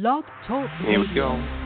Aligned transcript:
Blog 0.00 0.24
Talk 0.48 0.68
Here 0.84 0.98
we 0.98 1.06
go. 1.14 1.63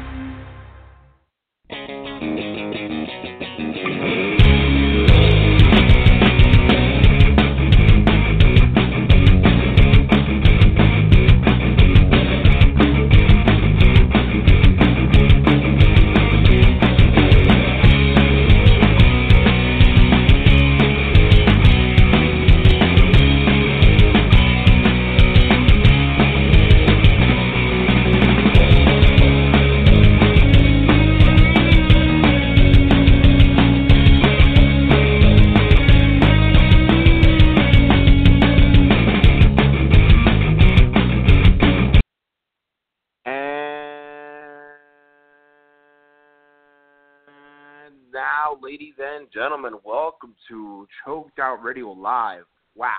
Gentlemen, 49.48 49.80
welcome 49.82 50.34
to 50.50 50.86
Choked 51.02 51.38
Out 51.38 51.62
Radio 51.62 51.88
Live. 51.92 52.42
Wow, 52.76 52.90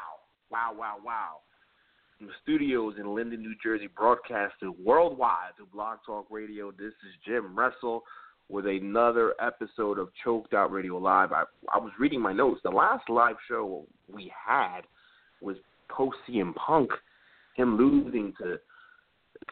wow, 0.49 0.71
wow, 0.75 0.95
wow. 1.05 1.35
From 2.17 2.25
the 2.25 2.33
studios 2.41 2.95
in 2.97 3.13
Linden, 3.13 3.41
New 3.41 3.53
Jersey, 3.61 3.87
broadcasted 3.95 4.69
worldwide 4.83 5.51
through 5.57 5.67
Blog 5.71 5.99
Talk 6.07 6.25
Radio. 6.31 6.71
This 6.71 6.87
is 6.87 7.13
Jim 7.23 7.55
Wrestle 7.55 8.01
with 8.49 8.65
another 8.65 9.35
episode 9.39 9.99
of 9.99 10.09
Choked 10.23 10.55
Out 10.55 10.71
Radio 10.71 10.97
Live. 10.97 11.33
I, 11.33 11.43
I 11.71 11.77
was 11.77 11.91
reading 11.99 12.19
my 12.19 12.33
notes. 12.33 12.61
The 12.63 12.71
last 12.71 13.07
live 13.11 13.35
show 13.47 13.85
we 14.11 14.33
had 14.35 14.81
was 15.41 15.55
post 15.87 16.17
CM 16.27 16.55
Punk, 16.55 16.89
him 17.57 17.77
losing 17.77 18.33
to 18.41 18.57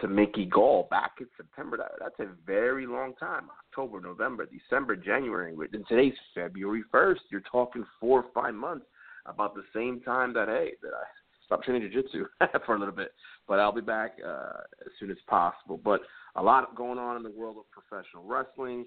to 0.02 0.08
Mickey 0.08 0.46
Gall 0.46 0.88
back 0.90 1.14
in 1.20 1.28
September. 1.36 1.78
That, 1.78 1.92
that's 2.00 2.20
a 2.20 2.34
very 2.46 2.86
long 2.86 3.16
time. 3.16 3.48
October, 3.68 4.00
November, 4.00 4.46
December, 4.46 4.96
January. 4.96 5.54
And 5.74 5.88
today's 5.88 6.14
February 6.36 6.84
1st. 6.94 7.20
You're 7.32 7.42
talking 7.52 7.86
four 8.00 8.24
or 8.24 8.26
five 8.34 8.54
months 8.54 8.86
about 9.26 9.56
the 9.56 9.64
same 9.74 10.02
time 10.02 10.34
that, 10.34 10.48
hey, 10.48 10.72
that 10.82 10.90
I 10.90 11.04
stopped 11.46 11.66
training 11.66 11.90
jiu-jitsu 11.92 12.26
for 12.66 12.76
a 12.76 12.80
little 12.80 12.94
bit. 12.94 13.12
But 13.48 13.60
I'll 13.60 13.72
be 13.72 13.82
back 13.82 14.18
uh, 14.26 14.62
as 14.86 14.92
soon 15.00 15.10
as 15.10 15.18
possible. 15.28 15.80
But 15.84 16.02
a 16.36 16.44
lot 16.44 16.76
going 16.76 17.00
on 17.00 17.18
in 17.18 17.24
the 17.24 17.32
world 17.32 17.58
of 17.58 17.64
professional 17.72 18.24
wrestling. 18.24 18.86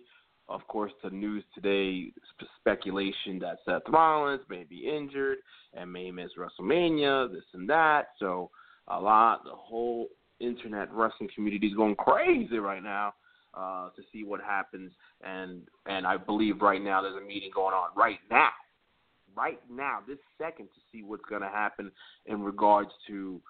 Of 0.49 0.67
course, 0.67 0.93
the 1.03 1.11
news 1.11 1.45
today, 1.55 2.13
sp- 2.35 2.51
speculation 2.59 3.39
that 3.41 3.59
Seth 3.65 3.83
Rollins 3.89 4.43
may 4.49 4.65
be 4.65 4.89
injured 4.89 5.39
and 5.75 5.93
may 5.93 6.11
miss 6.11 6.31
WrestleMania, 6.37 7.33
this 7.33 7.45
and 7.55 7.69
that. 7.71 8.09
So 8.19 8.51
a 8.89 9.01
lot, 9.01 9.45
the 9.45 9.55
whole 9.55 10.09
internet 10.41 10.93
wrestling 10.93 11.31
community 11.35 11.67
is 11.67 11.75
going 11.75 11.95
crazy 11.97 12.59
right 12.59 12.83
now 12.83 13.15
uh, 13.55 13.91
to 13.91 14.03
see 14.13 14.25
what 14.25 14.41
happens. 14.41 14.93
And 15.23 15.63
and 15.87 16.07
I 16.07 16.17
believe 16.17 16.63
right 16.63 16.83
now 16.83 17.03
there's 17.03 17.21
a 17.23 17.27
meeting 17.27 17.51
going 17.55 17.75
on 17.75 17.91
right 17.97 18.19
now, 18.31 18.51
right 19.37 19.61
now, 19.71 20.01
this 20.07 20.19
second, 20.39 20.67
to 20.67 20.81
see 20.93 21.03
what's 21.03 21.25
going 21.29 21.43
to 21.43 21.49
happen 21.49 21.91
in 22.27 22.43
regards 22.43 22.91
to 23.09 23.41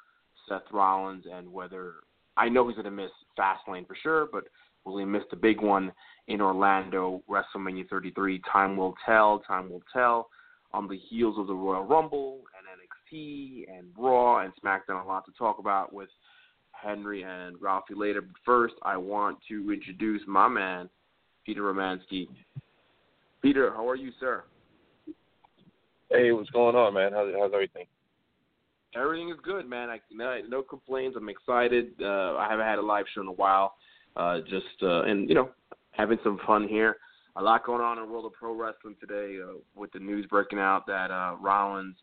Seth 0.48 0.70
Rollins 0.72 1.24
and 1.32 1.50
whether 1.52 1.94
I 2.36 2.48
know 2.48 2.66
he's 2.68 2.76
going 2.76 2.84
to 2.84 2.90
miss 2.90 3.10
Fastlane 3.38 3.86
for 3.86 3.96
sure, 4.02 4.28
but 4.32 4.44
will 4.84 4.98
he 4.98 5.04
miss 5.04 5.22
the 5.30 5.36
big 5.36 5.60
one 5.60 5.92
in 6.28 6.40
Orlando, 6.40 7.22
WrestleMania 7.28 7.88
33? 7.88 8.40
Time 8.50 8.76
will 8.76 8.94
tell. 9.04 9.40
Time 9.40 9.70
will 9.70 9.82
tell. 9.92 10.28
On 10.72 10.86
the 10.86 10.96
heels 10.96 11.36
of 11.38 11.48
the 11.48 11.54
Royal 11.54 11.82
Rumble 11.82 12.42
and 12.56 12.66
NXT 13.18 13.66
and 13.68 13.88
Raw 13.98 14.38
and 14.38 14.52
SmackDown, 14.64 15.04
a 15.04 15.08
lot 15.08 15.24
to 15.26 15.32
talk 15.36 15.58
about 15.58 15.92
with 15.92 16.08
Henry 16.82 17.22
and 17.22 17.60
Ralphie 17.60 17.94
later. 17.94 18.20
But 18.20 18.36
first, 18.44 18.74
I 18.82 18.96
want 18.96 19.38
to 19.48 19.72
introduce 19.72 20.22
my 20.26 20.48
man, 20.48 20.88
Peter 21.44 21.62
Romanski. 21.62 22.28
Peter, 23.42 23.70
how 23.70 23.88
are 23.88 23.96
you, 23.96 24.10
sir? 24.20 24.44
Hey, 26.10 26.32
what's 26.32 26.50
going 26.50 26.76
on, 26.76 26.94
man? 26.94 27.12
How's 27.12 27.32
how's 27.38 27.52
everything? 27.52 27.86
Everything 28.96 29.30
is 29.30 29.36
good, 29.44 29.68
man. 29.68 29.88
I 29.88 30.00
no, 30.12 30.40
no 30.48 30.62
complaints. 30.62 31.16
I'm 31.16 31.28
excited. 31.28 31.92
Uh, 32.00 32.36
I 32.36 32.48
haven't 32.50 32.66
had 32.66 32.78
a 32.78 32.82
live 32.82 33.04
show 33.14 33.20
in 33.20 33.28
a 33.28 33.32
while. 33.32 33.74
Uh, 34.16 34.40
just 34.40 34.82
uh, 34.82 35.02
and 35.02 35.28
you 35.28 35.34
know, 35.34 35.50
having 35.92 36.18
some 36.24 36.40
fun 36.46 36.66
here. 36.68 36.96
A 37.36 37.42
lot 37.42 37.64
going 37.64 37.80
on 37.80 37.96
in 37.96 38.04
the 38.04 38.10
world 38.10 38.26
of 38.26 38.32
pro 38.32 38.52
wrestling 38.52 38.96
today, 39.00 39.38
uh, 39.40 39.58
with 39.76 39.92
the 39.92 40.00
news 40.00 40.26
breaking 40.26 40.58
out 40.58 40.84
that 40.88 41.12
uh, 41.12 41.36
Rollins 41.40 41.94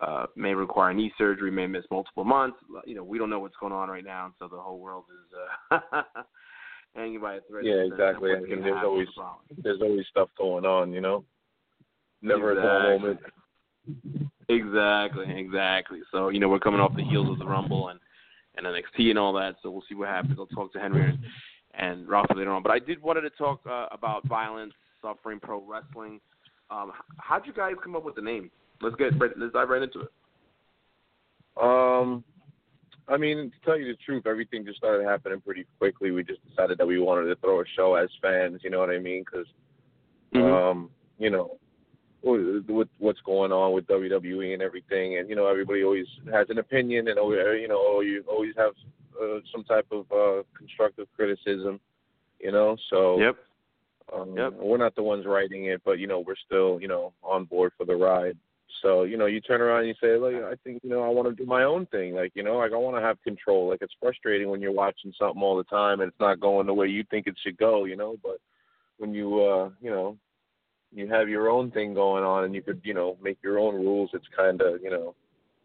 uh, 0.00 0.26
may 0.36 0.54
require 0.54 0.92
knee 0.92 1.12
surgery, 1.16 1.50
may 1.50 1.66
miss 1.66 1.84
multiple 1.90 2.24
months. 2.24 2.58
You 2.84 2.94
know, 2.94 3.04
we 3.04 3.18
don't 3.18 3.30
know 3.30 3.40
what's 3.40 3.56
going 3.60 3.72
on 3.72 3.88
right 3.88 4.04
now, 4.04 4.26
and 4.26 4.34
so 4.38 4.48
the 4.48 4.60
whole 4.60 4.78
world 4.78 5.04
is 5.10 5.78
uh, 5.92 6.02
hanging 6.96 7.20
by 7.20 7.34
a 7.36 7.40
thread. 7.48 7.64
Yeah, 7.64 7.74
exactly. 7.74 8.30
what's 8.30 8.44
I 8.44 8.48
mean, 8.48 8.62
there's 8.62 8.82
always 8.84 9.08
Rollins. 9.16 9.62
there's 9.62 9.80
always 9.80 10.06
stuff 10.10 10.28
going 10.36 10.64
on, 10.64 10.92
you 10.92 11.00
know. 11.00 11.24
Never 12.22 12.52
a 12.52 12.54
dull 12.54 12.94
Exactly. 12.94 13.08
moment. 13.08 13.20
Exactly, 14.48 15.40
exactly. 15.40 16.00
So 16.10 16.28
you 16.30 16.40
know 16.40 16.48
we're 16.48 16.58
coming 16.58 16.80
off 16.80 16.96
the 16.96 17.04
heels 17.04 17.30
of 17.30 17.38
the 17.38 17.46
Rumble 17.46 17.88
and 17.88 18.00
and 18.56 18.66
NXT 18.66 19.10
and 19.10 19.18
all 19.18 19.32
that. 19.34 19.56
So 19.62 19.70
we'll 19.70 19.84
see 19.88 19.94
what 19.94 20.08
happens. 20.08 20.36
I'll 20.38 20.46
talk 20.46 20.72
to 20.72 20.80
Henry 20.80 21.04
and, 21.08 21.18
and 21.74 22.08
Ralph 22.08 22.26
later 22.34 22.52
on. 22.52 22.62
But 22.62 22.72
I 22.72 22.78
did 22.78 23.02
wanted 23.02 23.22
to 23.22 23.30
talk 23.30 23.60
uh, 23.68 23.86
about 23.90 24.26
violence, 24.28 24.72
suffering, 25.02 25.40
pro 25.40 25.62
wrestling. 25.64 26.20
Um, 26.70 26.92
how'd 27.18 27.46
you 27.46 27.52
guys 27.52 27.74
come 27.82 27.96
up 27.96 28.04
with 28.04 28.14
the 28.14 28.22
name? 28.22 28.50
Let's 28.80 28.96
get 28.96 29.18
right, 29.20 29.30
let's 29.36 29.52
dive 29.52 29.68
right 29.68 29.82
into 29.82 30.00
it. 30.00 30.12
Um, 31.60 32.24
I 33.08 33.16
mean, 33.16 33.50
to 33.50 33.66
tell 33.66 33.78
you 33.78 33.86
the 33.86 33.98
truth, 34.04 34.26
everything 34.26 34.64
just 34.64 34.78
started 34.78 35.06
happening 35.06 35.40
pretty 35.40 35.66
quickly. 35.78 36.10
We 36.10 36.24
just 36.24 36.40
decided 36.48 36.78
that 36.78 36.86
we 36.86 36.98
wanted 36.98 37.26
to 37.28 37.36
throw 37.36 37.60
a 37.60 37.64
show 37.76 37.94
as 37.94 38.08
fans. 38.20 38.60
You 38.64 38.70
know 38.70 38.80
what 38.80 38.90
I 38.90 38.98
mean? 38.98 39.24
Because 39.24 39.46
Mm-hmm. 40.34 40.52
um, 40.52 40.90
you 41.18 41.30
know, 41.30 41.58
with 42.22 42.64
with 42.68 42.88
what's 42.98 43.20
going 43.20 43.52
on 43.52 43.72
with 43.72 43.86
WWE 43.86 44.52
and 44.52 44.62
everything, 44.62 45.18
and 45.18 45.28
you 45.28 45.36
know, 45.36 45.46
everybody 45.46 45.84
always 45.84 46.06
has 46.32 46.46
an 46.50 46.58
opinion, 46.58 47.08
and 47.08 47.16
you 47.16 47.68
know, 47.68 48.00
you 48.00 48.24
always 48.28 48.54
have 48.56 48.72
uh, 49.20 49.38
some 49.52 49.64
type 49.64 49.86
of 49.92 50.06
uh, 50.10 50.42
constructive 50.56 51.06
criticism, 51.14 51.78
you 52.40 52.50
know. 52.50 52.76
So 52.90 53.20
yep. 53.20 53.36
um, 54.12 54.36
Yep. 54.36 54.54
we're 54.54 54.78
not 54.78 54.94
the 54.96 55.02
ones 55.02 55.24
writing 55.26 55.66
it, 55.66 55.82
but 55.84 55.98
you 55.98 56.06
know, 56.06 56.20
we're 56.20 56.34
still, 56.46 56.80
you 56.80 56.88
know, 56.88 57.12
on 57.22 57.44
board 57.44 57.72
for 57.78 57.84
the 57.84 57.94
ride. 57.94 58.36
So 58.82 59.04
you 59.04 59.16
know, 59.16 59.26
you 59.26 59.40
turn 59.40 59.60
around 59.60 59.80
and 59.80 59.88
you 59.88 59.94
say, 60.00 60.16
like, 60.16 60.34
I 60.42 60.54
think 60.62 60.82
you 60.82 60.90
know, 60.90 61.02
I 61.02 61.08
want 61.08 61.28
to 61.28 61.34
do 61.34 61.48
my 61.48 61.64
own 61.64 61.86
thing. 61.86 62.14
Like, 62.14 62.32
you 62.34 62.42
know, 62.42 62.58
like 62.58 62.72
I 62.72 62.76
want 62.76 62.96
to 62.96 63.02
have 63.02 63.22
control. 63.22 63.68
Like, 63.68 63.82
it's 63.82 63.94
frustrating 64.00 64.48
when 64.48 64.60
you're 64.60 64.72
watching 64.72 65.12
something 65.18 65.42
all 65.42 65.56
the 65.56 65.64
time 65.64 66.00
and 66.00 66.08
it's 66.08 66.20
not 66.20 66.40
going 66.40 66.66
the 66.66 66.74
way 66.74 66.86
you 66.86 67.04
think 67.10 67.26
it 67.26 67.36
should 67.42 67.56
go. 67.56 67.84
You 67.84 67.96
know, 67.96 68.16
but 68.22 68.38
when 68.98 69.14
you, 69.14 69.42
uh, 69.42 69.70
you 69.80 69.90
know, 69.90 70.16
you 70.92 71.08
have 71.08 71.28
your 71.28 71.48
own 71.48 71.70
thing 71.70 71.94
going 71.94 72.24
on 72.24 72.44
and 72.44 72.54
you 72.54 72.62
could, 72.62 72.80
you 72.84 72.94
know, 72.94 73.16
make 73.22 73.38
your 73.42 73.58
own 73.58 73.74
rules. 73.74 74.10
It's 74.12 74.26
kind 74.36 74.60
of, 74.60 74.82
you 74.82 74.90
know, 74.90 75.14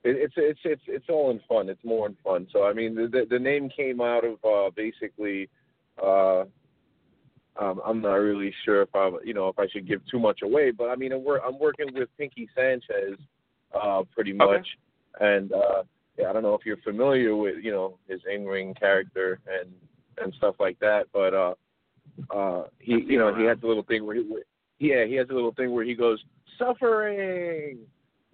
it, 0.03 0.15
it's 0.15 0.33
it's 0.37 0.59
it's 0.63 0.81
it's 0.87 1.09
all 1.09 1.31
in 1.31 1.39
fun. 1.47 1.69
It's 1.69 1.83
more 1.83 2.07
in 2.07 2.15
fun. 2.23 2.47
So 2.51 2.63
I 2.63 2.73
mean, 2.73 2.95
the 2.95 3.07
the, 3.07 3.25
the 3.29 3.39
name 3.39 3.69
came 3.69 4.01
out 4.01 4.23
of 4.25 4.43
uh, 4.43 4.69
basically. 4.75 5.49
Uh, 6.01 6.45
um, 7.59 7.81
I'm 7.85 8.01
not 8.01 8.15
really 8.15 8.53
sure 8.63 8.81
if 8.81 8.89
I, 8.95 9.11
you 9.23 9.33
know, 9.33 9.49
if 9.49 9.59
I 9.59 9.67
should 9.67 9.87
give 9.87 10.01
too 10.09 10.19
much 10.19 10.41
away, 10.43 10.71
but 10.71 10.89
I 10.89 10.95
mean, 10.95 11.11
I'm, 11.11 11.23
wor- 11.23 11.43
I'm 11.45 11.59
working 11.59 11.87
with 11.93 12.09
Pinky 12.17 12.47
Sanchez, 12.55 13.17
uh, 13.79 14.03
pretty 14.15 14.33
much, 14.33 14.67
and 15.19 15.51
uh, 15.51 15.83
yeah, 16.17 16.29
I 16.29 16.33
don't 16.33 16.43
know 16.43 16.55
if 16.55 16.65
you're 16.65 16.77
familiar 16.77 17.35
with, 17.35 17.55
you 17.61 17.71
know, 17.71 17.97
his 18.07 18.21
in-ring 18.31 18.73
character 18.75 19.39
and 19.47 19.69
and 20.21 20.33
stuff 20.35 20.55
like 20.59 20.77
that, 20.79 21.05
but 21.13 21.33
uh, 21.33 21.53
uh, 22.35 22.63
he, 22.79 23.03
you 23.07 23.17
know, 23.17 23.33
he 23.33 23.45
has 23.45 23.57
a 23.63 23.67
little 23.67 23.83
thing 23.83 24.05
where 24.05 24.15
he, 24.15 24.23
yeah, 24.79 25.05
he 25.05 25.15
has 25.15 25.27
a 25.29 25.33
little 25.33 25.53
thing 25.53 25.71
where 25.71 25.85
he 25.85 25.95
goes 25.95 26.21
suffering, 26.57 27.79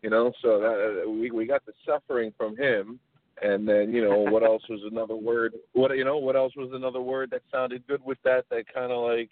you 0.02 0.10
know, 0.10 0.32
so 0.42 0.60
that 0.60 1.04
uh, 1.06 1.10
we 1.10 1.32
we 1.32 1.46
got 1.46 1.66
the 1.66 1.74
suffering 1.86 2.34
from 2.38 2.58
him, 2.58 3.00
and 3.42 3.68
then 3.68 3.94
you 3.94 4.04
know 4.04 4.20
what 4.20 4.44
else 4.52 4.64
was 4.70 4.82
another 4.90 5.16
word? 5.16 5.54
What 5.74 5.96
you 5.98 6.06
know 6.06 6.18
what 6.18 6.36
else 6.36 6.54
was 6.56 6.70
another 6.74 7.02
word 7.02 7.32
that 7.32 7.42
sounded 7.52 7.86
good 7.88 8.04
with 8.04 8.18
that? 8.24 8.46
That 8.50 8.66
kind 8.74 8.92
of 8.92 9.04
like 9.04 9.30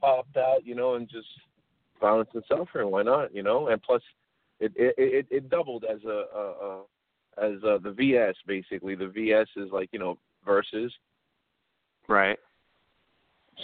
popped 0.00 0.36
out, 0.36 0.64
you 0.64 0.74
know, 0.74 0.94
and 0.94 1.08
just 1.08 1.28
violence 2.00 2.30
and 2.34 2.44
suffering. 2.48 2.90
Why 2.90 3.02
not? 3.02 3.34
You 3.34 3.42
know, 3.42 3.68
and 3.68 3.82
plus 3.82 4.02
it 4.60 4.72
it 4.76 4.94
it, 4.98 5.26
it 5.30 5.50
doubled 5.50 5.84
as 5.84 5.98
a, 6.04 6.24
a, 6.34 6.40
a 6.40 6.82
as 7.38 7.64
uh, 7.64 7.78
the 7.82 7.92
VS 7.92 8.34
basically. 8.46 8.94
The 8.94 9.08
VS 9.08 9.48
is 9.56 9.70
like 9.72 9.88
you 9.92 9.98
know 9.98 10.18
verses, 10.44 10.92
Right. 12.08 12.38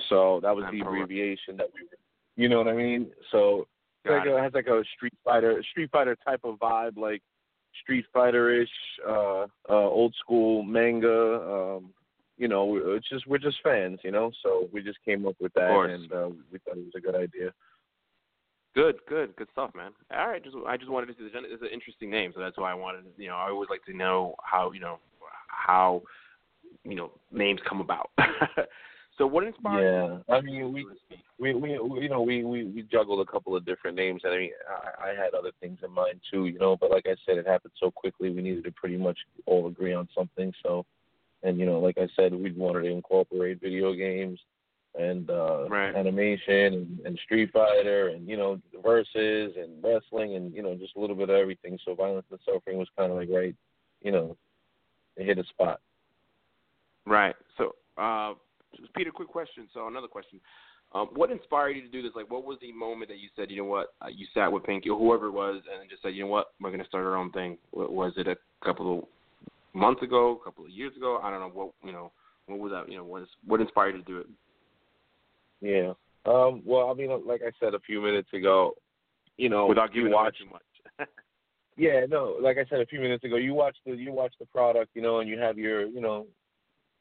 so 0.09 0.41
that 0.43 0.55
was 0.55 0.65
And 0.69 0.81
the 0.81 0.85
abbreviation 0.87 1.57
that 1.57 1.67
we 1.75 1.83
were. 1.83 1.97
You 2.37 2.49
know 2.49 2.59
what 2.59 2.69
I 2.69 2.73
mean? 2.75 3.11
So 3.33 3.67
like 4.09 4.27
it. 4.27 4.31
it 4.31 4.41
has 4.41 4.55
like 4.55 4.69
a 4.69 4.83
Street 4.97 5.15
Fighter 5.25 5.63
Street 5.71 5.91
Fighter 5.91 6.17
type 6.25 6.41
of 6.45 6.57
vibe, 6.57 6.97
like 6.97 7.23
Street 7.83 8.05
Fighter 8.13 8.51
ish, 8.51 8.69
uh, 9.07 9.47
uh, 9.69 9.89
old 9.89 10.15
school 10.21 10.63
manga, 10.63 11.77
um, 11.79 11.91
you 12.37 12.49
know, 12.49 12.77
it's 12.97 13.09
just 13.09 13.27
we're 13.27 13.39
just 13.39 13.59
fans, 13.63 13.99
you 14.05 14.13
know. 14.13 14.31
So 14.43 14.69
we 14.73 14.83
just 14.83 14.99
came 15.05 15.27
up 15.27 15.35
with 15.41 15.53
that, 15.55 15.71
and 15.71 16.13
uh, 16.13 16.29
we 16.53 16.59
thought 16.59 16.77
it 16.77 16.85
was 16.85 16.93
a 16.97 17.01
good 17.01 17.17
idea. 17.17 17.53
Good, 18.75 18.97
good, 19.09 19.35
good 19.35 19.49
stuff, 19.53 19.73
man. 19.75 19.91
All 20.15 20.29
right, 20.29 20.43
just 20.43 20.57
I 20.67 20.77
just 20.77 20.91
wanted 20.91 21.07
to 21.07 21.15
see 21.15 21.25
the 21.25 21.31
gen 21.31 21.43
it's 21.47 21.63
an 21.63 21.69
interesting 21.73 22.11
name, 22.11 22.33
so 22.35 22.41
that's 22.41 22.57
why 22.57 22.71
I 22.71 22.75
wanted. 22.75 23.05
You 23.17 23.29
know, 23.29 23.35
I 23.35 23.51
always 23.51 23.69
like 23.69 23.85
to 23.87 23.97
know 23.97 24.37
how 24.43 24.71
you 24.73 24.81
know 24.81 24.99
how 25.49 26.03
you 26.85 26.95
know 26.95 27.11
names 27.33 27.61
come 27.69 27.81
about. 27.81 28.11
so 29.19 29.27
what 29.27 29.45
inspired? 29.45 30.23
Yeah, 30.29 30.35
I 30.35 30.41
mean 30.41 30.73
we 30.73 30.87
we 31.39 31.55
we 31.55 31.71
you 31.73 32.09
know 32.09 32.23
we 32.23 32.45
we 32.45 32.65
we 32.65 32.83
juggled 32.83 33.27
a 33.27 33.31
couple 33.31 33.57
of 33.57 33.67
different 33.67 33.97
names, 33.97 34.23
and 34.25 34.33
I 34.33 34.39
mean 34.39 34.51
I, 34.69 35.09
I 35.09 35.09
had 35.09 35.35
other 35.35 35.51
things 35.61 35.79
in 35.85 35.91
mind 35.91 36.21
too, 36.31 36.47
you 36.47 36.59
know. 36.59 36.77
But 36.77 36.91
like 36.91 37.07
I 37.07 37.17
said, 37.27 37.37
it 37.37 37.47
happened 37.47 37.73
so 37.81 37.91
quickly. 37.91 38.31
We 38.31 38.43
needed 38.43 38.65
to 38.65 38.73
pretty 38.73 38.97
much 38.97 39.19
all 39.47 39.67
agree 39.67 39.93
on 39.93 40.09
something. 40.17 40.53
So, 40.63 40.87
and 41.43 41.59
you 41.59 41.67
know, 41.67 41.81
like 41.81 41.99
I 41.99 42.09
said, 42.17 42.33
we 42.33 42.53
wanted 42.53 42.83
to 42.83 42.91
incorporate 42.91 43.61
video 43.61 43.93
games 43.93 44.39
and 44.99 45.29
uh 45.31 45.69
right. 45.69 45.95
animation 45.95 46.75
and, 46.75 47.01
and 47.05 47.19
Street 47.25 47.51
Fighter 47.53 48.09
and 48.09 48.27
you 48.27 48.37
know 48.37 48.61
verses 48.83 49.53
and 49.57 49.83
wrestling 49.85 50.37
and 50.37 50.55
you 50.55 50.63
know 50.63 50.75
just 50.77 50.97
a 50.97 51.01
little 51.01 51.17
bit 51.17 51.29
of 51.29 51.37
everything. 51.37 51.79
So 51.85 51.95
violence 51.95 52.27
and 52.31 52.41
suffering 52.45 52.79
was 52.79 52.89
kind 52.97 53.11
of 53.11 53.19
like 53.19 53.29
right, 53.31 53.55
you 54.01 54.13
know, 54.13 54.37
it 55.17 55.27
hit 55.27 55.39
a 55.39 55.45
spot. 55.45 55.81
Right. 57.05 57.35
So, 57.57 57.75
uh, 57.97 58.35
Peter, 58.95 59.11
quick 59.11 59.29
question. 59.29 59.69
So 59.73 59.87
another 59.87 60.09
question. 60.09 60.41
Um, 60.95 61.09
what 61.15 61.31
inspired 61.31 61.77
you 61.77 61.83
to 61.83 61.89
do 61.89 62.03
this? 62.03 62.13
Like, 62.17 62.31
what 62.31 62.45
was 62.45 62.59
the 62.61 62.73
moment 62.73 63.11
that 63.11 63.19
you 63.19 63.29
said, 63.37 63.51
you 63.51 63.59
know 63.59 63.65
what, 63.65 63.89
uh, 64.01 64.09
you 64.09 64.27
sat 64.33 64.51
with 64.51 64.65
Pinky 64.65 64.89
or 64.89 64.99
whoever 64.99 65.27
it 65.27 65.33
was, 65.33 65.63
and 65.71 65.89
just 65.91 66.03
said, 66.03 66.15
you 66.15 66.23
know 66.23 66.29
what, 66.29 66.49
we're 66.61 66.71
going 66.71 66.83
to 66.83 66.89
start 66.89 67.05
our 67.05 67.17
own 67.17 67.31
thing? 67.33 67.59
Was 67.73 68.15
it 68.17 68.27
a 68.27 68.37
couple 68.65 68.99
of 68.99 69.05
months 69.75 70.03
ago, 70.03 70.39
a 70.41 70.45
couple 70.45 70.65
of 70.65 70.71
years 70.71 70.97
ago? 70.97 71.21
I 71.23 71.31
don't 71.31 71.41
know 71.41 71.49
what 71.49 71.73
you 71.85 71.93
know. 71.93 72.11
What 72.47 72.59
was 72.59 72.73
that? 72.73 72.91
You 72.91 72.99
know, 72.99 73.05
what 73.05 73.23
is, 73.23 73.29
what 73.47 73.61
inspired 73.61 73.97
you 73.97 74.03
to 74.03 74.07
do 74.07 74.19
it? 74.19 74.27
Yeah. 75.61 75.93
Um, 76.25 76.63
well, 76.65 76.91
I 76.91 76.95
mean, 76.95 77.11
like 77.27 77.43
I 77.43 77.51
said 77.61 77.75
a 77.75 77.81
few 77.81 78.01
minutes 78.01 78.29
ago, 78.33 78.75
you 79.37 79.51
know, 79.51 79.67
without 79.67 79.93
giving 79.93 80.09
you 80.09 80.15
watch 80.15 80.37
too 80.39 80.51
much. 80.51 81.09
yeah, 81.77 82.07
no, 82.09 82.37
like 82.41 82.57
I 82.57 82.65
said 82.71 82.81
a 82.81 82.87
few 82.87 83.01
minutes 83.01 83.25
ago, 83.25 83.37
you 83.37 83.53
watch 83.53 83.77
the 83.85 83.93
you 83.93 84.13
watch 84.13 84.33
the 84.41 84.47
product, 84.47 84.91
you 84.95 85.03
know, 85.03 85.21
and 85.21 85.29
you 85.29 85.39
have 85.39 85.59
your 85.59 85.87
you 85.87 86.01
know 86.01 86.27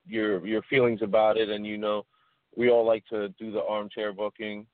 your 0.07 0.45
your 0.45 0.61
feelings 0.63 1.01
about 1.01 1.37
it, 1.37 1.49
and 1.49 1.65
you 1.65 1.77
know, 1.77 2.05
we 2.55 2.69
all 2.69 2.85
like 2.85 3.05
to 3.07 3.29
do 3.29 3.51
the 3.51 3.63
armchair 3.63 4.13
booking, 4.13 4.65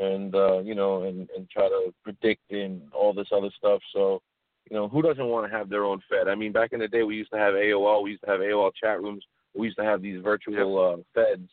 and 0.00 0.34
uh, 0.34 0.58
you 0.60 0.74
know, 0.74 1.04
and 1.04 1.28
and 1.36 1.48
try 1.50 1.68
to 1.68 1.92
predict 2.02 2.50
and 2.50 2.82
all 2.92 3.12
this 3.12 3.28
other 3.32 3.50
stuff. 3.56 3.80
So, 3.92 4.22
you 4.70 4.76
know, 4.76 4.88
who 4.88 5.02
doesn't 5.02 5.26
want 5.26 5.50
to 5.50 5.56
have 5.56 5.68
their 5.68 5.84
own 5.84 6.00
Fed? 6.08 6.28
I 6.28 6.34
mean, 6.34 6.52
back 6.52 6.72
in 6.72 6.80
the 6.80 6.88
day, 6.88 7.02
we 7.02 7.16
used 7.16 7.32
to 7.32 7.38
have 7.38 7.54
AOL, 7.54 8.02
we 8.02 8.10
used 8.10 8.24
to 8.24 8.30
have 8.30 8.40
AOL 8.40 8.72
chat 8.80 9.02
rooms, 9.02 9.24
we 9.54 9.66
used 9.66 9.78
to 9.78 9.84
have 9.84 10.02
these 10.02 10.22
virtual 10.22 10.78
uh, 10.78 11.02
Feds 11.14 11.48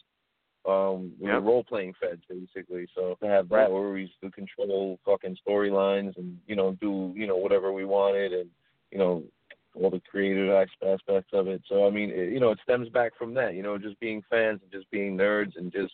um, 0.67 1.13
we 1.19 1.29
yep. 1.29 1.35
were 1.35 1.49
role 1.49 1.63
playing 1.63 1.93
feds 1.99 2.21
basically. 2.29 2.87
So 2.93 3.17
to 3.21 3.27
have 3.27 3.47
that 3.49 3.71
where 3.71 3.89
we 3.89 4.01
used 4.01 4.19
to 4.21 4.29
control 4.31 4.99
fucking 5.05 5.37
storylines 5.47 6.17
and 6.17 6.37
you 6.45 6.55
know 6.55 6.77
do 6.81 7.13
you 7.15 7.25
know 7.25 7.37
whatever 7.37 7.71
we 7.71 7.85
wanted 7.85 8.33
and 8.33 8.49
you 8.91 8.97
know 8.97 9.23
all 9.79 9.89
the 9.89 10.01
creative 10.09 10.49
aspects 10.49 11.29
of 11.33 11.47
it. 11.47 11.61
So 11.69 11.87
I 11.87 11.89
mean, 11.89 12.09
it, 12.11 12.31
you 12.31 12.39
know, 12.39 12.51
it 12.51 12.59
stems 12.63 12.89
back 12.89 13.13
from 13.17 13.33
that. 13.35 13.53
You 13.53 13.63
know, 13.63 13.77
just 13.77 13.99
being 13.99 14.23
fans 14.29 14.59
and 14.61 14.71
just 14.71 14.89
being 14.91 15.17
nerds 15.17 15.55
and 15.55 15.71
just 15.71 15.93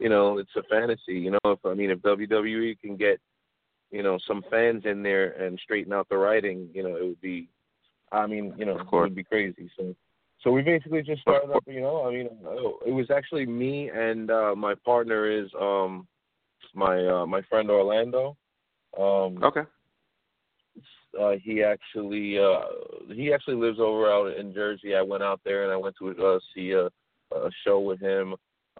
you 0.00 0.08
know, 0.08 0.38
it's 0.38 0.56
a 0.56 0.62
fantasy. 0.64 1.14
You 1.14 1.32
know, 1.32 1.52
if 1.52 1.58
I 1.64 1.74
mean, 1.74 1.90
if 1.90 1.98
WWE 2.00 2.78
can 2.80 2.96
get 2.96 3.20
you 3.90 4.02
know 4.02 4.18
some 4.26 4.42
fans 4.50 4.82
in 4.84 5.02
there 5.02 5.32
and 5.32 5.58
straighten 5.62 5.92
out 5.92 6.08
the 6.08 6.16
writing, 6.16 6.68
you 6.72 6.82
know, 6.82 6.96
it 6.96 7.04
would 7.04 7.20
be. 7.20 7.48
I 8.12 8.26
mean, 8.26 8.54
you 8.56 8.64
know, 8.64 8.78
it 8.78 8.92
would 8.92 9.16
be 9.16 9.24
crazy. 9.24 9.68
So 9.76 9.94
so 10.42 10.52
we 10.52 10.62
basically 10.62 11.02
just 11.02 11.22
started 11.22 11.50
up. 11.50 11.64
You 11.66 11.80
know, 11.80 12.06
I 12.06 12.12
mean, 12.12 12.28
it 12.86 12.92
was 12.92 13.10
actually 13.10 13.46
me 13.46 13.90
and 13.90 14.30
uh, 14.30 14.54
my 14.56 14.74
partner 14.84 15.28
is 15.30 15.50
um 15.60 16.06
my 16.74 17.04
uh, 17.04 17.26
my 17.26 17.42
friend 17.42 17.70
Orlando. 17.70 18.36
Um, 18.98 19.42
okay. 19.42 19.62
Uh, 21.18 21.32
he 21.42 21.62
actually 21.62 22.38
uh, 22.38 23.12
he 23.12 23.32
actually 23.32 23.56
lives 23.56 23.78
over 23.80 24.10
out 24.10 24.36
in 24.36 24.52
Jersey. 24.52 24.94
I 24.94 25.02
went 25.02 25.22
out 25.22 25.40
there 25.44 25.64
and 25.64 25.72
I 25.72 25.76
went 25.76 25.96
to 25.98 26.10
uh, 26.10 26.38
see 26.54 26.72
a, 26.72 26.86
a 27.34 27.50
show 27.64 27.80
with 27.80 28.00
him. 28.00 28.34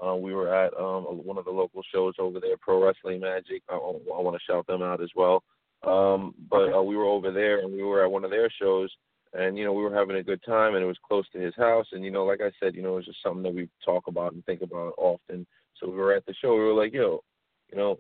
Uh, 0.05 0.15
we 0.15 0.35
were 0.35 0.55
at 0.55 0.75
um, 0.79 1.05
one 1.05 1.39
of 1.39 1.47
the 1.47 1.51
local 1.51 1.83
shows 1.93 2.15
over 2.19 2.39
there, 2.39 2.57
Pro 2.61 2.85
Wrestling 2.85 3.21
Magic. 3.21 3.63
I, 3.71 3.75
I 3.75 4.21
want 4.21 4.37
to 4.37 4.53
shout 4.53 4.67
them 4.67 4.83
out 4.83 5.03
as 5.03 5.11
well. 5.17 5.43
Um, 5.87 6.35
but 6.51 6.75
uh, 6.75 6.83
we 6.83 6.97
were 6.97 7.05
over 7.05 7.31
there 7.31 7.61
and 7.61 7.73
we 7.73 7.83
were 7.83 8.05
at 8.05 8.11
one 8.11 8.25
of 8.25 8.31
their 8.31 8.51
shows 8.61 8.91
and 9.37 9.59
you 9.59 9.65
know 9.65 9.73
we 9.73 9.83
were 9.83 9.95
having 9.95 10.17
a 10.17 10.23
good 10.23 10.43
time 10.45 10.75
and 10.75 10.83
it 10.83 10.87
was 10.87 10.99
close 11.07 11.29
to 11.33 11.39
his 11.39 11.55
house 11.57 11.87
and 11.93 12.05
you 12.05 12.11
know 12.11 12.25
like 12.25 12.41
i 12.41 12.51
said 12.61 12.75
you 12.75 12.83
know 12.83 12.93
it 12.93 12.97
was 12.97 13.07
just 13.07 13.23
something 13.23 13.43
that 13.43 13.55
we 13.55 13.69
talk 13.85 14.07
about 14.07 14.33
and 14.33 14.45
think 14.45 14.63
about 14.63 14.95
often 14.97 15.47
so 15.79 15.89
we 15.89 15.97
were 15.97 16.15
at 16.15 16.25
the 16.27 16.35
show 16.41 16.55
we 16.55 16.61
were 16.61 16.73
like 16.73 16.93
yo 16.93 17.23
you 17.71 17.77
know 17.77 17.99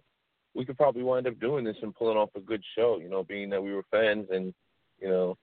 we 0.56 0.64
could 0.64 0.76
probably 0.76 1.02
wind 1.02 1.26
up 1.26 1.38
doing 1.40 1.64
this 1.64 1.76
and 1.82 1.94
pulling 1.94 2.16
off 2.16 2.30
a 2.36 2.40
good 2.40 2.62
show 2.76 2.98
you 3.00 3.08
know 3.08 3.22
being 3.24 3.50
that 3.50 3.62
we 3.62 3.72
were 3.72 3.84
fans 3.90 4.26
and 4.30 4.54
you 5.00 5.08
know 5.08 5.36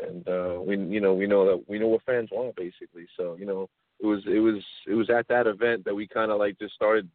and 0.00 0.28
uh 0.28 0.60
we 0.60 0.76
you 0.76 1.00
know 1.00 1.14
we 1.14 1.26
know 1.26 1.46
that 1.46 1.64
we 1.68 1.78
know 1.78 1.88
what 1.88 2.02
fans 2.04 2.28
want 2.30 2.54
basically 2.56 3.06
so 3.16 3.36
you 3.38 3.46
know 3.46 3.68
it 4.00 4.06
was 4.06 4.22
it 4.26 4.40
was 4.40 4.62
it 4.86 4.94
was 4.94 5.10
at 5.10 5.26
that 5.28 5.46
event 5.46 5.84
that 5.84 5.94
we 5.94 6.06
kind 6.06 6.30
of 6.30 6.38
like 6.38 6.58
just 6.58 6.74
started 6.74 7.08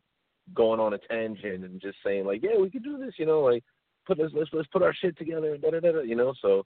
going 0.53 0.79
on 0.79 0.94
a 0.94 0.97
tangent 1.09 1.63
and 1.63 1.81
just 1.81 1.97
saying 2.05 2.25
like 2.25 2.41
yeah 2.44 2.57
we 2.59 2.69
could 2.69 2.83
do 2.83 2.97
this 2.97 3.13
you 3.17 3.25
know 3.25 3.41
like 3.41 3.63
put 4.06 4.17
this 4.17 4.31
let's 4.33 4.49
let's 4.51 4.67
put 4.67 4.83
our 4.83 4.94
shit 4.94 5.17
together 5.17 5.57
da 5.57 5.69
da 5.69 5.79
da 5.79 6.01
you 6.01 6.15
know 6.15 6.33
so 6.41 6.63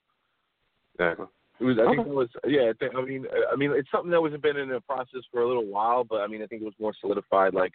exactly 0.94 1.26
it 1.60 1.64
was. 1.64 1.76
I 1.78 1.82
okay. 1.82 1.96
think 1.96 2.08
it 2.08 2.14
was. 2.14 2.28
Yeah. 2.46 2.72
I 2.96 3.02
mean, 3.02 3.26
I 3.52 3.56
mean, 3.56 3.72
it's 3.72 3.90
something 3.90 4.10
that 4.12 4.20
was 4.20 4.32
been 4.40 4.56
in 4.56 4.68
the 4.68 4.80
process 4.82 5.22
for 5.32 5.42
a 5.42 5.48
little 5.48 5.66
while, 5.66 6.04
but 6.04 6.20
I 6.20 6.28
mean, 6.28 6.42
I 6.42 6.46
think 6.46 6.62
it 6.62 6.66
was 6.66 6.74
more 6.78 6.94
solidified, 7.00 7.52
like, 7.52 7.72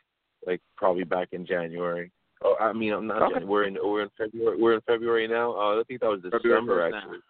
like 0.48 0.62
probably 0.78 1.04
back 1.04 1.30
in 1.34 1.46
January. 1.46 2.12
Oh, 2.44 2.56
I 2.60 2.74
mean, 2.74 2.94
I'm 2.94 3.08
not. 3.08 3.22
Okay. 3.32 3.46
We're 3.46 3.66
in. 3.66 3.78
We're 3.82 4.04
in 4.04 4.10
February. 4.18 4.62
We're 4.62 4.74
in 4.74 4.82
February 4.82 5.28
now. 5.28 5.54
Uh, 5.54 5.80
I 5.80 5.84
think 5.88 6.02
that 6.02 6.08
was 6.08 6.22
December 6.22 6.88
actually. 6.88 7.20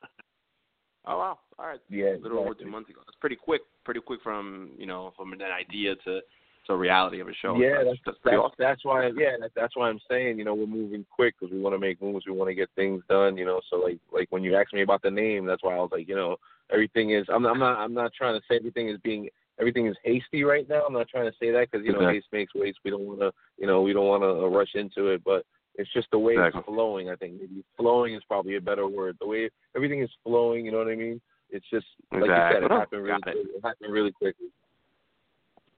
Oh 1.05 1.17
wow! 1.17 1.39
All 1.59 1.65
right. 1.65 1.79
Yeah. 1.89 2.05
A 2.05 2.15
little 2.15 2.15
exactly. 2.15 2.39
over 2.39 2.53
two 2.53 2.71
months 2.71 2.89
ago. 2.89 3.01
That's 3.05 3.17
pretty 3.19 3.35
quick. 3.35 3.61
Pretty 3.83 3.99
quick 3.99 4.21
from 4.23 4.69
you 4.77 4.85
know 4.85 5.11
from 5.17 5.33
an 5.33 5.41
idea 5.41 5.95
to 6.05 6.21
to 6.67 6.77
reality 6.77 7.19
of 7.19 7.27
a 7.27 7.33
show. 7.41 7.57
Yeah, 7.57 7.83
that's, 7.83 7.99
that's 8.05 8.17
that's, 8.23 8.37
that's, 8.37 8.55
that's 8.57 8.85
why. 8.85 9.07
Yeah, 9.07 9.35
that, 9.41 9.51
that's 9.53 9.75
why 9.75 9.89
I'm 9.89 9.99
saying 10.09 10.37
you 10.37 10.45
know 10.45 10.53
we're 10.53 10.65
moving 10.65 11.05
quick 11.13 11.35
because 11.37 11.51
we 11.51 11.59
want 11.59 11.75
to 11.75 11.79
make 11.79 12.01
moves. 12.01 12.25
We 12.25 12.31
want 12.31 12.49
to 12.49 12.55
get 12.55 12.69
things 12.75 13.03
done. 13.09 13.35
You 13.35 13.45
know, 13.45 13.59
so 13.69 13.77
like 13.77 13.97
like 14.13 14.27
when 14.29 14.43
you 14.43 14.55
asked 14.55 14.73
me 14.73 14.81
about 14.81 15.01
the 15.01 15.11
name, 15.11 15.45
that's 15.45 15.61
why 15.61 15.73
I 15.73 15.79
was 15.79 15.89
like 15.91 16.07
you 16.07 16.15
know 16.15 16.37
everything 16.71 17.11
is. 17.11 17.25
I'm 17.27 17.45
I'm 17.45 17.59
not 17.59 17.79
I'm 17.79 17.93
not 17.93 18.13
trying 18.13 18.39
to 18.39 18.45
say 18.49 18.55
everything 18.55 18.87
is 18.87 18.97
being 19.03 19.27
everything 19.59 19.87
is 19.87 19.95
hasty 20.03 20.43
right 20.43 20.67
now. 20.67 20.83
I'm 20.85 20.93
not 20.93 21.07
trying 21.07 21.29
to 21.29 21.37
say 21.39 21.51
that 21.51 21.69
because 21.71 21.85
you 21.85 21.93
know 21.93 21.99
exactly. 21.99 22.15
haste 22.15 22.27
makes 22.31 22.55
waste. 22.55 22.79
We 22.83 22.91
don't 22.91 23.05
want 23.05 23.19
to 23.19 23.31
you 23.57 23.67
know 23.67 23.81
we 23.81 23.93
don't 23.93 24.07
want 24.07 24.23
to 24.23 24.47
rush 24.47 24.71
into 24.75 25.07
it, 25.07 25.23
but 25.23 25.45
it's 25.75 25.91
just 25.93 26.07
the 26.11 26.19
way 26.19 26.33
exactly. 26.33 26.59
it's 26.59 26.67
flowing. 26.67 27.09
I 27.09 27.15
think 27.15 27.33
maybe 27.39 27.63
flowing 27.77 28.15
is 28.15 28.23
probably 28.27 28.55
a 28.55 28.61
better 28.61 28.87
word. 28.87 29.17
The 29.19 29.27
way 29.27 29.49
everything 29.75 30.01
is 30.01 30.09
flowing, 30.23 30.65
you 30.65 30.71
know 30.71 30.77
what 30.77 30.87
I 30.87 30.95
mean? 30.95 31.19
It's 31.49 31.65
just 31.71 31.85
like 32.11 32.23
exactly. 32.23 32.61
you 32.61 32.61
said, 32.61 32.63
it 32.63 32.71
happened 32.71 33.03
really 33.03 33.21
it. 33.27 33.47
it 33.55 33.61
happened 33.63 33.93
really 33.93 34.11
quickly. 34.11 34.47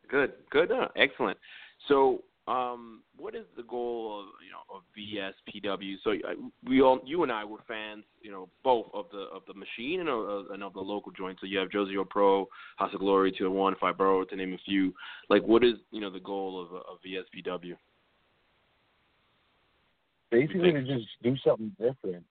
Good, 0.09 0.33
good, 0.51 0.71
uh, 0.71 0.87
excellent. 0.95 1.37
So, 1.87 2.23
um, 2.47 3.01
what 3.17 3.33
is 3.33 3.45
the 3.57 3.63
goal 3.63 4.19
of 4.19 4.25
you 4.43 4.51
know 4.51 4.65
of 4.69 4.83
VSPW? 4.95 5.95
So 6.03 6.11
uh, 6.11 6.35
we 6.67 6.81
all, 6.81 6.99
you 7.03 7.23
and 7.23 7.31
I 7.31 7.43
were 7.43 7.59
fans, 7.67 8.03
you 8.21 8.31
know, 8.31 8.49
both 8.63 8.87
of 8.93 9.05
the 9.11 9.27
of 9.33 9.41
the 9.47 9.53
machine 9.53 9.99
and 10.01 10.09
of, 10.09 10.51
and 10.51 10.63
of 10.63 10.73
the 10.73 10.79
local 10.79 11.11
joint. 11.11 11.39
So 11.41 11.47
you 11.47 11.57
have 11.57 11.71
Josie 11.71 11.97
O'Pro, 11.97 12.47
House 12.77 12.93
of 12.93 12.99
Glory, 12.99 13.33
Two 13.35 13.49
One, 13.49 13.75
Fibro, 13.81 14.27
to 14.29 14.35
name 14.35 14.53
a 14.53 14.57
few. 14.63 14.93
Like, 15.29 15.43
what 15.43 15.63
is 15.63 15.73
you 15.91 16.01
know 16.01 16.11
the 16.11 16.19
goal 16.19 16.61
of 16.61 16.75
of 16.75 16.99
VSPW? 17.05 17.75
Basically, 20.29 20.71
to 20.71 20.83
just 20.83 21.07
do 21.23 21.35
something 21.43 21.75
different. 21.79 22.25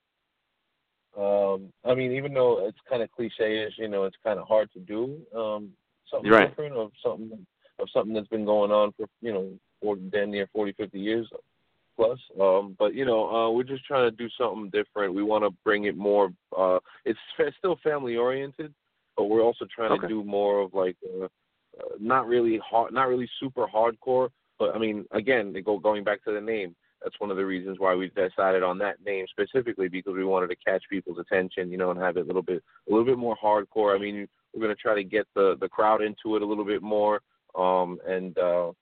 Um, 1.19 1.73
I 1.85 1.95
mean, 1.95 2.13
even 2.13 2.35
though 2.35 2.67
it's 2.67 2.79
kind 2.89 3.03
of 3.03 3.11
cliche-ish, 3.13 3.75
you 3.79 3.89
know, 3.89 4.05
it's 4.05 4.17
kind 4.25 4.39
of 4.39 4.49
hard 4.49 4.69
to 4.73 4.81
do. 4.81 5.17
Um, 5.35 5.71
something 6.11 6.31
right. 6.31 6.49
different 6.49 6.77
of 6.77 6.91
something 7.03 7.47
of 7.79 7.89
something 7.93 8.15
that's 8.15 8.29
been 8.29 8.45
going 8.45 8.71
on 8.71 8.93
for 8.93 9.07
you 9.21 9.33
know, 9.33 9.49
40, 9.81 10.11
damn 10.11 10.31
near 10.31 10.49
40, 10.53 10.73
50 10.73 10.99
years 10.99 11.29
plus. 11.97 12.19
Um, 12.41 12.77
but 12.79 12.95
you 12.95 13.05
know, 13.05 13.29
uh, 13.29 13.51
we're 13.51 13.65
just 13.65 13.85
trying 13.85 14.11
to 14.11 14.17
do 14.17 14.29
something 14.39 14.71
different. 14.71 15.15
We 15.15 15.23
want 15.23 15.45
to 15.45 15.51
bring 15.65 15.85
it 15.85 15.97
more. 15.97 16.31
Uh, 16.57 16.79
it's 17.05 17.19
fa- 17.37 17.53
still 17.59 17.79
family 17.83 18.17
oriented, 18.17 18.75
but 19.17 19.25
we're 19.25 19.43
also 19.43 19.67
trying 19.75 19.93
okay. 19.93 20.03
to 20.03 20.09
do 20.09 20.25
more 20.25 20.61
of 20.61 20.75
like, 20.75 20.97
uh, 21.05 21.25
uh, 21.25 21.29
not 22.01 22.27
really 22.27 22.61
hard, 22.69 22.93
not 22.93 23.09
really 23.09 23.29
super 23.41 23.67
hardcore. 23.67 24.29
But 24.59 24.75
I 24.75 24.79
mean, 24.79 25.05
again, 25.13 25.55
go 25.65 25.79
going 25.79 26.05
back 26.05 26.25
to 26.25 26.33
the 26.33 26.41
name. 26.41 26.75
That's 27.03 27.21
one 27.21 27.31
of 27.31 27.37
the 27.37 27.45
reasons 27.45 27.79
why 27.79 27.95
we 27.95 28.09
decided 28.09 28.63
on 28.63 28.79
that 28.79 29.05
name 29.05 29.27
specifically 29.29 29.89
because 29.89 30.15
we 30.15 30.25
wanted 30.25 30.47
to 30.49 30.57
catch 30.57 30.83
people's 30.89 31.19
attention, 31.19 31.71
you 31.71 31.77
know, 31.77 31.91
and 31.91 32.01
have 32.01 32.17
it 32.17 32.21
a 32.21 32.25
little 32.25 32.41
bit, 32.41 32.63
a 32.89 32.91
little 32.91 33.05
bit 33.05 33.19
more 33.19 33.37
hardcore. 33.37 33.95
I 33.95 33.99
mean, 33.99 34.27
we're 34.55 34.63
going 34.63 34.75
to 34.75 34.81
try 34.81 34.95
to 34.95 35.05
get 35.05 35.27
the 35.35 35.57
the 35.61 35.69
crowd 35.69 36.03
into 36.03 36.37
it 36.37 36.43
a 36.43 36.47
little 36.47 36.65
bit 36.65 36.83
more. 36.83 37.21
Um, 37.55 37.99
and 38.07 38.37
uh, 38.39 38.73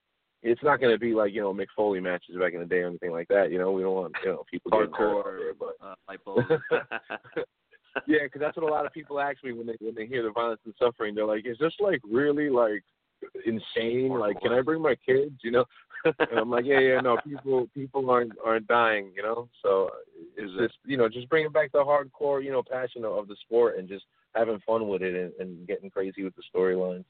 it's 0.43 0.63
not 0.63 0.81
going 0.81 0.93
to 0.93 0.99
be 0.99 1.15
like 1.15 1.33
you 1.33 1.41
know 1.41 1.55
Mick 1.55 1.69
Foley 1.77 2.01
matches 2.01 2.37
back 2.39 2.55
in 2.55 2.61
the 2.61 2.67
day 2.67 2.79
or 2.79 2.89
anything 2.89 3.13
like 3.13 3.29
that. 3.29 3.51
You 3.51 3.59
know, 3.59 3.73
we 3.73 3.83
don't 3.83 3.95
want 3.95 4.15
you 4.25 4.31
know 4.31 4.45
people. 4.51 4.71
There, 4.71 5.55
but 5.59 5.77
uh, 5.85 5.95
light 6.09 6.25
bulbs. 6.25 6.47
yeah, 8.07 8.19
because 8.25 8.41
that's 8.41 8.57
what 8.57 8.69
a 8.69 8.73
lot 8.73 8.87
of 8.87 8.93
people 8.93 9.21
ask 9.21 9.43
me 9.45 9.53
when 9.53 9.67
they 9.67 9.77
when 9.81 9.95
they 9.95 10.07
hear 10.07 10.23
the 10.23 10.31
violence 10.31 10.61
and 10.65 10.75
suffering. 10.79 11.15
They're 11.15 11.27
like, 11.27 11.47
"Is 11.47 11.59
this 11.59 11.75
like 11.81 12.01
really 12.05 12.51
like 12.51 12.83
insane. 13.47 14.11
Like, 14.11 14.41
can 14.41 14.53
I 14.53 14.61
bring 14.63 14.83
my 14.83 14.95
kids? 15.07 15.37
You 15.43 15.53
know, 15.53 15.65
and 16.05 16.39
I'm 16.39 16.51
like, 16.51 16.65
yeah, 16.65 16.81
yeah, 16.81 17.01
no, 17.01 17.19
people 17.25 17.69
people 17.75 18.11
aren't 18.11 18.33
aren't 18.45 18.67
dying. 18.67 19.13
You 19.15 19.23
know, 19.23 19.49
so 19.63 19.91
it's 20.37 20.53
just 20.59 20.75
you 20.85 20.97
know 20.97 21.09
just 21.09 21.29
bringing 21.29 21.53
back 21.53 21.73
the 21.73 21.79
hardcore 21.79 22.43
you 22.43 22.51
know 22.51 22.63
passion 22.63 23.05
of, 23.05 23.13
of 23.13 23.29
the 23.29 23.37
sport 23.45 23.79
and 23.79 23.89
just 23.89 24.05
having 24.35 24.61
fun 24.67 24.89
with 24.89 25.03
it 25.03 25.15
and, 25.15 25.33
and 25.39 25.67
getting 25.67 25.91
crazy 25.91 26.25
with 26.25 26.35
the 26.37 26.43
storylines. 26.55 27.05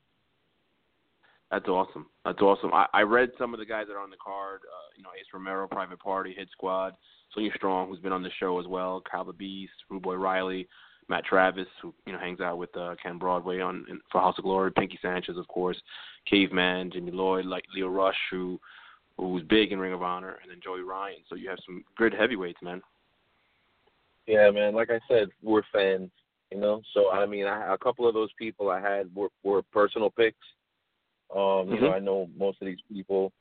That's 1.52 1.68
awesome. 1.68 2.06
That's 2.24 2.40
awesome. 2.40 2.72
I, 2.72 2.86
I 2.94 3.02
read 3.02 3.30
some 3.36 3.52
of 3.52 3.60
the 3.60 3.66
guys 3.66 3.84
that 3.86 3.92
are 3.92 4.00
on 4.00 4.08
the 4.08 4.16
card. 4.16 4.60
Uh, 4.62 4.88
you 4.96 5.02
know, 5.02 5.10
Ace 5.14 5.26
Romero, 5.34 5.68
Private 5.68 6.00
Party, 6.00 6.34
Hit 6.34 6.48
Squad, 6.50 6.94
Sonya 7.34 7.50
Strong, 7.54 7.88
who's 7.88 7.98
been 7.98 8.12
on 8.12 8.22
the 8.22 8.30
show 8.40 8.58
as 8.58 8.66
well, 8.66 9.02
Kyle 9.08 9.22
the 9.22 9.34
Beast, 9.34 9.74
Rude 9.90 10.02
Riley, 10.06 10.66
Matt 11.10 11.26
Travis, 11.26 11.66
who 11.82 11.92
you 12.06 12.14
know 12.14 12.18
hangs 12.18 12.40
out 12.40 12.56
with 12.56 12.74
uh, 12.74 12.94
Ken 13.02 13.18
Broadway 13.18 13.60
on 13.60 13.84
in, 13.90 14.00
for 14.10 14.22
House 14.22 14.38
of 14.38 14.44
Glory, 14.44 14.72
Pinky 14.72 14.98
Sanchez, 15.02 15.36
of 15.36 15.46
course, 15.48 15.76
Caveman, 16.28 16.90
Jimmy 16.90 17.12
Lloyd, 17.12 17.44
like 17.44 17.64
Lio 17.74 17.88
Rush, 17.88 18.16
who 18.30 18.58
who's 19.18 19.42
big 19.42 19.72
in 19.72 19.78
Ring 19.78 19.92
of 19.92 20.02
Honor, 20.02 20.38
and 20.40 20.50
then 20.50 20.58
Joey 20.64 20.80
Ryan. 20.80 21.18
So 21.28 21.34
you 21.34 21.50
have 21.50 21.58
some 21.66 21.84
good 21.98 22.14
heavyweights, 22.14 22.62
man. 22.62 22.80
Yeah, 24.26 24.50
man. 24.50 24.74
Like 24.74 24.88
I 24.88 25.00
said, 25.06 25.28
we're 25.42 25.62
fans, 25.70 26.10
you 26.50 26.58
know. 26.58 26.80
So 26.94 27.10
I 27.10 27.26
mean, 27.26 27.46
I, 27.46 27.74
a 27.74 27.78
couple 27.78 28.08
of 28.08 28.14
those 28.14 28.30
people 28.38 28.70
I 28.70 28.80
had 28.80 29.14
were, 29.14 29.28
were 29.42 29.60
personal 29.60 30.08
picks. 30.08 30.38
Um, 31.34 31.38
mm-hmm. 31.40 31.74
You 31.74 31.80
know, 31.80 31.86
mm-hmm. 31.88 31.96
I 31.96 31.98
know 32.00 32.30
most 32.38 32.58
of 32.60 32.66
these 32.66 32.82
people 32.90 33.32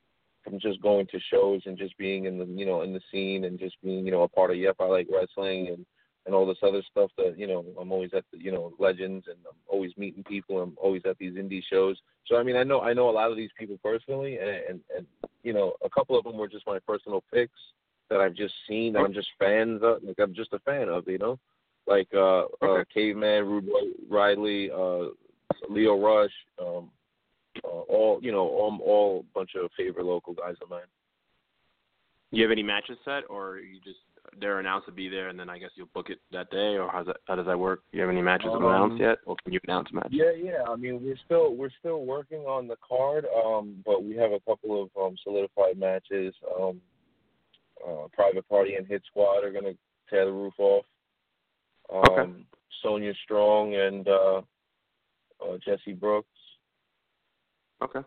from 0.44 0.60
just 0.60 0.82
going 0.82 1.08
to 1.08 1.20
shows 1.32 1.62
and 1.66 1.78
just 1.78 1.98
being 1.98 2.26
in 2.26 2.38
the 2.38 2.46
you 2.46 2.66
know 2.66 2.82
in 2.82 2.94
the 2.94 3.02
scene 3.12 3.46
and 3.46 3.60
just 3.60 3.76
being 3.84 4.06
you 4.06 4.12
know 4.12 4.24
a 4.24 4.28
part 4.28 4.52
of 4.52 4.58
Yep 4.58 4.78
I 4.80 4.86
Like 4.86 5.08
Wrestling 5.12 5.68
and 5.68 5.86
and 6.26 6.36
all 6.36 6.46
this 6.46 6.58
other 6.64 6.82
stuff 6.90 7.12
that 7.18 7.38
you 7.38 7.48
know 7.48 7.66
I'm 7.80 7.92
always 7.92 8.12
at 8.14 8.26
the 8.32 8.40
you 8.40 8.52
know 8.52 8.74
legends 8.80 9.26
and 9.28 9.38
I'm 9.48 9.58
always 9.68 9.92
meeting 9.98 10.24
people. 10.24 10.60
I'm 10.62 10.76
always 10.82 11.02
at 11.06 11.18
these 11.18 11.34
indie 11.34 11.64
shows. 11.70 11.98
So 12.26 12.38
I 12.38 12.44
mean 12.44 12.56
I 12.56 12.64
know 12.64 12.82
I 12.82 12.94
know 12.94 13.10
a 13.10 13.12
lot 13.12 13.32
of 13.32 13.38
these 13.38 13.52
people 13.58 13.78
personally 13.84 14.38
and 14.38 14.50
and, 14.50 14.80
and 14.96 15.06
you 15.44 15.54
know 15.54 15.74
a 15.84 15.90
couple 15.90 16.18
of 16.18 16.24
them 16.24 16.38
were 16.38 16.48
just 16.48 16.68
my 16.68 16.80
personal 16.80 17.24
picks 17.34 17.60
that 18.12 18.20
I've 18.20 18.36
just 18.36 18.54
seen. 18.68 18.96
I'm 18.96 19.14
just 19.14 19.30
fans 19.40 19.82
of. 19.84 20.04
Like 20.04 20.20
I'm 20.20 20.36
just 20.36 20.54
a 20.54 20.60
fan 20.60 20.90
of. 20.90 21.08
You 21.08 21.18
know, 21.18 21.40
like 21.88 22.10
uh, 22.14 22.42
uh 22.42 22.46
okay. 22.62 22.82
uh 22.82 22.84
Caveman, 22.94 23.46
Rude 23.46 23.70
Riley, 24.10 24.70
uh, 24.70 25.06
Lio 25.70 26.00
Rush. 26.00 26.34
Um, 26.60 26.92
uh, 27.63 27.67
all 27.67 28.20
you 28.22 28.31
know, 28.31 28.48
all 28.48 28.79
all 28.86 29.25
bunch 29.34 29.51
of 29.62 29.70
favorite 29.77 30.05
local 30.05 30.34
guys 30.34 30.55
of 30.62 30.70
mine. 30.70 30.81
You 32.31 32.43
have 32.43 32.51
any 32.51 32.63
matches 32.63 32.98
set, 33.03 33.24
or 33.29 33.60
you 33.60 33.79
just 33.84 34.00
they're 34.39 34.60
announced 34.60 34.86
to 34.86 34.91
be 34.91 35.10
there, 35.10 35.29
and 35.29 35.39
then 35.39 35.50
I 35.50 35.58
guess 35.58 35.72
you'll 35.75 35.89
book 35.93 36.10
it 36.10 36.20
that 36.31 36.50
day, 36.50 36.77
or 36.77 36.89
how's 36.89 37.08
that? 37.08 37.17
How 37.27 37.36
does 37.36 37.46
that 37.46 37.60
work? 37.60 37.81
Do 37.91 37.98
you 37.98 38.01
have 38.01 38.10
any 38.10 38.22
matches 38.22 38.51
um, 38.53 38.63
announced 38.63 39.01
yet, 39.01 39.17
or 39.25 39.36
can 39.43 39.53
you 39.53 39.60
announce 39.67 39.89
matches? 39.91 40.12
Yeah, 40.13 40.31
yeah. 40.31 40.63
I 40.67 40.75
mean, 40.75 41.03
we're 41.03 41.20
still 41.25 41.55
we're 41.55 41.72
still 41.79 42.05
working 42.05 42.41
on 42.41 42.67
the 42.67 42.77
card, 42.88 43.25
um, 43.46 43.81
but 43.86 44.03
we 44.03 44.15
have 44.15 44.31
a 44.31 44.39
couple 44.41 44.84
of 44.84 44.89
um, 45.01 45.15
solidified 45.24 45.77
matches. 45.77 46.34
Um, 46.60 46.79
uh, 47.86 48.08
Private 48.13 48.48
Party 48.48 48.75
and 48.75 48.88
Hit 48.88 49.01
Squad 49.08 49.43
are 49.43 49.51
gonna 49.51 49.74
tear 50.10 50.25
the 50.25 50.31
roof 50.31 50.53
off. 50.60 50.86
Um, 51.91 52.20
okay. 52.20 52.31
Sonya 52.81 53.13
Strong 53.24 53.75
and 53.75 54.08
uh, 54.08 54.41
uh, 55.43 55.58
Jesse 55.63 55.93
Brooks 55.93 56.27
Okay. 57.84 58.02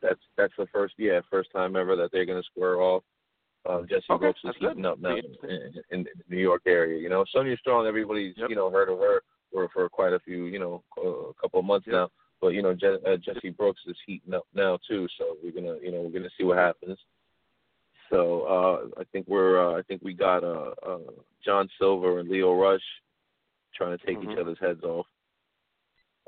That's 0.00 0.20
that's 0.36 0.52
the 0.58 0.66
first 0.72 0.94
yeah 0.98 1.20
first 1.30 1.50
time 1.52 1.76
ever 1.76 1.96
that 1.96 2.10
they're 2.12 2.26
gonna 2.26 2.42
square 2.42 2.80
off. 2.80 3.04
Um, 3.68 3.86
Jesse 3.88 4.04
okay, 4.10 4.20
Brooks 4.20 4.40
is 4.44 4.54
heating 4.58 4.84
up 4.84 4.98
now 4.98 5.14
in, 5.14 5.24
in, 5.48 5.74
in, 5.90 6.02
the 6.02 6.24
New 6.28 6.42
York 6.42 6.62
area. 6.66 7.00
You 7.00 7.08
know, 7.08 7.24
Sonya 7.32 7.56
Strong, 7.58 7.86
everybody's 7.86 8.34
yep. 8.36 8.50
you 8.50 8.56
know 8.56 8.70
heard 8.70 8.88
of 8.88 8.98
her 8.98 9.22
for 9.52 9.68
for 9.72 9.88
quite 9.88 10.12
a 10.12 10.18
few 10.20 10.46
you 10.46 10.58
know 10.58 10.82
a 10.98 11.40
couple 11.40 11.60
of 11.60 11.66
months 11.66 11.86
yep. 11.86 11.94
now. 11.94 12.08
But 12.40 12.48
you 12.48 12.62
know, 12.62 12.74
Je- 12.74 12.98
uh, 13.06 13.16
Jesse 13.18 13.50
Brooks 13.50 13.80
is 13.86 13.96
heating 14.04 14.34
up 14.34 14.46
now 14.52 14.78
too. 14.88 15.06
So 15.16 15.36
we're 15.42 15.52
gonna 15.52 15.78
you 15.80 15.92
know 15.92 16.00
we're 16.00 16.18
gonna 16.18 16.30
see 16.36 16.44
what 16.44 16.58
happens. 16.58 16.98
So 18.10 18.42
uh, 18.42 19.00
I 19.00 19.04
think 19.12 19.28
we're 19.28 19.64
uh, 19.64 19.78
I 19.78 19.82
think 19.82 20.02
we 20.02 20.12
got 20.12 20.42
uh, 20.42 20.72
uh, 20.84 20.98
John 21.44 21.68
Silver 21.78 22.18
and 22.18 22.28
Lio 22.28 22.54
Rush 22.54 22.82
trying 23.74 23.96
to 23.96 24.04
take 24.04 24.18
mm-hmm. 24.18 24.32
each 24.32 24.38
other's 24.38 24.58
heads 24.60 24.82
off. 24.82 25.06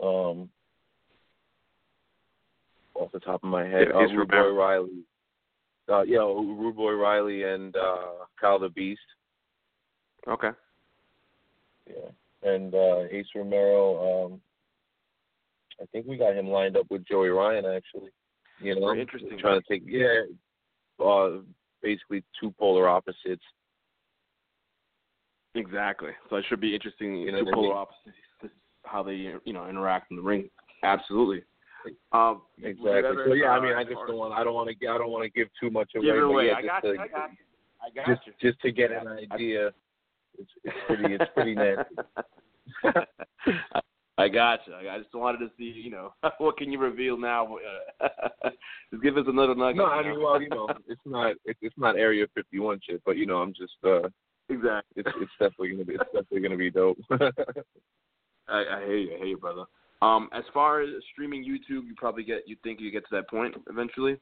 Um, 0.03 0.49
off 2.95 3.13
the 3.13 3.21
top 3.21 3.43
of 3.43 3.51
my 3.51 3.65
head. 3.67 3.89
Yeah, 3.91 3.99
uh, 3.99 4.13
Rude 4.13 4.31
Boy 4.31 4.53
Riley. 4.53 5.05
Uh, 5.89 6.03
yeah, 6.03 6.19
Rude 6.19 6.77
Boy 6.77 6.93
Riley 6.93 7.43
and 7.45 7.75
uh, 7.77 8.25
Kyle 8.41 8.59
the 8.59 8.69
Beast. 8.69 9.01
Okay. 10.27 10.51
Yeah, 11.87 12.51
and 12.51 12.75
uh, 12.75 13.01
Ace 13.11 13.27
Romero. 13.35 14.27
Um, 14.27 14.41
I 15.81 15.85
think 15.87 16.07
we 16.07 16.17
got 16.17 16.35
him 16.35 16.49
lined 16.49 16.77
up 16.77 16.87
with 16.91 17.07
Joey 17.07 17.29
Ryan 17.29 17.67
actually. 17.67 18.11
You 18.61 18.75
know, 18.77 18.87
Very 18.87 19.01
interesting. 19.01 19.39
Trying 19.39 19.61
to 19.61 19.67
take 19.69 19.83
yeah, 19.87 20.23
uh, 21.05 21.39
basically 21.83 22.23
two 22.41 22.55
polar 22.59 22.89
opposites. 22.89 23.43
Exactly. 25.55 26.11
So 26.31 26.37
it 26.37 26.45
should 26.49 26.61
be 26.61 26.75
interesting. 26.75 27.17
You 27.17 27.33
know, 27.33 27.45
two 27.45 27.51
polar 27.53 27.75
opposites. 27.75 28.17
How 28.85 29.03
they 29.03 29.15
you 29.45 29.53
know 29.53 29.69
interact 29.69 30.11
in 30.11 30.17
the 30.17 30.23
ring. 30.23 30.49
Absolutely. 30.83 31.43
Um, 32.13 32.43
exactly. 32.63 33.17
So 33.27 33.33
yeah, 33.35 33.51
I 33.51 33.61
mean, 33.61 33.75
I 33.75 33.85
just 33.85 33.97
don't 34.07 34.17
want. 34.17 34.35
I 34.35 34.45
don't 34.45 34.55
want 34.55 34.71
to. 34.71 34.89
I 34.89 34.99
don't 34.99 35.11
want 35.11 35.25
to 35.25 35.31
give 35.31 35.49
too 35.61 35.71
much 35.71 35.91
away. 35.97 36.07
Give 36.07 36.23
away. 36.23 36.47
Yeah, 36.49 36.57
I, 36.57 36.63
got 36.63 36.83
to, 36.83 36.89
you, 36.89 37.01
I 37.01 37.09
got 37.09 37.31
you. 37.31 37.37
I 37.83 37.91
got 37.95 38.07
just, 38.07 38.27
you. 38.27 38.51
Just 38.51 38.61
to 38.63 38.73
get 38.73 38.91
an 38.93 39.09
idea. 39.33 39.73
It's, 40.39 40.51
it's 40.65 40.77
pretty. 40.87 41.15
It's 41.15 41.31
pretty 41.35 41.55
nasty. 41.55 41.95
I 44.17 44.29
got 44.29 44.61
you. 44.67 44.75
I 44.75 44.99
just 44.99 45.13
wanted 45.15 45.39
to 45.39 45.51
see, 45.59 45.65
you 45.65 45.91
know, 45.91 46.15
what 46.39 46.57
can 46.57 46.71
you 46.71 46.79
reveal 46.79 47.19
now? 47.19 47.57
just 48.93 49.03
give 49.03 49.17
us 49.17 49.25
another 49.27 49.55
nugget. 49.55 49.77
No, 49.77 49.87
I 49.87 50.03
mean, 50.03 50.23
well, 50.23 50.41
you 50.41 50.49
know, 50.49 50.69
it's 50.89 51.01
not 51.05 51.35
it's, 51.45 51.59
it's 51.63 51.75
not 51.77 51.97
Area 51.97 52.27
51 52.35 52.81
shit, 52.89 53.03
but 53.05 53.17
you 53.17 53.27
know, 53.27 53.39
I'm 53.39 53.53
just 53.53 53.75
uh 53.85 54.09
exactly. 54.49 55.03
It's 55.03 55.11
it's 55.21 55.33
definitely 55.41 55.73
gonna 55.73 55.85
be 55.85 55.95
it's 55.95 56.05
definitely 56.05 56.41
gonna 56.41 56.57
be 56.57 56.71
dope. 56.71 56.99
I, 58.47 58.65
I 58.77 58.85
hear 58.85 58.97
you, 58.97 59.15
I 59.15 59.19
hear 59.19 59.27
you, 59.27 59.39
brother. 59.39 59.65
Um, 60.03 60.29
as 60.33 60.45
far 60.53 60.83
as 60.83 60.91
streaming 61.13 61.43
YouTube, 61.45 61.87
you 61.87 61.95
probably 61.97 62.25
get 62.25 62.43
you 62.47 62.57
think 62.63 62.81
you 62.81 62.91
get 62.91 63.05
to 63.05 63.15
that 63.17 63.29
point 63.29 63.55
eventually, 63.71 64.19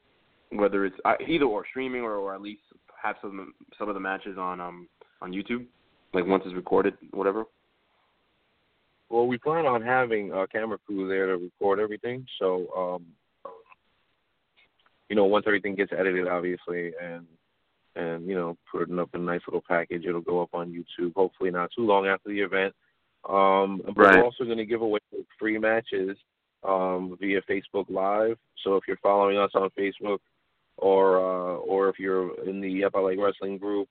whether 0.51 0.85
it's 0.85 0.95
uh, 1.05 1.15
either 1.27 1.45
or 1.45 1.65
streaming 1.69 2.01
or, 2.01 2.15
or 2.15 2.33
at 2.33 2.41
least 2.41 2.61
have 3.01 3.15
some 3.21 3.53
some 3.77 3.89
of 3.89 3.95
the 3.95 3.99
matches 3.99 4.37
on 4.37 4.61
um 4.61 4.87
on 5.21 5.31
YouTube, 5.31 5.65
like 6.13 6.25
once 6.25 6.43
it's 6.45 6.55
recorded, 6.55 6.93
whatever. 7.11 7.45
Well, 9.09 9.27
we 9.27 9.37
plan 9.37 9.65
on 9.65 9.81
having 9.81 10.31
a 10.31 10.47
camera 10.47 10.77
crew 10.77 11.07
there 11.07 11.27
to 11.27 11.37
record 11.37 11.79
everything. 11.79 12.25
So, 12.39 12.67
um, 12.75 13.05
you 15.07 15.15
know, 15.15 15.25
once 15.25 15.45
everything 15.45 15.75
gets 15.75 15.91
edited, 15.95 16.27
obviously, 16.27 16.93
and 17.01 17.27
and 17.95 18.25
you 18.25 18.33
know, 18.35 18.57
putting 18.71 18.97
up 18.97 19.09
a 19.13 19.19
nice 19.19 19.41
little 19.47 19.63
package, 19.67 20.05
it'll 20.05 20.21
go 20.21 20.41
up 20.41 20.49
on 20.53 20.73
YouTube. 20.73 21.13
Hopefully, 21.13 21.51
not 21.51 21.69
too 21.75 21.85
long 21.85 22.07
after 22.07 22.29
the 22.29 22.39
event. 22.39 22.73
Um, 23.27 23.81
but 23.85 23.97
right. 23.97 24.17
we're 24.17 24.25
also 24.25 24.43
going 24.43 24.57
to 24.57 24.65
give 24.65 24.81
away 24.81 24.99
free 25.39 25.57
matches 25.57 26.17
um, 26.63 27.17
via 27.19 27.41
Facebook 27.49 27.85
Live. 27.89 28.37
So 28.63 28.75
if 28.75 28.83
you're 28.87 28.97
following 28.97 29.37
us 29.37 29.51
on 29.55 29.69
Facebook, 29.77 30.19
or 30.77 31.17
uh, 31.17 31.57
or 31.57 31.89
if 31.89 31.99
you're 31.99 32.39
in 32.47 32.59
the 32.59 32.85
Like 32.93 33.17
Wrestling 33.19 33.57
group, 33.57 33.87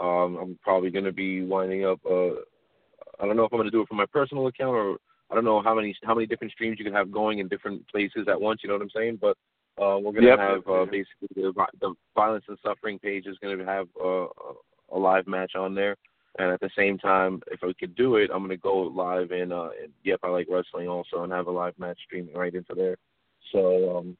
um, 0.00 0.36
I'm 0.40 0.58
probably 0.62 0.90
going 0.90 1.04
to 1.04 1.12
be 1.12 1.42
winding 1.42 1.84
up. 1.84 2.00
Uh, 2.08 2.30
I 3.20 3.26
don't 3.26 3.36
know 3.36 3.44
if 3.44 3.52
I'm 3.52 3.58
going 3.58 3.66
to 3.66 3.70
do 3.70 3.82
it 3.82 3.88
from 3.88 3.98
my 3.98 4.06
personal 4.06 4.46
account 4.46 4.74
or 4.74 4.96
I 5.30 5.34
don't 5.34 5.44
know 5.44 5.62
how 5.62 5.74
many 5.74 5.94
how 6.04 6.14
many 6.14 6.26
different 6.26 6.52
streams 6.52 6.78
you 6.78 6.84
can 6.84 6.94
have 6.94 7.12
going 7.12 7.38
in 7.38 7.48
different 7.48 7.86
places 7.88 8.26
at 8.28 8.40
once. 8.40 8.60
You 8.62 8.68
know 8.68 8.74
what 8.74 8.82
I'm 8.82 8.90
saying? 8.90 9.18
But 9.20 9.36
uh, 9.82 9.98
we're 9.98 10.12
going 10.12 10.22
to 10.22 10.28
yep. 10.28 10.38
have 10.38 10.68
uh, 10.68 10.84
basically 10.84 11.28
the, 11.34 11.52
the 11.80 11.94
violence 12.14 12.44
and 12.48 12.58
suffering 12.62 12.98
page 12.98 13.26
is 13.26 13.38
going 13.38 13.58
to 13.58 13.64
have 13.64 13.88
uh, 14.02 14.26
a 14.92 14.98
live 14.98 15.26
match 15.26 15.52
on 15.56 15.74
there. 15.74 15.96
And 16.38 16.50
at 16.50 16.60
the 16.60 16.70
same 16.76 16.96
time, 16.96 17.42
if 17.50 17.60
we 17.62 17.74
could 17.74 17.94
do 17.94 18.16
it, 18.16 18.30
I'm 18.32 18.42
gonna 18.42 18.56
go 18.56 18.78
live 18.78 19.32
in 19.32 19.52
uh 19.52 19.70
in 19.82 19.90
Yep 20.04 20.20
I 20.22 20.28
Like 20.28 20.46
Wrestling 20.50 20.88
also 20.88 21.22
and 21.22 21.32
have 21.32 21.46
a 21.46 21.50
live 21.50 21.78
match 21.78 21.98
streaming 22.06 22.34
right 22.34 22.54
into 22.54 22.74
there. 22.74 22.96
So 23.52 23.98
um 23.98 24.16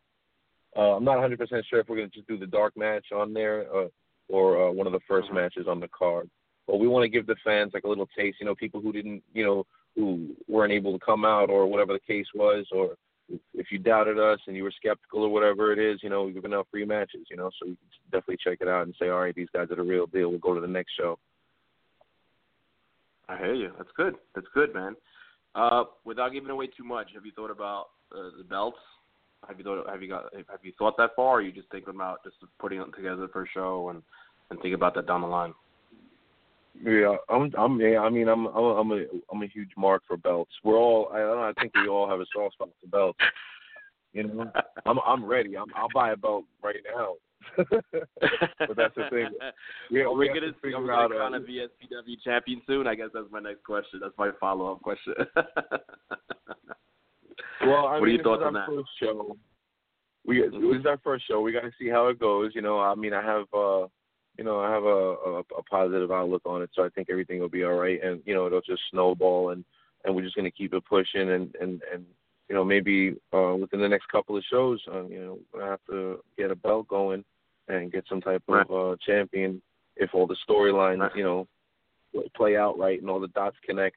uh, 0.75 0.97
I'm 0.97 1.05
not 1.05 1.19
100% 1.19 1.39
sure 1.69 1.81
if 1.81 1.89
we're 1.89 1.97
gonna 1.97 2.09
just 2.09 2.29
do 2.29 2.39
the 2.39 2.47
dark 2.47 2.77
match 2.77 3.07
on 3.15 3.35
there 3.35 3.67
uh, 3.75 3.89
or 4.29 4.69
uh, 4.69 4.73
one 4.73 4.87
of 4.87 4.93
the 4.93 5.01
1st 5.01 5.25
mm-hmm. 5.25 5.35
matches 5.35 5.67
on 5.69 5.81
the 5.81 5.89
card. 5.89 6.29
But 6.67 6.79
we 6.79 6.89
want 6.89 7.05
to 7.05 7.09
give 7.09 7.27
the 7.27 7.37
fans 7.45 7.73
like 7.75 7.85
a 7.85 7.89
little 7.89 8.09
taste. 8.17 8.39
You 8.41 8.47
know, 8.47 8.55
people 8.55 8.81
who 8.81 8.93
didn't, 8.93 9.23
you 9.35 9.45
know, 9.45 9.67
who 9.97 10.35
weren't 10.49 10.73
able 10.73 10.99
to 10.99 11.05
come 11.05 11.25
out 11.25 11.51
or 11.51 11.67
whatever 11.67 11.93
the 11.93 12.01
case 12.01 12.27
was, 12.35 12.67
or 12.73 12.97
if 13.55 13.67
you 13.71 13.79
doubted 13.79 14.19
us 14.19 14.39
and 14.47 14.57
you 14.57 14.63
were 14.63 14.73
skeptical 14.75 15.25
or 15.25 15.29
whatever 15.29 15.73
it 15.73 15.79
is, 15.79 16.01
you 16.03 16.09
know, 16.09 16.25
we're 16.25 16.31
giving 16.31 16.55
out 16.55 16.69
free 16.71 16.85
matches. 16.85 17.27
You 17.31 17.37
know, 17.37 17.51
so 17.59 17.67
you 17.67 17.77
can 17.77 18.21
definitely 18.21 18.39
check 18.43 18.59
it 18.61 18.69
out 18.69 18.87
and 18.87 18.95
say, 18.99 19.09
all 19.09 19.21
right, 19.21 19.35
these 19.35 19.49
guys 19.53 19.71
are 19.71 19.77
the 19.77 19.83
real 19.83 20.07
deal. 20.07 20.31
We'll 20.31 20.39
go 20.39 20.55
to 20.55 20.61
the 20.61 20.67
next 20.67 20.93
show. 20.99 21.19
I 23.33 23.39
hear 23.39 23.55
you. 23.55 23.73
That's 23.79 23.91
good. 23.97 24.15
That's 24.35 24.47
good, 24.55 24.75
man. 24.75 24.95
Uh, 25.55 25.85
without 26.05 26.33
giving 26.33 26.51
away 26.51 26.67
too 26.67 26.85
much, 26.85 27.09
have 27.15 27.25
you 27.25 27.33
thought 27.33 27.51
about 27.51 27.87
uh, 28.15 28.31
the 28.37 28.45
belts? 28.45 28.79
Have 29.49 29.59
you 29.59 29.65
thought 29.65 29.89
have 29.89 30.03
you 30.03 30.09
got 30.09 30.33
have 30.35 30.61
you 30.63 30.73
thought 30.79 30.97
that 30.99 31.11
far? 31.17 31.27
Or 31.27 31.39
are 31.39 31.43
you 31.43 31.53
just 31.53 31.71
thinking 31.71 31.95
about 31.95 32.23
just 32.25 32.37
putting 32.61 32.81
it 32.81 32.87
together 32.95 33.29
for 33.33 33.43
a 33.43 33.49
show 33.53 33.89
and 33.89 34.03
and 34.51 34.61
think 34.61 34.75
about 34.75 34.95
that 34.95 35.07
down 35.07 35.23
the 35.23 35.27
line? 35.27 35.53
Yeah, 36.81 37.17
I'm. 37.29 37.53
I'm. 37.59 37.81
Yeah, 37.81 38.01
I 38.01 38.09
mean, 38.09 38.29
I'm. 38.29 38.47
I'm. 38.47 38.65
I'm 38.65 38.93
a. 38.93 39.05
I'm 39.31 39.43
a 39.43 39.47
huge 39.47 39.71
mark 39.77 40.03
for 40.07 40.17
belts. 40.17 40.53
We're 40.65 40.77
all. 40.77 41.11
I 41.13 41.19
don't 41.19 41.37
know. 41.37 41.53
I 41.57 41.61
think 41.61 41.75
we 41.75 41.89
all 41.89 42.09
have 42.09 42.21
a 42.21 42.27
soft 42.35 42.55
spot 42.55 42.71
for 42.81 42.89
belts. 42.89 43.19
You 44.13 44.25
know, 44.25 44.51
I'm 44.87 44.99
I'm 45.07 45.25
ready. 45.25 45.57
I'm, 45.57 45.67
I'll 45.77 45.89
buy 45.93 46.13
a 46.13 46.17
belt 46.17 46.45
right 46.63 46.77
now. 46.97 47.15
but 47.57 48.77
that's 48.77 48.95
the 48.95 49.09
thing. 49.11 49.29
Yeah, 49.91 50.05
are 50.05 50.13
we, 50.13 50.29
we 50.29 50.41
gonna 50.41 50.53
see? 50.63 50.73
Are 50.73 50.81
we 50.81 50.89
gonna 50.89 51.09
crown 51.09 51.35
a 51.35 51.41
VSPW 51.41 52.23
champion 52.25 52.63
soon? 52.67 52.87
I 52.87 52.95
guess 52.95 53.09
that's 53.13 53.31
my 53.31 53.41
next 53.41 53.65
question. 53.65 54.01
That's 54.01 54.17
my 54.19 54.31
follow 54.41 54.73
up 54.73 54.83
question. 54.83 55.15
well, 57.63 57.87
I 57.87 57.99
what 57.99 58.03
mean, 58.03 58.05
are 58.05 58.09
your 58.09 58.23
thoughts 58.23 58.43
on 58.45 58.55
that? 58.55 58.67
First 58.69 58.89
show. 59.01 59.37
We 60.25 60.39
mm-hmm. 60.39 60.57
it 60.57 60.67
was 60.67 60.87
our 60.87 60.99
first 61.03 61.27
show. 61.29 61.41
We 61.41 61.53
got 61.53 61.63
to 61.63 61.73
see 61.79 61.89
how 61.89 62.09
it 62.09 62.19
goes. 62.19 62.53
You 62.55 62.63
know, 62.63 62.81
I 62.81 62.95
mean, 62.95 63.13
I 63.13 63.23
have. 63.23 63.47
uh 63.53 63.87
you 64.39 64.45
know, 64.45 64.61
I 64.61 64.71
have 64.71 64.85
a, 64.85 64.87
a, 64.89 65.39
a 65.59 65.63
positive 65.71 66.11
outlook 66.11 66.41
on 66.47 66.63
it, 66.63 66.71
so 66.73 66.83
I 66.83 66.89
think 66.89 67.09
everything 67.11 67.39
will 67.39 67.51
be 67.51 67.65
all 67.65 67.75
right, 67.75 68.03
and 68.03 68.23
you 68.25 68.33
know, 68.35 68.47
it'll 68.47 68.63
just 68.63 68.81
snowball, 68.91 69.51
and 69.51 69.63
and 70.05 70.15
we're 70.15 70.23
just 70.23 70.35
going 70.35 70.47
to 70.47 70.51
keep 70.51 70.73
it 70.73 70.83
pushing, 70.87 71.31
and 71.31 71.55
and 71.61 71.83
and 71.93 72.07
you 72.49 72.55
know, 72.55 72.65
maybe 72.65 73.15
uh, 73.33 73.55
within 73.59 73.81
the 73.81 73.89
next 73.89 74.09
couple 74.09 74.37
of 74.37 74.45
shows, 74.51 74.79
uh, 74.93 75.05
you 75.05 75.21
know, 75.21 75.63
I 75.63 75.69
have 75.69 75.81
to 75.89 76.21
get 76.37 76.51
a 76.51 76.57
belt 76.57 76.89
going 76.89 77.25
and 77.81 77.93
get 77.93 78.05
some 78.09 78.21
type 78.21 78.43
right. 78.49 78.67
of 78.69 78.93
uh, 78.93 78.97
champion 79.05 79.61
if 79.97 80.11
all 80.15 80.27
the 80.27 80.37
storylines, 80.49 81.01
right. 81.01 81.17
you 81.17 81.23
know, 81.23 81.47
play 82.37 82.57
out 82.57 82.79
right 82.79 83.01
and 83.01 83.11
all 83.11 83.21
the 83.21 83.29
dots 83.29 83.57
connect. 83.65 83.97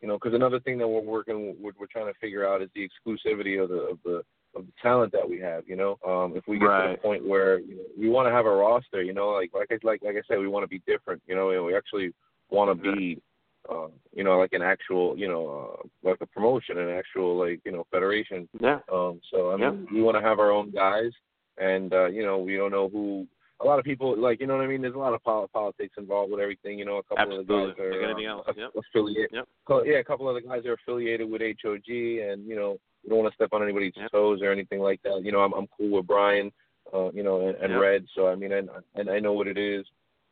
You 0.00 0.08
know, 0.08 0.18
because 0.18 0.34
another 0.34 0.60
thing 0.60 0.76
that 0.78 0.88
we're 0.88 1.00
working, 1.00 1.56
we're, 1.60 1.72
we're 1.78 1.86
trying 1.86 2.12
to 2.12 2.18
figure 2.20 2.46
out 2.46 2.62
is 2.62 2.68
the 2.74 2.86
exclusivity 2.86 3.62
of 3.62 3.70
the 3.70 3.76
of 3.76 3.98
the 4.04 4.22
of 4.54 4.66
the 4.66 4.72
talent 4.82 5.12
that 5.12 5.28
we 5.28 5.40
have. 5.40 5.64
You 5.66 5.76
know, 5.76 5.98
um, 6.06 6.36
if 6.36 6.46
we 6.46 6.58
get 6.58 6.66
right. 6.66 6.90
to 6.90 6.92
the 6.92 6.98
point 6.98 7.26
where 7.26 7.58
you 7.60 7.76
know, 7.76 7.82
we 7.98 8.08
want 8.08 8.28
to 8.28 8.32
have 8.32 8.46
a 8.46 8.50
roster, 8.50 9.02
you 9.02 9.14
know, 9.14 9.30
like 9.30 9.50
like 9.54 9.68
I 9.70 9.78
like 9.82 10.02
like 10.02 10.16
I 10.16 10.22
said, 10.28 10.38
we 10.38 10.48
want 10.48 10.64
to 10.64 10.68
be 10.68 10.82
different. 10.86 11.22
You 11.26 11.34
know, 11.34 11.50
and 11.50 11.64
we 11.64 11.76
actually 11.76 12.12
want 12.50 12.70
to 12.70 12.92
be 12.92 13.22
uh, 13.70 13.88
you 14.12 14.24
know, 14.24 14.38
like 14.38 14.52
an 14.52 14.62
actual, 14.62 15.16
you 15.16 15.26
know, 15.26 15.78
uh, 15.78 15.88
like 16.02 16.20
a 16.20 16.26
promotion, 16.26 16.78
an 16.78 16.90
actual 16.90 17.38
like, 17.38 17.60
you 17.64 17.72
know, 17.72 17.86
federation. 17.90 18.48
Yeah. 18.60 18.80
Um. 18.92 19.20
So 19.32 19.52
I 19.52 19.56
mean, 19.56 19.86
yeah. 19.88 19.94
we 19.94 20.02
want 20.02 20.16
to 20.16 20.22
have 20.22 20.38
our 20.38 20.50
own 20.50 20.70
guys, 20.70 21.12
and 21.58 21.92
uh, 21.92 22.06
you 22.06 22.24
know, 22.24 22.38
we 22.38 22.56
don't 22.56 22.70
know 22.70 22.88
who. 22.88 23.26
A 23.60 23.64
lot 23.64 23.78
of 23.78 23.84
people 23.84 24.20
like, 24.20 24.40
you 24.40 24.46
know 24.46 24.56
what 24.56 24.64
I 24.64 24.66
mean. 24.66 24.82
There's 24.82 24.96
a 24.96 24.98
lot 24.98 25.14
of 25.14 25.22
politics 25.22 25.94
involved 25.96 26.32
with 26.32 26.40
everything. 26.40 26.78
You 26.78 26.84
know, 26.84 26.98
a 26.98 27.02
couple 27.04 27.22
Absolutely. 27.22 27.54
of 27.54 27.68
the 27.68 27.72
guys 27.72 27.86
are 27.86 27.92
like 27.92 28.04
anything 28.04 28.26
else. 28.26 28.44
Uh, 28.48 28.52
yep. 28.56 28.70
affiliated. 28.76 29.30
Yep. 29.32 29.48
Yeah, 29.86 29.98
a 29.98 30.04
couple 30.04 30.28
of 30.28 30.34
the 30.34 30.46
guys 30.46 30.66
are 30.66 30.74
affiliated 30.74 31.30
with 31.30 31.40
HOG, 31.40 31.88
and 31.88 32.46
you 32.46 32.56
know, 32.56 32.76
we 33.02 33.10
don't 33.10 33.18
want 33.18 33.32
to 33.32 33.34
step 33.36 33.50
on 33.52 33.62
anybody's 33.62 33.92
yep. 33.96 34.10
toes 34.10 34.40
or 34.42 34.50
anything 34.50 34.80
like 34.80 35.00
that. 35.04 35.22
You 35.22 35.32
know, 35.32 35.40
I'm 35.40 35.52
I'm 35.54 35.68
cool 35.78 35.96
with 35.96 36.06
Brian, 36.06 36.50
uh, 36.92 37.12
you 37.12 37.22
know, 37.22 37.48
and, 37.48 37.56
and 37.58 37.72
yep. 37.72 37.80
Red. 37.80 38.06
So 38.14 38.28
I 38.28 38.34
mean, 38.34 38.52
and 38.52 38.68
and 38.96 39.08
I 39.08 39.20
know 39.20 39.32
what 39.32 39.46
it 39.46 39.56
is. 39.56 39.86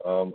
Um, 0.04 0.34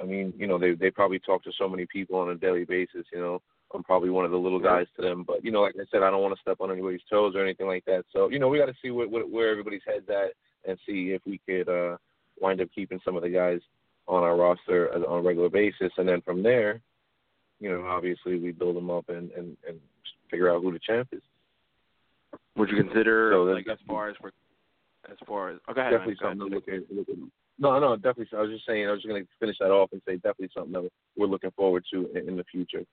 I 0.00 0.04
mean, 0.04 0.32
you 0.36 0.46
know, 0.46 0.58
they 0.58 0.72
they 0.74 0.90
probably 0.90 1.18
talk 1.18 1.42
to 1.44 1.52
so 1.58 1.68
many 1.68 1.86
people 1.86 2.18
on 2.18 2.30
a 2.30 2.36
daily 2.36 2.64
basis. 2.64 3.06
You 3.12 3.18
know, 3.18 3.42
I'm 3.74 3.82
probably 3.82 4.10
one 4.10 4.24
of 4.24 4.30
the 4.30 4.36
little 4.36 4.60
guys 4.60 4.86
to 4.96 5.02
them, 5.02 5.24
but 5.26 5.44
you 5.44 5.50
know, 5.50 5.62
like 5.62 5.74
I 5.76 5.84
said, 5.90 6.02
I 6.02 6.10
don't 6.10 6.22
want 6.22 6.34
to 6.34 6.40
step 6.40 6.58
on 6.60 6.70
anybody's 6.70 7.00
toes 7.10 7.34
or 7.34 7.42
anything 7.42 7.66
like 7.66 7.84
that. 7.86 8.04
So 8.12 8.30
you 8.30 8.38
know, 8.38 8.48
we 8.48 8.58
got 8.58 8.66
to 8.66 8.74
see 8.80 8.90
what, 8.90 9.10
what, 9.10 9.28
where 9.30 9.50
everybody's 9.50 9.82
heads 9.86 10.08
at 10.08 10.32
and 10.68 10.78
see 10.86 11.12
if 11.12 11.22
we 11.26 11.40
could 11.46 11.68
uh, 11.68 11.96
wind 12.40 12.60
up 12.60 12.68
keeping 12.74 13.00
some 13.04 13.16
of 13.16 13.22
the 13.22 13.28
guys 13.28 13.60
on 14.06 14.22
our 14.22 14.36
roster 14.36 14.88
as, 14.94 15.02
on 15.08 15.18
a 15.18 15.22
regular 15.22 15.48
basis, 15.48 15.92
and 15.98 16.08
then 16.08 16.20
from 16.22 16.42
there, 16.42 16.80
you 17.60 17.70
know, 17.70 17.84
obviously 17.86 18.38
we 18.38 18.52
build 18.52 18.76
them 18.76 18.90
up 18.90 19.08
and 19.08 19.30
and, 19.32 19.56
and 19.68 19.78
figure 20.30 20.50
out 20.52 20.62
who 20.62 20.72
the 20.72 20.78
champ 20.78 21.08
is. 21.12 21.22
Would 22.56 22.70
you 22.70 22.82
consider 22.82 23.32
so 23.34 23.42
like 23.42 23.66
as 23.68 23.78
far 23.86 24.08
as 24.08 24.16
for 24.20 24.32
as 25.10 25.16
far 25.26 25.50
as 25.50 25.58
okay, 25.70 25.90
definitely 25.90 26.16
man, 26.20 26.38
something 26.38 26.50
to 26.50 26.54
look 26.54 26.68
at, 26.68 26.94
look 26.94 27.08
at. 27.08 27.16
No, 27.58 27.78
no, 27.78 27.96
definitely. 27.96 28.28
I 28.36 28.42
was 28.42 28.50
just 28.50 28.66
saying. 28.66 28.86
I 28.86 28.92
was 28.92 29.00
just 29.00 29.08
going 29.08 29.22
to 29.22 29.28
finish 29.40 29.56
that 29.60 29.70
off 29.70 29.90
and 29.92 30.02
say 30.06 30.16
definitely 30.16 30.50
something 30.54 30.72
that 30.72 30.90
we're 31.16 31.26
looking 31.26 31.52
forward 31.52 31.84
to 31.92 32.10
in, 32.14 32.28
in 32.28 32.36
the 32.36 32.44
future. 32.44 32.84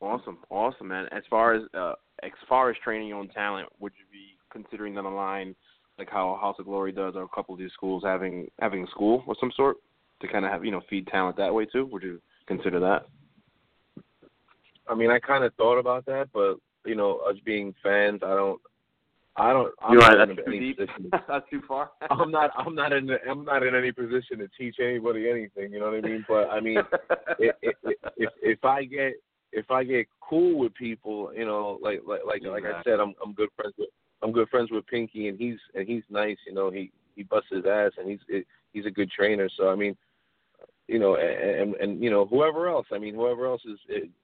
Awesome, 0.00 0.38
awesome, 0.50 0.88
man. 0.88 1.06
As 1.10 1.22
far 1.28 1.54
as 1.54 1.62
uh, 1.74 1.94
as 2.22 2.30
far 2.48 2.70
as 2.70 2.76
training 2.82 3.08
your 3.08 3.18
own 3.18 3.28
talent, 3.28 3.68
would 3.80 3.92
you 3.98 4.04
be 4.12 4.36
considering 4.52 4.94
them 4.94 5.06
a 5.06 5.14
line 5.14 5.54
like 5.98 6.08
how 6.08 6.38
House 6.40 6.56
of 6.58 6.66
Glory 6.66 6.92
does, 6.92 7.14
or 7.16 7.22
a 7.22 7.28
couple 7.28 7.54
of 7.54 7.58
these 7.58 7.72
schools 7.72 8.04
having 8.04 8.48
having 8.60 8.84
a 8.84 8.90
school 8.90 9.24
of 9.28 9.36
some 9.40 9.52
sort 9.56 9.76
to 10.20 10.28
kind 10.28 10.44
of 10.44 10.52
have 10.52 10.64
you 10.64 10.70
know 10.70 10.82
feed 10.88 11.06
talent 11.08 11.36
that 11.36 11.52
way 11.52 11.64
too? 11.64 11.86
Would 11.86 12.02
you 12.02 12.20
consider 12.46 12.78
that? 12.80 13.06
I 14.88 14.94
mean, 14.94 15.10
I 15.10 15.18
kind 15.18 15.44
of 15.44 15.52
thought 15.54 15.78
about 15.78 16.06
that, 16.06 16.28
but 16.32 16.56
you 16.86 16.94
know, 16.94 17.20
us 17.28 17.36
being 17.44 17.74
fans, 17.82 18.20
I 18.22 18.34
don't 18.34 18.60
I 19.38 19.52
don't. 19.52 19.72
I'm 19.80 19.92
You're 19.92 20.00
not 20.00 20.18
right. 20.18 20.28
That's 20.28 20.46
too 20.46 20.58
deep. 20.58 20.78
that's 21.28 21.48
too 21.48 21.62
far. 21.66 21.90
I'm 22.10 22.30
not. 22.30 22.50
I'm 22.56 22.74
not 22.74 22.92
in. 22.92 23.06
The, 23.06 23.18
I'm 23.28 23.44
not 23.44 23.62
in 23.62 23.74
any 23.74 23.92
position 23.92 24.38
to 24.38 24.48
teach 24.58 24.76
anybody 24.80 25.30
anything. 25.30 25.72
You 25.72 25.78
know 25.78 25.86
what 25.86 25.94
I 25.94 26.00
mean? 26.00 26.24
But 26.26 26.50
I 26.50 26.60
mean, 26.60 26.78
if, 27.38 27.54
if 27.62 27.76
if 28.16 28.30
if 28.42 28.64
I 28.64 28.84
get 28.84 29.14
if 29.52 29.70
I 29.70 29.84
get 29.84 30.06
cool 30.20 30.58
with 30.58 30.74
people, 30.74 31.32
you 31.34 31.46
know, 31.46 31.78
like 31.82 32.02
like 32.06 32.20
like 32.26 32.42
like 32.44 32.64
I 32.64 32.82
said, 32.82 33.00
I'm 33.00 33.14
I'm 33.24 33.32
good 33.32 33.50
friends 33.56 33.74
with 33.78 33.88
I'm 34.22 34.32
good 34.32 34.48
friends 34.48 34.70
with 34.70 34.86
Pinky, 34.86 35.28
and 35.28 35.38
he's 35.38 35.58
and 35.74 35.86
he's 35.86 36.02
nice. 36.10 36.38
You 36.46 36.54
know, 36.54 36.70
he 36.70 36.90
he 37.16 37.22
busts 37.22 37.50
his 37.50 37.64
ass, 37.66 37.92
and 37.98 38.08
he's 38.08 38.44
he's 38.72 38.86
a 38.86 38.90
good 38.90 39.10
trainer. 39.10 39.48
So 39.56 39.70
I 39.70 39.74
mean, 39.74 39.96
you 40.86 40.98
know, 40.98 41.16
and 41.16 41.74
and 41.76 42.02
you 42.02 42.10
know 42.10 42.26
whoever 42.26 42.68
else. 42.68 42.86
I 42.92 42.98
mean, 42.98 43.14
whoever 43.14 43.46
else 43.46 43.62
is 43.64 43.78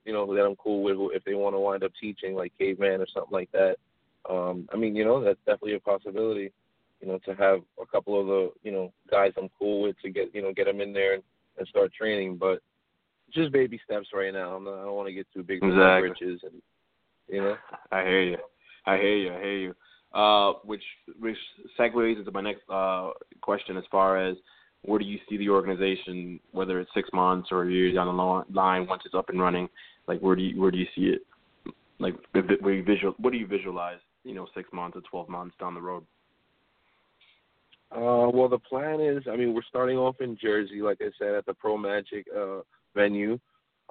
you 0.04 0.12
know 0.12 0.34
that 0.34 0.44
I'm 0.44 0.56
cool 0.56 0.82
with, 0.82 0.96
if 1.14 1.24
they 1.24 1.34
want 1.34 1.54
to 1.54 1.60
wind 1.60 1.84
up 1.84 1.92
teaching 2.00 2.34
like 2.34 2.52
caveman 2.58 3.00
or 3.00 3.06
something 3.12 3.32
like 3.32 3.50
that 3.52 3.76
um, 4.28 4.68
I 4.72 4.76
mean, 4.76 4.96
you 4.96 5.04
know, 5.04 5.22
that's 5.22 5.38
definitely 5.40 5.74
a 5.74 5.80
possibility. 5.80 6.52
You 7.00 7.08
know, 7.08 7.18
to 7.26 7.34
have 7.34 7.60
a 7.80 7.86
couple 7.86 8.18
of 8.18 8.26
the 8.26 8.50
you 8.62 8.72
know 8.72 8.92
guys 9.10 9.32
I'm 9.36 9.50
cool 9.58 9.82
with 9.82 9.96
to 10.02 10.10
get 10.10 10.34
you 10.34 10.40
know 10.40 10.52
get 10.54 10.64
them 10.64 10.80
in 10.80 10.92
there 10.92 11.14
and, 11.14 11.22
and 11.58 11.68
start 11.68 11.92
training, 11.92 12.36
but 12.36 12.60
just 13.34 13.52
baby 13.52 13.80
steps 13.84 14.08
right 14.14 14.32
now. 14.32 14.56
I'm 14.56 14.64
not, 14.64 14.80
I 14.80 14.84
don't 14.84 14.94
want 14.94 15.08
to 15.08 15.14
get 15.14 15.26
too 15.32 15.42
big 15.42 15.60
for 15.60 15.68
exactly. 15.68 15.84
my 15.84 16.00
britches, 16.00 16.40
and 16.42 16.62
you 17.28 17.42
know. 17.42 17.56
I 17.92 18.02
hear 18.02 18.22
you. 18.22 18.36
I 18.86 18.96
hear 18.96 19.16
you. 19.16 19.32
I 19.32 19.40
hear 19.40 19.58
you. 19.58 19.74
Uh, 20.12 20.52
which 20.64 20.82
which 21.18 21.36
segues 21.78 22.18
into 22.18 22.30
my 22.30 22.40
next 22.40 22.62
uh, 22.70 23.10
question 23.40 23.76
as 23.76 23.84
far 23.90 24.16
as 24.16 24.36
where 24.82 24.98
do 24.98 25.04
you 25.04 25.18
see 25.28 25.36
the 25.36 25.48
organization, 25.48 26.38
whether 26.52 26.78
it's 26.78 26.90
six 26.94 27.08
months 27.12 27.48
or 27.50 27.64
a 27.64 27.70
year 27.70 27.92
down 27.92 28.06
the 28.06 28.56
line, 28.58 28.86
once 28.86 29.02
it's 29.04 29.14
up 29.14 29.28
and 29.28 29.40
running? 29.40 29.68
Like 30.06 30.20
where 30.20 30.36
do 30.36 30.42
you 30.42 30.60
where 30.60 30.70
do 30.70 30.78
you 30.78 30.86
see 30.94 31.06
it? 31.06 31.22
Like 31.98 32.14
where 32.60 32.74
you 32.74 32.84
visual, 32.84 33.14
what 33.18 33.32
do 33.32 33.38
you 33.38 33.46
visualize? 33.46 33.98
you 34.24 34.34
know 34.34 34.46
six 34.54 34.68
months 34.72 34.96
or 34.96 35.02
twelve 35.02 35.28
months 35.28 35.54
down 35.60 35.74
the 35.74 35.80
road? 35.80 36.02
Uh, 37.92 38.28
well, 38.34 38.48
the 38.48 38.58
plan 38.58 39.00
is, 39.00 39.22
I 39.30 39.36
mean, 39.36 39.54
we're 39.54 39.62
starting 39.68 39.96
off 39.96 40.16
in 40.20 40.36
Jersey, 40.42 40.82
like 40.82 40.98
I 41.00 41.10
said, 41.16 41.34
at 41.34 41.46
the 41.46 41.54
Pro 41.54 41.76
Magic 41.76 42.26
uh, 42.36 42.60
venue. 42.94 43.38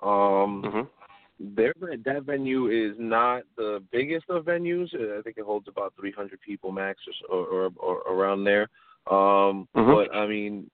Um, 0.01 0.63
mm-hmm. 0.65 0.81
There, 1.55 1.73
that 1.79 2.23
venue 2.23 2.67
is 2.67 2.95
not 2.97 3.43
the 3.57 3.83
biggest 3.91 4.25
of 4.29 4.45
venues. 4.45 4.93
I 4.93 5.21
think 5.21 5.37
it 5.37 5.45
holds 5.45 5.67
about 5.67 5.93
300 5.99 6.39
people 6.41 6.71
max, 6.71 6.99
or, 7.29 7.45
or, 7.45 7.71
or 7.77 7.97
around 8.01 8.43
there. 8.43 8.69
Um, 9.09 9.67
mm-hmm. 9.75 9.91
But 9.91 10.15
I 10.15 10.27
mean, 10.27 10.69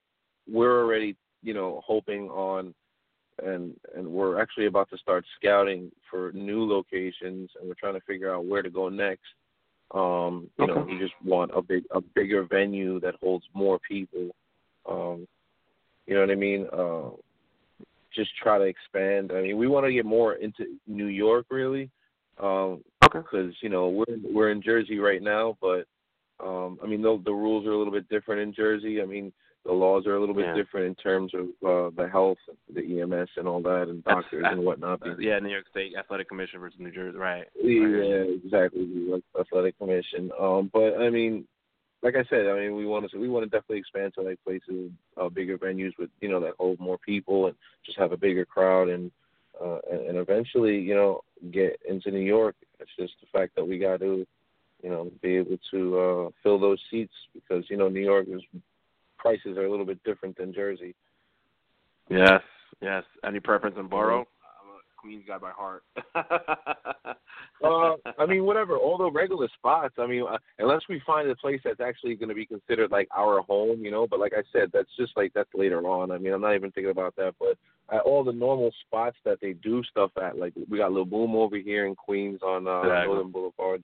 we're 0.47 0.81
already, 0.83 1.15
you 1.41 1.53
know, 1.53 1.81
hoping 1.85 2.29
on 2.29 2.73
and 3.43 3.73
and 3.95 4.05
we're 4.05 4.41
actually 4.41 4.65
about 4.65 4.89
to 4.89 4.97
start 4.97 5.23
scouting 5.37 5.89
for 6.11 6.31
new 6.33 6.67
locations 6.67 7.49
and 7.57 7.67
we're 7.67 7.73
trying 7.79 7.93
to 7.93 8.01
figure 8.01 8.33
out 8.33 8.45
where 8.45 8.61
to 8.61 8.69
go 8.69 8.89
next 8.89 9.23
um, 9.91 10.49
you 10.57 10.65
okay. 10.65 10.73
know, 10.73 10.85
we 10.87 10.99
just 10.99 11.13
want 11.23 11.51
a 11.55 11.61
big 11.61 11.83
a 11.91 12.01
bigger 12.01 12.43
venue 12.43 12.99
that 12.99 13.15
holds 13.15 13.45
more 13.53 13.79
people. 13.79 14.29
Um, 14.87 15.27
you 16.05 16.13
know 16.13 16.21
what 16.21 16.31
I 16.31 16.35
mean? 16.35 16.67
Uh, 16.71 17.09
just 18.19 18.35
try 18.37 18.57
to 18.57 18.65
expand. 18.65 19.31
I 19.33 19.41
mean, 19.41 19.57
we 19.57 19.67
want 19.67 19.85
to 19.85 19.93
get 19.93 20.05
more 20.05 20.33
into 20.35 20.65
New 20.87 21.07
York, 21.07 21.45
really. 21.49 21.89
Um, 22.39 22.83
okay. 23.05 23.19
Because 23.19 23.53
you 23.61 23.69
know 23.69 23.89
we're 23.89 24.17
we're 24.23 24.51
in 24.51 24.61
Jersey 24.61 24.99
right 24.99 25.21
now, 25.21 25.57
but 25.61 25.85
um, 26.43 26.79
I 26.83 26.87
mean 26.87 27.01
the 27.01 27.21
the 27.23 27.33
rules 27.33 27.65
are 27.65 27.71
a 27.71 27.77
little 27.77 27.93
bit 27.93 28.09
different 28.09 28.41
in 28.41 28.53
Jersey. 28.53 29.01
I 29.01 29.05
mean, 29.05 29.31
the 29.65 29.73
laws 29.73 30.05
are 30.07 30.15
a 30.15 30.19
little 30.19 30.35
bit 30.35 30.45
yeah. 30.45 30.55
different 30.55 30.87
in 30.87 30.95
terms 30.95 31.33
of 31.33 31.45
uh, 31.67 31.89
the 32.01 32.07
health, 32.09 32.37
the 32.73 33.01
EMS, 33.01 33.29
and 33.35 33.47
all 33.47 33.61
that, 33.61 33.87
and 33.89 34.03
doctors 34.03 34.45
and 34.47 34.63
whatnot. 34.63 35.05
Uh, 35.05 35.17
yeah, 35.19 35.39
New 35.39 35.49
York 35.49 35.65
State 35.69 35.93
Athletic 35.97 36.29
Commission 36.29 36.59
versus 36.59 36.79
New 36.79 36.91
Jersey, 36.91 37.17
right? 37.17 37.45
Yeah, 37.61 38.23
exactly. 38.43 39.21
Athletic 39.39 39.77
Commission. 39.77 40.31
Um, 40.39 40.69
but 40.73 40.97
I 40.99 41.09
mean, 41.09 41.45
like 42.01 42.15
I 42.15 42.23
said, 42.29 42.47
I 42.47 42.59
mean, 42.59 42.75
we 42.75 42.85
want 42.85 43.09
to 43.11 43.17
we 43.17 43.29
want 43.29 43.43
to 43.43 43.49
definitely 43.49 43.79
expand 43.79 44.13
to 44.15 44.21
like 44.21 44.43
places, 44.43 44.91
uh, 45.17 45.29
bigger 45.29 45.57
venues 45.57 45.97
with 45.97 46.09
you 46.21 46.29
know 46.29 46.39
that 46.39 46.53
hold 46.57 46.79
more 46.79 46.97
people 46.97 47.47
and 47.47 47.55
just 47.85 47.97
have 47.97 48.11
a 48.11 48.17
bigger 48.17 48.45
crowd 48.45 48.89
and 48.89 49.11
uh, 49.61 49.79
and, 49.91 50.17
eventually 50.17 50.79
you 50.79 50.95
know 50.95 51.21
get 51.51 51.79
into 51.87 52.11
New 52.11 52.19
York. 52.19 52.55
It's 52.79 52.91
just 52.97 53.13
the 53.19 53.27
fact 53.37 53.55
that 53.55 53.67
we 53.67 53.77
got 53.77 53.99
to 53.99 54.25
you 54.81 54.89
know 54.89 55.11
be 55.21 55.35
able 55.35 55.57
to 55.71 55.99
uh, 55.99 56.29
fill 56.41 56.59
those 56.59 56.79
seats 56.89 57.13
because 57.33 57.65
you 57.69 57.75
know 57.75 57.89
New 57.89 58.03
York 58.03 58.27
is 58.29 58.41
prices 59.17 59.57
are 59.57 59.65
a 59.65 59.69
little 59.69 59.85
bit 59.85 60.01
different 60.05 60.37
than 60.37 60.53
Jersey. 60.53 60.95
Yes, 62.09 62.41
yes. 62.81 63.03
Any 63.25 63.41
preference 63.41 63.75
in 63.77 63.87
borough? 63.87 64.21
A 64.21 64.38
Queens 65.01 65.23
guy 65.27 65.37
by 65.37 65.51
heart. 65.51 65.83
uh, 67.63 67.95
I 68.17 68.25
mean, 68.27 68.43
whatever. 68.43 68.77
All 68.77 68.97
the 68.97 69.11
regular 69.11 69.47
spots. 69.57 69.95
I 69.97 70.07
mean, 70.07 70.25
uh, 70.29 70.37
unless 70.59 70.81
we 70.89 71.01
find 71.05 71.29
a 71.29 71.35
place 71.35 71.61
that's 71.63 71.79
actually 71.79 72.15
going 72.15 72.29
to 72.29 72.35
be 72.35 72.45
considered 72.45 72.91
like 72.91 73.07
our 73.15 73.41
home, 73.41 73.83
you 73.83 73.91
know. 73.91 74.07
But 74.07 74.19
like 74.19 74.33
I 74.33 74.43
said, 74.51 74.69
that's 74.73 74.89
just 74.97 75.15
like 75.15 75.31
that's 75.33 75.49
later 75.53 75.85
on. 75.87 76.11
I 76.11 76.17
mean, 76.17 76.33
I'm 76.33 76.41
not 76.41 76.55
even 76.55 76.71
thinking 76.71 76.91
about 76.91 77.15
that. 77.15 77.35
But 77.39 77.57
at 77.91 78.01
all 78.01 78.23
the 78.23 78.33
normal 78.33 78.71
spots 78.85 79.17
that 79.25 79.39
they 79.41 79.53
do 79.53 79.83
stuff 79.83 80.11
at, 80.21 80.37
like 80.37 80.53
we 80.69 80.79
got 80.79 80.91
Little 80.91 81.05
Boom 81.05 81.35
over 81.35 81.57
here 81.57 81.85
in 81.85 81.95
Queens 81.95 82.41
on 82.43 82.67
uh, 82.67 82.81
exactly. 82.81 83.07
Northern 83.07 83.31
Boulevard. 83.31 83.83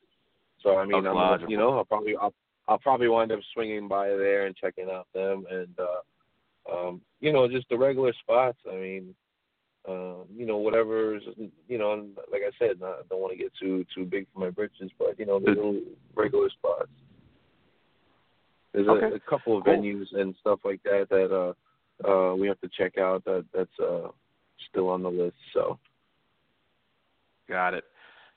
So 0.62 0.78
I 0.78 0.86
mean, 0.86 1.06
I'm 1.06 1.50
you 1.50 1.58
know 1.58 1.78
I'll 1.78 1.86
probably 1.86 2.16
I'll, 2.18 2.34
I'll 2.68 2.80
probably 2.80 3.08
wind 3.08 3.32
up 3.32 3.40
swinging 3.54 3.88
by 3.88 4.08
there 4.10 4.48
and 4.48 4.56
checking 4.56 4.90
out 4.90 5.08
them 5.14 5.46
and 5.50 5.76
uh, 5.80 6.74
um, 6.74 7.02
you 7.20 7.32
know 7.32 7.48
just 7.48 7.70
the 7.70 7.78
regular 7.78 8.14
spots. 8.22 8.58
I 8.70 8.76
mean, 8.76 9.16
uh, 9.88 10.24
you 10.36 10.46
know 10.46 10.58
whatever's 10.58 11.24
you 11.68 11.78
know 11.78 11.94
and 11.94 12.18
like 12.32 12.42
I 12.46 12.52
said, 12.60 12.80
not, 12.80 12.90
I 12.90 13.02
don't 13.10 13.22
want 13.22 13.34
to 13.34 13.38
get 13.38 13.52
too 13.60 13.86
too 13.94 14.06
big 14.06 14.28
for 14.34 14.40
my 14.40 14.50
britches, 14.50 14.92
but 14.98 15.18
you 15.20 15.26
know 15.26 15.40
the 15.40 15.52
little 15.52 15.82
regular 16.16 16.50
spots. 16.50 16.90
There's 18.74 18.88
Okay. 18.88 19.14
a, 19.14 19.16
a 19.16 19.20
couple 19.20 19.58
of 19.58 19.64
Cool. 19.64 19.78
venues 19.78 20.08
and 20.14 20.36
stuff 20.42 20.60
like 20.66 20.82
that 20.84 21.08
that 21.10 21.32
uh 21.34 21.54
uh 22.08 22.36
we 22.36 22.48
have 22.48 22.60
to 22.62 22.70
check 22.78 22.98
out 22.98 23.24
that 23.26 23.46
that's 23.54 23.80
uh 23.80 24.10
still 24.70 24.90
on 24.90 25.04
the 25.04 25.10
list. 25.10 25.38
So 25.54 25.80
Got 27.48 27.74
it. 27.76 27.84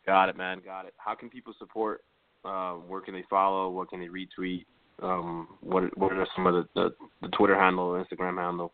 Got 0.07 0.29
it, 0.29 0.37
man. 0.37 0.61
Got 0.65 0.87
it. 0.87 0.95
How 0.99 1.15
can 1.15 1.31
people 1.31 1.55
support? 1.59 2.03
Uh, 2.45 2.75
where 2.75 3.01
can 3.01 3.15
they 3.15 3.25
follow? 3.29 3.71
What 3.71 3.91
can 3.91 4.01
they 4.01 4.09
retweet? 4.09 4.65
Um, 5.03 5.49
what 5.61 5.97
what 5.97 6.13
are 6.13 6.27
some 6.35 6.47
of 6.47 6.55
the, 6.55 6.69
the, 6.75 6.95
the 7.23 7.29
Twitter 7.29 7.59
handle, 7.59 7.93
Instagram 7.93 8.37
handle? 8.37 8.73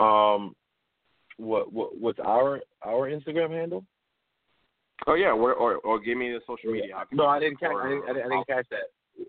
Um 0.00 0.54
what 1.36 1.72
what 1.72 1.98
what's 1.98 2.18
our 2.20 2.60
our 2.84 3.10
Instagram 3.10 3.50
handle? 3.50 3.84
Oh 5.06 5.14
yeah, 5.14 5.28
or 5.32 5.54
or, 5.54 5.76
or 5.76 5.98
give 6.00 6.18
me 6.18 6.30
the 6.30 6.40
social 6.46 6.72
media. 6.72 6.94
How 6.96 7.04
can 7.04 7.16
No, 7.16 7.22
people 7.24 7.28
I 7.30 7.38
didn't 7.40 7.60
catch 7.60 7.68
support- 7.70 7.84
I 7.84 7.88
didn't, 7.88 8.02
I 8.04 8.12
didn't, 8.12 8.26
I 8.32 8.34
didn't 8.36 8.46
catch 8.46 8.66
that. 8.70 9.26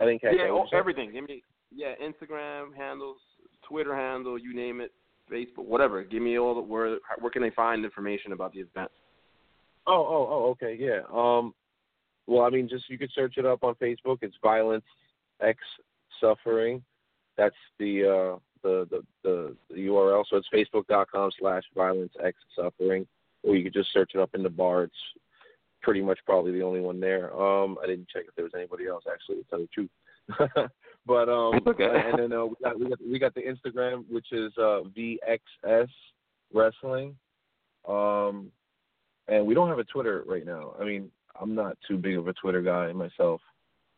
I 0.00 0.04
didn't 0.06 0.20
catch 0.20 0.32
Yeah, 0.36 0.44
that. 0.44 0.50
oh, 0.50 0.54
What'd 0.54 0.72
you 0.72 0.76
say? 0.76 0.78
everything. 0.80 1.12
Give 1.12 1.28
me 1.28 1.42
yeah, 1.74 1.94
Instagram 2.02 2.74
handles, 2.76 3.18
Twitter 3.66 3.94
handle, 3.94 4.36
you 4.38 4.54
name 4.54 4.80
it, 4.80 4.92
Facebook, 5.30 5.64
whatever. 5.64 6.02
Give 6.02 6.22
me 6.22 6.38
all 6.38 6.54
the 6.54 6.60
where 6.60 6.98
where 7.20 7.30
can 7.30 7.42
they 7.42 7.50
find 7.50 7.84
information 7.84 8.32
about 8.32 8.52
the 8.52 8.60
event? 8.60 8.90
Oh, 9.86 9.94
oh, 9.94 10.28
oh, 10.30 10.50
okay, 10.50 10.76
yeah. 10.78 11.00
Um, 11.12 11.54
well, 12.26 12.42
I 12.44 12.50
mean, 12.50 12.68
just 12.68 12.88
you 12.88 12.98
could 12.98 13.10
search 13.14 13.34
it 13.36 13.46
up 13.46 13.64
on 13.64 13.74
Facebook. 13.76 14.18
It's 14.22 14.36
Violence 14.42 14.84
X 15.40 15.58
Suffering. 16.20 16.82
That's 17.36 17.54
the 17.78 18.34
uh, 18.36 18.38
the, 18.62 18.86
the 18.90 19.02
the 19.22 19.56
the 19.70 19.76
URL. 19.86 20.24
So 20.28 20.36
it's 20.36 20.48
facebook.com 20.52 21.30
slash 21.38 21.62
Violence 21.74 22.12
X 22.22 22.36
Suffering, 22.56 23.06
or 23.42 23.56
you 23.56 23.64
could 23.64 23.72
just 23.74 23.92
search 23.92 24.12
it 24.14 24.20
up 24.20 24.30
in 24.34 24.42
the 24.42 24.50
bar. 24.50 24.84
It's 24.84 24.94
pretty 25.82 26.00
much 26.00 26.18
probably 26.24 26.52
the 26.52 26.62
only 26.62 26.80
one 26.80 27.00
there. 27.00 27.34
Um, 27.36 27.78
I 27.82 27.86
didn't 27.86 28.08
check 28.08 28.24
if 28.28 28.34
there 28.34 28.44
was 28.44 28.54
anybody 28.54 28.86
else 28.86 29.04
actually. 29.10 29.36
To 29.36 29.44
tell 29.50 29.58
the 29.58 29.68
truth. 29.68 29.90
but 31.06 31.28
um, 31.28 31.60
Okay. 31.66 31.84
and 31.84 32.18
then 32.18 32.32
uh, 32.32 32.46
we 32.46 32.54
got 32.62 32.78
we 32.78 32.88
got 32.88 32.98
we 33.10 33.18
got 33.18 33.34
the 33.34 33.42
Instagram, 33.42 34.04
which 34.10 34.32
is 34.32 34.52
uh, 34.58 34.80
VXS 34.96 35.88
Wrestling. 36.54 37.16
Um, 37.88 38.52
and 39.28 39.46
we 39.46 39.54
don't 39.54 39.68
have 39.68 39.78
a 39.78 39.84
Twitter 39.84 40.24
right 40.26 40.46
now. 40.46 40.74
I 40.80 40.84
mean, 40.84 41.10
I'm 41.40 41.54
not 41.54 41.76
too 41.86 41.96
big 41.96 42.16
of 42.16 42.28
a 42.28 42.32
Twitter 42.34 42.62
guy 42.62 42.92
myself. 42.92 43.40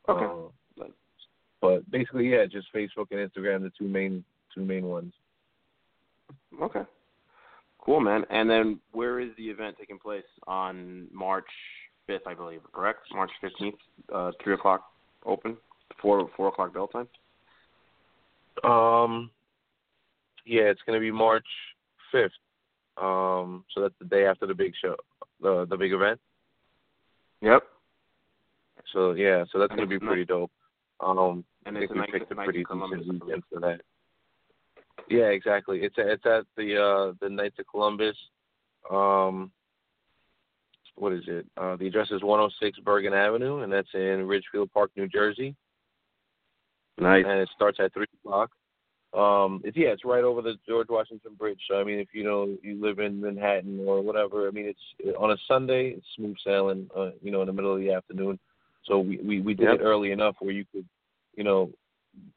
Okay. 0.09 0.25
Uh, 0.25 0.85
but 1.61 1.91
basically, 1.91 2.29
yeah, 2.31 2.45
just 2.45 2.67
Facebook 2.75 3.07
and 3.11 3.19
Instagram, 3.19 3.63
the 3.63 3.73
two 3.79 3.89
main 3.89 4.23
two 4.55 4.63
main 4.63 4.87
ones. 4.87 5.13
Okay. 6.61 6.83
Cool, 7.79 8.01
man. 8.01 8.25
And 8.31 8.49
then 8.49 8.81
where 8.93 9.21
is 9.21 9.31
the 9.37 9.45
event 9.45 9.77
taking 9.79 9.99
place 9.99 10.25
on 10.47 11.07
March 11.13 11.49
fifth, 12.07 12.27
I 12.27 12.35
believe, 12.35 12.61
correct? 12.73 13.01
March 13.13 13.31
fifteenth, 13.41 13.77
uh, 14.13 14.33
three 14.43 14.55
o'clock 14.55 14.85
open, 15.27 15.57
four 16.01 16.31
four 16.37 16.49
o'clock 16.49 16.73
bell 16.73 16.89
time. 16.89 17.09
Um, 18.63 19.31
yeah, 20.47 20.63
it's 20.63 20.81
gonna 20.87 21.01
be 21.01 21.11
March 21.11 21.47
fifth. 22.11 22.33
Um, 22.97 23.65
so 23.75 23.83
that's 23.83 23.95
the 23.99 24.07
day 24.07 24.27
after 24.27 24.47
the 24.47 24.55
big 24.55 24.73
show, 24.81 24.97
the 25.41 25.67
the 25.69 25.77
big 25.77 25.93
event. 25.93 26.21
Yep. 27.43 27.65
So 28.93 29.13
yeah, 29.13 29.45
so 29.53 29.59
that's 29.59 29.71
And 29.73 29.79
gonna 29.81 29.89
be 29.89 29.97
it's 29.97 30.05
pretty 30.05 30.25
dope. 30.25 30.51
Um, 31.01 31.45
And 31.67 31.77
I 31.77 31.81
it's 31.81 31.93
think 31.93 32.09
a 32.09 32.13
we 32.13 32.19
picked 32.19 32.33
a 32.33 32.35
night 32.35 32.45
pretty 32.45 32.65
decent 32.65 33.07
weekend 33.07 33.43
for 33.53 33.61
that. 33.61 33.81
Yeah, 35.09 35.27
exactly. 35.27 35.81
It's 35.83 35.97
at, 35.99 36.07
it's 36.07 36.27
at 36.27 36.45
the 36.57 36.77
uh 36.77 37.13
the 37.21 37.29
Knights 37.29 37.59
of 37.59 37.67
Columbus. 37.67 38.17
Um, 38.91 39.51
what 40.97 41.13
is 41.13 41.25
it? 41.27 41.47
Uh, 41.57 41.77
the 41.77 41.87
address 41.87 42.09
is 42.11 42.23
106 42.23 42.79
Bergen 42.81 43.13
Avenue, 43.13 43.61
and 43.61 43.73
that's 43.73 43.89
in 43.95 44.27
Ridgefield 44.27 44.73
Park, 44.73 44.91
New 44.97 45.09
Jersey. 45.09 45.55
Nice. 46.99 47.25
And 47.27 47.41
it 47.41 47.49
starts 47.55 47.79
at 47.81 47.93
three 47.93 48.07
o'clock. 48.25 48.51
Um, 49.13 49.61
it's 49.65 49.77
yeah, 49.77 49.89
it's 49.89 50.05
right 50.05 50.25
over 50.25 50.43
the 50.43 50.55
George 50.67 50.89
Washington 50.89 51.35
Bridge. 51.35 51.61
So 51.69 51.81
I 51.81 51.85
mean, 51.85 51.99
if 51.99 52.09
you 52.13 52.25
know 52.25 52.57
you 52.63 52.81
live 52.81 52.99
in 52.99 53.21
Manhattan 53.21 53.85
or 53.87 54.01
whatever, 54.01 54.49
I 54.49 54.51
mean, 54.51 54.67
it's 54.67 55.17
on 55.19 55.31
a 55.33 55.37
Sunday. 55.47 55.91
It's 55.91 56.07
smooth 56.17 56.37
sailing. 56.45 56.89
Uh, 56.97 57.11
you 57.23 57.31
know, 57.31 57.41
in 57.41 57.47
the 57.47 57.53
middle 57.53 57.73
of 57.75 57.81
the 57.81 57.93
afternoon. 57.93 58.39
So 58.85 58.99
we 58.99 59.19
we, 59.19 59.41
we 59.41 59.55
did 59.55 59.69
Yep. 59.69 59.81
it 59.81 59.83
early 59.83 60.11
enough 60.11 60.37
where 60.41 60.53
you 60.53 60.65
could, 60.73 60.85
you 61.37 61.45
know, 61.45 61.71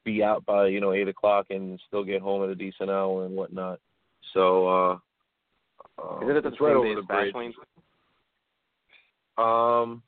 be 0.04 0.24
out 0.24 0.46
by 0.46 0.68
you 0.68 0.80
know 0.80 0.94
eight 0.94 1.08
o'clock 1.08 1.48
and 1.50 1.80
still 1.88 2.04
get 2.04 2.22
home 2.22 2.44
at 2.44 2.50
a 2.50 2.56
decent 2.56 2.90
hour 2.90 3.26
and 3.26 3.36
whatnot. 3.36 3.80
So 4.34 4.68
uh, 4.68 4.98
uh 6.02 6.20
Isn't 6.24 6.38
it 6.38 6.44
the 6.44 6.52
right 6.60 6.76
over 6.76 6.96
the 6.96 7.02
bridge. 7.02 7.34
Fastlane? 7.34 7.54
Um, 9.38 10.02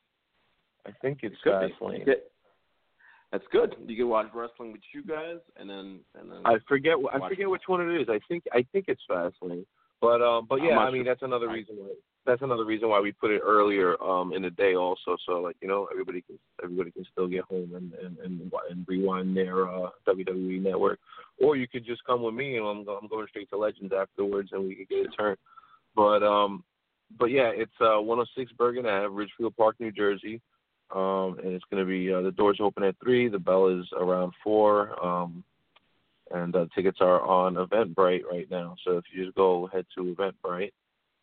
I 0.85 0.91
think 1.01 1.19
it's 1.23 1.35
Could 1.43 1.59
be. 1.59 1.73
Fastlane. 1.73 2.07
Yeah. 2.07 2.13
That's 3.31 3.43
good. 3.51 3.75
You 3.85 3.95
can 3.95 4.09
watch 4.09 4.27
wrestling 4.33 4.71
with 4.71 4.81
you 4.91 5.03
guys, 5.03 5.37
and 5.57 5.69
then 5.69 5.99
and 6.19 6.31
then. 6.31 6.39
I 6.45 6.55
forget. 6.67 6.93
I 7.13 7.19
forget 7.19 7.45
it. 7.45 7.49
which 7.49 7.61
one 7.67 7.87
it 7.87 8.01
is. 8.01 8.07
I 8.09 8.19
think. 8.27 8.43
I 8.51 8.65
think 8.71 8.85
it's 8.87 9.01
Fastlane. 9.09 9.65
But 10.01 10.21
um. 10.21 10.47
But 10.49 10.63
yeah. 10.63 10.77
I 10.79 10.89
mean, 10.89 11.03
sure. 11.03 11.13
that's 11.13 11.21
another 11.21 11.49
reason 11.49 11.75
why. 11.77 11.89
That's 12.25 12.41
another 12.41 12.65
reason 12.65 12.89
why 12.89 12.99
we 12.99 13.11
put 13.11 13.31
it 13.31 13.41
earlier 13.43 14.01
um 14.03 14.33
in 14.33 14.41
the 14.41 14.49
day 14.51 14.75
also. 14.75 15.17
So 15.25 15.39
like 15.39 15.55
you 15.61 15.67
know 15.67 15.87
everybody 15.91 16.21
can 16.21 16.37
everybody 16.63 16.91
can 16.91 17.05
still 17.11 17.27
get 17.27 17.43
home 17.45 17.71
and 17.75 17.93
and 17.93 18.17
and, 18.19 18.51
and 18.69 18.85
rewind 18.87 19.35
their 19.35 19.67
uh, 19.67 19.89
WWE 20.07 20.61
network, 20.61 20.99
or 21.39 21.55
you 21.55 21.67
could 21.67 21.85
just 21.85 22.03
come 22.05 22.21
with 22.21 22.33
me 22.35 22.57
and 22.57 22.65
I'm 22.65 22.87
I'm 22.87 23.07
going 23.07 23.27
straight 23.29 23.49
to 23.51 23.57
Legends 23.57 23.93
afterwards 23.93 24.49
and 24.51 24.63
we 24.63 24.75
could 24.75 24.89
get 24.89 25.05
a 25.05 25.09
turn. 25.09 25.35
But 25.95 26.23
um. 26.23 26.63
But 27.17 27.31
yeah, 27.31 27.49
it's 27.51 27.71
uh 27.81 27.99
106 27.99 28.51
Bergen 28.51 28.85
Ave, 28.85 29.07
Ridgefield 29.07 29.57
Park, 29.57 29.77
New 29.79 29.91
Jersey. 29.91 30.41
Um, 30.91 31.37
and 31.43 31.53
it's 31.53 31.65
going 31.71 31.83
to 31.83 31.87
be 31.87 32.11
uh, 32.11 32.21
the 32.21 32.31
doors 32.31 32.59
open 32.61 32.83
at 32.83 32.95
three. 33.03 33.29
The 33.29 33.39
bell 33.39 33.67
is 33.67 33.85
around 33.95 34.33
four. 34.43 35.03
Um, 35.03 35.43
and 36.31 36.55
uh, 36.55 36.65
tickets 36.75 36.99
are 37.01 37.21
on 37.21 37.55
Eventbrite 37.55 38.23
right 38.29 38.49
now. 38.49 38.75
So 38.85 38.97
if 38.97 39.05
you 39.11 39.25
just 39.25 39.35
go 39.35 39.67
head 39.71 39.85
to 39.95 40.15
Eventbrite 40.15 40.71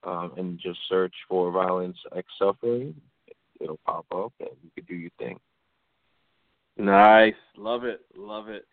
um, 0.07 0.33
and 0.37 0.59
just 0.59 0.79
search 0.89 1.15
for 1.29 1.51
Violence 1.51 1.97
X 2.17 2.27
Suffering, 2.39 2.95
it'll 3.61 3.81
pop 3.85 4.07
up 4.15 4.33
and 4.41 4.51
you 4.63 4.71
can 4.75 4.85
do 4.85 4.95
your 4.95 5.11
thing. 5.19 5.39
Nice. 6.79 7.35
Love 7.57 7.85
it. 7.85 8.01
Love 8.17 8.49
it. 8.49 8.65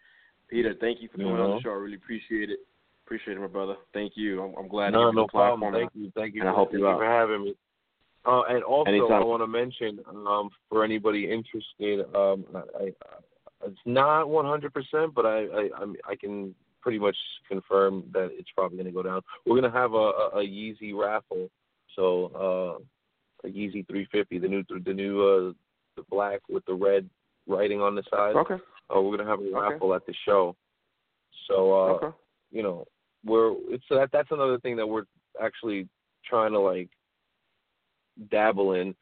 Peter, 0.50 0.76
thank 0.80 1.02
you 1.02 1.10
for 1.10 1.18
coming 1.18 1.34
on 1.34 1.58
the 1.58 1.62
show. 1.62 1.72
I 1.72 1.74
really 1.74 1.96
appreciate 1.96 2.50
it. 2.50 2.60
Appreciate 3.06 3.38
it, 3.38 3.40
my 3.40 3.48
brother. 3.48 3.76
Thank 3.94 4.14
you. 4.16 4.44
I'm, 4.44 4.56
I'm 4.58 4.68
glad 4.68 4.94
no, 4.94 5.12
no 5.12 5.24
the 5.24 5.28
platform. 5.28 5.60
problem. 5.60 5.82
Thank 5.82 5.92
you, 5.96 6.12
thank 6.16 6.36
you, 6.36 6.42
and 6.42 6.50
I 6.50 6.54
for, 6.54 6.66
thank 6.66 6.74
you 6.74 6.80
you 6.80 6.88
out. 6.88 7.00
for 7.00 7.06
having 7.06 7.44
me. 7.46 7.56
Uh, 8.26 8.44
and 8.50 8.64
also, 8.64 8.90
Anytime. 8.90 9.22
I 9.22 9.26
want 9.26 9.44
to 9.44 9.48
mention 9.48 10.00
um, 10.08 10.50
for 10.70 10.84
anybody 10.84 11.30
interested, 11.30 12.06
um, 12.16 12.46
I, 12.56 12.84
I, 12.84 12.92
it's 13.66 13.80
not 13.86 14.28
100%, 14.28 15.14
but 15.14 15.26
I, 15.26 15.40
I, 15.40 15.70
I 16.08 16.16
can 16.16 16.56
pretty 16.84 17.00
much 17.00 17.16
confirm 17.48 18.04
that 18.14 18.30
it's 18.34 18.50
probably 18.56 18.78
going 18.78 18.86
to 18.88 18.92
go 18.92 19.02
down. 19.02 19.22
We're 19.46 19.60
going 19.60 19.72
to 19.72 19.78
have 19.78 19.94
a, 19.94 19.96
a, 19.96 20.28
a 20.40 20.44
Yeezy 20.46 20.94
raffle, 20.94 21.50
so 21.96 22.32
uh, 23.46 23.48
a 23.48 23.52
Yeezy 23.52 23.88
350, 23.88 24.38
the 24.40 24.48
new, 24.48 24.64
the 24.86 24.94
new, 24.94 25.22
uh, 25.22 25.54
the 25.96 26.04
black 26.10 26.42
with 26.50 26.66
the 26.66 26.74
red 26.74 27.10
writing 27.48 27.82
on 27.82 27.96
the 27.96 28.04
side. 28.12 28.36
Okay. 28.36 28.56
Uh, 28.56 29.02
we're 29.02 29.16
going 29.16 29.20
to 29.20 29.26
have 29.26 29.40
a 29.40 29.44
Okay. 29.44 29.54
raffle 29.74 29.96
at 29.96 30.06
the 30.06 30.14
show. 30.26 30.56
So 31.48 31.72
uh, 31.74 31.94
okay. 31.94 32.18
you 32.52 32.64
know, 32.64 32.86
we're 33.26 33.54
it's 33.70 33.84
that 33.90 34.10
that's 34.12 34.32
another 34.32 34.60
thing 34.60 34.76
that 34.78 34.88
we're 34.88 35.06
actually 35.42 35.88
trying 36.26 36.52
to 36.52 36.60
like 36.60 36.90
dabble 38.30 38.74
in. 38.74 38.96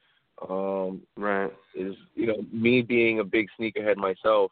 Um, 0.49 1.01
Right. 1.17 1.51
is 1.75 1.95
you 2.15 2.27
know 2.27 2.37
me 2.51 2.81
being 2.81 3.19
a 3.19 3.23
big 3.23 3.47
sneakerhead 3.59 3.97
myself. 3.97 4.51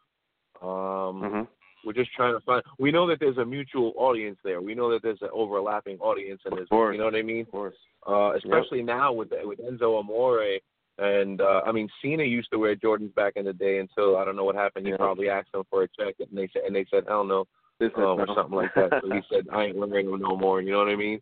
Um, 0.61 1.21
Mhm. 1.23 1.47
We're 1.85 1.93
just 1.93 2.11
trying 2.13 2.33
to 2.33 2.41
find. 2.41 2.63
We 2.77 2.91
know 2.91 3.07
that 3.07 3.19
there's 3.19 3.37
a 3.37 3.45
mutual 3.45 3.93
audience 3.95 4.37
there. 4.43 4.61
We 4.61 4.75
know 4.75 4.91
that 4.91 5.01
there's 5.01 5.21
an 5.21 5.29
overlapping 5.33 5.97
audience, 5.99 6.41
and 6.45 6.69
course. 6.69 6.93
you 6.93 6.99
know 6.99 7.05
what 7.05 7.15
I 7.15 7.21
mean. 7.21 7.41
Of 7.41 7.51
course. 7.51 7.75
Uh, 8.07 8.33
especially 8.35 8.81
now 8.81 9.13
with 9.13 9.29
with 9.43 9.59
Enzo 9.59 9.99
Amore. 9.99 10.59
And 10.97 11.39
uh, 11.39 11.61
I 11.65 11.71
mean, 11.71 11.87
Cena 12.01 12.23
used 12.23 12.49
to 12.51 12.59
wear 12.59 12.75
Jordans 12.75 13.15
back 13.15 13.33
in 13.37 13.45
the 13.45 13.53
day 13.53 13.79
until 13.79 14.17
I 14.17 14.25
don't 14.25 14.35
know 14.35 14.43
what 14.43 14.55
happened. 14.55 14.85
He 14.85 14.91
Yeah. 14.91 14.97
probably 14.97 15.29
asked 15.29 15.51
them 15.53 15.63
for 15.69 15.83
a 15.83 15.87
check, 15.87 16.15
and 16.19 16.37
they 16.37 16.49
said, 16.51 16.63
and 16.65 16.75
they 16.75 16.85
said, 16.91 17.05
"Hell 17.07 17.23
no." 17.23 17.45
This 17.79 17.91
um, 17.95 18.19
or 18.19 18.27
something 18.35 18.55
like 18.55 18.73
that. 18.75 18.91
So 19.01 19.09
he 19.09 19.21
said, 19.31 19.47
"I 19.53 19.65
ain't 19.65 19.77
wearing 19.77 20.11
them 20.11 20.19
no 20.19 20.35
more." 20.35 20.61
You 20.61 20.73
know 20.73 20.79
what 20.79 20.89
I 20.89 20.95
mean? 20.95 21.21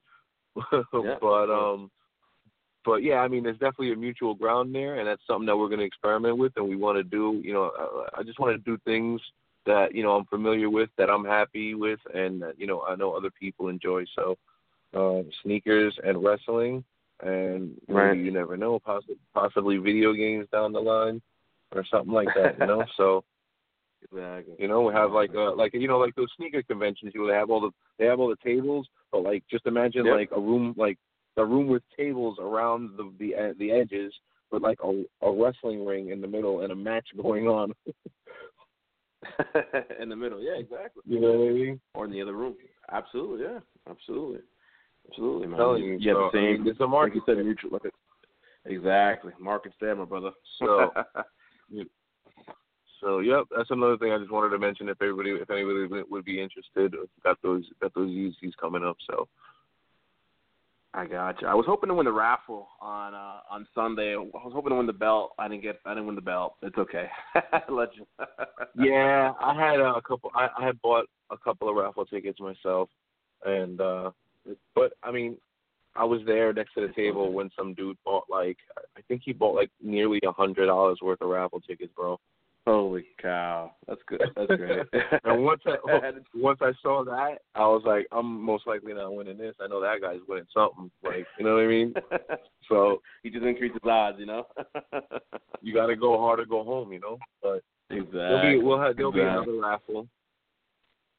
Yeah, 0.73 1.15
but 1.21 1.51
um, 1.51 1.91
but 2.83 3.03
yeah, 3.03 3.17
I 3.17 3.27
mean, 3.27 3.43
there's 3.43 3.59
definitely 3.59 3.91
a 3.91 3.95
mutual 3.95 4.33
ground 4.33 4.73
there, 4.73 4.95
and 4.95 5.07
that's 5.07 5.21
something 5.27 5.45
that 5.45 5.55
we're 5.55 5.67
going 5.67 5.81
to 5.81 5.85
experiment 5.85 6.37
with, 6.37 6.53
and 6.55 6.67
we 6.67 6.75
want 6.75 6.97
to 6.97 7.03
do. 7.03 7.39
You 7.43 7.53
know, 7.53 7.71
uh, 7.79 8.09
I 8.17 8.23
just 8.23 8.39
want 8.39 8.55
to 8.55 8.63
do 8.63 8.81
things 8.85 9.21
that 9.67 9.93
you 9.95 10.03
know 10.03 10.15
I'm 10.17 10.25
familiar 10.25 10.69
with, 10.69 10.89
that 10.97 11.09
I'm 11.09 11.25
happy 11.25 11.75
with, 11.75 11.99
and 12.13 12.41
that 12.41 12.59
you 12.59 12.67
know 12.67 12.81
I 12.83 12.95
know 12.95 13.13
other 13.13 13.31
people 13.39 13.69
enjoy. 13.69 14.05
So, 14.15 14.37
uh, 14.95 15.23
sneakers 15.43 15.97
and 16.03 16.23
wrestling 16.23 16.83
and 17.21 17.75
maybe 17.87 17.93
Right. 17.93 18.17
you 18.17 18.31
never 18.31 18.57
know, 18.57 18.79
possibly 18.79 19.17
possibly 19.33 19.77
video 19.77 20.13
games 20.13 20.47
down 20.51 20.71
the 20.73 20.79
line 20.81 21.21
or 21.75 21.83
something 21.85 22.13
like 22.13 22.29
that. 22.35 22.59
You 22.59 22.67
know, 22.67 22.85
so 22.97 23.23
Exactly. 24.03 24.55
you 24.59 24.67
know 24.67 24.81
we 24.81 24.93
have 24.93 25.11
like 25.11 25.31
uh 25.35 25.53
like 25.55 25.73
you 25.73 25.87
know 25.87 25.97
like 25.97 26.15
those 26.15 26.31
sneaker 26.37 26.61
conventions. 26.63 27.11
You 27.13 27.21
know, 27.21 27.27
they 27.27 27.33
have 27.33 27.49
all 27.49 27.61
the 27.61 27.71
they 27.97 28.05
have 28.05 28.19
all 28.19 28.29
the 28.29 28.37
tables, 28.43 28.87
but 29.11 29.23
like 29.23 29.43
just 29.49 29.65
imagine 29.65 30.05
Yep. 30.05 30.15
like 30.15 30.29
a 30.31 30.39
room 30.39 30.73
like 30.77 30.97
a 31.37 31.45
room 31.45 31.67
with 31.67 31.83
tables 31.95 32.37
around 32.39 32.91
the 32.97 33.11
the 33.19 33.55
the 33.59 33.71
edges, 33.71 34.13
with 34.51 34.61
like 34.61 34.79
a 34.83 35.03
a 35.21 35.31
wrestling 35.31 35.85
ring 35.85 36.09
in 36.09 36.21
the 36.21 36.27
middle 36.27 36.61
and 36.61 36.71
a 36.71 36.75
match 36.75 37.07
going 37.21 37.47
on. 37.47 37.73
in 39.99 40.09
the 40.09 40.15
middle, 40.15 40.41
yeah, 40.41 40.53
exactly. 40.57 41.01
you 41.05 41.19
know 41.19 41.31
what 41.33 41.49
I 41.49 41.53
mean? 41.53 41.79
Or 41.93 42.05
in 42.05 42.11
the 42.11 42.21
other 42.21 42.33
room. 42.33 42.55
Absolutely, 42.91 43.45
yeah, 43.45 43.59
absolutely, 43.89 44.39
absolutely, 45.09 45.47
man. 45.47 45.57
telling 45.57 45.83
you, 45.83 45.97
you 45.99 46.13
so, 46.13 46.19
the 46.19 46.25
I 46.25 46.31
same. 46.41 46.53
mean, 46.53 46.63
there's 46.65 46.77
a 46.79 46.83
like 46.83 46.89
market 46.91 47.15
you 47.15 47.21
said, 47.25 47.37
there. 47.37 47.43
mutual. 47.43 47.71
Like 47.71 47.91
exactly, 48.65 49.33
market's 49.39 49.75
there, 49.81 49.95
my 49.95 50.05
brother. 50.05 50.31
So- 50.59 50.91
So 52.99 53.19
yep, 53.19 53.43
that's 53.55 53.69
another 53.69 53.95
thing 53.97 54.11
I 54.11 54.17
just 54.17 54.31
wanted 54.31 54.49
to 54.49 54.57
mention. 54.57 54.89
If 54.89 54.99
everybody, 55.01 55.29
if 55.29 55.49
anybody 55.51 55.85
would- 55.85 56.09
would 56.09 56.25
be 56.25 56.41
interested, 56.41 56.95
got 57.23 57.39
those 57.43 57.63
got 57.79 57.93
those 57.93 58.09
Yeezys 58.09 58.57
coming 58.59 58.83
up. 58.83 58.97
So 59.07 59.27
I 60.97 61.05
got 61.05 61.39
you. 61.43 61.47
I 61.47 61.53
was 61.53 61.67
hoping 61.67 61.89
to 61.89 61.93
win 61.93 62.05
the 62.05 62.11
raffle 62.11 62.69
on 62.81 63.13
uh 63.13 63.41
on 63.51 63.67
Sunday. 63.75 64.15
I 64.15 64.17
was 64.17 64.51
hoping 64.51 64.71
to 64.71 64.77
win 64.77 64.87
the 64.87 64.93
belt. 64.93 65.33
I 65.37 65.47
didn't 65.47 65.61
get. 65.61 65.79
I 65.85 65.91
didn't 65.91 66.07
win 66.07 66.15
the 66.15 66.21
belt. 66.21 66.55
It's 66.63 66.77
okay. 66.77 67.07
You. 67.69 68.05
yeah, 68.85 69.33
I 69.39 69.53
had 69.53 69.79
a 69.79 70.01
couple. 70.01 70.31
I, 70.33 70.47
I 70.57 70.65
had 70.65 70.81
bought 70.81 71.05
a 71.29 71.37
couple 71.37 71.69
of 71.69 71.75
raffle 71.75 72.05
tickets 72.05 72.39
myself, 72.39 72.89
and 73.45 73.79
uh 73.79 74.09
but 74.73 74.93
I 75.03 75.11
mean, 75.11 75.37
I 75.95 76.03
was 76.03 76.21
there 76.25 76.51
next 76.51 76.73
to 76.73 76.87
the 76.87 76.93
table 76.93 77.31
when 77.31 77.51
some 77.55 77.75
dude 77.75 77.97
bought 78.03 78.23
like 78.29 78.57
I 78.97 79.01
think 79.07 79.21
he 79.23 79.33
bought 79.33 79.55
like 79.55 79.69
nearly 79.81 80.19
a 80.27 80.31
hundred 80.31 80.65
dollars 80.65 80.97
worth 81.03 81.21
of 81.21 81.29
raffle 81.29 81.61
tickets, 81.61 81.93
bro. 81.95 82.19
Holy 82.67 83.05
cow! 83.21 83.71
That's 83.87 84.01
good. 84.07 84.23
That's 84.35 84.47
great. 84.47 84.85
And 85.23 85.45
once 85.45 85.61
I 85.65 85.77
once 86.35 86.59
I 86.61 86.73
saw 86.81 87.05
that, 87.05 87.37
I 87.55 87.61
was 87.61 87.83
like, 87.85 88.07
I'm 88.11 88.41
most 88.41 88.67
likely 88.67 88.93
not 88.93 89.15
winning 89.15 89.37
this. 89.37 89.55
I 89.61 89.67
know 89.67 89.79
that 89.79 90.01
guy's 90.01 90.19
winning 90.27 90.47
something. 90.53 90.91
Like, 91.01 91.25
you 91.39 91.45
know 91.45 91.53
what 91.53 91.63
I 91.63 91.67
mean? 91.67 91.93
So 92.67 93.01
he 93.23 93.29
just 93.29 93.45
increased 93.45 93.75
his 93.81 93.89
odds, 93.89 94.17
you 94.19 94.25
know. 94.25 94.45
you 95.61 95.73
got 95.73 95.85
to 95.85 95.95
go 95.95 96.17
hard 96.19 96.41
or 96.41 96.45
go 96.45 96.65
home, 96.65 96.91
you 96.91 96.99
know. 96.99 97.17
But 97.41 97.63
exactly. 97.89 98.19
there'll 98.19 98.59
be 98.59 98.61
we'll 98.61 98.81
have 98.81 98.97
there'll 98.97 99.13
be 99.13 99.21
Exactly. 99.21 99.53
another 99.53 99.69
raffle. 99.69 100.07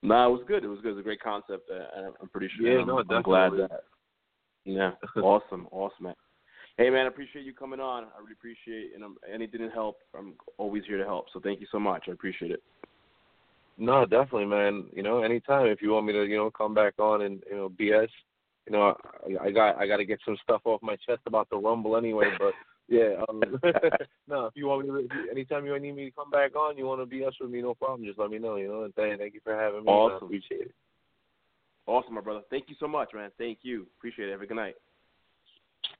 No, 0.02 0.28
it 0.28 0.32
was 0.32 0.42
good. 0.46 0.64
It 0.64 0.68
was 0.68 0.80
good. 0.82 0.90
It 0.90 0.96
was 0.96 1.00
a 1.00 1.04
great 1.04 1.22
concept. 1.22 1.70
Uh, 1.70 1.86
and 1.96 2.12
I'm 2.20 2.28
pretty 2.28 2.50
sure. 2.54 2.70
Yeah, 2.70 2.82
I'm, 2.82 2.86
no, 2.86 2.98
I'm 2.98 3.22
glad 3.22 3.52
definitely. 3.52 3.68
that. 3.70 3.84
Yeah, 4.66 4.90
awesome, 5.22 5.66
awesome, 5.70 6.04
man. 6.04 6.14
Hey, 6.78 6.90
man, 6.90 7.06
I 7.06 7.08
appreciate 7.08 7.44
you 7.44 7.52
coming 7.52 7.80
on. 7.80 8.04
I 8.04 8.20
really 8.20 8.34
appreciate, 8.34 8.94
and 8.94 9.02
I'm, 9.02 9.16
anything 9.32 9.60
to 9.62 9.68
help, 9.68 9.98
I'm 10.16 10.34
always 10.58 10.84
here 10.86 10.96
to 10.96 11.04
help. 11.04 11.26
So 11.32 11.40
thank 11.40 11.60
you 11.60 11.66
so 11.72 11.80
much. 11.80 12.04
I 12.06 12.12
appreciate 12.12 12.52
it. 12.52 12.62
No, 13.78 14.06
definitely, 14.06 14.46
man. 14.46 14.86
You 14.92 15.02
know, 15.02 15.22
anytime 15.22 15.66
if 15.66 15.82
you 15.82 15.90
want 15.90 16.06
me 16.06 16.12
to, 16.12 16.24
you 16.24 16.36
know, 16.36 16.52
come 16.52 16.74
back 16.74 16.94
on 17.00 17.22
and 17.22 17.42
you 17.50 17.56
know 17.56 17.68
BS. 17.68 18.08
You 18.66 18.72
know, 18.72 18.94
I, 19.40 19.46
I 19.46 19.50
got 19.50 19.76
I 19.76 19.86
got 19.86 19.96
to 19.96 20.04
get 20.04 20.20
some 20.24 20.36
stuff 20.42 20.62
off 20.64 20.82
my 20.82 20.96
chest 20.96 21.20
about 21.26 21.48
the 21.50 21.56
Rumble 21.56 21.96
anyway. 21.96 22.30
But 22.38 22.54
yeah, 22.88 23.22
um, 23.28 23.42
no, 24.28 24.46
if 24.46 24.52
you 24.54 24.66
want 24.66 24.88
me 24.88 25.08
to, 25.08 25.30
anytime 25.30 25.64
you 25.66 25.78
need 25.78 25.92
me 25.92 26.06
to 26.06 26.10
come 26.10 26.30
back 26.30 26.54
on, 26.54 26.76
you 26.76 26.86
want 26.86 27.00
to 27.00 27.16
BS 27.16 27.32
with 27.40 27.50
me, 27.50 27.62
no 27.62 27.74
problem. 27.74 28.04
Just 28.06 28.18
let 28.18 28.30
me 28.30 28.38
know. 28.38 28.56
You 28.56 28.68
know, 28.68 28.82
and 28.84 28.94
thank, 28.94 29.18
thank 29.18 29.34
you 29.34 29.40
for 29.42 29.54
having 29.54 29.84
me. 29.84 29.92
Awesome. 29.92 30.26
Appreciate 30.26 30.62
it. 30.62 30.74
Awesome, 31.86 32.14
my 32.14 32.20
brother. 32.20 32.42
Thank 32.50 32.68
you 32.68 32.76
so 32.78 32.86
much, 32.86 33.10
man. 33.14 33.30
Thank 33.38 33.60
you. 33.62 33.86
Appreciate 33.98 34.28
it. 34.28 34.32
Have 34.32 34.42
a 34.42 34.46
good 34.46 34.56
night. 34.56 34.74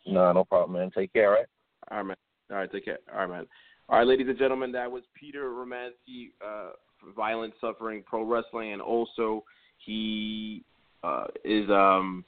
No, 0.06 0.32
no 0.32 0.44
problem, 0.44 0.78
man. 0.78 0.90
Take 0.90 1.12
care, 1.12 1.28
all 1.28 1.34
right? 1.34 1.46
All 1.90 1.96
right, 1.98 2.06
man. 2.06 2.16
All 2.50 2.56
right, 2.56 2.72
take 2.72 2.84
care. 2.84 2.98
All 3.12 3.20
right, 3.20 3.28
man. 3.28 3.46
All 3.88 3.98
right, 3.98 4.06
ladies 4.06 4.28
and 4.28 4.38
gentlemen, 4.38 4.72
that 4.72 4.90
was 4.90 5.02
Peter 5.14 5.50
Romanski, 5.50 6.30
uh, 6.44 6.70
violent 7.16 7.54
suffering 7.61 8.02
pro 8.06 8.22
wrestling, 8.22 8.72
and 8.72 8.82
also 8.82 9.44
he 9.78 10.62
uh, 11.02 11.24
is 11.44 11.68
um, 11.70 12.24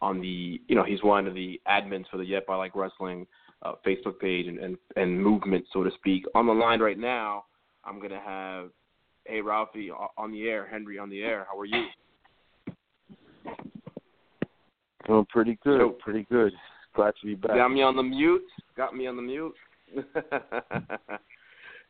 on 0.00 0.20
the, 0.20 0.60
you 0.68 0.74
know, 0.74 0.84
he's 0.84 1.02
one 1.02 1.26
of 1.26 1.34
the 1.34 1.60
admins 1.66 2.04
for 2.10 2.18
the 2.18 2.24
Yep 2.24 2.46
I 2.48 2.56
Like 2.56 2.76
Wrestling 2.76 3.26
uh, 3.62 3.72
Facebook 3.86 4.18
page 4.20 4.46
and, 4.46 4.58
and 4.58 4.76
and 4.96 5.20
movement, 5.20 5.64
so 5.72 5.82
to 5.82 5.90
speak. 5.96 6.24
On 6.34 6.46
the 6.46 6.52
line 6.52 6.80
right 6.80 6.98
now, 6.98 7.44
I'm 7.84 8.00
gonna 8.00 8.20
have, 8.24 8.70
hey 9.24 9.40
Ralphie, 9.40 9.90
on 9.90 10.30
the 10.30 10.48
air, 10.48 10.68
Henry 10.70 10.98
on 10.98 11.10
the 11.10 11.22
air. 11.22 11.46
How 11.50 11.58
are 11.58 11.64
you? 11.64 11.86
Doing 15.06 15.26
pretty 15.30 15.58
good. 15.64 15.78
Yo. 15.78 15.88
Pretty 15.90 16.26
good. 16.30 16.52
Glad 16.98 17.14
to 17.20 17.26
be 17.26 17.36
back. 17.36 17.54
Got 17.54 17.68
me 17.68 17.80
on 17.80 17.94
the 17.94 18.02
mute. 18.02 18.42
Got 18.76 18.96
me 18.96 19.06
on 19.06 19.14
the 19.14 19.22
mute. 19.22 19.54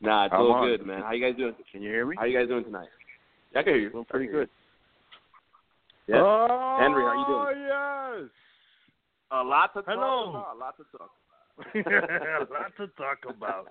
nah, 0.03 0.27
it's 0.27 0.35
I'm 0.35 0.41
all 0.43 0.67
good, 0.67 0.85
man. 0.85 1.01
How 1.01 1.13
you 1.13 1.25
guys 1.25 1.35
doing? 1.35 1.55
Can 1.73 1.81
you 1.81 1.89
hear 1.89 2.05
me? 2.05 2.15
How 2.19 2.27
you 2.27 2.39
guys 2.39 2.47
doing 2.47 2.63
tonight? 2.63 2.89
Yeah, 3.55 3.61
I 3.61 3.63
can 3.63 3.73
hear 3.73 3.81
you. 3.85 3.91
Doing 3.91 4.05
pretty 4.05 4.27
good. 4.27 4.51
you. 6.09 6.15
Yeah. 6.15 6.21
Oh, 6.23 6.77
Henry, 6.79 7.05
how 7.05 7.15
you 7.15 7.25
doing? 7.27 7.47
Oh 7.71 8.21
yes. 8.21 8.31
A 9.31 9.43
lot 9.43 9.73
to 9.73 9.83
Hello. 9.87 10.31
talk 10.31 10.53
about. 10.53 10.55
A 10.55 10.59
lot 10.59 10.77
to 10.77 10.85
talk 10.99 11.11
a 11.75 12.53
lot 12.53 12.77
to 12.77 12.87
talk 12.99 13.19
about. 13.35 13.69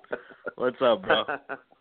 What's 0.55 0.81
up, 0.81 1.03
bro? 1.03 1.23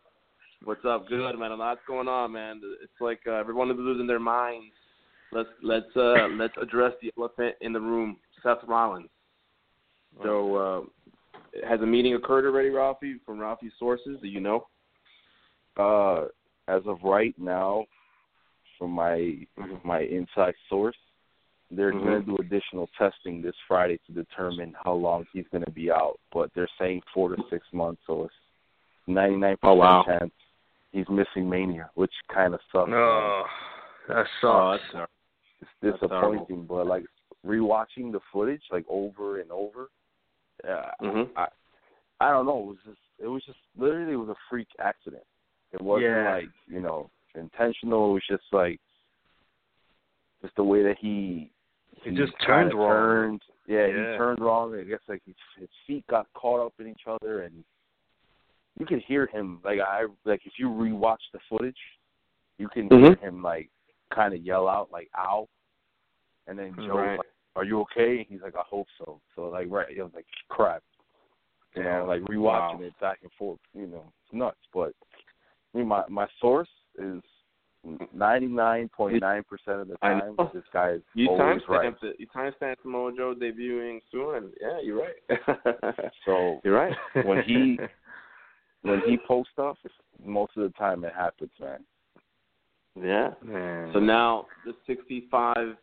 What's 0.65 0.85
up? 0.85 1.09
Good, 1.09 1.39
man. 1.39 1.53
A 1.53 1.57
lot's 1.57 1.81
going 1.89 2.09
on, 2.09 2.33
man. 2.33 2.61
It's 2.83 2.93
like 3.01 3.21
uh, 3.27 3.33
everyone 3.33 3.71
is 3.71 3.77
losing 3.79 4.07
their 4.07 4.21
minds. 4.21 4.75
Let's 5.33 5.49
let's 5.63 5.97
uh 5.97 6.29
let's 6.33 6.55
address 6.61 6.93
the 7.01 7.11
elephant 7.17 7.55
in 7.63 7.73
the 7.73 7.81
room, 7.81 8.19
Seth 8.43 8.59
Rollins. 8.69 9.09
So, 10.23 10.57
uh, 10.57 11.67
has 11.69 11.81
a 11.81 11.87
meeting 11.87 12.15
occurred 12.15 12.47
already, 12.47 12.71
Rafi? 12.71 13.15
From 13.25 13.39
Rafi's 13.39 13.73
sources, 13.79 14.19
do 14.21 14.29
you 14.29 14.41
know? 14.41 14.67
Uh, 15.77 16.27
as 16.69 16.83
of 16.87 16.99
right 17.03 17.35
now, 17.39 17.85
from 18.79 18.91
my 18.91 19.47
my 19.85 20.01
inside 20.01 20.55
source, 20.69 20.97
they're 21.71 21.93
Mhm. 21.93 22.03
going 22.03 22.21
to 22.21 22.27
do 22.27 22.37
additional 22.39 22.89
testing 22.99 23.43
this 23.43 23.57
Friday 23.67 23.99
to 24.07 24.13
determine 24.13 24.75
how 24.85 24.93
long 24.93 25.27
he's 25.33 25.49
going 25.49 25.65
to 25.65 25.71
be 25.71 25.91
out. 25.91 26.19
But 26.33 26.53
they're 26.55 26.69
saying 26.79 27.03
four 27.13 27.35
to 27.35 27.43
six 27.49 27.67
months, 27.73 28.03
so 28.07 28.25
it's 28.25 28.35
ninety 29.07 29.37
nine 29.37 29.57
Oh, 29.63 29.75
wow. 29.75 30.03
percent 30.03 30.21
chance 30.21 30.33
he's 30.93 31.09
missing 31.09 31.49
Mania, 31.49 31.91
which 31.95 32.13
kind 32.29 32.55
of 32.55 32.61
sucks. 32.73 32.91
man. 32.91 32.99
Oh, 32.99 33.47
that 34.09 34.27
Oh, 34.43 34.73
sucks. 34.73 34.83
that's 34.83 34.93
terrible. 34.93 35.13
it's 35.61 35.71
That's 35.81 36.01
disappointing, 36.01 36.67
but 36.67 36.87
like 36.87 37.05
rewatching 37.45 38.13
the 38.13 38.21
footage 38.33 38.63
like 38.71 38.85
over 38.89 39.41
and 39.41 39.51
over, 39.53 39.89
uh, 40.69 40.91
Mhm. 41.03 41.31
I 41.37 41.49
I 42.21 42.31
don't 42.31 42.47
know. 42.47 42.61
It 42.61 42.67
was 42.67 42.79
just 42.85 43.01
it 43.19 43.27
was 43.27 43.45
just 43.45 43.59
literally 43.77 44.13
it 44.13 44.17
was 44.17 44.29
a 44.29 44.37
freak 44.49 44.69
accident. 44.79 45.25
It 45.73 45.81
wasn't 45.81 46.09
Yeah. 46.09 46.31
like 46.31 46.51
you 46.67 46.81
know 46.81 47.11
intentional. 47.35 48.11
It 48.11 48.15
was 48.15 48.27
just 48.29 48.53
like 48.53 48.81
just 50.43 50.55
the 50.57 50.65
way 50.65 50.83
that 50.83 50.99
he 50.99 51.51
He 52.03 52.11
just 52.11 52.39
turned 52.41 52.75
wrong. 52.75 52.89
Turned, 52.89 53.43
yeah, 53.67 53.87
Yeah. 53.87 54.13
he 54.13 54.17
turned 54.19 54.41
wrong. 54.41 54.75
I 54.79 54.85
guess 54.85 55.01
like 55.09 55.23
his, 55.25 55.35
his 55.59 55.69
feet 55.87 56.07
got 56.09 56.27
caught 56.35 56.65
up 56.65 56.75
in 56.79 56.87
each 56.87 57.07
other, 57.07 57.43
and 57.43 57.65
you 58.79 58.87
could 58.87 59.01
hear 59.01 59.27
him 59.27 59.61
like 59.65 59.81
I 59.81 60.07
like 60.25 60.43
if 60.45 60.59
you 60.59 60.69
rewatch 60.69 61.25
the 61.33 61.41
footage, 61.49 61.79
you 62.59 62.69
can 62.69 62.89
Mhm. 62.89 63.01
hear 63.19 63.29
him 63.29 63.43
like 63.43 63.71
kind 64.11 64.35
of 64.35 64.41
yell 64.43 64.69
out 64.69 64.91
like 64.93 65.11
"ow," 65.17 65.49
and 66.47 66.59
then 66.59 66.75
Joe's 66.77 66.97
Right. 66.97 67.19
like, 67.19 67.27
"Are 67.57 67.65
you 67.65 67.81
okay?" 67.83 68.19
And 68.19 68.27
he's 68.29 68.43
like, 68.43 68.55
"I 68.57 68.63
hope 68.69 68.87
so." 68.99 69.21
So 69.35 69.49
like 69.49 69.67
right, 69.71 69.91
it 69.97 70.03
was 70.03 70.13
like 70.15 70.27
crap. 70.49 70.83
You 71.75 71.83
know, 71.83 72.07
like 72.09 72.23
oh, 72.23 72.33
rewatching 72.33 72.79
Wow. 72.79 72.83
it 72.83 73.01
back 73.01 73.19
and 73.23 73.31
forth, 73.39 73.59
you 73.75 73.87
know, 73.87 74.05
it's 74.25 74.33
nuts. 74.33 74.57
But 74.73 74.95
I 75.75 75.79
mean, 75.79 75.89
my 75.89 76.05
my 76.09 76.27
source 76.41 76.71
is 76.99 77.21
ninety 78.15 78.47
nine 78.47 78.89
point 78.89 79.21
nine 79.21 79.45
percent 79.45 79.81
of 79.83 79.89
the 79.89 79.97
time 79.99 80.37
this 80.55 80.63
guy 80.73 80.93
is 80.93 81.03
You 81.15 81.29
always 81.29 81.63
timestamped 81.63 81.69
right. 81.69 81.95
it. 82.03 82.17
You 82.19 82.27
timestamped 82.35 82.77
Samoa 82.83 83.13
Joe 83.15 83.35
debuting 83.39 84.01
soon, 84.11 84.53
yeah, 84.61 84.81
you're 84.83 84.99
right. 85.01 86.11
So 86.25 86.61
you're 86.65 86.75
right. 86.75 86.97
when 87.25 87.43
he 87.45 87.79
when 88.83 89.03
he 89.07 89.19
posts 89.29 89.53
stuff, 89.53 89.77
most 90.25 90.57
of 90.57 90.63
the 90.63 90.71
time 90.79 91.05
it 91.05 91.13
happens, 91.15 91.51
man. 91.61 91.81
yeah. 92.99 93.31
Man. 93.43 93.91
So 93.93 93.99
now 94.01 94.47
the 94.65 94.73
sixty-five 94.87 95.77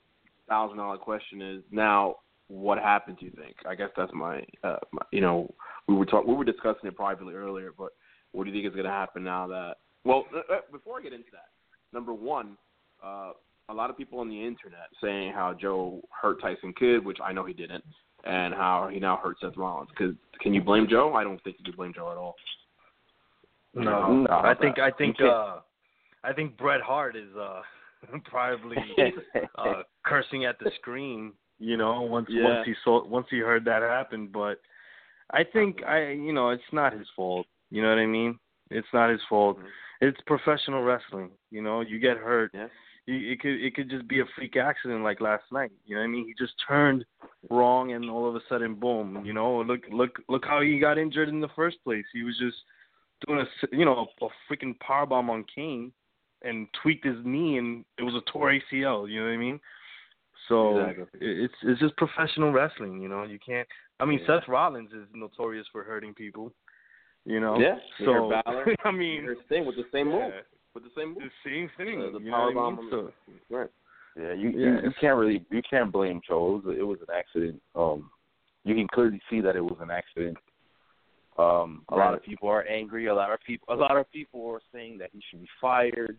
thousand 0.50 0.78
dollar 0.78 0.98
question 0.98 1.42
is 1.42 1.64
now 1.72 2.16
what 2.48 2.78
happened? 2.78 3.18
Do 3.20 3.26
you 3.26 3.32
think? 3.32 3.56
I 3.68 3.76
guess 3.76 3.90
that's 3.98 4.12
my, 4.14 4.44
uh, 4.64 4.78
my 4.92 5.02
you 5.12 5.22
know, 5.22 5.54
we 5.88 5.96
were 5.96 6.06
talk 6.06 6.26
we 6.26 6.34
were 6.36 6.44
discussing 6.44 6.86
it 6.88 6.96
privately 6.96 7.34
earlier, 7.34 7.72
but 7.78 7.90
what 8.32 8.44
do 8.44 8.50
you 8.50 8.56
think 8.56 8.68
is 8.68 8.76
going 8.76 8.86
to 8.86 8.92
happen 8.92 9.24
now 9.24 9.48
that? 9.48 9.76
Well, 10.06 10.26
uh, 10.36 10.54
uh, 10.54 10.60
before 10.72 11.00
I 11.00 11.04
get 11.04 11.14
into 11.14 11.32
that, 11.32 11.50
number 11.94 12.14
one, 12.14 12.58
uh, 13.04 13.32
a 13.70 13.74
lot 13.74 13.90
of 13.90 13.98
people 13.98 14.20
on 14.20 14.28
the 14.28 14.36
internet 14.36 14.90
saying 15.02 15.32
how 15.34 15.54
Joe 15.54 16.02
hurt 16.10 16.42
Tyson 16.42 16.74
Kidd, 16.78 17.06
which 17.06 17.20
I 17.24 17.32
know 17.32 17.46
he 17.46 17.54
didn't, 17.54 17.84
and 18.26 18.54
how 18.54 18.90
he 18.92 19.00
now 19.00 19.20
hurt 19.22 19.38
Seth 19.42 19.56
Rollins. 19.56 19.90
Cause 19.98 20.14
can 20.42 20.54
you 20.54 20.62
blame 20.62 20.88
Joe? 20.90 21.14
I 21.14 21.24
don't 21.24 21.42
think 21.44 21.58
you 21.60 21.66
can 21.66 21.76
blame 21.76 21.94
Joe 21.96 22.12
at 22.12 22.18
all. 22.18 22.36
no, 23.74 24.24
No, 24.24 24.28
I 24.30 24.54
think 24.54 24.80
I 24.80 24.92
think 24.92 25.18
uh 25.22 25.58
I 26.24 26.34
think 26.34 26.58
Bret 26.58 26.82
Hart 26.82 27.16
is 27.16 27.36
uh 27.40 27.62
probably 28.26 28.78
uh 29.58 29.84
cursing 30.06 30.46
at 30.46 30.60
the 30.60 30.72
screen 30.80 31.34
You 31.60 31.78
know, 31.78 32.02
once 32.02 32.28
Yeah. 32.30 32.44
once 32.44 32.66
he 32.66 32.74
saw 32.84 33.06
once 33.06 33.28
he 33.30 33.40
heard 33.40 33.64
that 33.66 33.82
happen, 33.82 34.28
but 34.28 34.60
I 35.32 35.44
think 35.44 35.84
I 35.84 36.12
you 36.12 36.34
know 36.34 36.50
it's 36.50 36.72
not 36.72 36.94
his 36.94 37.08
fault. 37.16 37.48
You 37.72 37.82
know 37.82 37.90
what 37.90 38.00
I 38.00 38.06
mean? 38.06 38.38
It's 38.70 38.88
not 38.94 39.10
his 39.10 39.22
fault. 39.30 39.58
Mhm. 39.58 39.68
It's 40.02 40.22
professional 40.34 40.84
wrestling. 40.84 41.32
You 41.52 41.62
know, 41.62 41.82
you 41.82 42.00
get 42.00 42.18
hurt. 42.18 42.52
Yeah. 42.54 42.68
You, 43.06 43.32
it 43.32 43.40
could 43.42 43.58
it 43.66 43.76
could 43.76 43.90
just 43.90 44.08
be 44.08 44.20
a 44.22 44.26
freak 44.36 44.56
accident 44.58 45.04
like 45.04 45.22
last 45.22 45.44
night. 45.52 45.72
You 45.86 45.96
know 45.96 46.02
what 46.02 46.08
I 46.08 46.16
mean? 46.16 46.26
He 46.28 46.34
just 46.46 46.56
turned 46.68 47.06
wrong 47.50 47.94
and 47.94 48.10
all 48.10 48.28
of 48.28 48.36
a 48.36 48.42
sudden, 48.50 48.76
boom. 48.76 49.24
You 49.26 49.34
know, 49.34 49.62
look 49.62 49.82
look 49.92 50.14
look 50.28 50.46
how 50.46 50.62
he 50.62 50.80
got 50.80 50.98
injured 50.98 51.30
in 51.30 51.40
the 51.42 51.54
first 51.56 51.78
place. 51.84 52.06
He 52.14 52.24
was 52.24 52.38
just 52.38 52.58
doing 53.26 53.40
a 53.40 53.44
s- 53.44 53.70
you 53.80 53.86
know 53.86 53.98
a, 54.22 54.26
a 54.26 54.30
freaking 54.48 54.78
power 54.80 55.06
bomb 55.06 55.30
on 55.30 55.46
Kane 55.56 55.92
and 56.44 56.68
tweaked 56.82 57.06
his 57.06 57.18
knee 57.24 57.58
and 57.58 57.86
it 57.98 58.04
was 58.04 58.16
a 58.16 58.32
tore 58.32 58.52
ACL. 58.52 59.10
You 59.10 59.20
know 59.22 59.26
what 59.28 59.34
I 59.34 59.38
mean? 59.38 59.60
So 60.50 60.78
Exactly. 60.80 61.20
it's 61.22 61.54
it's 61.64 61.80
just 61.80 61.96
professional 61.98 62.52
wrestling. 62.52 63.02
You 63.02 63.08
know, 63.08 63.24
you 63.24 63.40
can't. 63.46 63.68
I 64.00 64.06
mean, 64.06 64.20
Yeah. 64.20 64.40
Seth 64.40 64.48
Rollins 64.48 64.92
is 64.92 65.08
notorious 65.14 65.66
for 65.72 65.84
hurting 65.84 66.14
people. 66.14 66.52
You 67.26 67.40
know. 67.40 67.58
Yeah. 67.58 67.78
You 68.00 68.06
heard 68.12 68.30
So 68.30 68.42
Balor. 68.46 68.76
I 68.86 68.92
mean, 68.92 69.22
Here's 69.24 69.38
thing 69.48 69.66
with 69.66 69.76
the 69.78 69.86
same 69.92 70.10
yeah, 70.10 70.20
move. 70.20 70.34
With 70.74 70.84
the 70.84 70.90
same 70.98 71.14
the 71.14 71.22
move. 71.22 71.32
same 71.46 71.70
thing. 71.78 72.02
Uh, 72.02 72.18
the 72.18 72.24
you 72.26 72.32
power 72.32 72.54
know 72.54 72.60
what 72.62 72.74
I 72.74 72.82
mean? 72.82 72.90
So, 72.92 73.12
right. 73.50 73.70
Yeah, 74.18 74.34
you, 74.34 74.50
Yeah, 74.50 74.66
you 74.66 74.74
you 74.84 74.92
can't 75.00 75.18
really 75.18 75.46
you 75.50 75.62
can't 75.68 75.92
blame 75.92 76.20
Joe. 76.28 76.62
It 76.64 76.68
was, 76.68 76.76
it 76.80 76.84
was 76.84 77.00
an 77.08 77.16
accident. 77.18 77.62
Um, 77.76 78.10
you 78.66 78.76
can 78.76 78.88
clearly 78.94 79.22
see 79.30 79.40
that 79.42 79.56
it 79.56 79.62
was 79.64 79.78
an 79.82 79.92
accident. 79.92 80.38
Um, 81.38 81.84
a 81.90 81.96
lot 81.96 82.14
of 82.14 82.22
people 82.22 82.48
are 82.50 82.64
angry. 82.68 83.08
A 83.08 83.16
lot 83.16 83.32
of 83.34 83.40
people 83.46 83.74
a 83.74 83.76
lot 83.78 83.98
of 83.98 84.12
people 84.12 84.48
are 84.52 84.62
saying 84.74 84.98
that 85.00 85.10
he 85.14 85.22
should 85.30 85.42
be 85.42 85.50
fired. 85.62 86.18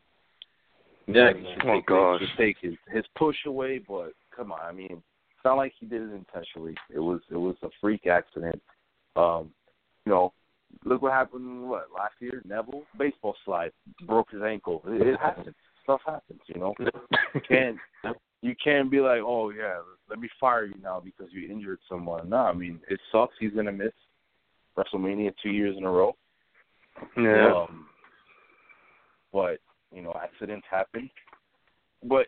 Yeah. 1.06 1.32
He 1.32 1.42
should 1.44 1.64
Oh, 1.68 1.74
take, 1.74 1.86
gosh. 1.86 2.20
should 2.20 2.38
take 2.38 2.56
his 2.60 2.74
his 2.92 3.04
push 3.16 3.36
away. 3.46 3.78
But 3.86 4.12
come 4.34 4.52
on, 4.52 4.60
I 4.62 4.72
mean, 4.72 4.90
it's 4.92 5.44
not 5.44 5.56
like 5.56 5.72
he 5.78 5.86
did 5.86 6.02
it 6.02 6.12
intentionally. 6.14 6.74
It 6.94 7.00
was 7.00 7.20
it 7.30 7.36
was 7.36 7.56
a 7.62 7.68
freak 7.80 8.06
accident. 8.06 8.60
Um, 9.16 9.50
you 10.06 10.12
know, 10.12 10.32
look 10.84 11.02
what 11.02 11.12
happened. 11.12 11.68
What 11.68 11.88
last 11.94 12.14
year? 12.20 12.42
Neville 12.44 12.82
baseball 12.98 13.36
slide 13.44 13.72
broke 14.06 14.30
his 14.30 14.42
ankle. 14.42 14.82
It, 14.86 15.06
it 15.06 15.20
happens. 15.20 15.54
Stuff 15.82 16.00
happens. 16.06 16.40
You 16.46 16.60
know 16.60 16.74
you 17.34 17.40
can't 17.46 17.76
you 18.40 18.54
can't 18.62 18.90
be 18.90 19.00
like, 19.00 19.20
oh 19.24 19.50
yeah, 19.50 19.76
let 20.08 20.18
me 20.18 20.28
fire 20.40 20.64
you 20.64 20.74
now 20.82 21.00
because 21.04 21.26
you 21.30 21.50
injured 21.50 21.78
someone. 21.88 22.30
No, 22.30 22.38
I 22.38 22.52
mean 22.54 22.80
it 22.88 22.98
sucks. 23.12 23.34
He's 23.38 23.52
gonna 23.52 23.70
miss 23.72 23.92
WrestleMania 24.78 25.32
two 25.42 25.50
years 25.50 25.76
in 25.76 25.84
a 25.84 25.90
row. 25.90 26.16
yeah. 27.18 27.52
Um, 27.68 27.86
but 29.32 29.58
you 29.94 30.02
know, 30.02 30.14
accidents 30.22 30.66
happen. 30.70 31.08
But 32.02 32.26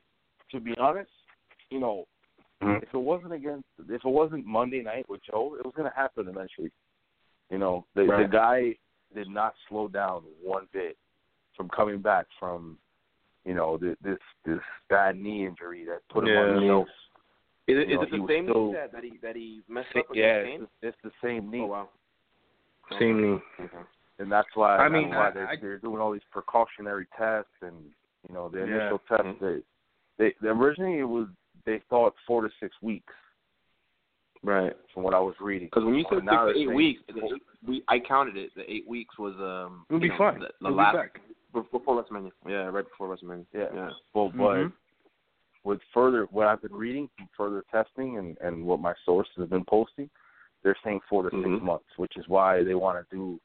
to 0.52 0.60
be 0.60 0.74
honest, 0.78 1.10
you 1.70 1.80
know, 1.80 2.06
Mhm. 2.62 2.82
if 2.82 2.94
it 2.94 2.98
wasn't 2.98 3.32
against, 3.32 3.66
if 3.78 4.04
it 4.04 4.08
wasn't 4.08 4.46
Monday 4.46 4.82
night 4.82 5.08
with 5.08 5.22
Joe, 5.22 5.56
it 5.56 5.64
was 5.64 5.74
gonna 5.74 5.92
happen 5.94 6.28
eventually. 6.28 6.70
You 7.50 7.58
know, 7.58 7.84
the 7.94 8.04
the 8.04 8.28
guy 8.30 8.76
did 9.14 9.28
not 9.28 9.54
slow 9.68 9.88
down 9.88 10.22
one 10.42 10.66
bit 10.72 10.96
from 11.54 11.68
coming 11.68 12.00
back 12.00 12.26
from, 12.38 12.78
you 13.44 13.54
know, 13.54 13.76
this 13.76 13.96
this, 14.00 14.18
this 14.44 14.60
bad 14.88 15.16
knee 15.16 15.44
injury 15.46 15.84
that 15.84 16.06
put 16.08 16.24
him 16.26 16.34
Yeah. 16.34 16.40
on 16.42 16.54
the 16.56 16.66
shelf. 16.66 16.88
Is 17.68 17.78
it, 17.78 17.88
You 17.88 17.94
is 17.94 17.96
know, 17.96 18.02
it 18.02 18.10
the 18.22 18.26
same 18.28 18.44
still- 18.46 18.66
knee 18.68 18.72
that, 18.74 18.92
that 18.92 19.04
he 19.04 19.16
that 19.18 19.36
he 19.36 19.62
messed 19.68 19.88
up 19.96 20.10
against 20.10 20.16
yeah, 20.16 20.42
Kane? 20.44 20.62
it's, 20.62 20.72
it's 20.82 21.02
the 21.02 21.12
same 21.22 21.50
knee, 21.50 21.60
Oh 21.62 21.66
wow. 21.66 21.88
Same 22.98 23.20
knee. 23.20 23.42
Okay. 23.60 23.78
And 24.18 24.30
that's 24.32 24.48
why 24.54 24.76
I 24.78 24.88
mean, 24.88 25.10
why 25.10 25.28
I- 25.28 25.30
they're, 25.30 25.48
I- 25.48 25.56
they're 25.60 25.78
doing 25.78 26.00
all 26.00 26.12
these 26.12 26.22
precautionary 26.30 27.06
tests 27.18 27.50
and 27.62 27.76
you 28.28 28.34
know 28.34 28.48
the 28.48 28.62
initial 28.62 29.00
Yeah. 29.10 29.16
tests. 29.16 29.40
They, 29.40 29.58
they, 30.18 30.34
they 30.40 30.48
originally 30.48 30.98
it 31.00 31.04
was 31.04 31.28
they 31.64 31.80
thought 31.90 32.14
four 32.26 32.42
to 32.42 32.48
six 32.60 32.74
weeks 32.82 33.12
Right. 34.42 34.72
from 34.94 35.02
what 35.02 35.14
I 35.14 35.18
was 35.18 35.34
reading. 35.40 35.66
Because 35.68 35.84
when 35.84 35.94
you 35.94 36.04
said 36.10 36.24
Now 36.24 36.46
six 36.46 36.54
to 36.56 36.60
eight 36.62 36.66
saying- 36.66 36.76
weeks, 36.76 37.02
the 37.08 37.24
eight, 37.24 37.42
we 37.66 37.82
I 37.88 37.98
counted 37.98 38.36
it. 38.36 38.50
The 38.54 38.70
eight 38.70 38.86
weeks 38.88 39.18
was 39.18 39.34
um. 39.36 39.84
We'll 39.90 39.98
be 40.00 40.08
know, 40.08 40.18
fine. 40.18 40.38
The, 40.40 40.46
the 40.60 40.68
we'll 40.68 40.74
last 40.74 40.92
be 40.94 40.98
back. 40.98 41.20
before 41.72 42.02
WrestleMania. 42.04 42.30
Yeah, 42.46 42.66
right 42.66 42.84
before 42.84 43.14
WrestleMania. 43.14 43.46
Yeah. 43.52 43.66
Yeah. 43.74 43.90
Well, 44.14 44.28
but 44.28 44.38
Mhm. 44.56 44.72
with 45.64 45.80
further 45.92 46.26
what 46.30 46.46
I've 46.46 46.62
been 46.62 46.74
reading, 46.74 47.08
from 47.16 47.28
further 47.36 47.64
testing, 47.72 48.18
and 48.18 48.36
and 48.40 48.64
what 48.64 48.78
my 48.80 48.94
sources 49.04 49.32
have 49.38 49.50
been 49.50 49.64
posting, 49.64 50.08
they're 50.62 50.76
saying 50.84 51.00
four 51.08 51.28
to 51.28 51.36
Mhm. 51.36 51.54
six 51.54 51.64
months, 51.64 51.88
which 51.96 52.16
is 52.16 52.28
why 52.28 52.62
they 52.62 52.74
want 52.74 52.98
to 53.08 53.16
do 53.16 53.40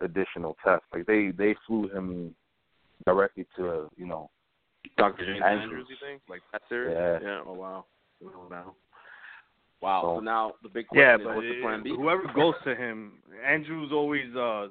additional 0.00 0.56
tests. 0.64 0.86
Like 0.92 1.06
they 1.06 1.30
they 1.30 1.54
flew 1.66 1.88
him 1.88 2.34
directly 3.06 3.46
to 3.56 3.88
you 3.96 4.06
know 4.06 4.30
Dr. 4.96 5.24
James 5.26 5.42
Andrews. 5.44 5.62
Andrews, 5.62 5.86
you 5.90 5.96
think? 6.00 6.22
Like 6.28 6.42
that 6.52 6.62
serious? 6.68 6.96
Yeah. 7.22 7.28
Yeah. 7.28 7.40
Oh 7.46 7.54
wow. 7.54 7.84
Oh, 8.24 8.48
wow. 8.50 8.74
Wow. 9.80 10.02
So- 10.02 10.16
So 10.16 10.20
now 10.20 10.54
the 10.62 10.68
big 10.68 10.86
Yeah, 10.92 11.16
question 11.16 11.24
but 11.24 11.30
is, 11.30 11.36
what's 11.36 11.48
the 11.48 11.60
plan 11.62 11.82
B? 11.82 11.90
whoever 11.90 12.24
goes 12.34 12.54
to 12.64 12.74
him, 12.74 13.18
Andrew's 13.46 13.92
always 13.92 14.34
uh 14.34 14.68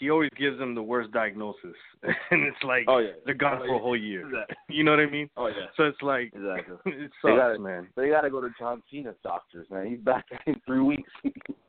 he 0.00 0.10
always 0.10 0.30
gives 0.36 0.58
them 0.58 0.74
the 0.74 0.82
worst 0.82 1.12
diagnosis, 1.12 1.76
and 2.02 2.42
it's 2.42 2.62
like 2.64 2.84
Oh 2.88 2.98
yeah. 2.98 3.10
they're 3.24 3.34
gone 3.34 3.60
Oh, 3.62 3.66
for 3.66 3.74
a 3.76 3.78
whole 3.78 3.96
year. 3.96 4.26
Exactly. 4.26 4.56
You 4.76 4.84
know 4.84 4.92
what 4.92 5.00
I 5.00 5.06
mean? 5.10 5.28
Oh 5.36 5.46
yeah. 5.48 5.66
So 5.76 5.84
it's 5.84 6.00
like 6.02 6.32
Exactly. 6.34 6.76
it 6.92 7.10
They 7.22 7.28
sucks, 7.30 7.36
gotta- 7.38 7.58
man. 7.58 7.88
they 7.96 8.08
got 8.08 8.22
to 8.22 8.30
go 8.30 8.40
to 8.40 8.48
John 8.58 8.82
Cena's 8.90 9.16
doctors, 9.22 9.66
man. 9.70 9.86
He's 9.86 9.98
back 10.00 10.24
in 10.46 10.60
three 10.66 10.80
weeks. 10.80 11.10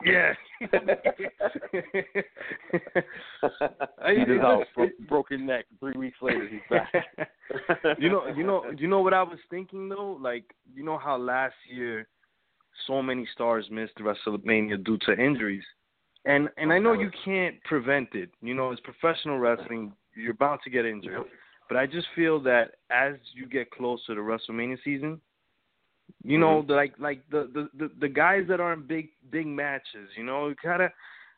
Yeah. 0.06 0.34
I- 4.04 4.16
just 4.26 4.42
out, 4.44 4.64
bro- 4.76 4.90
broken 5.10 5.46
neck. 5.46 5.66
Three 5.80 5.94
weeks 5.98 6.18
later, 6.22 6.48
he's 6.50 6.62
back. 6.70 6.92
you 8.00 8.10
know, 8.10 8.28
you 8.36 8.44
know, 8.46 8.64
you 8.78 8.88
know 8.88 9.02
what 9.02 9.14
I 9.14 9.24
was 9.24 9.40
thinking 9.50 9.90
though. 9.90 10.18
Like, 10.22 10.46
you 10.74 10.84
know 10.84 10.98
how 10.98 11.18
last 11.18 11.56
year 11.70 12.08
so 12.88 13.02
many 13.02 13.28
stars 13.34 13.68
missed 13.72 13.98
WrestleMania 13.98 14.84
due 14.84 14.98
to 15.06 15.14
injuries, 15.14 15.64
and 16.26 16.50
and 16.58 16.72
I 16.72 16.80
know 16.80 16.94
you 16.94 17.10
can't 17.26 17.62
prevent 17.64 18.10
it. 18.14 18.30
You 18.42 18.54
know, 18.54 18.72
it's 18.72 18.82
professional 18.82 19.40
wrestling. 19.40 19.94
You're 20.16 20.34
bound 20.34 20.60
to 20.64 20.70
get 20.70 20.86
injured, 20.86 21.24
but 21.68 21.78
I 21.78 21.86
just 21.86 22.08
feel 22.16 22.40
that 22.42 22.72
as 22.92 23.16
you 23.34 23.48
get 23.48 23.72
closer 23.72 24.14
to 24.14 24.22
WrestleMania 24.22 24.78
season, 24.84 25.22
you 26.24 26.38
know, 26.38 26.64
the, 26.68 26.74
like 26.74 26.94
like 27.00 27.22
the, 27.32 27.50
the 27.54 27.70
the 27.78 27.92
the 28.00 28.08
guys 28.08 28.44
that 28.50 28.60
aren't 28.60 28.88
big 28.88 29.10
big 29.32 29.48
matches, 29.48 30.10
you 30.16 30.24
know, 30.24 30.50
you 30.50 30.56
gotta 30.64 30.92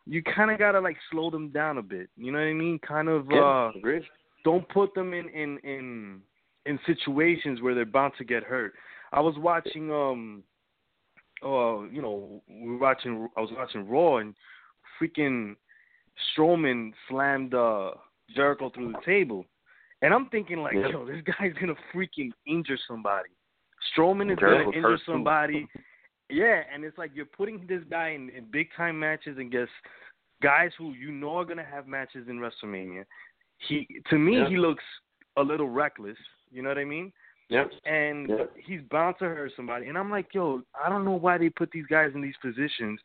you 0.05 0.21
kind 0.23 0.51
of 0.51 0.59
gotta 0.59 0.79
like 0.79 0.97
slow 1.11 1.29
them 1.29 1.49
down 1.49 1.77
a 1.77 1.81
bit. 1.81 2.09
You 2.17 2.31
know 2.31 2.39
what 2.39 2.45
I 2.45 2.53
mean? 2.53 2.79
Kind 2.79 3.07
of. 3.07 3.29
uh 3.29 3.35
yeah. 3.35 3.71
Agreed. 3.75 4.03
don't 4.43 4.67
put 4.69 4.93
them 4.95 5.13
in 5.13 5.29
in 5.29 5.57
in 5.59 6.21
in 6.65 6.79
situations 6.85 7.61
where 7.61 7.75
they're 7.75 7.85
bound 7.85 8.13
to 8.17 8.23
get 8.23 8.43
hurt. 8.43 8.73
I 9.11 9.21
was 9.21 9.35
watching 9.37 9.91
um 9.91 10.43
uh 11.43 11.83
you 11.83 12.01
know 12.01 12.41
we 12.49 12.71
were 12.71 12.77
watching 12.77 13.29
I 13.37 13.41
was 13.41 13.51
watching 13.55 13.87
Raw 13.87 14.17
and 14.17 14.33
freaking 15.03 15.55
Strowman 16.37 16.93
slammed 17.09 17.53
uh 17.53 17.91
Jericho 18.35 18.69
through 18.69 18.93
the 18.93 18.99
table. 19.05 19.45
And 20.01 20.13
I'm 20.13 20.27
thinking 20.29 20.57
like, 20.57 20.73
Yeah. 20.73 20.89
yo, 20.89 21.05
this 21.05 21.21
guy's 21.21 21.53
gonna 21.53 21.75
freaking 21.93 22.31
injure 22.45 22.77
somebody. 22.87 23.29
Strowman 23.95 24.31
is 24.31 24.39
gonna 24.39 24.69
injure 24.71 24.97
somebody. 25.05 25.67
Yeah, 26.29 26.63
and 26.73 26.83
it's 26.83 26.97
like 26.97 27.11
you're 27.13 27.25
putting 27.25 27.65
this 27.67 27.83
guy 27.89 28.09
in, 28.09 28.29
in 28.29 28.45
big 28.45 28.69
time 28.75 28.99
matches 28.99 29.37
against 29.37 29.73
guys 30.41 30.71
who 30.77 30.93
you 30.93 31.11
know 31.11 31.37
are 31.37 31.45
gonna 31.45 31.63
have 31.63 31.87
matches 31.87 32.27
in 32.27 32.39
WrestleMania. 32.39 33.05
He 33.57 33.87
to 34.09 34.17
me 34.17 34.37
Yeah. 34.37 34.49
he 34.49 34.57
looks 34.57 34.83
a 35.37 35.43
little 35.43 35.69
reckless. 35.69 36.17
You 36.51 36.61
know 36.61 36.69
what 36.69 36.77
I 36.77 36.85
mean? 36.85 37.11
Yep. 37.49 37.71
And 37.85 38.29
Yeah. 38.29 38.45
he's 38.55 38.81
bound 38.83 39.17
to 39.19 39.25
hurt 39.25 39.51
somebody. 39.55 39.87
And 39.87 39.97
I'm 39.97 40.09
like, 40.09 40.33
yo, 40.33 40.63
I 40.81 40.89
don't 40.89 41.05
know 41.05 41.15
why 41.15 41.37
they 41.37 41.49
put 41.49 41.71
these 41.71 41.85
guys 41.87 42.13
in 42.15 42.21
these 42.21 42.37
positions 42.37 42.99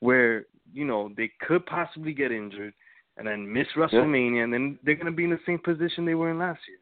where 0.00 0.46
you 0.72 0.84
know 0.84 1.10
they 1.16 1.30
could 1.46 1.64
possibly 1.66 2.12
get 2.12 2.32
injured 2.32 2.72
and 3.16 3.26
then 3.26 3.50
miss 3.50 3.66
WrestleMania, 3.76 4.42
and 4.44 4.52
then 4.52 4.78
they're 4.84 4.96
gonna 4.96 5.12
be 5.12 5.24
in 5.24 5.30
the 5.30 5.38
same 5.46 5.58
position 5.58 6.04
they 6.04 6.14
were 6.14 6.30
in 6.30 6.38
last 6.38 6.60
year. 6.68 6.78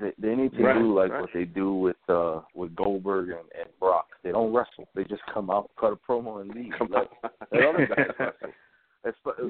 They, 0.00 0.28
they 0.28 0.36
need 0.36 0.52
to 0.54 0.62
Right, 0.62 0.78
do 0.78 0.94
like 0.96 1.10
right. 1.10 1.20
what 1.22 1.30
they 1.34 1.44
do 1.44 1.74
with 1.74 1.96
uh 2.08 2.40
with 2.54 2.74
Goldberg 2.76 3.30
and, 3.30 3.38
and 3.58 3.68
Brock. 3.80 4.06
They 4.22 4.30
don't 4.32 4.52
wrestle. 4.52 4.88
They 4.94 5.04
just 5.04 5.22
come 5.32 5.50
out, 5.50 5.70
cut 5.78 5.92
a 5.92 5.96
promo, 5.96 6.40
and 6.40 6.50
leave. 6.54 6.72
Let, 6.80 7.08
let 7.52 7.64
other 7.64 7.86
guys 7.86 8.06
wrestle. 8.18 8.50
Espe- 9.06 9.40
I- 9.40 9.46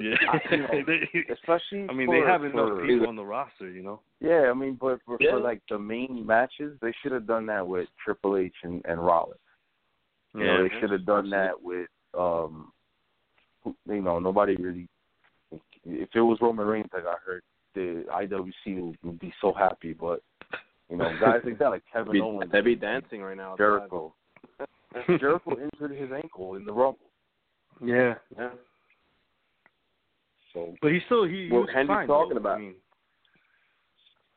you 0.53 0.57
know, 0.57 1.33
especially. 1.33 1.85
I 1.89 1.93
mean, 1.93 2.07
for, 2.07 2.15
they 2.21 2.25
have 2.25 2.43
enough 2.45 2.69
for, 2.69 2.87
people 2.87 3.07
on 3.07 3.17
the 3.17 3.25
roster, 3.25 3.69
you 3.69 3.83
know. 3.83 3.99
Yeah, 4.21 4.49
I 4.49 4.53
mean, 4.53 4.77
but 4.79 4.99
for, 5.05 5.17
Yeah. 5.19 5.31
for 5.31 5.39
like 5.41 5.61
the 5.69 5.77
main 5.77 6.25
matches, 6.25 6.77
they 6.81 6.93
should 7.01 7.11
have 7.11 7.27
done 7.27 7.45
that 7.47 7.67
with 7.67 7.89
Triple 8.03 8.37
H 8.37 8.55
and, 8.63 8.81
and 8.85 9.05
Rollins. 9.05 9.39
You 10.33 10.45
know, 10.45 10.63
they 10.63 10.73
should 10.79 10.91
have 10.91 11.05
done 11.05 11.29
that 11.31 11.61
with 11.61 11.89
um, 12.17 12.71
who- 12.71 12.71
you 13.65 14.01
know, 14.01 14.19
nobody 14.19 14.55
really. 14.55 14.87
If 15.85 16.09
it 16.13 16.21
was 16.21 16.37
Roman 16.41 16.65
Reigns 16.67 16.87
that 16.93 17.03
got 17.03 17.17
hurt, 17.25 17.43
the 17.75 18.05
IWC 18.13 18.81
would, 18.81 18.97
would 19.03 19.19
be 19.19 19.33
so 19.41 19.51
happy. 19.53 19.93
But 19.93 20.21
you 20.89 20.97
know, 20.97 21.11
guys 21.19 21.41
like 21.43 21.57
that, 21.59 21.69
like 21.69 21.83
Kevin 21.91 22.13
Be, 22.13 22.21
Owens, 22.21 22.51
they'd 22.51 22.63
be 22.63 22.75
dancing 22.75 23.21
right 23.21 23.35
now. 23.37 23.55
Jericho. 23.57 24.13
Jericho 25.19 25.51
injured 25.51 25.97
his 25.97 26.11
ankle 26.11 26.55
in 26.55 26.65
the 26.65 26.71
Rumble, 26.73 26.99
Yeah, 27.83 28.15
Yeah. 28.37 28.49
so 30.53 30.73
but 30.81 30.91
he 30.91 30.99
still 31.05 31.23
he, 31.25 31.45
he 31.47 31.51
What 31.51 31.61
was 31.61 31.69
Henry's 31.73 31.87
fine. 31.87 32.07
talking 32.07 32.33
though. 32.35 32.39
about. 32.41 32.57
I 32.57 32.61
mean, 32.61 32.73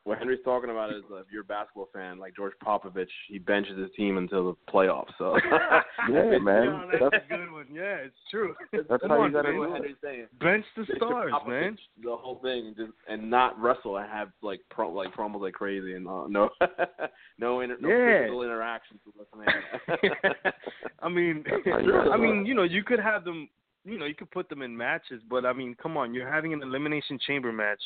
what 0.05 0.19
Henry's 0.19 0.39
talking 0.45 0.69
about 0.69 0.91
is 0.91 1.01
uh, 1.11 1.17
if 1.17 1.25
you're 1.31 1.41
a 1.41 1.45
basketball 1.45 1.89
fan, 1.91 2.19
like 2.19 2.35
George 2.35 2.53
Popovich, 2.63 3.07
he 3.27 3.39
benches 3.39 3.77
his 3.77 3.89
team 3.97 4.17
until 4.17 4.45
the 4.51 4.71
playoffs. 4.71 5.09
So 5.17 5.35
yeah, 6.11 6.37
man, 6.37 6.63
Yo, 6.65 6.87
that's, 6.91 7.03
that's 7.11 7.25
a 7.25 7.27
good 7.27 7.51
one. 7.51 7.65
Yeah, 7.73 7.95
it's 8.05 8.15
true. 8.29 8.53
That's 8.71 9.01
Come 9.01 9.09
how 9.09 9.21
on, 9.21 9.31
you 9.31 9.35
gotta 9.35 9.51
do 9.51 9.57
what 9.57 9.69
it. 9.69 9.73
Henry's 9.73 9.95
saying. 10.03 10.27
Bench 10.39 10.63
the 10.77 10.83
Mr. 10.83 10.95
stars, 10.97 11.33
Popovich, 11.33 11.49
man. 11.49 11.77
The 12.03 12.15
whole 12.15 12.39
thing, 12.43 12.75
just 12.77 12.91
and 13.09 13.29
not 13.31 13.59
wrestle 13.59 13.97
and 13.97 14.07
have 14.09 14.29
like 14.43 14.61
pro, 14.69 14.91
like 14.91 15.11
promos 15.13 15.41
like 15.41 15.53
crazy 15.55 15.95
and 15.95 16.07
uh, 16.07 16.27
no 16.27 16.49
no 17.39 17.61
inter, 17.61 17.77
no 17.81 17.89
Yeah. 17.89 18.21
physical 18.21 18.43
interactions 18.43 18.99
with 19.17 19.27
the 19.31 19.37
man. 19.37 20.53
I 20.99 21.09
mean, 21.09 21.43
you 21.65 21.95
I 22.13 22.15
mean, 22.17 22.45
you 22.45 22.53
know, 22.53 22.63
you 22.63 22.83
could 22.83 22.99
have 22.99 23.23
them, 23.25 23.49
you 23.83 23.97
know, 23.97 24.05
you 24.05 24.13
could 24.13 24.29
put 24.29 24.49
them 24.49 24.61
in 24.61 24.77
matches, 24.77 25.23
but 25.27 25.47
I 25.47 25.53
mean, 25.53 25.75
come 25.81 25.97
on, 25.97 26.13
you're 26.13 26.31
having 26.31 26.53
an 26.53 26.61
elimination 26.61 27.17
chamber 27.25 27.51
match 27.51 27.81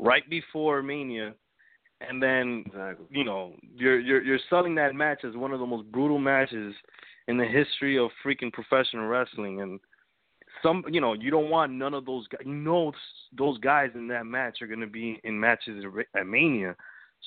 right 0.00 0.28
before 0.28 0.82
Mania, 0.82 1.34
and 2.08 2.22
then 2.22 2.64
exactly. 2.66 3.06
you 3.10 3.24
know, 3.24 3.54
you're 3.74 3.98
you're 3.98 4.22
you're 4.22 4.38
selling 4.50 4.74
that 4.76 4.94
match 4.94 5.24
as 5.24 5.36
one 5.36 5.52
of 5.52 5.60
the 5.60 5.66
most 5.66 5.90
brutal 5.90 6.18
matches 6.18 6.74
in 7.28 7.36
the 7.36 7.44
history 7.44 7.98
of 7.98 8.10
freaking 8.24 8.52
professional 8.52 9.06
wrestling, 9.06 9.60
and 9.60 9.80
some, 10.62 10.84
you 10.88 11.00
know, 11.00 11.12
you 11.14 11.30
don't 11.30 11.50
want 11.50 11.72
none 11.72 11.94
of 11.94 12.04
those 12.04 12.26
guys. 12.28 12.42
You 12.44 12.52
know, 12.52 12.92
those 13.36 13.58
guys 13.58 13.90
in 13.94 14.08
that 14.08 14.26
match 14.26 14.60
are 14.60 14.66
gonna 14.66 14.86
be 14.86 15.20
in 15.24 15.38
matches 15.38 15.84
at- 16.14 16.26
Mania, 16.26 16.76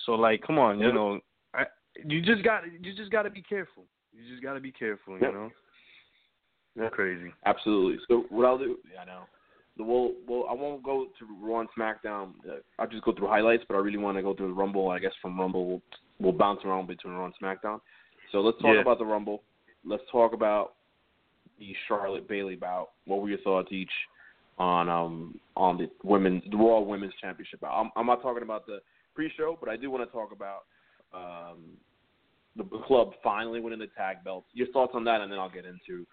so 0.05 0.13
like, 0.13 0.41
come 0.45 0.59
on, 0.59 0.79
you 0.79 0.87
Yeah. 0.87 0.93
know, 0.93 1.19
I, 1.53 1.65
you 2.03 2.21
just 2.21 2.43
got 2.43 2.63
you 2.71 2.93
just 2.93 3.11
got 3.11 3.23
to 3.23 3.29
be 3.29 3.41
careful. 3.41 3.85
You 4.13 4.29
just 4.29 4.43
got 4.43 4.53
to 4.53 4.59
be 4.59 4.71
careful, 4.71 5.15
you 5.17 5.25
Yeah. 5.25 5.31
know. 5.31 5.51
Yeah. 6.75 6.89
Crazy. 6.89 7.31
Absolutely. 7.45 7.99
So 8.07 8.25
what 8.29 8.45
I'll 8.45 8.57
do, 8.57 8.77
yeah, 8.93 9.01
I 9.01 9.05
know. 9.05 9.23
Well, 9.77 10.13
well, 10.27 10.45
I 10.49 10.53
won't 10.53 10.83
go 10.83 11.07
to 11.19 11.25
Raw 11.41 11.59
and 11.59 11.69
SmackDown. 11.77 12.31
Uh, 12.49 12.55
I'll 12.79 12.87
just 12.87 13.03
go 13.03 13.13
through 13.13 13.27
highlights, 13.27 13.63
but 13.67 13.75
I 13.75 13.79
really 13.79 13.97
want 13.97 14.17
to 14.17 14.21
go 14.23 14.33
through 14.33 14.47
the 14.47 14.53
Rumble. 14.53 14.89
I 14.89 14.99
guess 14.99 15.11
from 15.21 15.37
Rumble, 15.39 15.67
we'll, 15.67 15.81
we'll 16.19 16.31
bounce 16.31 16.61
around 16.63 16.87
between 16.87 17.13
Raw 17.13 17.25
and 17.25 17.33
SmackDown. 17.41 17.81
So 18.31 18.39
let's 18.39 18.57
talk 18.61 18.73
Yeah. 18.75 18.81
about 18.81 18.99
the 18.99 19.05
Rumble. 19.05 19.43
Let's 19.83 20.03
talk 20.11 20.33
about 20.33 20.73
the 21.59 21.75
Charlotte 21.87 22.27
Bayley 22.27 22.55
bout. 22.55 22.89
What 23.05 23.21
were 23.21 23.29
your 23.29 23.39
thoughts 23.39 23.71
each 23.71 23.91
on 24.57 24.87
um 24.87 25.37
on 25.57 25.77
the 25.77 25.89
women's 26.03 26.43
the 26.49 26.57
Raw 26.57 26.79
Women's 26.79 27.13
Championship? 27.21 27.59
bout? 27.59 27.77
I'm, 27.79 27.91
I'm 27.95 28.05
not 28.05 28.21
talking 28.21 28.43
about 28.43 28.65
the 28.65 28.79
pre-show, 29.13 29.57
but 29.59 29.69
I 29.69 29.75
do 29.77 29.91
want 29.91 30.07
to 30.07 30.11
talk 30.11 30.31
about 30.31 30.63
um 31.13 31.77
the 32.57 32.63
club 32.85 33.11
finally 33.23 33.59
winning 33.59 33.79
the 33.79 33.87
tag 33.97 34.23
belts. 34.23 34.47
Your 34.53 34.67
thoughts 34.67 34.93
on 34.95 35.03
that, 35.03 35.19
and 35.21 35.29
then 35.31 35.37
I'll 35.39 35.49
get 35.49 35.65
into 35.65 36.05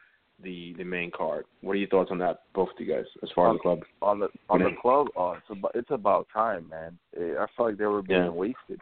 the 0.42 0.74
the 0.78 0.84
main 0.84 1.10
card. 1.10 1.44
What 1.60 1.72
are 1.72 1.76
your 1.76 1.88
thoughts 1.88 2.10
on 2.10 2.18
that, 2.18 2.42
both 2.54 2.70
of 2.70 2.80
you 2.80 2.92
guys, 2.92 3.04
as 3.22 3.30
far 3.34 3.50
as 3.50 3.56
the 3.56 3.60
club? 3.60 3.80
on 4.00 4.20
the 4.20 4.28
on 4.48 4.62
the 4.62 4.74
club. 4.80 5.08
Uh, 5.18 5.32
it's 5.32 5.50
about 5.50 5.72
it's 5.74 5.90
about 5.90 6.26
time, 6.32 6.68
man. 6.68 6.98
Eh, 7.16 7.34
I 7.38 7.46
felt 7.56 7.70
like 7.70 7.78
they 7.78 7.86
were 7.86 8.02
being 8.02 8.24
Yeah. 8.24 8.30
wasted. 8.30 8.80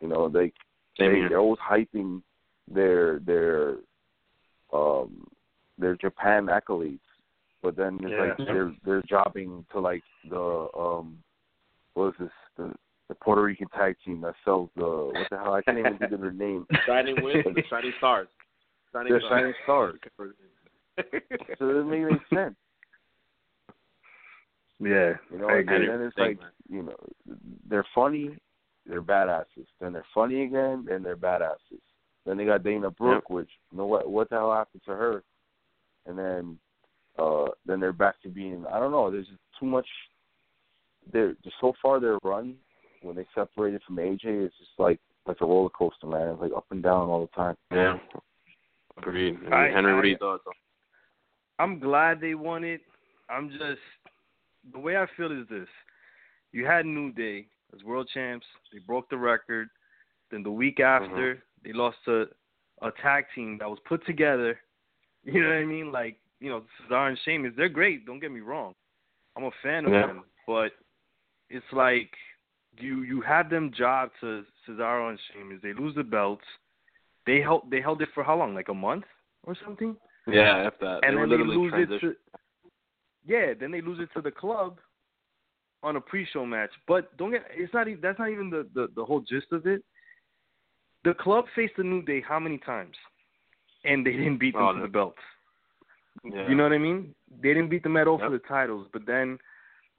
You 0.00 0.08
know, 0.08 0.28
they 0.28 0.52
Same 0.98 1.22
they 1.22 1.28
they're 1.28 1.38
always 1.38 1.60
hyping 1.60 2.22
their 2.68 3.18
their 3.20 3.76
um 4.72 5.26
their 5.78 5.96
Japan 5.96 6.46
accolades, 6.46 7.00
but 7.62 7.76
then 7.76 7.98
it's 8.02 8.10
Yeah. 8.10 8.18
like 8.18 8.36
they're 8.46 8.74
they're 8.84 9.02
jobbing 9.02 9.64
to 9.72 9.80
like 9.80 10.02
the 10.28 10.68
um 10.76 11.22
what 11.94 12.08
is 12.08 12.14
this 12.18 12.30
the 12.56 12.74
the 13.08 13.14
Puerto 13.14 13.42
Rican 13.42 13.68
tag 13.68 13.96
team 14.04 14.20
that 14.22 14.34
sells 14.44 14.68
the 14.76 14.82
what 15.14 15.30
the 15.30 15.38
hell 15.38 15.54
I 15.54 15.62
can't 15.62 15.78
even 15.78 15.96
think 15.98 16.12
of 16.12 16.20
their 16.20 16.32
name. 16.32 16.66
Shining 16.86 17.22
Wind, 17.22 17.44
Shining 17.70 17.92
Stars. 17.98 18.28
Shining 18.92 19.12
They're 19.12 19.20
Stars. 19.20 19.40
Shining 19.40 19.54
Stars. 19.64 20.00
So 20.96 21.02
it 21.02 21.58
doesn't 21.58 21.90
make 21.90 22.02
any 22.02 22.20
sense. 22.34 22.54
Yeah. 24.78 25.14
You 25.30 25.38
know, 25.38 25.48
I 25.48 25.58
and 25.58 25.68
then 25.68 26.02
it's 26.02 26.18
like 26.18 26.38
you 26.68 26.82
know, 26.82 26.96
they're 27.68 27.86
funny, 27.94 28.36
they're 28.86 29.02
badasses. 29.02 29.66
Then 29.80 29.92
they're 29.92 30.04
funny 30.14 30.44
again, 30.44 30.84
then 30.88 31.02
they're 31.02 31.16
badasses. 31.16 31.80
Then 32.24 32.36
they 32.36 32.44
got 32.44 32.64
Dana 32.64 32.90
Brooke, 32.90 33.30
which 33.30 33.48
you 33.70 33.78
know 33.78 33.86
what 33.86 34.10
what 34.10 34.28
the 34.30 34.36
hell 34.36 34.52
happened 34.52 34.82
to 34.86 34.92
her? 34.92 35.22
And 36.06 36.18
then 36.18 36.58
uh 37.18 37.46
then 37.64 37.80
they're 37.80 37.92
back 37.92 38.20
to 38.22 38.28
being 38.28 38.64
I 38.70 38.78
don't 38.78 38.90
know, 38.92 39.10
there's 39.10 39.28
too 39.58 39.66
much 39.66 39.86
they're 41.12 41.34
just 41.44 41.56
so 41.60 41.72
far 41.80 42.00
their 42.00 42.18
run 42.24 42.56
when 43.02 43.14
they 43.16 43.26
separated 43.34 43.80
from 43.86 43.96
AJ 43.96 44.24
it's 44.24 44.58
just 44.58 44.70
like 44.78 45.00
like 45.26 45.40
a 45.40 45.46
roller 45.46 45.70
coaster, 45.70 46.06
man. 46.06 46.28
It's 46.28 46.40
like 46.42 46.52
up 46.56 46.66
and 46.70 46.82
down 46.82 47.08
all 47.08 47.22
the 47.22 47.36
time. 47.36 47.56
Yeah. 47.72 47.98
Agreed. 48.98 49.36
I- 49.52 49.68
Henry, 49.68 49.94
what 49.94 50.00
are 50.00 50.06
I- 50.06 50.08
your 50.08 50.18
thoughts? 50.18 50.44
I'm 51.58 51.78
glad 51.78 52.20
they 52.20 52.34
won 52.34 52.64
it. 52.64 52.80
I'm 53.28 53.50
just 53.50 53.80
the 54.72 54.78
way 54.78 54.96
I 54.96 55.06
feel 55.16 55.32
is 55.32 55.48
this: 55.48 55.68
you 56.52 56.66
had 56.66 56.86
New 56.86 57.12
Day 57.12 57.46
as 57.74 57.82
world 57.82 58.08
champs. 58.12 58.46
They 58.72 58.78
broke 58.78 59.08
the 59.10 59.16
record. 59.16 59.68
Then 60.30 60.42
the 60.42 60.50
week 60.50 60.78
mm-hmm. 60.78 61.04
after, 61.04 61.42
they 61.64 61.72
lost 61.72 61.98
to 62.06 62.26
a 62.82 62.90
tag 63.02 63.24
team 63.34 63.58
that 63.60 63.68
was 63.68 63.78
put 63.88 64.04
together. 64.06 64.58
You 65.28 65.42
know 65.42 65.48
what 65.48 65.56
I 65.56 65.64
mean? 65.64 65.90
Like 65.90 66.18
you 66.38 66.48
know, 66.48 66.62
Cesaro 66.88 67.08
and 67.08 67.18
Sheamus. 67.24 67.52
They're 67.56 67.68
great. 67.68 68.06
Don't 68.06 68.20
get 68.20 68.30
me 68.30 68.38
wrong. 68.38 68.74
I'm 69.36 69.42
a 69.42 69.50
fan 69.60 69.84
of 69.84 69.92
Yeah. 69.92 70.06
them, 70.06 70.22
but 70.46 70.70
it's 71.50 71.66
like 71.72 72.12
you 72.78 73.02
you 73.02 73.20
had 73.22 73.50
them 73.50 73.72
job 73.76 74.10
to 74.20 74.44
Cesaro 74.64 75.10
and 75.10 75.18
Sheamus. 75.32 75.58
They 75.64 75.72
lose 75.72 75.96
the 75.96 76.04
belts. 76.04 76.44
They 77.26 77.40
held 77.40 77.68
they 77.72 77.80
held 77.80 78.02
it 78.02 78.10
for 78.14 78.22
how 78.22 78.36
long? 78.36 78.54
Like 78.54 78.68
a 78.68 78.74
month 78.74 79.06
or 79.42 79.56
something 79.64 79.96
Yeah, 80.26 80.66
if 80.66 80.78
that. 80.80 81.00
and 81.04 81.16
they 81.16 81.20
then 81.20 81.30
they 81.30 81.54
lose 81.54 81.72
it 81.76 82.00
to 82.00 82.14
yeah, 83.26 83.54
then 83.58 83.70
they 83.70 83.80
lose 83.80 83.98
it 84.00 84.08
to 84.14 84.20
the 84.22 84.30
club 84.30 84.78
on 85.82 85.96
a 85.96 86.00
pre-show 86.00 86.46
match. 86.46 86.70
But 86.86 87.16
don't 87.16 87.32
get 87.32 87.44
it's 87.50 87.72
not 87.74 87.88
even 87.88 88.00
that's 88.00 88.18
not 88.18 88.30
even 88.30 88.50
the 88.50 88.66
the, 88.74 88.88
the 88.94 89.04
whole 89.04 89.20
gist 89.20 89.46
of 89.52 89.66
it. 89.66 89.82
The 91.04 91.14
club 91.14 91.44
faced 91.54 91.74
the 91.76 91.84
New 91.84 92.02
Day 92.02 92.22
how 92.26 92.40
many 92.40 92.58
times, 92.58 92.96
and 93.84 94.04
they 94.04 94.12
didn't 94.12 94.38
beat 94.38 94.54
them 94.54 94.62
Oh, 94.62 94.72
to 94.72 94.80
the 94.82 94.88
belts. 94.88 95.18
Yeah. 96.24 96.48
You 96.48 96.54
know 96.54 96.64
what 96.64 96.72
I 96.72 96.78
mean? 96.78 97.14
They 97.42 97.48
didn't 97.50 97.68
beat 97.68 97.82
them 97.82 97.96
at 97.96 98.08
all 98.08 98.18
for 98.18 98.30
the 98.30 98.40
titles, 98.40 98.88
but 98.92 99.06
then 99.06 99.38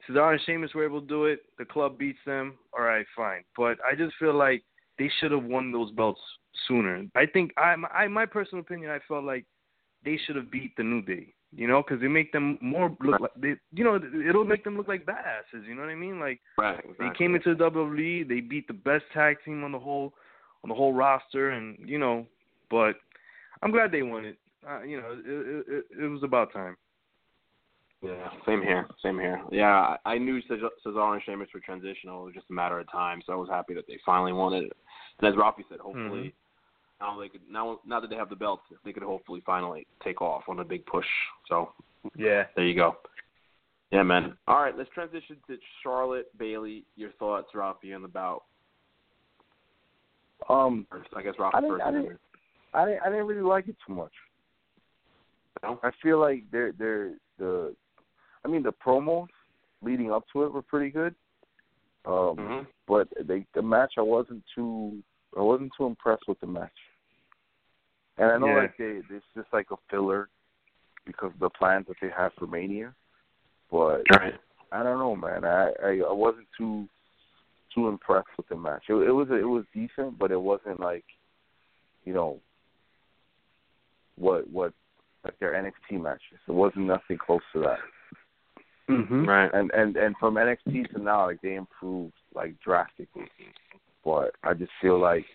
Cesaro 0.08 0.34
and 0.34 0.42
Sheamus 0.46 0.74
were 0.74 0.86
able 0.86 1.02
to 1.02 1.08
do 1.08 1.26
it. 1.26 1.42
The 1.58 1.66
club 1.66 1.98
beats 1.98 2.20
them. 2.26 2.56
All 2.78 2.84
right, 2.84 3.06
fine. 3.16 3.44
But 3.56 3.78
I 3.90 3.96
just 3.96 4.16
feel 4.20 4.34
like 4.34 4.64
they 5.00 5.10
should 5.20 5.32
have 5.32 5.44
won 5.44 5.72
those 5.72 5.92
belts 5.92 6.20
sooner. 6.68 7.06
I 7.16 7.26
think 7.26 7.52
I, 7.58 7.76
I 7.94 8.08
my 8.08 8.26
personal 8.26 8.62
opinion, 8.62 8.92
I 8.92 9.00
felt 9.08 9.24
like 9.24 9.46
they 10.04 10.20
should 10.26 10.36
have 10.36 10.52
beat 10.52 10.76
the 10.78 10.84
New 10.84 11.02
Day. 11.02 11.34
You 11.56 11.66
know, 11.66 11.82
because 11.82 12.02
they 12.02 12.10
make 12.10 12.34
them 12.34 12.58
more 12.62 12.96
look 13.02 13.22
like 13.22 13.32
they, 13.42 13.56
you 13.72 13.84
know, 13.84 13.96
it'll 13.96 14.44
make 14.44 14.66
them 14.66 14.76
look 14.76 14.90
like 14.90 15.06
badasses. 15.06 15.66
You 15.66 15.76
know 15.76 15.82
what 15.82 15.90
I 15.90 15.96
mean? 15.96 16.20
Like 16.20 16.42
right. 16.58 16.84
they 17.00 17.08
came 17.18 17.36
into 17.36 17.56
the 17.56 17.70
WWE, 17.70 18.28
they 18.28 18.42
beat 18.42 18.68
the 18.68 18.74
best 18.74 19.06
tag 19.14 19.38
team 19.46 19.64
on 19.64 19.72
the 19.72 19.80
whole 19.80 20.14
on 20.64 20.70
the 20.70 20.76
whole 20.76 20.94
roster, 20.94 21.52
and 21.52 21.78
you 21.88 22.00
know, 22.00 22.26
but 22.70 22.96
I'm 23.64 23.72
glad 23.72 23.92
they 23.94 24.02
won 24.02 24.26
it. 24.26 24.38
Uh, 24.68 24.84
you 24.84 25.00
know, 25.00 25.12
it, 25.14 25.66
it, 25.68 25.86
it, 26.04 26.08
was 26.08 26.22
about 26.24 26.52
time. 26.52 26.76
Yeah, 28.02 28.28
same 28.46 28.62
here. 28.62 28.86
Same 29.02 29.18
here. 29.18 29.42
Yeah, 29.50 29.96
I 30.06 30.18
knew 30.18 30.42
Cesar 30.42 30.70
Cesaro 30.86 31.14
and 31.14 31.22
Sheamus 31.26 31.48
were 31.54 31.62
transitional. 31.62 32.24
It 32.24 32.26
was 32.26 32.34
just 32.34 32.50
a 32.50 32.54
matter 32.54 32.80
of 32.80 32.92
time. 32.92 33.22
So 33.26 33.32
I 33.32 33.38
was 33.38 33.50
happy 33.50 33.74
that 33.76 33.88
they 33.88 33.98
finally 34.06 34.34
won 34.34 34.54
it. 34.54 34.72
And 35.20 35.28
as 35.28 35.36
Rafi 35.36 35.64
said, 35.70 35.80
hopefully 35.80 36.34
now 37.00 37.20
they 37.20 37.30
could 37.30 37.42
now 37.50 37.80
now 37.86 38.00
that 38.00 38.10
they 38.10 38.16
have 38.16 38.30
the 38.30 38.36
belt, 38.36 38.62
they 38.84 38.94
could 38.94 39.04
hopefully 39.04 39.42
finally 39.46 39.86
take 40.04 40.22
off 40.22 40.44
on 40.48 40.60
a 40.60 40.64
big 40.64 40.86
push. 40.86 41.06
So 41.48 41.74
Yeah. 42.16 42.46
there 42.56 42.66
you 42.66 42.76
go. 42.76 42.98
Yeah, 43.92 44.04
man. 44.04 44.38
All 44.48 44.62
right, 44.62 44.76
let's 44.78 44.90
transition 44.90 45.38
to 45.48 45.58
Charlotte 45.82 46.36
Bayley. 46.38 46.84
Your 46.98 47.12
thoughts, 47.14 47.52
Rafi, 47.54 47.96
on 47.96 48.02
the 48.02 48.08
bout. 48.08 48.44
Um 50.50 50.86
First, 50.90 51.10
I 51.16 51.22
guess 51.22 51.36
Rafi 51.36 51.52
I 51.56 51.62
didn't- 51.62 51.78
first. 51.78 51.84
I 51.86 51.92
didn't- 51.92 52.20
I 52.74 52.86
didn't 52.86 53.02
I 53.04 53.10
didn't 53.10 53.28
really 53.28 53.42
like 53.42 53.68
it 53.68 53.76
too 53.86 53.94
much. 53.94 54.14
No? 55.64 55.80
I 55.84 55.92
feel 56.04 56.20
like 56.20 56.50
they're 56.52 56.72
they're 56.74 57.14
the 57.38 57.76
I 58.44 58.48
mean 58.48 58.64
the 58.64 58.74
promos 58.74 59.28
leading 59.82 60.12
up 60.12 60.26
to 60.34 60.44
it 60.44 60.54
were 60.54 60.62
pretty 60.62 60.90
good. 60.92 61.16
Um 62.06 62.36
hmm 62.38 62.60
but 62.88 63.08
they 63.28 63.46
the 63.54 63.62
match 63.62 63.94
I 63.98 64.02
wasn't 64.02 64.44
too 64.54 65.02
I 65.38 65.42
wasn't 65.42 65.72
too 65.78 65.86
impressed 65.86 66.28
with 66.28 66.40
the 66.40 66.48
match. 66.48 66.78
And 68.18 68.32
I 68.32 68.38
know 68.38 68.48
Yeah. 68.48 68.62
like 68.62 68.78
they 68.78 69.02
it's 69.10 69.26
just 69.36 69.52
like 69.54 69.72
a 69.72 69.78
filler 69.90 70.30
because 71.06 71.32
of 71.34 71.40
the 71.40 71.50
plans 71.50 71.86
that 71.88 71.98
they 72.02 72.10
have 72.10 72.34
for 72.34 72.48
Mania. 72.48 72.94
But 73.72 73.78
All 73.78 74.20
right. 74.20 74.40
I 74.72 74.84
don't 74.84 75.00
know, 75.00 75.16
man. 75.16 75.46
I, 75.46 75.72
I 75.84 76.02
I 76.08 76.12
wasn't 76.12 76.48
too 76.58 76.88
too 77.74 77.88
impressed 77.88 78.30
with 78.38 78.48
the 78.50 78.56
match. 78.56 78.84
It, 78.90 78.94
it 78.94 79.12
was 79.12 79.28
it 79.30 79.48
was 79.48 79.66
decent, 79.74 80.18
but 80.18 80.32
it 80.32 80.42
wasn't 80.42 80.80
like, 80.80 81.06
you 82.06 82.14
know, 82.14 82.40
what 84.18 84.50
what 84.50 84.74
like 85.24 85.38
their 85.40 85.54
NXT 85.54 86.02
matches. 86.02 86.40
It 86.48 86.52
wasn't 86.52 86.88
nothing 86.88 87.18
close 87.18 87.42
to 87.54 87.60
that. 87.62 87.80
Mm-hmm. 88.90 89.26
Right. 89.28 89.50
And 89.54 89.72
and 89.72 89.96
and 89.96 90.16
from 90.20 90.36
NXT 90.36 90.94
to 90.94 91.00
now, 91.00 91.26
like 91.28 91.42
they 91.42 91.56
improved 91.56 92.14
like 92.34 92.56
drastically. 92.64 93.30
But 94.04 94.32
I 94.44 94.54
just 94.54 94.72
feel 94.82 95.00
like 95.00 95.26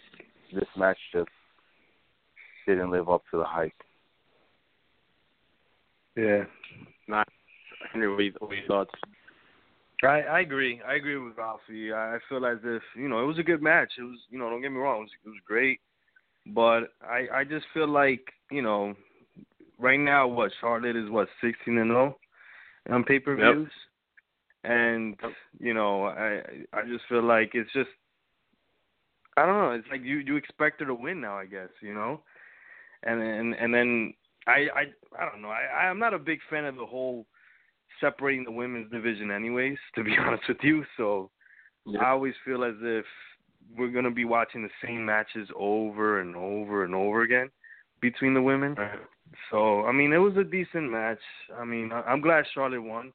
this 0.53 0.69
match 0.77 0.99
just 1.13 1.29
didn't 2.67 2.91
live 2.91 3.09
up 3.09 3.23
to 3.31 3.39
the 3.39 3.45
hype. 3.45 3.73
Yeah. 6.17 6.45
Henry, 7.93 8.09
what 8.09 8.19
are 8.19 8.23
your- 8.23 8.33
what 8.39 8.53
are 8.53 8.55
your 8.55 8.67
thoughts? 8.67 8.95
I 10.03 10.23
I 10.23 10.41
agree. 10.41 10.81
I 10.83 10.95
agree 10.95 11.17
with 11.17 11.37
Ralphie. 11.37 11.93
I 11.93 12.19
feel 12.29 12.45
as 12.45 12.59
if 12.65 12.83
you 12.97 13.09
know 13.09 13.23
it 13.23 13.27
was 13.27 13.39
a 13.39 13.43
good 13.43 13.63
match. 13.63 13.93
It 13.99 14.03
was 14.03 14.19
you 14.31 14.39
know 14.39 14.51
don't 14.51 14.61
get 14.61 14.73
me 14.73 14.79
wrong, 14.79 14.99
it 14.99 15.03
was, 15.03 15.11
it 15.25 15.29
was 15.29 15.39
great, 15.47 15.81
but 16.47 16.93
I 17.03 17.29
I 17.33 17.45
just 17.45 17.67
feel 17.73 17.89
like 17.89 18.33
you 18.51 18.63
know 18.63 18.95
right 19.79 20.01
now 20.01 20.27
what 20.27 20.53
Charlotte 20.61 20.97
is 20.97 21.09
what 21.09 21.29
sixteen 21.41 21.79
and 21.79 21.91
zero 21.91 22.19
on 22.91 23.05
pay 23.05 23.21
per 23.21 23.37
views, 23.37 23.71
yep. 24.65 24.73
and 24.73 25.17
you 25.61 25.73
know 25.73 26.07
I 26.07 26.43
I 26.73 26.83
just 26.83 27.05
feel 27.09 27.23
like 27.23 27.53
it's 27.55 27.73
just 27.73 27.91
I 29.37 29.47
don't 29.47 29.57
know. 29.57 29.71
It's 29.71 29.89
like 29.91 30.03
you 30.03 30.19
you 30.19 30.37
expect 30.37 30.81
her 30.81 30.87
to 30.87 30.95
win 30.95 31.21
now. 31.21 31.39
I 31.39 31.47
guess 31.47 31.71
you 31.81 31.95
know, 31.95 32.21
and 33.03 33.23
and 33.23 33.55
and 33.55 33.75
then 33.75 34.15
I 34.47 34.67
I 34.75 35.23
I 35.23 35.31
don't 35.31 35.43
know. 35.43 35.49
I 35.49 35.85
I'm 35.85 35.99
not 35.99 36.15
a 36.15 36.19
big 36.19 36.41
fan 36.51 36.65
of 36.65 36.77
the 36.77 36.87
whole 36.87 37.27
separating 38.01 38.45
the 38.45 38.51
women's 38.51 38.91
division, 38.91 39.31
anyways. 39.31 39.79
To 39.95 40.05
be 40.05 40.17
honest 40.21 40.45
with 40.49 40.59
you, 40.63 40.85
so 40.97 41.31
yeah. 41.87 42.01
I 42.01 42.11
always 42.11 42.35
feel 42.45 42.65
as 42.65 42.75
if 42.81 43.05
we're 43.77 43.89
gonna 43.89 44.11
be 44.11 44.25
watching 44.25 44.63
the 44.63 44.87
same 44.87 45.05
matches 45.05 45.49
over 45.57 46.21
and 46.21 46.37
over 46.37 46.85
and 46.85 46.95
over 46.95 47.23
again 47.23 47.51
between 48.01 48.35
the 48.35 48.43
women. 48.43 48.75
Right. 48.75 48.99
So 49.51 49.85
I 49.85 49.93
mean, 49.93 50.13
it 50.13 50.19
was 50.19 50.37
a 50.37 50.45
decent 50.45 50.91
match. 50.91 51.21
I 51.57 51.65
mean, 51.65 51.91
I'm 51.93 52.21
glad 52.21 52.45
Charlotte 52.53 52.83
won, 52.83 53.13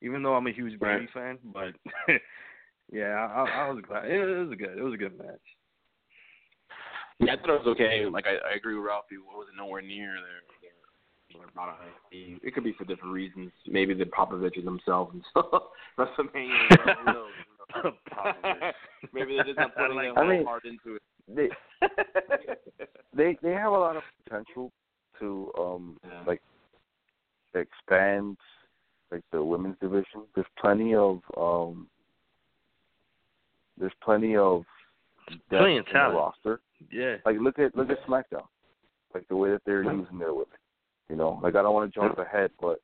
even 0.00 0.22
though 0.22 0.34
I'm 0.34 0.46
a 0.46 0.52
huge 0.52 0.80
right. 0.80 1.08
fan. 1.12 1.38
But 1.44 1.74
yeah, 2.92 3.14
I, 3.14 3.66
I 3.66 3.70
was 3.70 3.82
glad. 3.86 4.06
It, 4.06 4.20
it 4.20 4.44
was 4.44 4.52
a 4.52 4.56
good. 4.56 4.78
It 4.78 4.82
was 4.82 4.94
a 4.94 4.98
good 4.98 5.16
match. 5.18 5.40
Yeah, 7.20 7.34
I 7.34 7.36
thought 7.36 7.50
it 7.50 7.64
was 7.64 7.76
okay. 7.76 8.06
Like 8.06 8.26
I, 8.26 8.52
I 8.52 8.56
agree 8.56 8.74
with 8.74 8.84
Ralphie. 8.86 9.16
It 9.16 9.36
wasn't 9.36 9.56
nowhere 9.56 9.82
near 9.82 10.14
there 10.14 10.42
it 12.12 12.54
could 12.54 12.64
be 12.64 12.72
for 12.72 12.84
different 12.84 13.12
reasons. 13.12 13.50
Maybe 13.66 13.94
the 13.94 14.04
Popovich 14.04 14.62
themselves 14.64 15.14
and 15.14 15.24
stuff. 15.30 15.62
WrestleMania. 15.98 17.26
Maybe 19.12 19.36
they're 19.36 19.44
just 19.44 19.58
not 19.58 19.74
putting 19.74 19.96
like, 19.96 20.14
their 20.14 20.36
whole 20.36 20.44
heart 20.44 20.64
into 20.64 20.96
it. 20.96 21.02
They, 21.28 21.48
they 23.16 23.38
they 23.42 23.52
have 23.52 23.72
a 23.72 23.78
lot 23.78 23.96
of 23.96 24.02
potential 24.24 24.72
to 25.20 25.52
um 25.58 25.96
yeah. 26.04 26.24
like 26.26 26.42
expand 27.54 28.36
like 29.10 29.22
the 29.30 29.42
women's 29.42 29.76
division. 29.80 30.24
There's 30.34 30.46
plenty 30.60 30.94
of 30.94 31.20
um 31.36 31.86
there's 33.78 33.92
plenty 34.02 34.36
of 34.36 34.64
depth 35.50 35.64
in 35.64 35.84
the 35.92 35.92
roster. 35.94 36.60
Yeah. 36.90 37.16
Like 37.24 37.36
look 37.40 37.58
at 37.58 37.76
look 37.76 37.90
at 37.90 38.04
SmackDown. 38.06 38.46
Like 39.14 39.28
the 39.28 39.36
way 39.36 39.50
that 39.50 39.62
they're 39.66 39.82
using 39.82 40.18
their 40.18 40.32
women. 40.32 40.48
You 41.08 41.16
know, 41.16 41.38
like 41.42 41.54
I 41.56 41.62
don't 41.62 41.74
want 41.74 41.92
to 41.92 42.00
jump 42.00 42.18
ahead, 42.18 42.50
but 42.60 42.80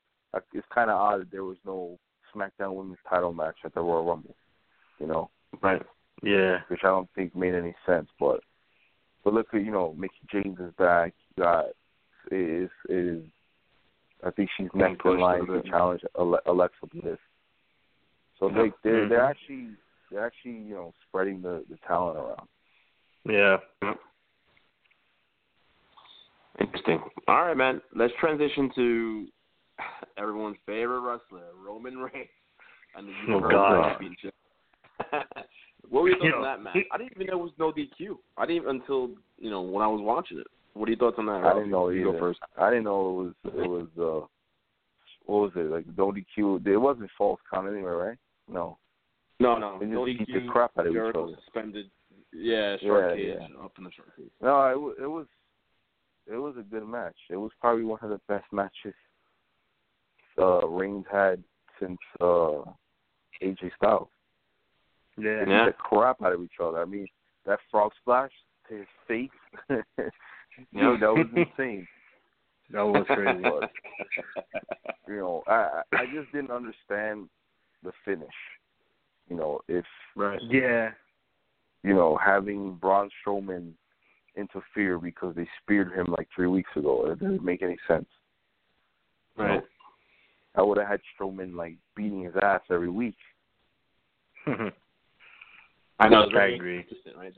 it's 0.53 0.67
kind 0.75 0.91
of 0.91 0.97
odd 0.97 1.21
that 1.23 1.31
there 1.31 1.45
was 1.45 1.57
no 1.65 1.99
SmackDown 2.35 2.75
Women's 2.75 2.99
Title 3.09 3.33
match 3.33 3.57
at 3.65 3.75
the 3.75 3.81
Royal 3.81 4.05
Rumble. 4.05 4.37
You 4.99 5.07
know, 5.07 5.31
right? 5.63 5.81
Yeah, 6.23 6.59
which 6.69 6.81
I 6.83 6.89
don't 6.89 7.09
think 7.15 7.35
made 7.35 7.55
any 7.55 7.75
sense. 7.87 8.09
But 8.19 8.41
but 9.25 9.33
look 9.33 9.47
at 9.53 9.65
you 9.65 9.71
know 9.71 9.95
Mickie 9.97 10.15
James 10.31 10.59
is 10.61 10.73
back. 10.79 11.15
You 11.37 11.45
got 11.45 11.67
is 12.31 12.71
is 12.89 13.23
I 14.25 14.31
think 14.31 14.51
she's 14.57 14.69
next 14.75 15.05
in 15.05 15.21
line 15.21 15.47
to 15.47 15.63
challenge 15.69 16.03
Alexa 16.17 16.87
Bliss. 16.93 17.19
So 18.39 18.49
they 18.49 18.73
they're, 18.83 18.93
mm-hmm. 18.93 19.09
they're 19.09 19.25
actually 19.25 19.69
they're 20.11 20.27
actually 20.27 20.59
you 20.59 20.75
know 20.75 20.93
spreading 21.09 21.43
the 21.43 21.65
the 21.71 21.77
talent 21.87 22.19
around. 22.19 22.49
Yeah. 23.29 23.57
Interesting. 26.61 27.01
All 27.29 27.45
right, 27.45 27.57
man. 27.57 27.81
Let's 27.95 28.13
transition 28.21 28.71
to 28.75 29.27
everyone's 30.19 30.57
favorite 30.67 31.01
wrestler, 31.01 31.49
Roman 31.65 31.99
Reigns, 31.99 32.29
and 32.97 33.09
the 33.09 33.13
oh, 33.13 33.27
Universal 33.27 33.59
oh, 33.59 33.89
Championship. 33.91 34.35
what 35.89 36.03
were 36.03 36.09
your 36.09 36.19
thoughts 36.19 36.25
you 36.25 36.31
know, 36.31 36.37
on 36.39 36.43
that 36.43 36.63
match? 36.63 36.77
I 36.93 36.99
didn't 36.99 37.13
even 37.15 37.27
know 37.29 37.41
it 37.41 37.43
was 37.43 37.53
no 37.59 37.73
DQ. 37.73 38.17
I 38.37 38.47
didn't 38.47 38.69
until 38.69 39.11
you 39.39 39.51
know 39.51 39.61
when 39.61 39.85
I 39.85 39.89
was 39.89 40.01
watching 40.03 40.39
it. 40.39 40.47
What 40.75 40.89
are 40.89 40.93
your 40.93 40.99
thoughts 40.99 41.17
on 41.19 41.27
that? 41.27 41.45
I 41.45 41.55
didn't 41.55 41.71
know 41.71 41.91
either. 41.91 42.13
Go 42.13 42.19
first. 42.19 42.41
I 42.57 42.71
didn't 42.71 42.85
know 42.85 43.11
it 43.11 43.23
was 43.23 43.35
it 43.45 43.69
was 43.69 43.89
uh 43.99 44.27
what 45.27 45.43
was 45.43 45.53
it 45.57 45.71
like 45.71 45.85
no 45.97 46.13
DQ? 46.13 46.67
It 46.67 46.77
wasn't 46.77 47.11
false 47.17 47.41
count 47.53 47.69
anyway, 47.69 47.91
right? 47.91 48.19
No. 48.51 48.79
No, 49.41 49.59
no. 49.59 49.79
They 49.79 49.87
just 49.87 49.95
no 49.95 50.05
beat 50.05 50.21
DQ, 50.21 50.47
the 50.47 50.51
crap 50.51 50.73
out 50.79 50.87
of 50.87 50.93
each 50.93 50.99
other. 50.99 51.35
Suspended. 51.45 51.91
Yeah, 52.33 52.77
short 52.79 53.11
yeah, 53.11 53.17
cage 53.17 53.37
yeah. 53.41 53.65
up 53.65 53.73
in 53.79 53.85
the 53.85 53.91
short 53.93 54.17
cage. 54.17 54.31
No, 54.43 54.95
it, 54.99 55.03
it 55.03 55.07
was 55.07 55.27
it 56.31 56.37
was 56.37 56.55
a 56.59 56.63
good 56.63 56.87
match. 56.87 57.17
It 57.31 57.37
was 57.37 57.51
probably 57.61 57.85
one 57.85 58.01
of 58.03 58.11
the 58.11 58.21
best 58.29 58.45
matches 58.53 58.95
uh 60.39 60.67
Reigns 60.67 61.05
had 61.11 61.43
since 61.81 61.99
uh 62.21 62.63
AJ 63.43 63.71
Styles. 63.77 64.09
Yeah. 65.17 65.45
They 65.45 65.51
yeah. 65.51 65.67
the 65.67 65.73
crap 65.73 66.23
out 66.23 66.33
of 66.33 66.43
each 66.43 66.61
other. 66.63 66.81
I 66.81 66.85
mean, 66.85 67.07
that 67.47 67.59
frog 67.71 67.93
splash 68.01 68.31
to 68.69 68.77
his 68.77 68.87
face, 69.07 69.31
you 69.69 69.83
know, 70.73 70.97
that 70.99 71.13
was 71.13 71.27
insane. 71.35 71.87
That 72.71 72.83
was 72.83 73.07
crazy. 73.07 73.43
but, 73.43 73.71
you 75.09 75.17
know, 75.17 75.43
I 75.47 75.81
I 75.95 76.05
just 76.15 76.31
didn't 76.33 76.51
understand 76.51 77.31
the 77.83 77.93
finish. 78.05 78.29
You 79.31 79.37
know, 79.37 79.61
if 79.69 79.87
right. 80.15 80.39
yeah, 80.51 80.91
you 81.83 81.95
know, 81.95 82.19
having 82.23 82.75
Braun 82.75 83.09
Strowman 83.25 83.73
interfere 84.37 84.99
because 84.99 85.35
they 85.35 85.47
speared 85.63 85.93
him 85.93 86.07
like 86.17 86.29
three 86.35 86.47
weeks 86.47 86.71
ago. 86.77 87.07
It 87.07 87.21
doesn't 87.21 87.37
mm-hmm. 87.37 87.45
make 87.45 87.63
any 87.63 87.77
sense. 87.87 88.07
Right. 89.37 89.55
You 89.55 89.57
know, 89.57 89.63
I 90.57 90.63
would 90.63 90.79
have 90.79 90.89
had 90.89 91.01
Strowman 91.19 91.55
like 91.55 91.77
beating 91.97 92.25
his 92.25 92.35
ass 92.43 92.63
every 92.71 92.91
week. 92.91 93.17
I 96.01 96.09
know. 96.09 96.27
I 96.37 96.47
agree. 96.47 96.85
Right? 97.17 97.35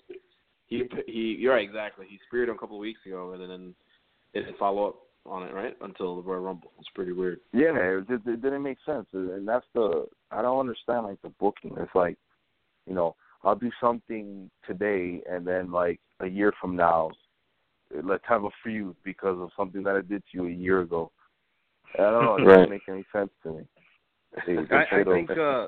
He 0.66 0.84
he. 1.07 1.36
You're 1.38 1.55
right. 1.55 1.64
Exactly. 1.64 2.07
He 2.09 2.18
speared 2.28 2.49
him 2.49 2.57
a 2.57 2.59
couple 2.59 2.76
of 2.76 2.80
weeks 2.80 3.01
ago, 3.07 3.32
and 3.32 3.43
then 3.43 3.74
it 4.32 4.41
didn't 4.41 4.59
follow 4.59 4.88
up 4.88 4.97
on 5.26 5.43
it. 5.43 5.53
Right 5.53 5.76
until 5.80 6.16
the 6.16 6.22
Royal 6.22 6.41
Rumble. 6.41 6.72
It's 6.78 6.88
pretty 6.95 7.12
weird. 7.12 7.41
Yeah, 7.53 7.74
it, 7.74 8.05
it, 8.09 8.20
it 8.26 8.43
didn't 8.43 8.62
make 8.62 8.78
sense, 8.86 9.07
and 9.12 9.47
that's 9.47 9.66
the. 9.74 10.07
I 10.30 10.43
don't 10.43 10.61
understand 10.61 11.07
like 11.07 11.20
the 11.22 11.30
booking. 11.41 11.74
It's 11.78 11.95
like, 11.95 12.16
you 12.86 12.95
know, 12.95 13.16
I'll 13.43 13.57
do 13.57 13.70
something 13.80 14.51
today, 14.66 15.22
and 15.30 15.47
then 15.47 15.70
like 15.70 16.01
a 16.20 16.26
year 16.26 16.53
from 16.61 16.76
now, 16.76 17.11
let's 18.03 18.24
have 18.28 18.45
a 18.45 18.51
feud 18.62 18.95
because 19.05 19.38
of 19.41 19.51
something 19.57 19.82
that 19.84 19.97
I 19.97 20.03
did 20.03 20.22
to 20.30 20.38
you 20.38 20.47
a 20.47 20.51
year 20.51 20.80
ago. 20.80 21.11
I 21.99 22.03
don't 22.03 22.24
know. 22.24 22.36
It 22.36 22.45
doesn't 22.45 22.61
right. 22.61 22.70
make 22.70 22.88
any 22.88 23.05
sense 23.12 23.30
to 23.45 23.53
me. 23.53 23.62
They, 24.47 24.55
they 24.55 24.76
I, 24.76 25.01
I 25.01 25.05
think 25.05 25.30
uh, 25.30 25.66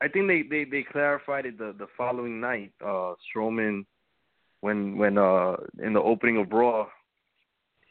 I 0.00 0.08
think 0.08 0.28
they, 0.28 0.42
they 0.42 0.64
they 0.64 0.82
clarified 0.82 1.46
it 1.46 1.58
the 1.58 1.74
the 1.78 1.86
following 1.96 2.40
night. 2.40 2.72
Uh, 2.84 3.14
Strowman, 3.34 3.84
when 4.60 4.96
when 4.96 5.18
uh 5.18 5.56
in 5.82 5.92
the 5.92 6.00
opening 6.00 6.38
of 6.38 6.50
Raw, 6.50 6.86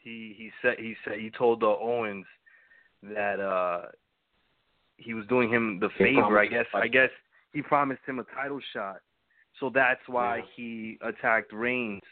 he 0.02 0.34
he 0.36 0.50
said 0.60 0.74
he 0.78 0.94
said 1.04 1.18
he 1.18 1.30
told 1.30 1.62
uh, 1.62 1.68
Owens 1.68 2.26
that 3.02 3.40
uh 3.40 3.86
he 4.96 5.14
was 5.14 5.26
doing 5.26 5.48
him 5.48 5.78
the 5.80 5.88
favor. 5.98 6.38
I 6.38 6.46
guess 6.46 6.66
I 6.74 6.88
guess 6.88 7.10
he 7.54 7.62
promised 7.62 8.02
him 8.06 8.18
a 8.18 8.24
title 8.34 8.60
shot. 8.74 8.96
So 9.60 9.70
that's 9.72 10.00
why 10.06 10.38
yeah. 10.38 10.42
he 10.56 10.98
attacked 11.00 11.52
Reigns. 11.52 12.02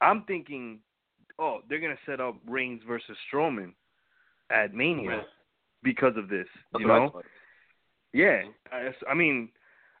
I'm 0.00 0.22
thinking, 0.22 0.78
oh, 1.38 1.58
they're 1.68 1.80
gonna 1.80 1.96
set 2.06 2.20
up 2.20 2.36
Reigns 2.46 2.82
versus 2.86 3.16
Strowman 3.30 3.72
at 4.50 4.72
Mania 4.72 5.10
yeah. 5.10 5.22
because 5.82 6.16
of 6.16 6.28
this. 6.28 6.46
That's 6.72 6.82
you 6.82 6.86
know? 6.86 7.20
Yeah, 8.12 8.42
I, 8.72 8.90
I 9.10 9.14
mean, 9.14 9.50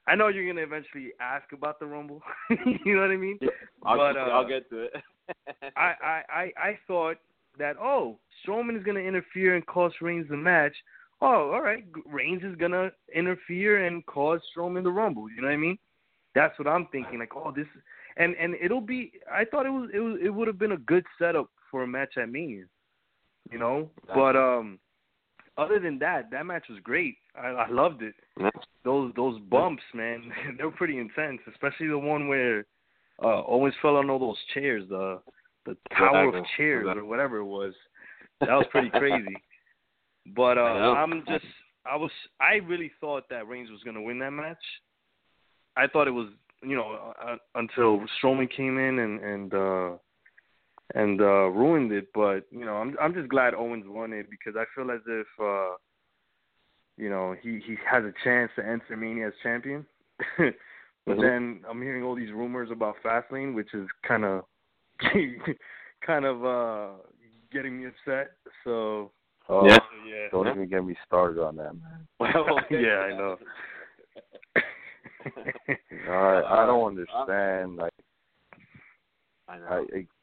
I 0.06 0.14
know 0.14 0.28
you're 0.28 0.46
gonna 0.46 0.64
eventually 0.64 1.10
ask 1.20 1.52
about 1.52 1.80
the 1.80 1.86
Rumble. 1.86 2.22
you 2.50 2.94
know 2.94 3.02
what 3.02 3.10
I 3.10 3.16
mean? 3.16 3.38
Yeah, 3.40 3.48
I'll, 3.84 3.98
but, 3.98 4.16
uh, 4.16 4.20
I'll 4.20 4.48
get 4.48 4.70
to 4.70 4.84
it. 4.84 4.92
I, 5.76 5.92
I, 6.02 6.22
I 6.30 6.52
I 6.56 6.78
thought 6.86 7.16
that 7.58 7.76
oh, 7.76 8.18
Strowman 8.46 8.78
is 8.78 8.84
gonna 8.84 9.00
interfere 9.00 9.56
and 9.56 9.66
cost 9.66 9.96
Reigns 10.00 10.28
the 10.30 10.36
match 10.36 10.74
oh, 11.20 11.52
all 11.52 11.62
right, 11.62 11.84
Reigns 12.06 12.42
is 12.42 12.56
gonna 12.56 12.90
interfere 13.14 13.86
and 13.86 14.04
cause 14.06 14.40
Strowman 14.56 14.82
the 14.82 14.90
Rumble. 14.90 15.30
You 15.30 15.42
know 15.42 15.48
what 15.48 15.54
I 15.54 15.58
mean? 15.58 15.78
That's 16.34 16.58
what 16.58 16.68
I'm 16.68 16.86
thinking. 16.92 17.18
Like, 17.18 17.34
oh, 17.34 17.52
this, 17.54 17.66
and 18.16 18.34
and 18.36 18.54
it'll 18.60 18.80
be. 18.80 19.12
I 19.32 19.44
thought 19.44 19.66
it 19.66 19.70
was 19.70 19.90
it 19.92 20.00
was 20.00 20.18
it 20.22 20.30
would 20.30 20.46
have 20.46 20.58
been 20.58 20.72
a 20.72 20.78
good 20.78 21.04
setup 21.18 21.50
for 21.70 21.82
a 21.82 21.86
match 21.86 22.16
at 22.16 22.28
Mania. 22.28 22.64
You 23.50 23.58
know, 23.58 23.90
but 24.14 24.36
um, 24.36 24.78
other 25.56 25.80
than 25.80 25.98
that, 26.00 26.30
that 26.30 26.44
match 26.44 26.66
was 26.68 26.78
great. 26.82 27.16
I, 27.34 27.48
I 27.48 27.68
loved 27.68 28.02
it. 28.02 28.14
Those 28.84 29.12
those 29.16 29.40
bumps, 29.50 29.82
man, 29.94 30.30
they're 30.58 30.70
pretty 30.70 30.98
intense. 30.98 31.40
Especially 31.52 31.88
the 31.88 31.98
one 31.98 32.28
where 32.28 32.64
uh 33.22 33.42
Owens 33.46 33.74
fell 33.82 33.96
on 33.96 34.10
all 34.10 34.18
those 34.18 34.36
chairs, 34.54 34.84
the 34.88 35.20
the 35.66 35.76
tower 35.96 36.36
of 36.36 36.44
chairs 36.56 36.86
or 36.88 37.04
whatever 37.04 37.38
it 37.38 37.44
was. 37.44 37.74
That 38.40 38.50
was 38.50 38.66
pretty 38.70 38.90
crazy. 38.90 39.36
But 40.26 40.58
uh, 40.58 40.62
I'm 40.62 41.24
just 41.28 41.44
I 41.86 41.96
was 41.96 42.10
I 42.40 42.56
really 42.56 42.90
thought 43.00 43.24
that 43.30 43.48
Reigns 43.48 43.70
was 43.70 43.82
gonna 43.84 44.02
win 44.02 44.18
that 44.20 44.30
match. 44.32 44.56
I 45.76 45.86
thought 45.86 46.08
it 46.08 46.12
was 46.12 46.28
you 46.62 46.76
know 46.76 47.14
uh, 47.22 47.36
until 47.54 48.04
Strowman 48.20 48.50
came 48.54 48.78
in 48.78 48.98
and 48.98 49.20
and 49.20 49.54
uh 49.54 49.90
and 50.94 51.20
uh 51.20 51.48
ruined 51.50 51.92
it. 51.92 52.08
But 52.14 52.46
you 52.50 52.64
know 52.64 52.74
I'm 52.74 52.96
I'm 53.00 53.14
just 53.14 53.28
glad 53.28 53.54
Owens 53.54 53.84
won 53.86 54.12
it 54.12 54.28
because 54.30 54.54
I 54.56 54.64
feel 54.74 54.90
as 54.90 55.00
if 55.06 55.26
uh 55.40 55.76
you 56.98 57.08
know, 57.08 57.34
he 57.40 57.60
he 57.64 57.76
has 57.90 58.04
a 58.04 58.12
chance 58.24 58.50
to 58.56 58.66
enter 58.66 58.96
Mania 58.96 59.28
as 59.28 59.32
champion. 59.42 59.86
but 60.38 61.16
Mhm. 61.16 61.20
then 61.20 61.64
I'm 61.66 61.80
hearing 61.80 62.02
all 62.02 62.16
these 62.16 62.32
rumors 62.32 62.70
about 62.70 63.00
Fastlane, 63.02 63.54
which 63.54 63.72
is 63.72 63.88
kind 64.02 64.24
of 64.24 64.44
kind 66.02 66.24
of 66.24 66.44
uh 66.44 66.90
getting 67.52 67.78
me 67.78 67.86
upset. 67.86 68.32
So 68.64 69.12
Oh, 69.48 69.66
Yeah. 69.66 69.78
yeah, 70.06 70.28
Don't 70.30 70.46
even 70.48 70.68
get 70.68 70.84
me 70.84 70.94
started 71.06 71.42
on 71.42 71.56
that, 71.56 71.72
man. 71.74 72.06
Well, 72.20 72.60
yeah, 72.70 72.98
I 72.98 73.16
know. 73.16 73.36
I 76.08 76.42
I 76.62 76.66
don't 76.66 76.88
understand. 76.88 77.76
Like 77.76 77.92
I 79.48 79.54
I 79.54 79.58
know. 79.58 79.66
I, 79.66 79.76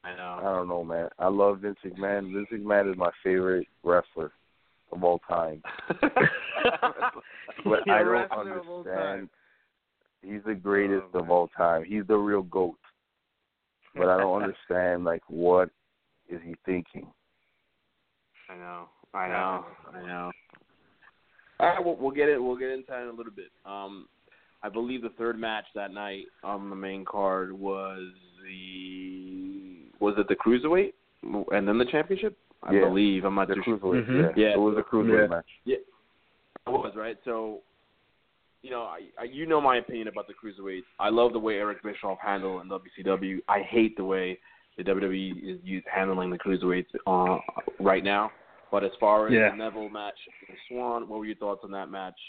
I 0.08 0.12
I 0.12 0.16
know. 0.16 0.56
don't 0.56 0.68
know, 0.68 0.84
man. 0.84 1.10
I 1.20 1.28
love 1.28 1.60
Vince 1.60 1.78
McMahon. 1.86 2.34
Vince 2.34 2.50
McMahon 2.52 2.92
is 2.92 2.98
my 2.98 3.12
favorite 3.24 3.68
wrestler 3.84 4.32
of 4.92 5.04
all 5.04 5.20
time. 5.28 5.62
But 7.64 7.88
I 7.90 8.00
don't 8.00 8.10
wrestler 8.10 8.58
of 8.60 8.68
all 8.68 8.80
understand. 8.80 9.30
He's 10.22 10.42
the 10.46 10.54
greatest 10.54 11.06
Oh, 11.14 11.20
of 11.20 11.30
all 11.32 11.48
time. 11.50 11.84
He's 11.84 12.06
the 12.08 12.18
real 12.18 12.42
goat. 12.44 12.78
But 13.96 14.10
I 14.10 14.18
don't 14.18 14.42
understand 14.44 15.04
like 15.04 15.24
what 15.28 15.70
is 16.30 16.42
he 16.44 16.56
thinking? 16.66 17.08
I 18.50 18.56
know. 18.56 18.90
I 19.16 19.28
know. 19.30 19.66
I 19.94 20.06
know. 20.08 20.32
All 21.60 21.68
right, 21.68 21.84
we'll, 21.84 21.96
we'll 21.96 22.12
get 22.12 22.28
it. 22.30 22.42
We'll 22.42 22.58
get 22.58 22.70
into 22.70 22.86
that 22.90 23.04
in 23.04 23.08
a 23.08 23.14
little 23.14 23.32
bit. 23.32 23.50
Um, 23.66 24.08
I 24.62 24.70
believe 24.70 25.02
the 25.02 25.10
third 25.18 25.40
match 25.40 25.66
that 25.76 25.94
night 25.94 26.26
on 26.44 26.70
the 26.70 26.76
main 26.76 27.06
card 27.06 27.52
was 27.54 28.02
the 28.44 29.84
was 30.00 30.16
it 30.18 30.28
the 30.28 30.36
cruiserweight 30.36 30.94
and 31.52 31.68
then 31.68 31.78
the 31.78 31.86
championship? 31.86 32.38
I 32.64 32.74
Yeah. 32.74 32.82
believe. 32.90 33.24
I'm 33.26 33.36
not 33.36 33.48
The 33.48 33.56
too 33.56 33.62
sure. 33.64 33.78
cruiserweight. 33.78 34.08
Mhm. 34.08 34.38
Yeah. 34.38 34.48
Yeah. 34.48 34.54
It 34.54 34.60
was 34.60 34.78
a 34.78 34.82
cruiserweight 34.84 35.22
Yeah. 35.22 35.36
match. 35.36 35.46
It 35.66 35.86
was 36.72 36.94
right. 36.96 37.18
So, 37.26 37.62
you 38.64 38.72
know, 38.72 38.82
I, 38.82 39.02
I 39.20 39.24
you 39.26 39.46
know 39.46 39.62
my 39.62 39.78
opinion 39.78 40.08
about 40.08 40.28
the 40.28 40.34
cruiserweights. 40.34 40.84
I 41.00 41.10
love 41.10 41.32
the 41.34 41.40
way 41.40 41.58
Eric 41.60 41.84
Bischoff 41.84 42.18
handled 42.20 42.64
in 42.64 42.70
WCW. 42.70 43.40
I 43.48 43.62
hate 43.62 43.96
the 43.98 44.04
way 44.04 44.40
the 44.78 44.84
WWE 44.84 45.32
is 45.44 45.60
used 45.64 45.86
handling 45.88 46.32
the 46.32 46.40
cruiserweights 46.40 46.88
uh, 47.08 47.38
right 47.80 48.04
now. 48.04 48.32
But 48.76 48.84
as 48.84 48.92
far 49.00 49.28
as 49.28 49.34
Yeah. 49.34 49.52
the 49.52 49.56
Neville 49.56 49.88
match 49.88 50.20
and 50.50 50.58
Swann, 50.68 51.08
what 51.08 51.20
were 51.20 51.26
your 51.26 51.38
thoughts 51.38 51.64
on 51.64 51.72
that 51.72 51.90
match 51.90 52.20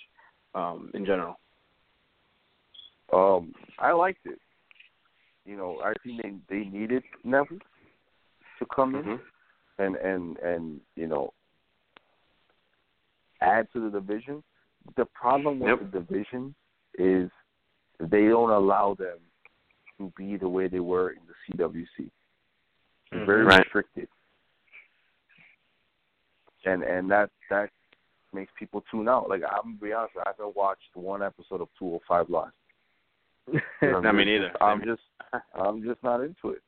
um, 0.55 0.93
in 0.95 1.05
general? 1.05 1.41
Um, 3.13 3.53
I 3.81 3.91
liked 3.91 4.25
it. 4.27 4.41
You 5.45 5.57
know, 5.57 5.81
I 5.81 5.93
think 6.05 6.23
they 6.23 6.39
they 6.47 6.65
needed 6.71 7.03
Neville 7.25 7.59
to 8.61 8.67
come 8.67 8.95
in 8.95 9.05
Mhm. 9.05 9.21
and 9.79 9.97
and 9.97 10.39
and 10.39 10.81
you 10.95 11.09
know 11.09 11.35
add 13.41 13.69
to 13.73 13.81
the 13.81 13.91
division. 13.91 14.45
The 14.95 15.07
problem 15.07 15.59
with 15.59 15.81
Yep. 15.81 15.91
the 15.91 15.99
division 15.99 16.55
is 16.97 17.29
they 17.99 18.29
don't 18.29 18.51
allow 18.51 18.95
them 18.95 19.19
to 19.99 20.13
be 20.17 20.37
the 20.37 20.49
way 20.49 20.69
they 20.69 20.79
were 20.79 21.11
in 21.11 21.27
the 21.27 21.35
CWC. 21.45 22.09
They're 23.11 23.25
very 23.25 23.43
Right. 23.43 23.65
restricted, 23.65 24.09
and 26.67 26.83
and 26.83 27.11
that 27.11 27.31
that 27.51 27.71
makes 28.35 28.53
people 28.59 28.85
tune 28.91 29.09
out. 29.09 29.29
Like 29.29 29.43
I'm 29.45 29.77
gonna 29.79 29.83
be 29.83 29.93
honest, 29.93 30.15
I 30.19 30.31
haven't 30.31 30.55
watched 30.57 30.95
one 30.95 31.23
episode 31.23 31.61
of 31.63 31.69
205 31.79 32.29
Live. 32.31 32.51
I 33.83 34.13
mean, 34.13 34.27
just- 34.27 34.27
neither. 34.27 34.53
I'm 34.63 34.83
just 34.85 35.03
I'm 35.55 35.83
just 35.83 36.03
not 36.03 36.21
into 36.21 36.51
it. 36.51 36.63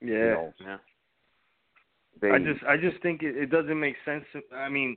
yeah. 0.00 0.08
You 0.08 0.24
know, 0.30 0.52
Yeah. 0.60 0.76
they, 2.20 2.30
I 2.30 2.38
just 2.38 2.64
I 2.64 2.76
just 2.76 3.02
think 3.02 3.22
it, 3.22 3.36
it 3.36 3.50
doesn't 3.50 3.78
make 3.78 3.96
sense. 4.04 4.24
To, 4.32 4.40
I 4.56 4.68
mean, 4.68 4.96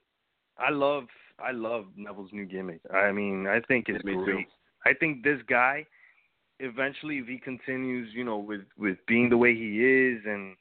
I 0.57 0.69
love 0.71 1.05
I 1.39 1.51
love 1.51 1.85
Neville's 1.97 2.31
new 2.31 2.45
gimmick. 2.45 2.79
I 2.93 3.11
mean, 3.11 3.47
I 3.47 3.59
think 3.61 3.89
it's 3.89 4.03
Me 4.05 4.13
too. 4.13 4.23
great. 4.23 4.47
I 4.85 4.93
think 4.93 5.23
this 5.23 5.39
guy 5.49 5.85
eventually 6.59 7.17
if 7.17 7.27
he 7.27 7.37
continues, 7.37 8.09
you 8.13 8.23
know, 8.23 8.37
with 8.37 8.61
with 8.77 8.97
being 9.07 9.29
the 9.29 9.37
way 9.37 9.53
he 9.55 9.83
is 9.83 10.21
and 10.25 10.55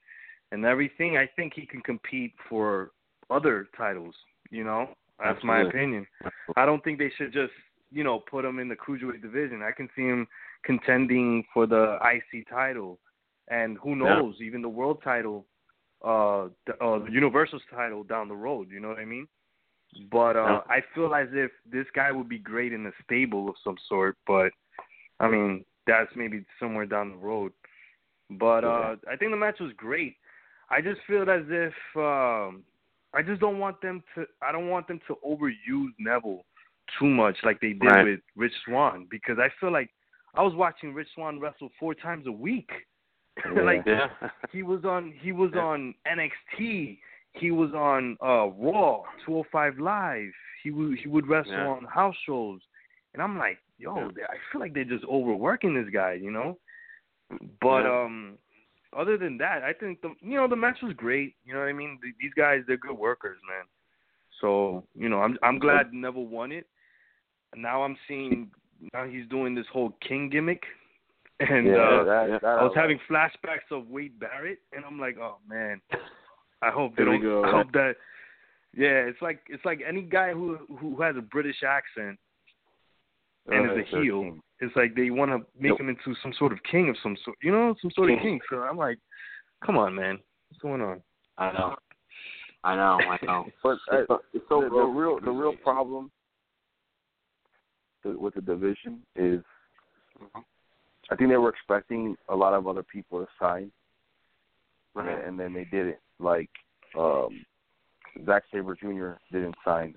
and 0.52 0.64
everything, 0.64 1.16
I 1.16 1.26
think 1.36 1.52
he 1.54 1.66
can 1.66 1.80
compete 1.82 2.32
for 2.48 2.90
other 3.30 3.68
titles, 3.76 4.14
you 4.50 4.64
know? 4.64 4.88
That's 5.18 5.42
my 5.44 5.60
opinion. 5.62 6.06
I 6.56 6.66
don't 6.66 6.82
think 6.84 6.98
they 6.98 7.10
should 7.16 7.32
just, 7.32 7.52
you 7.92 8.04
know, 8.04 8.18
put 8.18 8.44
him 8.44 8.58
in 8.58 8.68
the 8.68 8.76
cruiserweight 8.76 9.22
division. 9.22 9.62
I 9.62 9.72
can 9.72 9.88
see 9.96 10.02
him 10.02 10.26
contending 10.64 11.44
for 11.52 11.66
the 11.66 11.98
IC 12.02 12.48
title 12.48 12.98
and 13.48 13.78
who 13.78 13.90
Yeah. 13.90 13.96
knows, 14.16 14.40
even 14.40 14.62
the 14.62 14.68
world 14.68 15.02
title 15.02 15.46
uh 16.04 16.48
the, 16.66 16.74
uh 16.84 16.98
the 16.98 17.10
universal 17.10 17.58
title 17.70 18.02
down 18.04 18.28
the 18.28 18.34
road, 18.34 18.70
you 18.70 18.80
know 18.80 18.88
what 18.88 18.98
I 18.98 19.04
mean? 19.06 19.26
But 20.10 20.36
uh 20.36 20.44
Yeah. 20.44 20.60
I 20.68 20.82
feel 20.94 21.14
as 21.14 21.28
if 21.32 21.50
this 21.70 21.86
guy 21.94 22.10
would 22.12 22.28
be 22.28 22.38
great 22.38 22.72
in 22.72 22.84
a 22.86 22.92
stable 23.04 23.48
of 23.48 23.54
some 23.64 23.76
sort, 23.88 24.16
but 24.26 24.50
I 25.20 25.28
mean, 25.28 25.64
that's 25.86 26.10
maybe 26.16 26.44
somewhere 26.58 26.86
down 26.86 27.10
the 27.10 27.16
road. 27.16 27.52
But 28.30 28.64
uh 28.64 28.96
I 29.10 29.16
think 29.16 29.30
the 29.30 29.36
match 29.36 29.60
was 29.60 29.72
great. 29.76 30.16
I 30.68 30.80
just 30.80 31.00
feel 31.06 31.30
as 31.30 31.44
if 31.48 31.74
um 31.96 32.64
I 33.14 33.22
just 33.22 33.40
don't 33.40 33.58
want 33.58 33.80
them 33.80 34.02
to 34.14 34.26
I 34.42 34.52
don't 34.52 34.68
want 34.68 34.88
them 34.88 35.00
to 35.08 35.16
overuse 35.26 35.92
Neville 35.98 36.44
too 36.98 37.06
much 37.06 37.36
like 37.44 37.60
they 37.60 37.72
did 37.72 37.84
Right. 37.84 38.04
with 38.04 38.20
Rich 38.36 38.52
Swann 38.64 39.06
because 39.10 39.38
I 39.38 39.48
feel 39.60 39.72
like 39.72 39.90
I 40.34 40.42
was 40.42 40.54
watching 40.54 40.92
Rich 40.92 41.08
Swann 41.14 41.38
wrestle 41.40 41.70
four 41.78 41.94
times 41.94 42.26
a 42.26 42.32
week. 42.32 42.70
like 43.62 43.82
Yeah. 43.86 44.08
he 44.52 44.62
was 44.62 44.84
on 44.84 45.12
he 45.20 45.32
was 45.32 45.50
Yeah. 45.54 45.62
on 45.62 45.94
NXT. 46.06 46.98
He 47.32 47.50
was 47.50 47.72
on 47.74 48.16
uh 48.22 48.48
Raw, 48.48 49.02
205 49.24 49.78
Live. 49.78 50.32
He 50.62 50.70
would 50.70 50.98
he 50.98 51.08
would 51.08 51.26
wrestle 51.26 51.52
Yeah. 51.52 51.66
on 51.68 51.84
house 51.84 52.16
shows, 52.26 52.60
and 53.12 53.22
I'm 53.22 53.38
like, 53.38 53.58
yo, 53.78 53.96
Yeah. 54.16 54.26
I 54.28 54.36
feel 54.50 54.60
like 54.60 54.72
they're 54.74 54.84
just 54.84 55.04
overworking 55.04 55.74
this 55.74 55.90
guy, 55.92 56.14
you 56.14 56.30
know. 56.30 56.58
But 57.60 57.84
Yeah. 57.84 58.02
um, 58.04 58.38
other 58.96 59.16
than 59.16 59.38
that, 59.38 59.62
I 59.62 59.72
think 59.72 60.00
the 60.02 60.14
you 60.20 60.36
know 60.36 60.48
the 60.48 60.56
match 60.56 60.78
was 60.82 60.92
great. 60.94 61.34
You 61.44 61.54
know 61.54 61.60
what 61.60 61.68
I 61.68 61.72
mean? 61.72 61.98
Th- 62.02 62.14
These 62.20 62.32
guys, 62.36 62.62
they're 62.66 62.76
good 62.76 62.98
workers, 62.98 63.38
man. 63.48 63.66
So 64.40 64.84
you 64.94 65.08
know, 65.08 65.20
I'm 65.20 65.38
I'm 65.42 65.58
glad 65.58 65.92
Neville 65.92 66.26
won 66.26 66.52
it. 66.52 66.66
And 67.52 67.62
now 67.62 67.82
I'm 67.82 67.96
seeing 68.08 68.50
now 68.92 69.04
he's 69.04 69.26
doing 69.28 69.54
this 69.54 69.66
whole 69.72 69.94
King 70.06 70.28
gimmick, 70.28 70.62
and 71.40 71.66
yeah, 71.66 71.74
uh, 71.74 72.04
that, 72.04 72.38
that 72.42 72.48
I 72.48 72.62
was 72.62 72.72
having 72.74 72.98
flashbacks 73.10 73.70
of 73.70 73.88
Wade 73.88 74.18
Barrett, 74.18 74.58
and 74.72 74.84
I'm 74.84 74.98
like, 74.98 75.16
oh 75.18 75.36
man, 75.48 75.80
I 76.62 76.70
hope 76.70 76.96
they 76.96 77.04
don't. 77.04 77.22
go, 77.22 77.44
I 77.44 77.50
hope 77.50 77.72
that. 77.72 77.94
Yeah, 78.76 79.06
it's 79.06 79.22
like 79.22 79.40
it's 79.48 79.64
like 79.64 79.80
any 79.86 80.02
guy 80.02 80.32
who 80.32 80.58
who 80.80 81.00
has 81.00 81.16
a 81.16 81.22
British 81.22 81.62
accent 81.62 82.18
and 83.46 83.70
uh, 83.70 83.74
is 83.74 83.86
a 83.92 84.00
heel. 84.00 84.36
13. 84.60 84.68
It's 84.68 84.76
like 84.76 84.94
they 84.94 85.10
want 85.10 85.30
to 85.30 85.38
make 85.60 85.72
Yep. 85.72 85.80
him 85.80 85.88
into 85.88 86.14
some 86.22 86.32
sort 86.38 86.52
of 86.52 86.62
king 86.62 86.88
of 86.88 86.96
some 87.02 87.16
sort, 87.24 87.36
you 87.42 87.52
know, 87.52 87.74
some 87.80 87.90
sort 87.92 88.10
of 88.10 88.18
King. 88.18 88.38
king. 88.38 88.40
So 88.50 88.62
I'm 88.62 88.76
like, 88.76 88.98
come 89.64 89.76
on, 89.76 89.94
man, 89.94 90.18
what's 90.48 90.62
going 90.62 90.80
on? 90.80 91.02
I 91.38 91.52
know. 91.52 91.76
I 92.62 92.76
know. 92.76 92.98
I 93.04 93.18
know. 93.24 93.46
But 93.62 93.78
uh, 93.92 93.98
It's 93.98 94.08
so, 94.08 94.22
it's 94.32 94.44
so 94.48 94.60
the, 94.62 94.68
the 94.70 94.84
real 94.84 95.20
the 95.20 95.30
real 95.30 95.54
problem 95.56 96.10
with 98.04 98.34
the 98.34 98.40
division 98.42 99.02
is 99.16 99.42
I 101.10 101.16
think 101.16 101.30
they 101.30 101.36
were 101.36 101.50
expecting 101.50 102.16
a 102.28 102.36
lot 102.36 102.54
of 102.54 102.66
other 102.66 102.82
people 102.82 103.20
to 103.20 103.28
sign, 103.38 103.70
Right. 104.94 105.08
and, 105.08 105.22
and 105.28 105.40
then 105.40 105.52
they 105.52 105.64
didn't. 105.64 105.98
Like 106.18 106.50
um, 106.96 107.44
Zack 108.24 108.44
Sabre 108.52 108.76
Jr. 108.76 109.18
didn't 109.32 109.56
sign. 109.64 109.94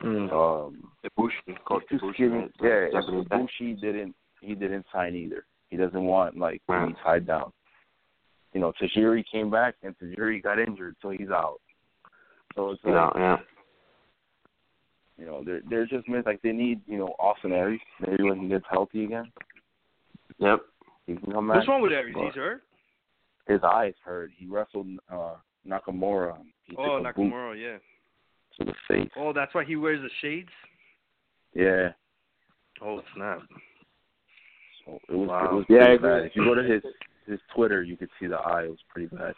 Um, 0.00 0.90
Ibushi, 1.04 1.56
Kota 1.66 1.84
Ibushi, 1.92 2.14
skinny. 2.14 2.48
Yeah, 2.62 2.86
Japanese. 2.92 3.26
Ibushi 3.28 3.80
didn't. 3.80 4.14
He 4.40 4.54
didn't 4.54 4.86
sign 4.92 5.14
either. 5.14 5.44
He 5.68 5.76
doesn't 5.76 6.02
want 6.04 6.36
like 6.36 6.60
Right. 6.68 6.88
to 6.88 6.94
be 6.94 7.00
tied 7.02 7.26
down. 7.26 7.52
You 8.52 8.60
know, 8.60 8.72
Tajiri 8.80 9.24
came 9.30 9.50
back 9.50 9.74
and 9.82 9.96
Tajiri 9.98 10.42
got 10.42 10.58
injured, 10.58 10.96
so 11.00 11.10
he's 11.10 11.30
out. 11.30 11.60
So 12.54 12.70
it's 12.72 12.84
like, 12.84 12.94
Yeah, 12.94 13.10
yeah. 13.16 13.36
you 15.18 15.26
know, 15.26 15.42
they're 15.44 15.62
they're 15.70 15.86
just 15.86 16.08
meant 16.08 16.26
like 16.26 16.42
they 16.42 16.52
need, 16.52 16.80
you 16.86 16.98
know, 16.98 17.14
Austin 17.18 17.52
Aries. 17.52 17.80
Maybe 18.06 18.24
when 18.24 18.40
he 18.40 18.48
gets 18.48 18.64
healthy 18.70 19.04
again, 19.04 19.32
Yep. 20.38 20.60
he 21.06 21.16
can 21.16 21.32
come 21.32 21.48
back. 21.48 21.56
What's 21.56 21.68
wrong 21.68 21.82
with 21.82 21.92
Aries? 21.92 22.14
But 22.14 22.24
He's 22.26 22.34
hurt. 22.34 22.62
His 23.48 23.60
eyes 23.64 23.94
hurt. 24.04 24.30
He 24.36 24.46
wrestled 24.46 24.88
uh 25.10 25.36
Nakamura. 25.66 26.36
He 26.64 26.76
Oh, 26.76 26.98
took 26.98 27.06
a 27.06 27.12
boot 27.14 27.32
Nakamura, 27.32 27.60
yeah. 27.60 27.78
To 28.64 28.72
the 28.72 28.94
face. 28.94 29.10
Oh, 29.16 29.32
that's 29.32 29.54
why 29.54 29.64
he 29.64 29.76
wears 29.76 30.00
the 30.02 30.10
shades. 30.20 30.48
Yeah. 31.54 31.88
Oh 32.80 33.00
snap! 33.14 33.40
So 34.84 34.98
it 35.08 35.14
was 35.14 35.28
Wow. 35.28 35.44
it 35.50 35.54
was 35.54 35.64
Yeah, 35.68 35.78
pretty 35.78 35.94
agree. 35.94 36.08
bad. 36.10 36.24
If 36.26 36.36
you 36.36 36.44
go 36.44 36.54
to 36.54 36.62
his 36.62 36.82
his 37.26 37.40
Twitter, 37.54 37.82
you 37.82 37.96
could 37.96 38.10
see 38.20 38.26
the 38.26 38.36
eye. 38.38 38.64
It 38.64 38.70
was 38.70 38.78
pretty 38.88 39.14
bad. 39.14 39.34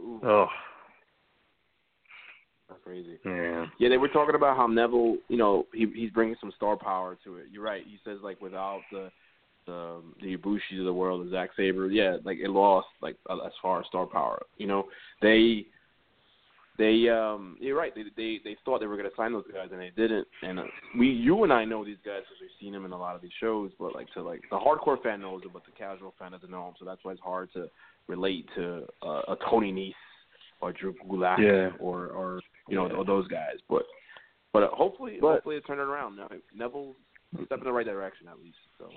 Oh, 0.00 0.48
That's 2.68 2.80
crazy. 2.82 3.18
yeah. 3.24 3.66
Yeah, 3.78 3.88
they 3.88 3.98
were 3.98 4.08
talking 4.08 4.34
about 4.34 4.56
how 4.56 4.66
Neville, 4.66 5.16
you 5.28 5.36
know, 5.36 5.66
he 5.72 5.86
he's 5.94 6.10
bringing 6.10 6.36
some 6.40 6.52
star 6.56 6.76
power 6.76 7.16
to 7.24 7.36
it. 7.36 7.46
You're 7.52 7.62
right. 7.62 7.84
He 7.86 7.98
says 8.04 8.18
like 8.22 8.40
without 8.40 8.80
the 8.90 9.10
the 9.66 10.02
the 10.20 10.36
Ibushi 10.36 10.78
of 10.78 10.84
the 10.84 10.92
world, 10.92 11.22
and 11.22 11.30
Zack 11.30 11.50
Sabre, 11.56 11.88
yeah, 11.88 12.16
like 12.24 12.38
it 12.38 12.50
lost 12.50 12.88
like 13.00 13.16
as 13.30 13.52
far 13.62 13.80
as 13.80 13.86
star 13.86 14.06
power. 14.06 14.42
You 14.58 14.66
know, 14.66 14.84
they 15.22 15.66
they 16.76 17.08
um 17.08 17.56
you're 17.60 17.76
right. 17.76 17.94
They 17.94 18.02
they 18.16 18.40
they 18.42 18.56
thought 18.64 18.80
they 18.80 18.86
were 18.86 18.96
going 18.96 19.08
to 19.08 19.16
sign 19.16 19.32
those 19.32 19.44
guys 19.52 19.68
and 19.70 19.80
they 19.80 19.92
didn't. 19.96 20.26
And 20.42 20.58
uh, 20.58 20.64
we 20.98 21.08
you 21.08 21.44
and 21.44 21.52
I 21.52 21.64
know 21.64 21.84
these 21.84 21.98
guys 22.04 22.22
because 22.22 22.40
we've 22.40 22.50
seen 22.60 22.72
them 22.72 22.84
in 22.84 22.92
a 22.92 22.98
lot 22.98 23.14
of 23.14 23.22
these 23.22 23.30
shows. 23.40 23.70
But 23.78 23.94
like 23.94 24.08
to 24.14 24.22
like 24.22 24.42
the 24.50 24.56
hardcore 24.58 25.00
fan 25.02 25.20
knows 25.20 25.42
them, 25.42 25.50
but 25.52 25.64
the 25.64 25.72
casual 25.78 26.14
fan 26.18 26.32
doesn't 26.32 26.50
know 26.50 26.64
them. 26.64 26.74
So 26.78 26.84
that's 26.84 27.04
why 27.04 27.12
it's 27.12 27.20
hard 27.20 27.52
to 27.52 27.68
relate 28.08 28.48
to 28.56 28.86
uh, 29.02 29.22
a 29.28 29.36
Tony 29.48 29.72
Nese 29.72 29.94
or 30.60 30.72
Drew 30.72 30.94
Gulak 31.08 31.38
Yeah. 31.38 31.76
or 31.78 32.08
or 32.08 32.40
you 32.68 32.76
know 32.76 32.88
or 32.90 33.04
those 33.04 33.28
guys. 33.28 33.56
But 33.68 33.84
but 34.52 34.64
uh, 34.64 34.68
hopefully 34.72 35.18
But- 35.20 35.34
hopefully 35.34 35.56
it 35.56 35.66
turned 35.66 35.80
it 35.80 35.86
around. 35.86 36.16
Now 36.16 36.28
Neville 36.54 36.94
step 37.46 37.58
in 37.58 37.64
the 37.64 37.72
right 37.72 37.86
direction 37.86 38.26
at 38.28 38.38
least. 38.40 38.56
So 38.78 38.88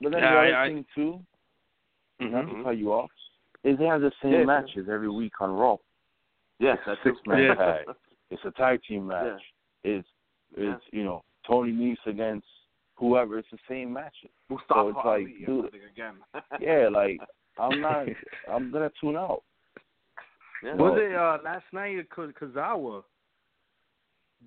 But 0.00 0.10
then 0.12 0.22
Yeah, 0.22 0.32
the 0.32 0.38
other 0.38 0.56
I- 0.56 0.64
I- 0.64 0.68
thing 0.68 0.84
too, 0.94 1.20
not 2.20 2.46
Mhm. 2.46 2.56
to 2.58 2.64
cut 2.64 2.76
you 2.78 2.92
off, 2.92 3.10
is 3.62 3.78
they 3.78 3.84
have 3.86 4.00
the 4.00 4.12
same 4.22 4.32
Yeah. 4.32 4.44
matches 4.44 4.88
every 4.88 5.08
week 5.08 5.40
on 5.40 5.52
Raw. 5.52 5.76
Yes, 6.62 6.78
It's 6.78 6.86
a 6.86 6.90
that's 6.90 7.00
six 7.04 7.26
man 7.26 7.42
Yeah. 7.42 7.54
tag. 7.54 7.86
It's 8.30 8.44
a 8.44 8.50
tag 8.52 8.80
team 8.88 9.06
match. 9.08 9.40
It's 9.84 10.08
it's 10.56 10.82
you 10.92 11.04
know 11.04 11.22
Tony 11.46 11.72
Nese 11.72 12.06
against 12.10 12.46
whoever. 12.96 13.38
It's 13.38 13.48
the 13.50 13.58
same 13.68 13.92
matches. 13.92 14.30
Mustafa 14.48 14.74
So 14.74 14.88
it's 14.88 14.96
like, 14.96 15.06
Ali 15.06 15.44
dude- 15.46 15.74
again. 15.92 16.16
Yeah, 16.60 16.88
like 16.88 17.18
I'm 17.58 17.80
not. 17.80 18.06
I'm 18.48 18.70
gonna 18.70 18.90
tune 19.00 19.16
out. 19.16 19.42
yeah. 20.62 20.74
Was 20.76 20.98
it 21.00 21.14
uh, 21.14 21.38
last 21.44 21.64
night? 21.72 22.06
Kazawa 22.10 23.02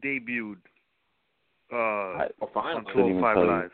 debuted 0.04 0.58
uh, 1.72 1.76
I, 1.76 2.28
Oh, 2.42 2.48
on 2.60 2.86
couldn't 2.86 3.20
205. 3.20 3.38
Live. 3.48 3.72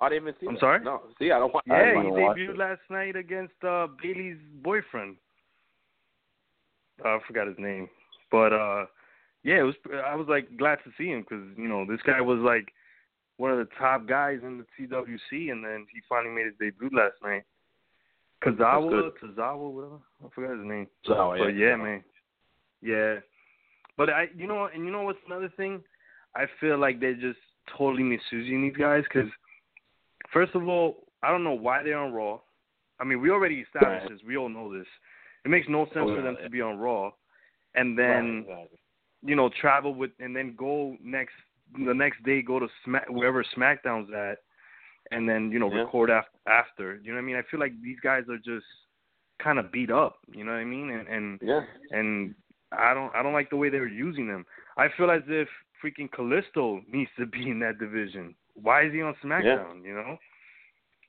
I 0.00 0.08
didn't 0.08 0.22
even 0.24 0.34
see. 0.40 0.46
I'm 0.48 0.54
that. 0.54 0.60
sorry? 0.60 0.80
No, 0.84 1.02
see, 1.18 1.30
I 1.30 1.38
don't. 1.38 1.54
wa- 1.54 1.60
I 1.70 1.74
I 1.74 1.78
Yeah, 1.78 2.02
didn't 2.02 2.16
he 2.16 2.42
debuted 2.42 2.58
last 2.58 2.80
night 2.90 3.16
against 3.16 3.54
uh, 3.64 3.86
Bailey's 4.02 4.38
boyfriend. 4.62 5.16
I 7.04 7.18
forgot 7.26 7.46
his 7.46 7.56
name, 7.58 7.88
but 8.30 8.52
uh, 8.52 8.86
yeah, 9.42 9.60
it 9.60 9.62
was. 9.62 9.74
I 10.06 10.14
was 10.14 10.26
like 10.28 10.56
glad 10.56 10.78
to 10.84 10.90
see 10.96 11.08
him 11.08 11.22
because 11.22 11.44
you 11.56 11.68
know 11.68 11.84
this 11.84 12.00
guy 12.06 12.20
was 12.20 12.38
like 12.38 12.72
one 13.38 13.50
of 13.50 13.58
the 13.58 13.68
top 13.78 14.06
guys 14.06 14.38
in 14.42 14.58
the 14.58 14.66
TWC, 14.78 15.50
and 15.50 15.64
then 15.64 15.86
he 15.92 16.00
finally 16.08 16.34
made 16.34 16.46
his 16.46 16.54
debut 16.60 16.90
last 16.92 17.14
night. 17.22 17.42
Kazawa, 18.44 18.90
good. 18.90 19.12
Tazawa, 19.22 19.70
whatever. 19.70 19.98
I 20.24 20.28
forgot 20.34 20.56
his 20.58 20.66
name. 20.66 20.86
So 21.04 21.34
But 21.38 21.56
yeah, 21.56 21.76
man. 21.76 22.04
Yeah. 22.82 23.16
But 23.96 24.10
I, 24.10 24.26
you 24.36 24.46
know, 24.46 24.68
and 24.72 24.84
you 24.84 24.90
know 24.90 25.02
what's 25.02 25.18
another 25.26 25.52
thing? 25.56 25.82
I 26.34 26.44
feel 26.60 26.78
like 26.78 26.98
they're 26.98 27.14
just 27.14 27.38
totally 27.76 28.02
misusing 28.02 28.62
these 28.62 28.76
guys 28.76 29.04
because, 29.04 29.30
first 30.32 30.54
of 30.54 30.66
all, 30.66 31.04
I 31.22 31.30
don't 31.30 31.44
know 31.44 31.52
why 31.52 31.82
they're 31.82 31.98
on 31.98 32.12
Raw. 32.12 32.40
I 32.98 33.04
mean, 33.04 33.20
we 33.20 33.30
already 33.30 33.60
established 33.60 34.08
this. 34.08 34.20
We 34.26 34.36
all 34.36 34.48
know 34.48 34.72
this. 34.72 34.86
It 35.44 35.48
makes 35.50 35.68
no 35.68 35.84
sense 35.86 36.08
Oh, 36.10 36.14
for 36.16 36.22
them 36.22 36.36
yeah. 36.38 36.44
to 36.44 36.50
be 36.50 36.60
on 36.60 36.78
Raw, 36.78 37.10
and 37.74 37.98
then 37.98 38.44
Right, 38.48 38.58
exactly. 38.60 38.78
you 39.24 39.36
know 39.36 39.48
travel 39.60 39.94
with 39.94 40.10
and 40.20 40.34
then 40.36 40.54
go 40.56 40.96
next 41.02 41.34
the 41.86 41.94
next 41.94 42.22
day 42.22 42.42
go 42.42 42.58
to 42.58 42.68
Smack 42.84 43.08
wherever 43.08 43.42
SmackDown's 43.56 44.12
at, 44.12 44.38
and 45.10 45.28
then 45.28 45.50
you 45.50 45.58
know 45.58 45.70
Yeah. 45.72 45.80
record 45.82 46.10
after 46.10 46.38
after. 46.46 46.96
You 47.02 47.10
know 47.12 47.16
what 47.16 47.22
I 47.22 47.26
mean? 47.26 47.36
I 47.36 47.42
feel 47.42 47.60
like 47.60 47.72
these 47.82 48.00
guys 48.00 48.24
are 48.28 48.38
just 48.38 48.66
kind 49.38 49.58
of 49.58 49.72
beat 49.72 49.90
up. 49.90 50.18
You 50.32 50.44
know 50.44 50.52
what 50.52 50.58
I 50.58 50.64
mean? 50.64 50.90
And 50.90 51.08
and 51.08 51.40
yeah. 51.42 51.64
and 51.90 52.34
I 52.72 52.94
don't 52.94 53.14
I 53.14 53.22
don't 53.22 53.32
like 53.32 53.50
the 53.50 53.56
way 53.56 53.68
they're 53.70 53.86
using 53.88 54.26
them. 54.28 54.44
I 54.76 54.88
feel 54.96 55.10
as 55.10 55.22
if 55.28 55.48
freaking 55.82 56.08
Kalisto 56.10 56.82
needs 56.92 57.10
to 57.18 57.26
be 57.26 57.50
in 57.50 57.58
that 57.60 57.78
division. 57.78 58.34
Why 58.54 58.84
is 58.84 58.92
he 58.92 59.02
on 59.02 59.14
SmackDown? 59.24 59.82
You 59.84 59.94
know, 59.94 60.18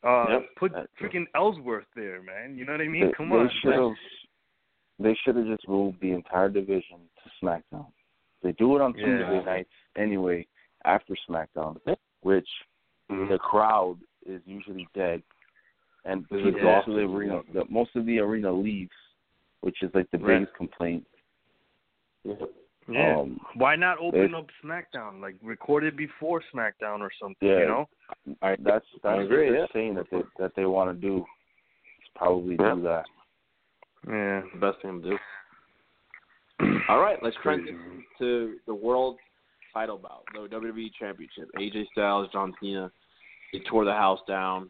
uh, 0.03 0.25
Yep. 0.29 0.41
put 0.57 0.71
freaking 0.99 1.25
Ellsworth 1.35 1.85
there, 1.95 2.21
man. 2.23 2.57
You 2.57 2.65
know 2.65 2.71
what 2.71 2.81
I 2.81 2.87
mean? 2.87 3.11
Come 3.15 3.29
they 3.29 3.35
on. 3.35 3.49
should 3.61 3.73
have. 3.73 3.91
They 4.99 5.15
should 5.23 5.35
have 5.35 5.47
just 5.47 5.67
moved 5.67 5.99
the 6.01 6.11
entire 6.11 6.49
division 6.49 6.97
to 7.23 7.45
SmackDown. 7.45 7.87
They 8.43 8.51
do 8.53 8.75
it 8.75 8.81
on 8.81 8.93
Yeah. 8.95 9.05
Tuesday 9.05 9.43
nights 9.43 9.71
anyway 9.95 10.45
after 10.85 11.15
SmackDown, 11.27 11.79
which 12.21 12.49
Mhm. 13.09 13.29
the 13.29 13.39
crowd 13.39 13.99
is 14.25 14.41
usually 14.45 14.87
dead, 14.93 15.23
and 16.05 16.21
It's 16.23 16.29
people 16.29 16.47
exhausted, 16.55 16.95
the 16.95 17.01
arena. 17.05 17.43
The, 17.53 17.65
most 17.69 17.95
of 17.95 18.05
the 18.05 18.19
arena 18.19 18.51
leaves, 18.51 18.95
which 19.61 19.81
is 19.81 19.93
like 19.95 20.09
the 20.11 20.17
Right. 20.19 20.39
biggest 20.39 20.53
complaint. 20.55 21.07
yeah. 22.87 23.17
Um, 23.17 23.39
Why 23.55 23.75
not 23.75 23.97
open 23.99 24.19
it- 24.21 24.33
up 24.33 24.47
SmackDown? 24.61 25.21
Like 25.21 25.35
record 25.41 25.83
it 25.85 25.95
before 25.95 26.41
SmackDown 26.53 26.99
or 26.99 27.11
something. 27.11 27.47
Yeah. 27.47 27.59
You 27.59 27.65
know? 27.65 27.89
I, 28.41 28.55
that's 28.57 28.85
that's 29.01 29.21
agree, 29.23 29.45
what 29.45 29.51
they're 29.51 29.59
yeah. 29.61 29.67
saying 29.73 29.95
that 29.95 30.09
they 30.09 30.21
that 30.37 30.53
they 30.55 30.65
want 30.65 30.89
to 30.93 31.01
do. 31.01 31.25
Is 32.01 32.09
probably 32.15 32.55
Yeah. 32.59 32.75
do 32.75 32.81
that. 32.81 33.05
Yeah. 34.07 34.41
the 34.53 34.59
best 34.59 34.81
thing 34.81 35.01
to 35.01 35.09
do. 35.11 35.17
All 36.89 36.99
right, 36.99 37.17
let's 37.23 37.35
Crazy. 37.37 37.63
transition 37.63 38.03
to 38.19 38.55
the 38.67 38.73
world 38.73 39.17
title 39.73 39.97
bout, 39.97 40.23
the 40.33 40.47
WWE 40.55 40.89
Championship. 40.99 41.49
AJ 41.57 41.85
Styles, 41.93 42.29
John 42.31 42.53
Cena, 42.61 42.91
they 43.51 43.59
tore 43.69 43.85
the 43.85 43.91
house 43.93 44.19
down 44.27 44.69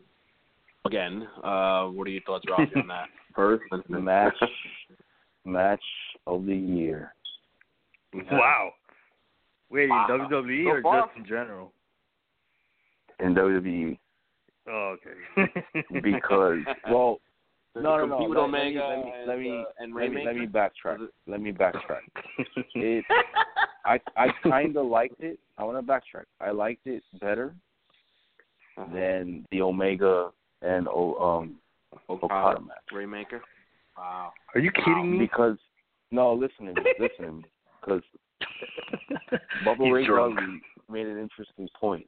again. 0.85 1.27
Uh, 1.43 1.87
what 1.87 2.07
are 2.07 2.11
your 2.11 2.21
thoughts, 2.23 2.45
Robbie, 2.49 2.71
on 2.75 2.87
that? 2.87 3.07
First, 3.35 3.63
Match 3.89 4.35
match 5.45 5.83
of 6.27 6.45
the 6.45 6.55
year. 6.55 7.13
Wow. 8.31 8.71
Wait, 9.71 9.89
Wow. 9.89 10.05
WWE 10.09 10.63
So 10.65 10.69
or 10.69 10.81
far- 10.83 11.05
just 11.07 11.17
in 11.17 11.25
general? 11.25 11.73
in 13.19 13.33
WWE 13.35 13.97
Oh, 14.69 14.95
okay. 14.95 15.51
because 16.01 16.59
well 16.91 17.13
Does 17.15 17.32
no 17.75 17.81
no 17.97 18.05
no. 18.05 18.17
compete 18.17 18.29
with 18.29 18.37
let, 18.37 18.43
Omega 18.45 18.79
let 18.87 19.05
me 19.05 19.13
and, 19.17 19.27
let 19.27 19.39
me 19.39 19.59
uh, 19.59 19.63
and 19.83 19.95
let 19.95 20.11
me, 20.11 20.25
let 20.25 20.35
me 20.35 20.45
backtrack. 20.45 20.99
Does 20.99 21.09
let 21.27 21.41
me 21.41 21.51
backtrack. 21.51 22.01
It 22.75 23.05
I 23.85 23.99
I 24.15 24.27
kind 24.43 24.77
of 24.77 24.85
liked 24.87 25.19
it. 25.21 25.39
I 25.57 25.63
want 25.63 25.85
to 25.85 25.91
backtrack. 25.91 26.25
I 26.39 26.51
liked 26.51 26.85
it 26.87 27.03
better 27.19 27.53
Uh-huh. 28.77 28.93
than 28.93 29.45
the 29.51 29.61
Omega 29.61 30.31
and 30.61 30.87
O 30.87 31.15
um 31.19 31.55
Okada 32.09 32.59
match. 32.61 32.77
Rainmaker. 32.93 33.41
Wow. 33.97 34.31
Are 34.55 34.61
you 34.61 34.71
kidding 34.71 35.11
me? 35.11 35.17
because 35.19 35.57
no 36.11 36.33
listen 36.33 36.73
to 36.73 36.81
me 36.81 36.93
listen 36.99 37.25
to 37.25 37.31
me. 37.33 37.45
Because 37.81 38.01
Bubba 39.65 39.91
Ray 39.91 40.05
drunk. 40.05 40.39
Dudley 40.39 40.61
made 40.89 41.07
an 41.07 41.17
interesting 41.19 41.67
point. 41.79 42.05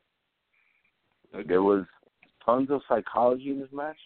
There 1.47 1.63
was 1.63 1.85
tons 2.45 2.69
of 2.71 2.81
psychology 2.87 3.49
in 3.49 3.59
this 3.59 3.69
match 3.73 3.97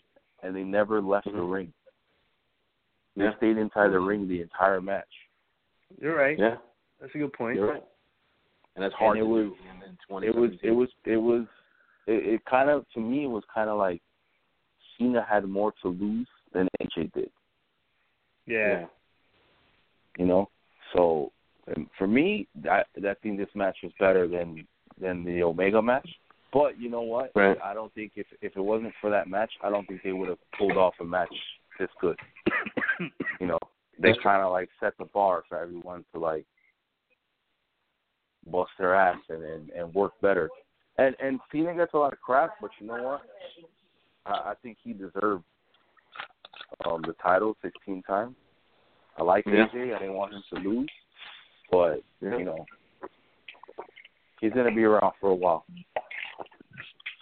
and 0.44 0.56
they 0.56 0.64
never 0.64 1.02
left 1.02 1.26
the 1.26 1.32
Mhm. 1.32 1.52
ring 1.52 1.74
they 3.16 3.26
Yeah. 3.26 3.36
stayed 3.38 3.58
inside 3.58 3.90
the 3.90 4.00
ring 4.00 4.28
the 4.28 4.42
entire 4.42 4.82
match 4.82 5.14
You're 6.00 6.16
right. 6.16 6.38
Yeah, 6.38 6.58
That's 7.00 7.14
a 7.16 7.18
good 7.18 7.34
point. 7.34 7.56
you're 7.58 7.68
right. 7.72 7.84
And 8.76 8.84
that's 8.84 8.94
hard 8.94 9.18
And 9.18 9.26
it 9.26 9.28
to 9.28 9.34
was- 9.34 9.48
do 9.48 9.58
in, 9.70 9.84
in 10.22 10.24
it 10.24 10.36
was 10.36 10.52
it 10.62 10.70
was 10.72 10.90
it 11.06 11.18
was 11.18 11.48
it, 12.08 12.26
it 12.36 12.46
kind 12.46 12.70
of 12.70 12.88
to 12.92 13.00
me 13.00 13.24
it 13.26 13.28
was 13.28 13.44
kind 13.54 13.70
of 13.70 13.78
like 13.78 14.02
Cena 14.98 15.22
had 15.24 15.46
more 15.46 15.72
to 15.82 15.88
lose 15.90 16.28
than 16.52 16.68
AJ 16.82 17.12
did, 17.14 17.32
Yeah. 18.46 18.88
you 20.18 20.26
know. 20.26 20.50
So 20.94 21.32
and 21.68 21.90
for 21.98 22.08
me, 22.08 22.48
I 22.70 22.84
I 23.06 23.14
think 23.16 23.38
this 23.38 23.54
match 23.56 23.78
was 23.84 23.92
better 24.00 24.28
than 24.28 24.68
than 25.00 25.24
the 25.24 25.44
Omega 25.44 25.82
match. 25.82 26.10
But 26.52 26.80
you 26.80 26.90
know 26.90 27.02
what? 27.02 27.32
Right. 27.36 27.58
I 27.64 27.74
don't 27.74 27.94
think 27.94 28.14
if 28.16 28.26
if 28.42 28.56
it 28.56 28.62
wasn't 28.62 28.94
for 29.02 29.10
that 29.10 29.28
match, 29.30 29.52
I 29.64 29.70
don't 29.70 29.88
think 29.88 30.02
they 30.04 30.14
would 30.14 30.30
have 30.30 30.40
pulled 30.58 30.78
off 30.78 30.96
a 31.00 31.04
match 31.04 31.34
this 31.80 31.90
good. 32.02 32.18
You 33.40 33.48
know, 33.48 33.60
they 33.98 34.14
kind 34.22 34.44
of 34.44 34.52
like 34.52 34.68
set 34.82 34.98
the 34.98 35.06
bar 35.06 35.44
for 35.48 35.58
everyone 35.58 36.04
to 36.14 36.20
like 36.20 36.44
bust 38.52 38.72
their 38.78 38.94
ass 38.94 39.18
and 39.30 39.42
and, 39.44 39.70
and 39.70 39.94
work 39.94 40.12
better. 40.22 40.50
And 40.98 41.16
and 41.22 41.40
Cena 41.50 41.74
gets 41.74 41.94
a 41.94 41.98
lot 41.98 42.12
of 42.12 42.20
crap, 42.20 42.56
but 42.62 42.72
you 42.82 42.88
know 42.88 43.02
what? 43.02 43.22
I, 44.26 44.52
I 44.52 44.54
think 44.62 44.78
he 44.84 44.92
deserved 44.92 45.44
um 46.86 47.02
the 47.08 47.16
title 47.24 47.56
16 47.62 48.04
times. 48.04 48.36
I 49.18 49.24
like 49.24 49.46
Yeah. 49.46 49.68
AJ. 49.74 49.96
I 49.96 50.00
didn't 50.00 50.16
want 50.16 50.34
him 50.34 50.44
to 50.54 50.70
lose, 50.70 50.90
but 51.72 52.04
Yeah. 52.22 52.38
you 52.38 52.44
know, 52.44 52.66
he's 54.42 54.52
gonna 54.52 54.76
be 54.76 54.84
around 54.84 55.14
for 55.22 55.30
a 55.30 55.36
while. 55.36 55.66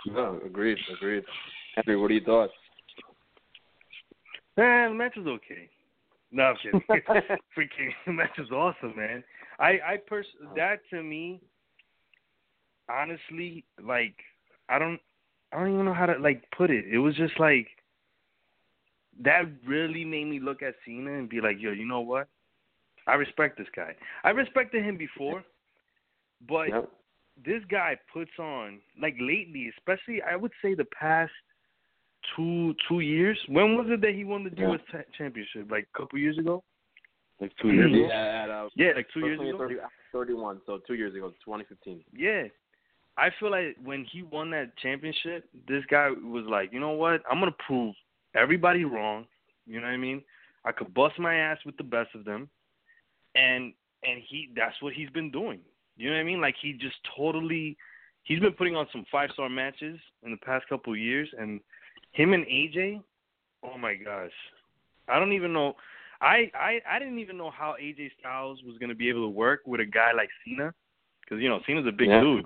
No, 0.05 0.39
agreed, 0.45 0.77
agreed. 0.93 1.23
Henry, 1.75 1.99
what 1.99 2.11
are 2.11 2.13
your 2.13 2.23
thoughts? 2.23 2.53
Man, 4.55 4.91
the 4.91 4.95
match 4.95 5.13
was 5.17 5.27
okay. 5.27 5.69
No, 6.31 6.43
I'm 6.43 6.55
kidding. 6.61 6.81
Freaking 7.57 7.91
the 8.05 8.13
match 8.13 8.37
was 8.37 8.51
awesome, 8.51 8.95
man. 8.95 9.23
I 9.59 9.69
I 9.85 9.97
pers 10.05 10.25
oh. 10.43 10.49
that 10.55 10.79
to 10.91 11.01
me, 11.01 11.41
honestly, 12.89 13.65
like 13.83 14.15
I 14.69 14.79
don't 14.79 14.99
I 15.51 15.59
don't 15.59 15.73
even 15.73 15.85
know 15.85 15.93
how 15.93 16.05
to 16.05 16.17
like 16.19 16.43
put 16.55 16.69
it. 16.69 16.85
It 16.91 16.99
was 16.99 17.15
just 17.15 17.39
like 17.39 17.67
that 19.23 19.43
really 19.65 20.05
made 20.05 20.25
me 20.25 20.39
look 20.39 20.61
at 20.61 20.75
Cena 20.85 21.13
and 21.13 21.29
be 21.29 21.41
like, 21.41 21.57
yo, 21.59 21.71
you 21.71 21.87
know 21.87 22.01
what? 22.01 22.27
I 23.07 23.13
respect 23.15 23.57
this 23.57 23.67
guy. 23.75 23.95
I 24.23 24.29
respected 24.29 24.83
him 24.83 24.97
before, 24.97 25.43
but 26.47 26.69
Yep. 26.69 26.91
This 27.45 27.63
guy 27.69 27.97
puts 28.11 28.31
on 28.39 28.79
like 29.01 29.15
lately, 29.19 29.71
especially 29.77 30.21
I 30.21 30.35
would 30.35 30.51
say 30.61 30.73
the 30.73 30.85
past 30.85 31.31
two 32.35 32.73
two 32.87 32.99
years. 32.99 33.37
When 33.47 33.75
was 33.77 33.87
it 33.89 34.01
that 34.01 34.13
he 34.15 34.23
won 34.23 34.43
the 34.43 34.51
Yeah. 34.55 34.69
U.S. 34.69 34.81
cha- 34.91 35.11
championship? 35.17 35.69
Like 35.69 35.87
a 35.93 35.97
couple 35.97 36.19
years 36.19 36.37
ago. 36.37 36.63
Like 37.39 37.51
two 37.61 37.69
years 37.69 37.93
ago. 37.93 38.07
Yeah, 38.09 38.43
at, 38.43 38.49
uh, 38.49 38.69
Yeah, 38.75 38.91
like 38.95 39.07
two 39.13 39.19
years 39.19 39.39
ago. 39.39 39.57
30, 39.57 39.75
31, 40.11 40.61
so 40.65 40.79
two 40.87 40.95
years 40.95 41.13
ago, 41.13 41.29
2015. 41.45 42.03
Yeah. 42.11 42.45
I 43.19 43.29
feel 43.39 43.51
like 43.51 43.75
when 43.83 44.05
he 44.11 44.23
won 44.23 44.49
that 44.51 44.75
championship, 44.77 45.47
this 45.67 45.83
guy 45.89 46.09
was 46.09 46.45
like, 46.47 46.71
you 46.73 46.79
know 46.79 46.91
what? 46.91 47.21
I'm 47.29 47.39
gonna 47.39 47.51
prove 47.65 47.95
everybody 48.35 48.83
wrong. 48.85 49.25
You 49.65 49.79
know 49.79 49.87
what 49.87 49.93
I 49.93 49.97
mean? 49.97 50.23
I 50.65 50.71
could 50.71 50.93
bust 50.93 51.17
my 51.19 51.35
ass 51.35 51.57
with 51.65 51.77
the 51.77 51.83
best 51.83 52.13
of 52.15 52.25
them, 52.25 52.49
and 53.35 53.73
and 54.03 54.21
he 54.27 54.49
that's 54.55 54.79
what 54.81 54.93
he's 54.93 55.09
been 55.09 55.31
doing. 55.31 55.59
You 55.97 56.09
know 56.09 56.15
what 56.15 56.21
I 56.21 56.25
mean? 56.25 56.41
Like 56.41 56.55
he 56.61 56.73
just 56.73 56.95
totally, 57.17 57.75
he's 58.23 58.39
been 58.39 58.53
putting 58.53 58.75
on 58.75 58.87
some 58.91 59.05
five 59.11 59.29
star 59.33 59.49
matches 59.49 59.99
in 60.23 60.31
the 60.31 60.37
past 60.37 60.67
couple 60.69 60.93
of 60.93 60.99
years, 60.99 61.27
and 61.37 61.59
him 62.13 62.33
and 62.33 62.45
AJ, 62.45 63.01
oh 63.63 63.77
my 63.77 63.95
gosh, 63.95 64.31
I 65.09 65.19
don't 65.19 65.33
even 65.33 65.53
know. 65.53 65.73
I 66.21 66.51
I 66.53 66.79
I 66.89 66.99
didn't 66.99 67.19
even 67.19 67.37
know 67.37 67.51
how 67.51 67.75
AJ 67.81 68.11
Styles 68.19 68.59
was 68.63 68.77
gonna 68.79 68.95
be 68.95 69.09
able 69.09 69.25
to 69.25 69.29
work 69.29 69.61
with 69.65 69.81
a 69.81 69.85
guy 69.85 70.11
like 70.15 70.29
Cena, 70.45 70.73
because 71.21 71.41
you 71.41 71.49
know 71.49 71.59
Cena's 71.65 71.87
a 71.87 71.91
big 71.91 72.09
Yeah. 72.09 72.21
dude. 72.21 72.45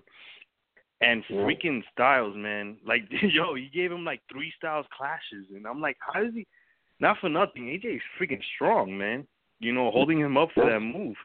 And 1.02 1.24
Yeah. 1.30 1.38
freaking 1.38 1.84
Styles, 1.92 2.36
man, 2.36 2.78
like 2.86 3.04
yo, 3.34 3.56
he 3.56 3.70
gave 3.74 3.92
him 3.92 4.06
like 4.06 4.22
three 4.32 4.52
Styles 4.58 4.86
clashes, 4.96 5.48
and 5.54 5.66
I'm 5.66 5.82
like, 5.82 5.98
how 6.00 6.22
does 6.24 6.34
he? 6.34 6.46
Not 7.00 7.18
for 7.20 7.30
nothing, 7.30 7.64
AJ 7.66 7.96
is 7.96 8.02
freaking 8.20 8.44
strong, 8.56 8.98
man. 8.98 9.28
You 9.60 9.74
know, 9.74 9.92
holding 9.92 10.20
him 10.20 10.38
up 10.38 10.50
for 10.54 10.66
that 10.66 10.80
move. 10.80 11.16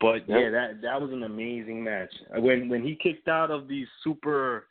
But 0.00 0.28
Yeah. 0.28 0.50
that 0.50 0.80
that 0.82 1.00
was 1.00 1.10
an 1.12 1.22
amazing 1.22 1.82
match. 1.82 2.12
When 2.36 2.68
when 2.68 2.82
he 2.82 2.94
kicked 2.96 3.28
out 3.28 3.50
of 3.50 3.66
the 3.68 3.86
super 4.04 4.66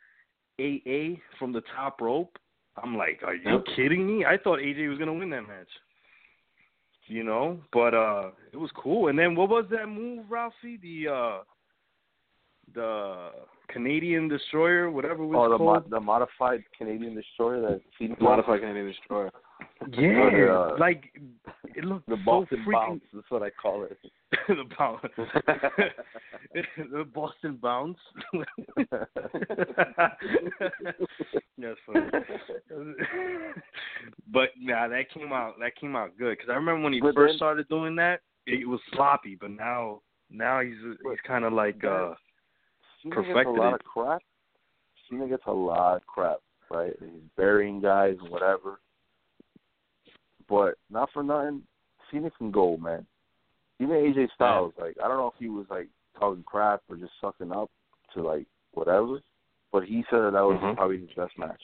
AA 0.60 1.20
from 1.38 1.52
the 1.52 1.62
top 1.74 2.00
rope, 2.00 2.38
I'm 2.82 2.96
like, 2.96 3.22
are 3.24 3.34
you 3.34 3.62
kidding 3.74 4.06
me? 4.06 4.24
I 4.24 4.36
thought 4.36 4.60
AJ 4.60 4.88
was 4.88 4.98
gonna 4.98 5.12
win 5.14 5.30
that 5.30 5.42
match. 5.48 5.68
You 7.08 7.22
know, 7.22 7.60
but 7.72 7.94
uh, 7.94 8.30
it 8.52 8.56
was 8.56 8.70
cool. 8.72 9.08
And 9.08 9.18
then 9.18 9.34
what 9.36 9.48
was 9.48 9.66
that 9.70 9.86
move, 9.88 10.24
Ralphie? 10.28 10.76
The 10.82 11.08
uh, 11.12 11.38
the 12.74 13.30
Canadian 13.68 14.28
Destroyer, 14.28 14.90
whatever 14.90 15.22
it 15.22 15.26
was 15.26 15.36
Oh, 15.38 15.50
the 15.50 15.58
mo- 15.58 15.72
called. 15.80 15.90
the 15.90 16.00
modified 16.00 16.64
Canadian 16.76 17.14
destroyer 17.14 17.60
that 17.60 18.20
Modified 18.20 18.60
Canadian 18.60 18.86
Destroyer. 18.88 19.30
Yeah, 19.92 20.50
uh, 20.50 20.76
like 20.78 21.04
it 21.74 21.84
looked 21.84 22.08
the 22.08 22.16
so 22.16 22.22
Boston 22.24 22.64
freaking 22.66 22.72
bounce. 22.72 23.02
That's 23.12 23.30
what 23.30 23.42
I 23.42 23.50
call 23.50 23.84
it. 23.84 23.98
the 24.48 24.64
bounce. 24.78 25.02
the 26.92 27.04
Boston 27.04 27.58
bounce. 27.62 27.98
That's 31.58 31.78
funny. 31.86 32.06
but 34.32 34.48
nah, 34.60 34.88
that 34.88 35.10
came 35.12 35.32
out. 35.32 35.54
That 35.60 35.76
came 35.76 35.96
out 35.96 36.16
good 36.18 36.36
because 36.36 36.50
I 36.50 36.54
remember 36.54 36.82
when 36.82 36.92
he 36.92 37.00
But 37.00 37.14
first 37.14 37.32
then- 37.32 37.38
started 37.38 37.68
doing 37.68 37.96
that, 37.96 38.20
it 38.46 38.66
was 38.68 38.80
sloppy. 38.92 39.36
But 39.40 39.50
now, 39.52 40.00
now 40.30 40.60
he's 40.60 40.74
he's 40.82 41.20
kind 41.26 41.44
of 41.44 41.52
like 41.52 41.82
uh, 41.84 42.14
Cena 43.02 43.22
gets 43.22 43.46
a 43.46 43.50
lot 43.50 43.68
it. 43.70 43.74
of 43.74 43.80
crap. 43.84 44.22
Cena 45.08 45.28
gets 45.28 45.44
a 45.46 45.52
lot 45.52 45.96
of 45.96 46.06
crap, 46.06 46.38
right? 46.70 46.92
He's 47.00 47.10
burying 47.36 47.80
guys 47.80 48.16
and 48.20 48.30
whatever. 48.30 48.80
But 50.48 50.74
not 50.90 51.10
for 51.12 51.22
nothing, 51.22 51.62
Cena 52.10 52.30
can 52.38 52.50
go, 52.50 52.76
man. 52.76 53.04
Even 53.80 53.96
AJ 53.96 54.28
Styles, 54.34 54.72
like 54.78 54.96
I 55.02 55.08
don't 55.08 55.16
know 55.18 55.26
if 55.28 55.38
he 55.38 55.48
was 55.48 55.66
like 55.70 55.88
talking 56.18 56.44
crap 56.46 56.80
or 56.88 56.96
just 56.96 57.12
sucking 57.20 57.52
up 57.52 57.70
to 58.14 58.22
like 58.22 58.46
whatever, 58.72 59.20
but 59.72 59.84
he 59.84 60.04
said 60.08 60.20
that, 60.20 60.32
that 60.32 60.44
was 60.46 60.58
Mhm. 60.62 60.76
probably 60.76 61.00
his 61.00 61.12
best 61.16 61.36
match. 61.38 61.60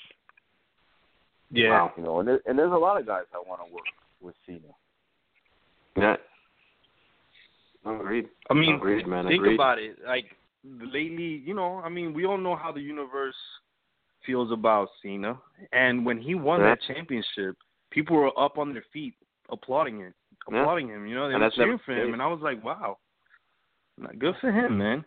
yeah. 1.51 1.71
Wow. 1.71 1.93
You 1.97 2.03
know, 2.03 2.19
and 2.21 2.29
there, 2.29 2.41
and 2.47 2.59
there's 2.59 2.73
a 2.73 2.77
lot 2.77 2.99
of 3.01 3.07
guys 3.07 3.25
that 3.33 3.47
want 3.47 3.61
to 3.67 3.73
work 3.73 3.85
with 4.21 4.35
Cena. 4.47 4.73
Yeah. 5.97 6.17
Agreed. 7.85 8.29
I 8.49 8.55
mean, 8.55 8.77
agreed, 8.77 9.07
man. 9.07 9.27
think 9.27 9.41
agreed. 9.41 9.55
about 9.55 9.79
it. 9.79 9.97
Like 10.07 10.37
lately, 10.65 11.43
you 11.45 11.55
know, 11.55 11.81
I 11.85 11.89
mean, 11.89 12.15
we 12.15 12.25
all 12.27 12.39
know 12.39 12.57
how 12.57 12.73
the 12.73 12.81
universe 12.81 13.35
feels 14.25 14.53
about 14.53 14.89
Cena, 15.03 15.37
and 15.73 16.07
when 16.07 16.19
he 16.21 16.35
won 16.35 16.61
Yeah. 16.61 16.71
that 16.71 16.81
championship, 16.83 17.57
people 17.93 18.17
were 18.17 18.33
up 18.39 18.59
on 18.59 18.73
their 18.73 18.85
feet 18.93 19.15
applauding 19.51 19.99
him, 20.01 20.15
Yeah. 20.51 20.61
applauding 20.63 20.89
him. 20.89 21.07
You 21.07 21.15
know, 21.15 21.29
they 21.29 21.35
And 21.35 21.43
were 21.43 21.49
never 21.51 21.55
cheering 21.57 21.79
for 21.85 21.93
him, 21.93 22.13
and 22.15 22.23
I 22.23 22.27
was 22.27 22.41
like, 22.43 22.63
wow, 22.65 22.99
not 23.99 24.19
good 24.19 24.35
for 24.41 24.51
him, 24.51 24.79
man. 24.79 25.05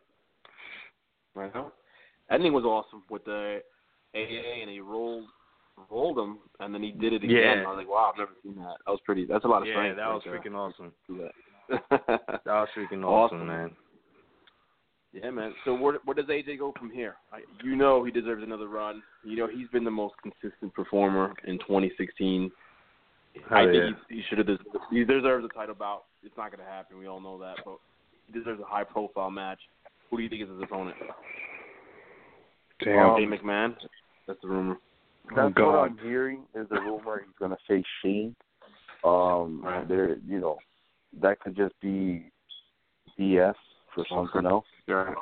Right 1.33 1.53
now. 1.53 1.71
Ending 2.31 2.53
was 2.53 2.63
awesome 2.63 3.03
with 3.09 3.23
the 3.25 3.61
AA 4.15 4.61
and 4.61 4.69
he 4.69 4.79
rolled 4.79 5.25
rolled 5.91 6.17
him 6.17 6.39
and 6.61 6.73
then 6.73 6.81
he 6.81 6.91
did 6.91 7.11
it 7.11 7.23
again. 7.23 7.29
Yeah. 7.59 7.63
I 7.65 7.69
was 7.69 7.77
like, 7.77 7.89
wow, 7.89 8.09
I've 8.13 8.17
never 8.17 8.31
seen 8.41 8.55
that. 8.55 8.75
That 8.86 8.91
was 8.91 9.01
pretty. 9.05 9.25
That's 9.25 9.43
a 9.43 9.47
lot 9.47 9.61
of 9.61 9.67
fun. 9.73 9.86
Yeah, 9.86 9.93
strength. 9.93 9.97
that 9.97 10.07
was 10.07 10.23
right 10.25 10.41
freaking 10.41 10.55
awesome. 10.55 10.93
That 12.45 12.45
was 12.45 12.69
freaking 12.77 13.03
awesome, 13.03 13.39
Awesome. 13.41 13.47
man. 13.47 13.71
yeah, 15.11 15.29
man. 15.31 15.53
So 15.65 15.73
where 15.75 15.95
where 16.05 16.15
does 16.15 16.25
AJ 16.27 16.59
go 16.59 16.73
from 16.79 16.89
here? 16.91 17.15
I, 17.33 17.39
you 17.63 17.75
know 17.75 18.03
he 18.05 18.11
deserves 18.11 18.43
another 18.43 18.67
run. 18.69 19.01
You 19.23 19.36
know 19.38 19.47
he's 19.47 19.67
been 19.69 19.83
the 19.83 19.91
most 19.91 20.15
consistent 20.23 20.73
performer 20.73 21.33
in 21.45 21.57
2016. 21.59 22.49
I 23.51 23.59
Hell 23.59 23.65
think 23.71 23.75
yeah. 23.75 23.89
he, 24.09 24.15
he 24.17 24.21
should 24.29 24.38
have. 24.39 24.47
Des- 24.47 24.57
he 24.91 25.03
deserves 25.03 25.45
a 25.45 25.53
title 25.53 25.75
bout. 25.75 26.03
It's 26.23 26.36
not 26.38 26.51
going 26.51 26.63
to 26.65 26.71
happen. 26.71 26.97
We 26.97 27.07
all 27.07 27.19
know 27.21 27.38
that, 27.39 27.57
but 27.65 27.77
he 28.27 28.38
deserves 28.38 28.61
a 28.61 28.65
high 28.65 28.83
profile 28.83 29.29
match. 29.31 29.59
Who 30.09 30.17
do 30.17 30.23
you 30.23 30.29
think 30.29 30.43
is 30.43 30.49
his 30.49 30.61
opponent? 30.63 30.95
Damn. 32.83 33.17
Shane 33.17 33.29
McMahon. 33.31 33.75
That's 34.27 34.39
the 34.41 34.47
rumor. 34.47 34.77
Oh, 35.31 35.36
That's 35.36 35.55
what 35.57 35.75
I'm 35.75 35.97
hearing 35.99 36.43
is 36.53 36.67
the 36.69 36.79
rumor 36.79 37.23
he's 37.25 37.36
going 37.39 37.51
to 37.51 37.57
face 37.67 37.86
Shane. 38.03 38.36
Um, 39.03 39.61
Right. 39.63 39.88
there, 39.88 40.17
you 40.27 40.39
know, 40.39 40.57
that 41.21 41.39
could 41.39 41.55
just 41.55 41.73
be 41.81 42.31
BS 43.19 43.53
for 43.93 44.05
something 44.09 44.45
else. 44.45 44.65
Sure. 44.88 45.15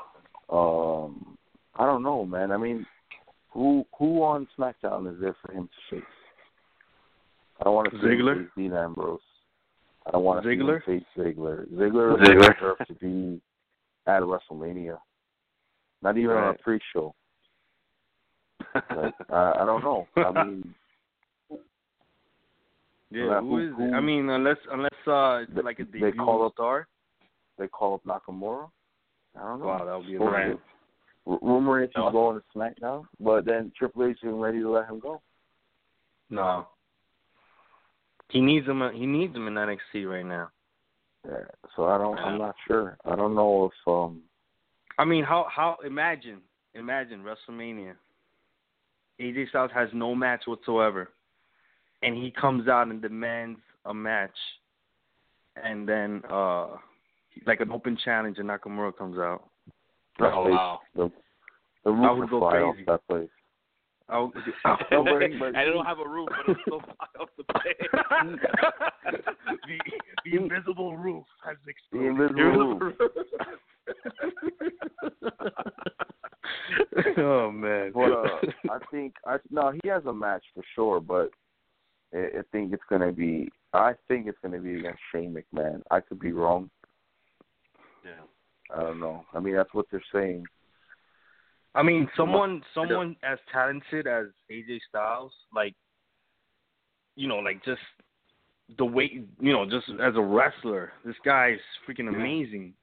Um, 0.49 1.37
I 1.75 1.85
don't 1.85 2.03
know, 2.03 2.25
man. 2.25 2.51
I 2.51 2.57
mean, 2.57 2.85
who 3.51 3.85
who 3.97 4.23
on 4.23 4.47
SmackDown 4.57 5.13
is 5.13 5.19
there 5.21 5.35
for 5.45 5.51
him 5.53 5.67
to 5.69 5.95
face? 5.95 6.05
I 7.59 7.63
don't 7.65 7.75
want 7.75 7.91
to 7.91 7.97
see 7.99 8.05
Ziggler? 8.07 8.41
face 8.43 8.49
Dean 8.57 8.73
Ambrose. 8.73 9.19
I 10.05 10.11
don't 10.11 10.23
want 10.23 10.43
to 10.43 10.49
see 10.49 10.53
him 10.55 10.65
Ziggler? 10.67 10.83
face 10.85 11.03
Ziggler. 11.17 11.67
Ziggler 11.69 12.17
Ziggler. 12.19 12.55
deserves 12.59 12.81
to 12.87 12.93
be 12.95 13.41
at 14.07 14.21
WrestleMania. 14.21 14.97
Not 16.01 16.17
even 16.17 16.31
on 16.35 16.55
a 16.55 16.57
pre-show. 16.57 17.13
Like, 18.75 19.13
I, 19.29 19.53
I 19.61 19.65
don't 19.65 19.83
know. 19.83 20.07
I 20.17 20.31
mean, 20.45 20.73
Yeah, 23.11 23.25
Now, 23.27 23.41
who 23.41 23.49
who- 23.49 23.57
is 23.67 23.69
it? 23.79 23.89
who- 23.91 23.93
I 23.93 23.99
mean, 24.01 24.29
unless 24.29 24.57
unless 24.71 24.91
uh, 25.07 25.41
it's 25.43 25.53
They- 25.53 25.61
like 25.61 25.79
a 25.79 25.83
debut 25.83 26.01
they 26.01 26.07
debut 26.11 26.25
call 26.25 26.45
up- 26.45 26.53
star. 26.53 26.87
they 27.59 27.67
call 27.67 27.93
up 27.95 28.03
Nakamura. 28.03 28.69
I 29.39 29.41
don't 29.43 29.59
know. 29.59 29.67
Wow, 29.67 29.85
that 29.85 29.97
would 29.97 30.07
be 30.07 30.17
Or- 30.17 30.35
amazing. 30.35 30.59
R- 31.27 31.39
rumor 31.41 31.83
is 31.83 31.89
he's 31.95 32.11
going 32.11 32.39
to 32.41 32.57
SmackDown, 32.57 33.05
but 33.19 33.45
then 33.45 33.71
Triple 33.77 34.05
H 34.05 34.17
isn't 34.23 34.39
ready 34.39 34.59
to 34.59 34.69
let 34.69 34.89
him 34.89 34.99
go. 34.99 35.21
No. 36.29 36.67
He 38.33 38.41
needs 38.41 38.65
him. 38.65 38.81
He 38.95 39.05
needs 39.05 39.35
him 39.35 39.47
in 39.47 39.53
NXT 39.53 40.09
right 40.09 40.25
now. 40.25 40.49
Yeah, 41.23 41.37
so 41.75 41.85
I 41.85 41.99
don't. 41.99 42.17
I'm 42.17 42.39
not 42.39 42.55
sure. 42.67 42.97
I 43.05 43.15
don't 43.15 43.35
know 43.35 43.65
if 43.65 43.87
um. 43.87 44.21
I 44.97 45.05
mean, 45.05 45.23
how 45.23 45.45
how 45.55 45.77
imagine 45.85 46.41
imagine 46.73 47.23
WrestleMania. 47.23 47.93
AJ 49.21 49.49
Styles 49.49 49.69
has 49.75 49.89
no 49.93 50.15
match 50.15 50.41
whatsoever, 50.47 51.09
and 52.01 52.15
he 52.15 52.31
comes 52.31 52.67
out 52.67 52.87
and 52.87 53.03
demands 53.03 53.59
a 53.85 53.93
match, 53.93 54.35
and 55.63 55.87
then 55.87 56.23
uh, 56.27 56.69
like 57.45 57.61
an 57.61 57.71
open 57.71 57.95
challenge, 58.03 58.39
and 58.39 58.49
Nakamura 58.49 58.97
comes 58.97 59.19
out. 59.19 59.43
that 60.17 60.33
Oh, 60.33 60.49
wow. 60.49 60.79
The, 60.95 61.11
the 61.85 61.91
roof 61.91 62.17
would 62.17 62.19
would 62.21 62.29
go 62.31 62.39
fly 62.39 62.57
off 62.57 62.73
crazy. 62.73 62.85
that 62.87 63.07
place. 63.07 63.29
I'll, 64.13 64.31
No, 64.91 65.03
but- 65.03 65.19
but- 65.39 65.55
I 65.55 65.65
don't 65.65 65.85
have 65.85 65.99
a 65.99 66.07
roof, 66.07 66.29
but 66.29 66.51
it's 66.53 66.61
still 66.61 66.79
fly 66.81 67.07
off 67.19 67.29
the 67.37 67.43
place. 67.51 67.89
the, 69.67 69.77
the 70.31 70.37
invisible 70.37 70.95
roof 70.95 71.25
has 71.45 71.57
The 71.65 71.71
exploded. 71.71 72.09
invisible 72.11 72.79
roof. 72.79 72.95
oh 77.17 77.51
man. 77.51 77.91
But 77.93 78.11
uh, 78.11 78.39
I 78.71 78.77
think 78.91 79.15
I 79.25 79.37
no, 79.49 79.71
he 79.81 79.89
has 79.89 80.05
a 80.05 80.13
match 80.13 80.43
for 80.53 80.63
sure, 80.75 80.99
but 80.99 81.29
I, 82.13 82.17
I 82.39 82.41
think 82.51 82.73
it's 82.73 82.83
gonna 82.89 83.11
be. 83.11 83.49
I 83.73 83.93
think 84.07 84.27
it's 84.27 84.37
gonna 84.43 84.59
be 84.59 84.75
against 84.79 84.99
Shane 85.11 85.35
McMahon. 85.35 85.81
I 85.91 85.99
could 86.01 86.19
be 86.19 86.31
wrong. 86.31 86.69
yeah. 88.05 88.11
I 88.75 88.81
don't 88.81 88.99
know. 88.99 89.25
I 89.33 89.39
mean, 89.39 89.55
that's 89.55 89.73
what 89.73 89.85
they're 89.91 90.03
saying. 90.13 90.45
I 91.75 91.83
mean, 91.83 92.07
someone 92.15 92.61
someone 92.73 93.15
as 93.23 93.39
talented 93.51 94.05
as 94.07 94.27
AJ 94.51 94.79
Styles, 94.89 95.31
like 95.53 95.73
you 97.15 97.27
know, 97.27 97.37
like 97.37 97.63
just 97.65 97.81
the 98.77 98.85
way 98.85 99.23
you 99.39 99.53
know, 99.53 99.65
just 99.65 99.89
as 100.01 100.15
a 100.15 100.21
wrestler, 100.21 100.93
this 101.03 101.15
guy 101.25 101.53
is 101.53 101.59
freaking 101.87 102.09
amazing. 102.09 102.73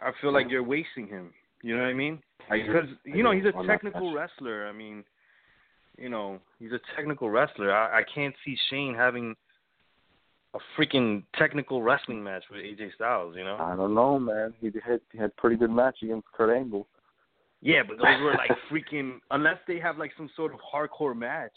I 0.00 0.10
feel 0.20 0.32
like 0.32 0.50
you're 0.50 0.62
wasting 0.62 1.06
him. 1.06 1.32
You 1.62 1.76
know 1.76 1.82
what 1.82 1.90
I 1.90 1.94
mean? 1.94 2.20
Because 2.50 2.88
you 3.04 3.22
know 3.22 3.32
he's 3.32 3.44
a 3.44 3.66
technical 3.66 4.12
wrestler. 4.12 4.66
I 4.66 4.72
mean, 4.72 5.04
you 5.96 6.08
know 6.08 6.38
he's 6.58 6.72
a 6.72 6.80
technical 6.96 7.30
wrestler. 7.30 7.72
I, 7.72 8.00
I 8.00 8.02
can't 8.14 8.34
see 8.44 8.56
Shane 8.68 8.94
having 8.94 9.34
a 10.54 10.58
freaking 10.76 11.22
technical 11.36 11.82
wrestling 11.82 12.22
match 12.22 12.44
with 12.50 12.60
AJ 12.60 12.94
Styles. 12.96 13.36
You 13.36 13.44
know. 13.44 13.56
I 13.58 13.74
don't 13.74 13.94
know, 13.94 14.18
man. 14.18 14.52
He 14.60 14.70
had 14.84 15.00
he 15.12 15.18
had 15.18 15.34
pretty 15.36 15.56
good 15.56 15.70
match 15.70 15.96
against 16.02 16.26
Kurt 16.32 16.54
Angle. 16.54 16.86
Yeah, 17.62 17.82
but 17.86 17.96
those 17.96 18.20
were 18.20 18.34
like 18.34 18.50
freaking. 18.70 19.20
Unless 19.30 19.58
they 19.68 19.78
have 19.78 19.96
like 19.96 20.10
some 20.16 20.28
sort 20.36 20.52
of 20.52 20.60
hardcore 20.60 21.16
match. 21.16 21.52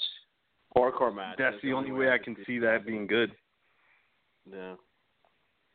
Hardcore 0.78 1.14
match. 1.14 1.36
That's 1.38 1.56
the 1.64 1.74
only 1.74 1.92
way 1.92 2.10
I 2.12 2.18
can 2.18 2.36
see 2.46 2.60
that 2.60 2.86
being 2.86 3.08
good. 3.08 3.32
Yeah. 4.52 4.76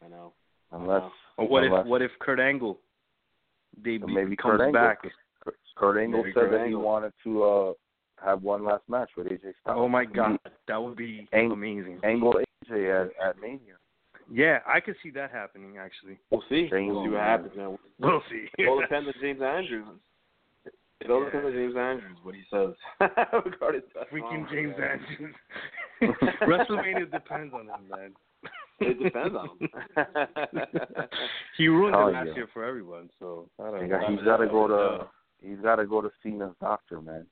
I 0.04 0.08
know. 0.08 0.32
Unless 0.72 1.10
Or 1.36 1.48
what 1.48 1.64
unless, 1.64 1.80
if 1.80 1.86
what 1.86 2.02
if 2.02 2.10
Kurt 2.20 2.38
Angle 2.38 2.78
debut 3.82 4.06
maybe 4.06 4.36
comes 4.36 4.52
Kurt 4.58 4.60
Angle, 4.60 4.72
back? 4.72 5.02
'cause 5.02 5.10
Kurt, 5.42 5.56
Kurt 5.76 5.96
Angle 6.02 6.20
Maybe 6.22 6.32
said 6.32 6.40
Kurt 6.42 6.50
that 6.52 6.66
he 6.68 6.74
wanted 6.74 7.12
to 7.24 7.42
uh 7.42 7.72
have 8.24 8.42
one 8.42 8.64
last 8.64 8.82
match 8.88 9.10
with 9.16 9.26
AJ 9.26 9.52
Styles. 9.62 9.78
Oh 9.78 9.88
my 9.88 10.04
god, 10.04 10.38
that 10.68 10.76
would 10.80 10.96
be 10.96 11.26
Ang- 11.32 11.50
amazing. 11.50 11.98
Angle 12.04 12.34
AJ 12.68 13.06
at, 13.06 13.26
at 13.28 13.40
Mania. 13.40 13.74
Yeah, 14.30 14.60
I 14.66 14.78
could 14.78 14.94
see 15.02 15.10
that 15.10 15.32
happening 15.32 15.78
actually. 15.78 16.18
We'll 16.30 16.44
see. 16.48 16.68
James- 16.68 16.92
We'll 16.94 17.04
see 17.04 17.10
what 17.10 17.20
happens 17.20 17.52
now. 17.56 17.78
We'll 17.98 18.22
see. 18.30 18.46
It 18.58 18.68
all 18.68 18.80
depends 18.80 19.08
on 19.08 19.14
James 19.20 19.40
Andrews. 19.42 19.86
It 21.00 21.10
all 21.10 21.24
depends 21.24 21.46
on 21.46 21.52
James 21.52 21.76
Andrews 21.76 22.18
what 22.22 22.34
he 22.34 22.42
says 22.52 22.74
regarding. 23.44 23.82
Freaking 24.12 24.50
James 24.50 24.74
man. 24.78 25.00
Andrews. 25.00 25.34
WrestleMania 26.42 27.10
depends 27.10 27.54
on 27.54 27.62
him, 27.62 27.88
man. 27.90 28.12
It 28.80 29.02
depends 29.02 29.34
on 29.34 29.48
him. 29.58 29.68
he 31.56 31.68
ruined 31.68 31.96
Oh, 31.96 32.08
it 32.08 32.12
last 32.12 32.26
yeah. 32.28 32.34
year 32.34 32.48
for 32.52 32.64
everyone, 32.64 33.08
so 33.18 33.48
I 33.58 33.70
don't 33.70 33.88
know. 33.88 34.00
he's 34.08 34.24
got 34.24 34.38
to 34.38 34.46
go 34.46 34.66
to 34.68 35.06
he's 35.40 35.58
got 35.62 35.76
to 35.76 35.86
go 35.86 36.00
to 36.00 36.10
Cena's 36.22 36.54
doctor, 36.60 37.00
man. 37.00 37.26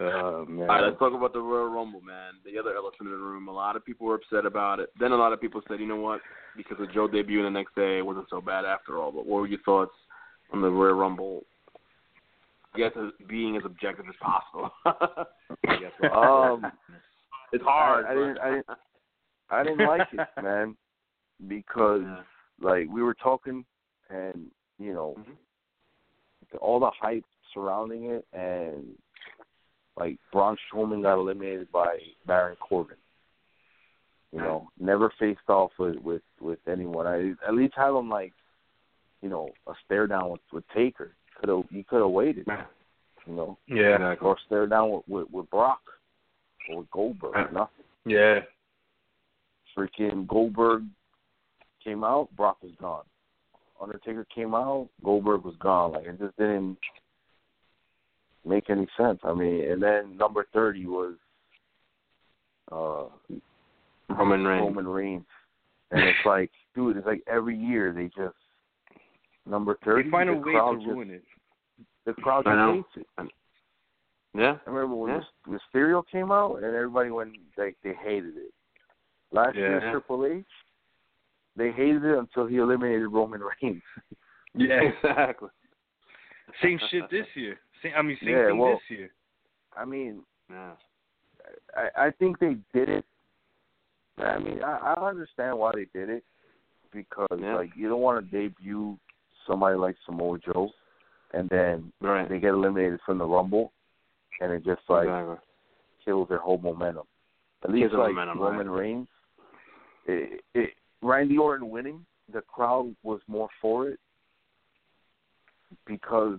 Oh 0.00 0.44
man. 0.48 0.60
All 0.70 0.76
right, 0.76 0.84
let's 0.84 0.98
talk 0.98 1.12
about 1.14 1.32
the 1.32 1.40
Royal 1.40 1.68
Rumble, 1.68 2.00
man. 2.00 2.34
The 2.44 2.58
other 2.58 2.74
elephant 2.74 3.08
in 3.08 3.10
the 3.10 3.16
room. 3.16 3.48
A 3.48 3.52
lot 3.52 3.76
of 3.76 3.84
people 3.84 4.06
were 4.06 4.16
upset 4.16 4.46
about 4.46 4.80
it. 4.80 4.90
Then 4.98 5.12
a 5.12 5.16
lot 5.16 5.32
of 5.32 5.40
people 5.40 5.60
said, 5.68 5.80
you 5.80 5.86
know 5.86 5.96
what? 5.96 6.20
Because 6.56 6.78
of 6.80 6.92
Joe 6.92 7.08
debuting 7.08 7.44
the 7.44 7.50
next 7.50 7.74
day, 7.74 7.98
it 7.98 8.06
wasn't 8.06 8.28
so 8.30 8.40
bad 8.40 8.64
after 8.64 8.98
all. 8.98 9.12
But 9.12 9.26
what 9.26 9.40
were 9.40 9.46
your 9.46 9.60
thoughts 9.60 9.92
on 10.52 10.60
the 10.60 10.68
Royal 10.70 10.94
Rumble? 10.94 11.42
I 12.74 12.78
guess 12.78 12.92
being 13.28 13.56
as 13.56 13.62
objective 13.64 14.06
as 14.08 14.14
possible. 14.20 14.70
Um, 16.12 16.72
it's 17.52 17.64
hard. 17.64 18.06
I, 18.06 18.10
I 18.10 18.14
didn't, 18.14 18.38
I 18.38 18.50
didn't, 18.50 18.66
I 19.50 19.62
didn't 19.64 19.86
like 19.86 20.08
it, 20.12 20.42
man, 20.42 20.76
because 21.48 22.02
Yeah. 22.02 22.22
like 22.60 22.88
we 22.88 23.02
were 23.02 23.14
talking, 23.14 23.64
and 24.08 24.50
you 24.78 24.94
know, 24.94 25.16
Mhm. 25.18 25.36
all 26.60 26.80
the 26.80 26.90
hype 26.90 27.24
surrounding 27.52 28.06
it, 28.06 28.26
and 28.32 28.94
like 29.96 30.18
Braun 30.32 30.56
Strowman 30.72 31.02
got 31.02 31.18
eliminated 31.18 31.70
by 31.72 31.98
Baron 32.26 32.56
Corbin. 32.60 32.96
You 34.32 34.38
know, 34.38 34.68
never 34.78 35.12
faced 35.18 35.48
off 35.48 35.72
with 35.78 35.96
with 35.96 36.22
with 36.40 36.60
anyone. 36.68 37.06
I 37.06 37.32
at 37.46 37.54
least 37.54 37.74
have 37.76 37.94
him 37.94 38.08
like, 38.08 38.32
you 39.22 39.28
know, 39.28 39.50
a 39.66 39.72
stare 39.84 40.06
down 40.06 40.30
with 40.30 40.40
with 40.52 40.64
Taker. 40.74 41.12
Could 41.40 41.48
have 41.48 41.64
you 41.70 41.84
could 41.84 42.00
have 42.00 42.10
waited. 42.10 42.46
You 43.26 43.34
know, 43.34 43.58
yeah, 43.66 44.14
or 44.20 44.36
stare 44.46 44.66
down 44.66 44.92
with 44.92 45.02
with, 45.08 45.30
with 45.30 45.50
Brock 45.50 45.80
or 46.68 46.78
with 46.78 46.90
Goldberg. 46.90 47.34
Right. 47.34 47.52
Nothing. 47.52 47.84
yeah. 48.06 48.40
Freaking 49.76 50.26
Goldberg 50.26 50.84
came 51.82 52.04
out, 52.04 52.28
Brock 52.36 52.58
was 52.62 52.72
gone. 52.80 53.04
Undertaker 53.80 54.26
came 54.34 54.54
out, 54.54 54.88
Goldberg 55.02 55.44
was 55.44 55.54
gone. 55.60 55.92
Like 55.92 56.06
it 56.06 56.18
just 56.18 56.36
didn't 56.36 56.76
make 58.46 58.70
any 58.70 58.86
sense. 58.96 59.20
I 59.24 59.32
mean, 59.34 59.70
and 59.70 59.82
then 59.82 60.16
number 60.16 60.46
thirty 60.52 60.86
was 60.86 61.14
uh 62.72 63.04
Roman 64.08 64.44
Reigns. 64.44 64.62
Roman 64.62 64.88
Reigns, 64.88 65.26
and 65.90 66.02
it's 66.02 66.18
like, 66.24 66.50
dude, 66.74 66.96
it's 66.96 67.06
like 67.06 67.22
every 67.26 67.56
year 67.56 67.92
they 67.92 68.06
just 68.06 68.36
number 69.46 69.78
thirty. 69.84 70.04
They 70.04 70.10
find 70.10 70.30
a 70.30 70.34
the 70.34 70.38
way 70.38 70.52
crowd 70.52 70.72
to 70.72 70.78
just, 70.78 70.88
ruin 70.88 71.10
it. 71.10 71.24
The 72.06 72.12
crowd 72.14 72.44
just 72.44 72.96
hates 72.96 73.06
it. 73.18 73.30
Yeah. 74.34 74.56
I 74.66 74.70
remember 74.70 74.94
when 74.96 75.10
Yeah. 75.10 75.56
Mysterio 75.74 76.02
came 76.10 76.30
out, 76.30 76.56
and 76.56 76.64
everybody 76.64 77.10
went 77.10 77.32
like 77.56 77.76
they 77.82 77.94
hated 77.94 78.36
it. 78.36 78.52
Last 79.32 79.56
year, 79.56 79.80
Yeah. 79.80 79.90
Triple 79.90 80.24
H, 80.26 80.44
they 81.56 81.70
hated 81.72 82.04
it 82.04 82.18
until 82.18 82.46
he 82.46 82.56
eliminated 82.58 83.08
Roman 83.12 83.40
Reigns. 83.62 83.82
Yeah. 84.54 84.80
Exactly. 84.82 85.48
Same 86.62 86.78
shit 86.90 87.08
this 87.10 87.26
year. 87.34 87.58
Same, 87.82 87.92
I 87.96 88.02
mean, 88.02 88.16
same 88.20 88.30
Yeah, 88.30 88.46
thing 88.48 88.58
well- 88.58 88.72
this 88.88 88.98
year. 88.98 89.10
I 89.76 89.84
mean, 89.84 90.22
Yeah. 90.50 90.72
I, 91.76 92.06
I 92.06 92.10
think 92.10 92.38
they 92.38 92.56
did 92.74 92.88
it. 92.88 93.04
I 94.18 94.38
mean, 94.38 94.62
I, 94.62 94.94
I 94.96 95.08
understand 95.08 95.58
why 95.58 95.72
they 95.74 95.86
did 95.98 96.10
it 96.10 96.24
because 96.92 97.28
Yeah. 97.38 97.54
like 97.54 97.70
you 97.76 97.88
don't 97.88 98.00
want 98.02 98.24
to 98.24 98.30
debut 98.30 98.98
somebody 99.46 99.76
like 99.76 99.96
Samoa 100.04 100.38
Joe, 100.38 100.70
and 101.32 101.48
then 101.48 101.92
Right. 102.00 102.28
they 102.28 102.38
get 102.38 102.50
eliminated 102.50 103.00
from 103.06 103.18
the 103.18 103.24
Rumble, 103.26 103.72
and 104.40 104.52
it 104.52 104.64
just 104.64 104.82
like 104.88 105.04
exactly. 105.08 105.36
kills 106.04 106.28
their 106.28 106.38
whole 106.38 106.58
momentum. 106.58 107.06
At 107.64 107.70
least 107.70 107.90
Kills 107.90 107.98
like 107.98 108.08
momentum, 108.14 108.38
Roman 108.40 108.70
Reigns, 108.70 109.08
it, 110.06 110.42
it, 110.54 110.70
Randy 111.02 111.38
Orton 111.38 111.70
winning, 111.70 112.04
the 112.32 112.42
crowd 112.42 112.94
was 113.02 113.20
more 113.28 113.48
for 113.60 113.88
it 113.88 113.98
because 115.86 116.38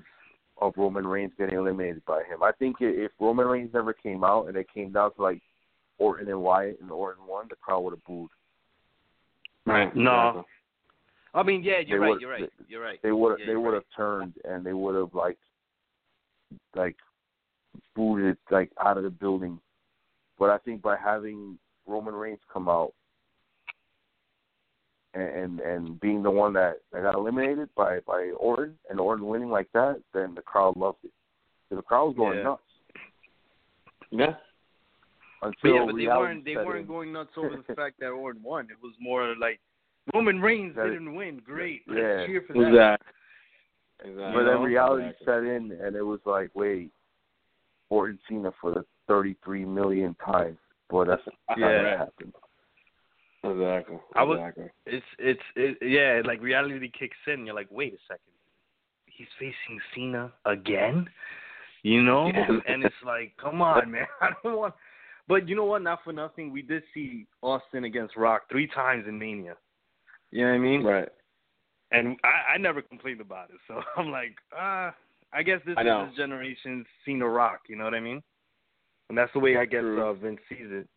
of 0.61 0.73
Roman 0.77 1.07
Reigns 1.07 1.31
getting 1.37 1.57
eliminated 1.57 2.03
by 2.05 2.19
him. 2.19 2.43
I 2.43 2.51
think 2.51 2.77
if 2.79 3.11
Roman 3.19 3.47
Reigns 3.47 3.73
never 3.73 3.93
came 3.93 4.23
out 4.23 4.47
and 4.47 4.55
it 4.55 4.67
came 4.73 4.91
down 4.91 5.13
to 5.15 5.21
like 5.21 5.41
Orton 5.97 6.29
and 6.29 6.41
Wyatt 6.41 6.79
and 6.81 6.91
Orton 6.91 7.25
won, 7.27 7.47
the 7.49 7.55
crowd 7.55 7.81
would 7.81 7.93
have 7.93 8.03
booed. 8.05 8.29
Right. 9.65 9.93
No. 9.95 10.45
I 11.33 11.43
mean, 11.43 11.63
yeah, 11.63 11.79
you're 11.85 11.99
They 11.99 12.05
right. 12.05 12.21
You're 12.21 12.31
right. 12.31 12.49
You're 12.67 12.83
right. 12.83 12.99
They 13.01 13.11
would 13.11 13.39
Yeah, 13.39 13.45
they 13.47 13.55
would 13.55 13.69
right. 13.69 13.75
have 13.75 13.83
turned 13.95 14.33
and 14.43 14.63
they 14.63 14.73
would 14.73 14.95
have 14.95 15.13
like 15.13 15.37
like 16.75 16.95
booed 17.95 18.21
it 18.21 18.37
like 18.49 18.71
out 18.83 18.97
of 18.97 19.03
the 19.03 19.09
building. 19.09 19.59
But 20.37 20.49
I 20.49 20.57
think 20.59 20.81
by 20.81 20.97
having 20.97 21.57
Roman 21.87 22.13
Reigns 22.13 22.39
come 22.51 22.69
out 22.69 22.93
and 25.13 25.23
and, 25.23 25.59
and 25.59 25.99
being 25.99 26.23
the 26.23 26.31
one 26.31 26.53
that, 26.53 26.81
that 26.91 27.03
got 27.03 27.15
eliminated 27.15 27.69
by 27.75 27.99
by 28.07 28.31
Orton 28.37 28.77
and 28.89 28.99
Orton 28.99 29.27
winning 29.27 29.49
like 29.49 29.69
that, 29.73 30.01
then 30.13 30.35
the 30.35 30.41
crowd 30.41 30.77
loved 30.77 30.99
it. 31.03 31.11
So 31.69 31.75
the 31.75 31.81
crowd 31.81 32.07
was 32.07 32.15
going 32.17 32.37
Yeah. 32.37 32.43
nuts 32.43 32.61
Yeah. 34.09 34.33
until 35.41 35.53
But 35.61 35.69
yeah, 35.69 35.85
but 35.85 35.95
they 35.97 36.07
weren't 36.07 36.45
they 36.45 36.55
weren't 36.55 36.81
in. 36.81 36.87
going 36.87 37.11
nuts 37.13 37.31
over 37.37 37.55
the 37.67 37.75
fact 37.75 37.99
that 37.99 38.09
Orton 38.09 38.43
won. 38.43 38.65
It 38.65 38.81
was 38.81 38.93
more 38.99 39.35
like 39.39 39.59
Roman 40.13 40.41
Reigns 40.41 40.75
That- 40.75 40.87
didn't 40.87 41.13
win. 41.15 41.39
Great. 41.45 41.81
Yeah. 41.87 41.93
Let's 41.95 42.27
cheer 42.27 42.41
for 42.47 42.53
that. 42.53 42.67
Exactly. 42.67 43.07
Exactly. 44.03 44.33
But 44.33 44.45
then 44.51 44.61
reality 44.63 45.03
Exactly. 45.09 45.25
set 45.25 45.43
in, 45.43 45.71
and 45.85 45.95
it 45.95 46.01
was 46.01 46.19
like, 46.25 46.49
wait, 46.55 46.91
Orton 47.89 48.17
Cena 48.27 48.51
for 48.59 48.71
the 48.71 48.83
33 49.07 49.63
million 49.65 50.15
times. 50.15 50.57
Boy, 50.89 51.05
that's 51.05 51.21
not 51.49 51.57
Yeah. 51.59 51.77
gonna 51.77 51.97
happen. 51.97 52.33
Exactly. 53.43 53.97
I 54.15 54.23
was- 54.23 54.39
exactly. 54.39 54.69
It's 54.85 55.05
it's 55.17 55.41
it, 55.55 55.77
yeah, 55.81 56.21
like 56.25 56.41
reality 56.41 56.91
kicks 56.97 57.17
in. 57.27 57.45
You're 57.45 57.55
like, 57.55 57.69
wait 57.71 57.93
a 57.93 57.97
second, 58.07 58.33
he's 59.07 59.27
facing 59.39 59.79
Cena 59.95 60.31
again, 60.45 61.09
you 61.83 62.03
know? 62.03 62.27
Yeah. 62.27 62.47
And 62.67 62.83
it's 62.83 62.95
like, 63.05 63.33
come 63.41 63.61
on, 63.61 63.91
man, 63.91 64.05
I 64.21 64.29
don't 64.43 64.57
want. 64.57 64.73
But 65.27 65.47
you 65.47 65.55
know 65.55 65.65
what? 65.65 65.81
Not 65.81 65.99
for 66.03 66.13
nothing, 66.13 66.51
we 66.51 66.61
did 66.61 66.83
see 66.93 67.25
Austin 67.41 67.85
against 67.85 68.17
Rock 68.17 68.43
three 68.51 68.67
times 68.67 69.05
in 69.07 69.17
Mania. 69.17 69.55
You 70.31 70.45
know 70.45 70.51
what 70.51 70.55
I 70.55 70.59
mean? 70.59 70.83
Right. 70.83 71.09
And 71.91 72.17
I, 72.23 72.53
I 72.53 72.57
never 72.57 72.81
complained 72.81 73.21
about 73.21 73.49
it, 73.49 73.57
so 73.67 73.81
I'm 73.97 74.11
like, 74.11 74.35
ah, 74.55 74.93
I 75.33 75.43
guess 75.43 75.59
this 75.65 75.75
I 75.77 75.81
is 75.81 76.09
this 76.09 76.17
generation's 76.17 76.85
Cena 77.05 77.27
Rock. 77.27 77.61
You 77.69 77.75
know 77.75 77.85
what 77.85 77.93
I 77.93 77.99
mean? 77.99 78.21
And 79.09 79.17
that's 79.17 79.31
the 79.33 79.39
way 79.39 79.57
I 79.57 79.65
guess 79.65 79.83
uh, 79.83 80.13
Vince 80.13 80.39
sees 80.47 80.67
it. 80.69 80.87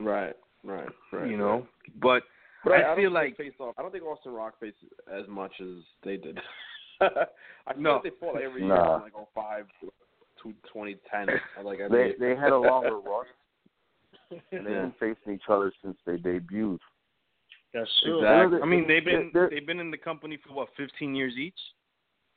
Right. 0.00 0.34
Right. 0.66 0.88
Right. 1.12 1.30
you 1.30 1.36
know, 1.36 1.66
but 2.02 2.22
But 2.64 2.72
I 2.74 2.92
I, 2.92 2.96
feel 2.96 3.12
like- 3.12 3.36
they 3.36 3.44
faced 3.44 3.60
off. 3.60 3.74
I 3.78 3.82
don't 3.82 3.92
think 3.92 4.04
Austin 4.04 4.32
Rock 4.32 4.54
faced 4.60 4.76
as 5.12 5.26
much 5.28 5.52
as 5.60 5.68
they 6.02 6.16
did. 6.16 6.38
I 7.00 7.08
feel 7.72 7.82
No. 7.82 7.92
like 7.94 8.02
they 8.04 8.10
fought 8.20 8.40
every 8.42 8.62
year 8.62 8.74
Nah. 8.74 8.94
from 8.98 9.02
like 9.02 9.28
05 9.34 9.66
to 9.82 9.92
2010. 10.42 11.28
Like 11.64 11.78
They 11.78 11.84
every 11.84 12.14
they 12.18 12.34
had 12.36 12.52
a 12.52 12.58
longer 12.58 12.98
run, 13.00 13.26
and 14.30 14.40
they've 14.66 14.72
Yeah. 14.72 14.82
been 14.82 14.94
facing 14.98 15.34
each 15.34 15.48
other 15.48 15.72
since 15.82 15.96
they 16.06 16.16
debuted. 16.16 16.80
that's 17.72 17.90
true. 18.02 18.18
Exactly. 18.18 18.60
I 18.62 18.66
mean, 18.66 18.86
they've 18.88 19.04
been 19.04 19.30
They're- 19.32 19.50
they've 19.50 19.66
been 19.66 19.80
in 19.80 19.90
the 19.90 19.98
company 19.98 20.36
for 20.46 20.52
what 20.54 20.68
15 20.76 21.14
years 21.14 21.34
each. 21.36 21.58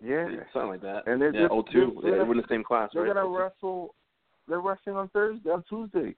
Yeah, 0.02 0.28
something 0.54 0.70
like 0.70 0.82
that. 0.82 1.08
And 1.08 1.22
they're 1.22 1.34
yeah, 1.34 1.48
just- 1.48 1.54
02. 1.72 2.00
they're- 2.04 2.18
They 2.20 2.24
were 2.24 2.32
in 2.36 2.38
the 2.42 2.48
same 2.48 2.64
class, 2.64 2.92
they're 2.94 3.04
right? 3.04 3.14
gonna 3.16 3.26
oh 3.26 3.36
wrestle. 3.38 3.96
They're 4.48 4.62
wrestling 4.62 4.96
on 4.96 5.10
Thursday, 5.10 5.50
on 5.52 5.64
Tuesday. 5.70 6.16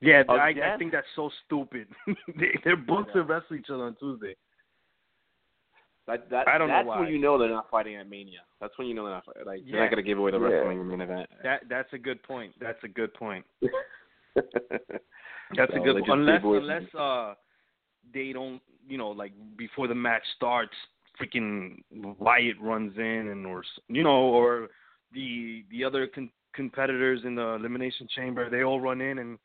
Yeah, 0.00 0.22
I, 0.28 0.54
I 0.74 0.76
think 0.78 0.92
that's 0.92 1.06
so 1.14 1.30
stupid. 1.46 1.86
they 2.38 2.58
they're 2.64 2.76
booked 2.76 3.10
Yeah. 3.14 3.22
to 3.22 3.28
wrestle 3.28 3.56
each 3.56 3.66
other 3.70 3.84
on 3.84 3.96
Tuesday. 3.96 4.34
That, 6.06 6.28
that, 6.30 6.48
I 6.48 6.58
don't 6.58 6.68
know 6.68 6.74
that's 6.74 6.88
why. 6.88 7.00
when 7.00 7.08
you 7.10 7.18
know 7.20 7.38
they're 7.38 7.50
not 7.50 7.70
fighting 7.70 7.94
at 7.96 8.08
Mania. 8.08 8.40
That's 8.60 8.76
when 8.78 8.88
you 8.88 8.94
know 8.94 9.04
they're 9.04 9.14
not 9.14 9.26
fighting. 9.26 9.44
Like 9.46 9.60
they're 9.70 9.80
not 9.80 9.90
gonna 9.90 10.02
give 10.02 10.18
away 10.18 10.30
the 10.30 10.40
Yeah. 10.40 10.46
wrestling 10.46 10.88
main 10.88 11.00
event. 11.02 11.28
That 11.44 11.62
that's 11.68 11.92
a 11.92 11.98
good 11.98 12.22
point. 12.22 12.54
That's 12.60 12.82
a 12.82 12.88
good 12.88 13.12
point. 13.14 13.44
That's 15.56 15.72
So, 15.72 15.80
a 15.82 15.84
good 15.84 16.00
one. 16.06 16.20
Unless 16.20 16.42
unless 16.44 16.94
uh 16.94 17.34
they 18.14 18.32
don't 18.32 18.60
you 18.88 18.96
know, 18.98 19.10
like 19.10 19.32
before 19.56 19.86
the 19.88 19.94
match 19.94 20.22
starts, 20.36 20.72
freaking 21.20 21.82
Wyatt 21.92 22.60
runs 22.60 22.96
in 22.96 23.28
and 23.30 23.44
or 23.46 23.62
you 23.88 24.02
know, 24.02 24.10
or 24.30 24.68
the 25.12 25.64
the 25.70 25.84
other 25.84 26.06
con- 26.06 26.30
competitors 26.54 27.20
in 27.24 27.34
the 27.34 27.54
elimination 27.54 28.08
chamber, 28.16 28.48
they 28.48 28.62
all 28.62 28.80
run 28.80 29.00
in 29.00 29.18
and 29.18 29.38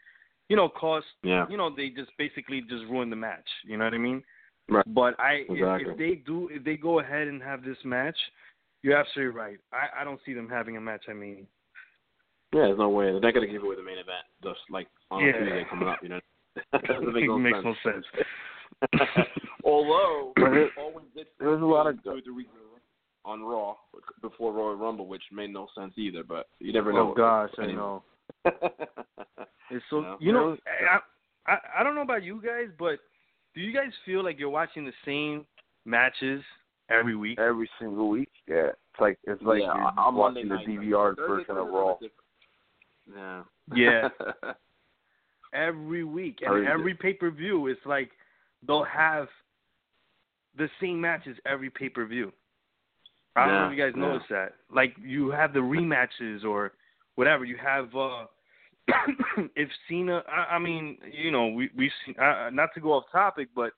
you 0.50 0.56
know, 0.56 0.70
cause 0.70 1.04
Yeah. 1.24 1.46
you 1.50 1.58
know, 1.58 1.70
they 1.76 1.90
just 1.90 2.12
basically 2.18 2.62
just 2.62 2.86
ruin 2.86 3.10
the 3.10 3.16
match. 3.16 3.48
You 3.66 3.78
know 3.78 3.86
what 3.86 3.94
I 3.94 3.98
mean? 3.98 4.24
Right. 4.70 4.86
But 4.94 5.20
I 5.20 5.46
if, 5.48 5.52
Exactly. 5.52 5.92
if 5.92 5.98
they 5.98 6.16
do 6.26 6.50
if 6.52 6.64
they 6.64 6.76
go 6.78 7.00
ahead 7.00 7.28
and 7.28 7.42
have 7.42 7.64
this 7.64 7.78
match, 7.84 8.18
you're 8.84 8.98
absolutely 8.98 9.36
right. 9.38 9.58
I, 9.74 10.02
I 10.02 10.04
don't 10.04 10.20
see 10.26 10.34
them 10.34 10.50
having 10.50 10.78
a 10.78 10.82
match 10.82 11.06
I 11.10 11.14
mean. 11.14 11.48
Yeah, 12.54 12.62
there's 12.68 12.78
no 12.78 12.90
way. 12.90 13.06
They're 13.06 13.20
not 13.20 13.34
going 13.34 13.46
to 13.48 13.52
give 13.52 13.64
away 13.64 13.76
the 13.76 13.84
main 13.84 13.98
event 13.98 14.24
just 14.44 14.60
like 14.70 14.88
on 15.12 15.24
Yeah. 15.24 15.34
Tuesday 15.34 15.66
coming 15.70 15.88
up, 15.88 16.00
you 16.02 16.10
know. 16.10 16.20
Doesn't 16.88 17.14
make 17.14 17.26
no 17.28 17.38
makes 17.38 17.58
sense. 17.62 17.76
no 17.84 17.92
sense. 17.92 19.28
Although 19.64 20.34
But 20.36 20.54
it- 20.54 20.72
Owens 20.80 21.08
did 21.16 21.28
there 21.40 21.50
was 21.50 21.62
a 21.62 21.66
lot 21.66 21.88
of 21.88 22.02
two, 22.04 22.22
on 23.26 23.42
Raw 23.42 23.76
before 24.22 24.54
Royal 24.54 24.76
Rumble, 24.76 25.08
which 25.08 25.24
made 25.32 25.52
no 25.52 25.68
sense 25.78 25.94
either. 25.98 26.24
But 26.24 26.48
you 26.60 26.72
never 26.72 26.92
oh, 26.92 26.96
know. 26.96 27.12
Oh 27.12 27.16
gosh, 27.16 27.50
I 27.58 27.64
Anyway. 27.64 27.78
know. 27.78 28.04
It's 29.72 29.84
so 29.90 30.02
No. 30.02 30.18
you 30.20 30.32
know 30.32 30.56
I, 30.68 31.00
I 31.52 31.58
I 31.80 31.84
don't 31.84 31.96
know 31.96 32.02
about 32.04 32.24
you 32.24 32.40
guys, 32.42 32.68
but 32.78 33.00
do 33.56 33.62
you 33.62 33.74
guys 33.74 33.92
feel 34.06 34.24
like 34.24 34.38
you're 34.40 34.50
watching 34.50 34.86
the 34.86 34.94
same 35.04 35.46
matches 35.86 36.44
every 36.90 37.16
week? 37.16 37.40
every 37.40 37.70
single 37.80 38.10
week. 38.10 38.30
Yeah, 38.48 38.68
it's 38.68 39.00
like 39.00 39.18
it's 39.24 39.42
like 39.42 39.62
yeah, 39.62 39.74
you're 39.76 40.00
on 40.00 40.14
Monday 40.14 40.46
watching 40.46 40.50
the 40.50 40.56
night, 40.56 40.68
DVR 40.68 41.16
Thursday, 41.16 41.28
version 41.28 41.58
of 41.58 41.68
Raw. 41.68 41.96
Yeah. 43.16 43.44
Yeah. 43.76 44.10
Every 45.54 46.04
week 46.04 46.40
and 46.42 46.50
Every- 46.50 46.68
every 46.68 46.94
pay 46.94 47.14
per 47.14 47.32
view, 47.32 47.68
it's 47.68 47.80
like 47.86 48.12
they'll 48.68 48.84
have 48.84 49.28
the 50.58 50.70
same 50.82 51.00
matches 51.00 51.38
every 51.46 51.70
pay 51.70 51.88
per 51.90 52.06
view. 52.06 52.32
I 53.38 53.46
don't 53.46 53.56
know 53.56 53.66
if 53.68 53.78
you 53.78 53.84
guys 53.84 53.94
yeah. 53.96 54.02
noticed 54.02 54.30
that. 54.30 54.54
Like 54.74 54.96
you 55.02 55.30
have 55.32 55.54
the 55.54 55.60
rematches 55.60 56.44
or 56.44 56.74
whatever. 57.16 57.46
You 57.46 57.58
have 57.58 57.96
uh 57.96 58.26
if 59.56 59.70
Cena. 59.90 60.24
I, 60.28 60.56
I 60.56 60.60
mean, 60.60 60.98
you 61.12 61.32
know, 61.32 61.48
we 61.48 61.70
we've 61.76 61.92
seen. 62.06 62.16
Uh, 62.20 62.50
not 62.52 62.70
to 62.76 62.80
go 62.80 62.94
off 62.94 63.06
topic, 63.12 63.50
but 63.56 63.72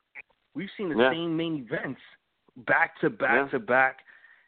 we've 0.53 0.69
seen 0.77 0.89
the 0.89 0.95
Yeah. 0.95 1.11
same 1.11 1.35
main 1.35 1.65
events 1.65 2.01
back 2.67 2.99
to 3.01 3.09
back 3.09 3.45
Yeah. 3.45 3.59
to 3.59 3.59
back, 3.59 3.99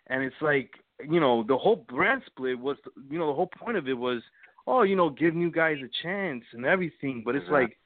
and 0.07 0.23
it's 0.23 0.41
like 0.41 0.71
you 1.07 1.19
know 1.19 1.43
the 1.43 1.57
whole 1.57 1.77
brand 1.87 2.23
split 2.25 2.59
was. 2.59 2.77
You 3.09 3.19
know, 3.19 3.27
the 3.27 3.33
whole 3.33 3.47
point 3.57 3.77
of 3.77 3.87
it 3.87 3.93
was, 3.97 4.21
oh, 4.67 4.83
you 4.83 4.95
know, 4.95 5.09
giving 5.09 5.41
you 5.41 5.51
guys 5.51 5.77
a 5.83 5.89
chance 6.03 6.43
and 6.53 6.65
everything. 6.65 7.23
But 7.25 7.35
it's 7.35 7.43
Exactly. 7.45 7.61
like 7.61 7.77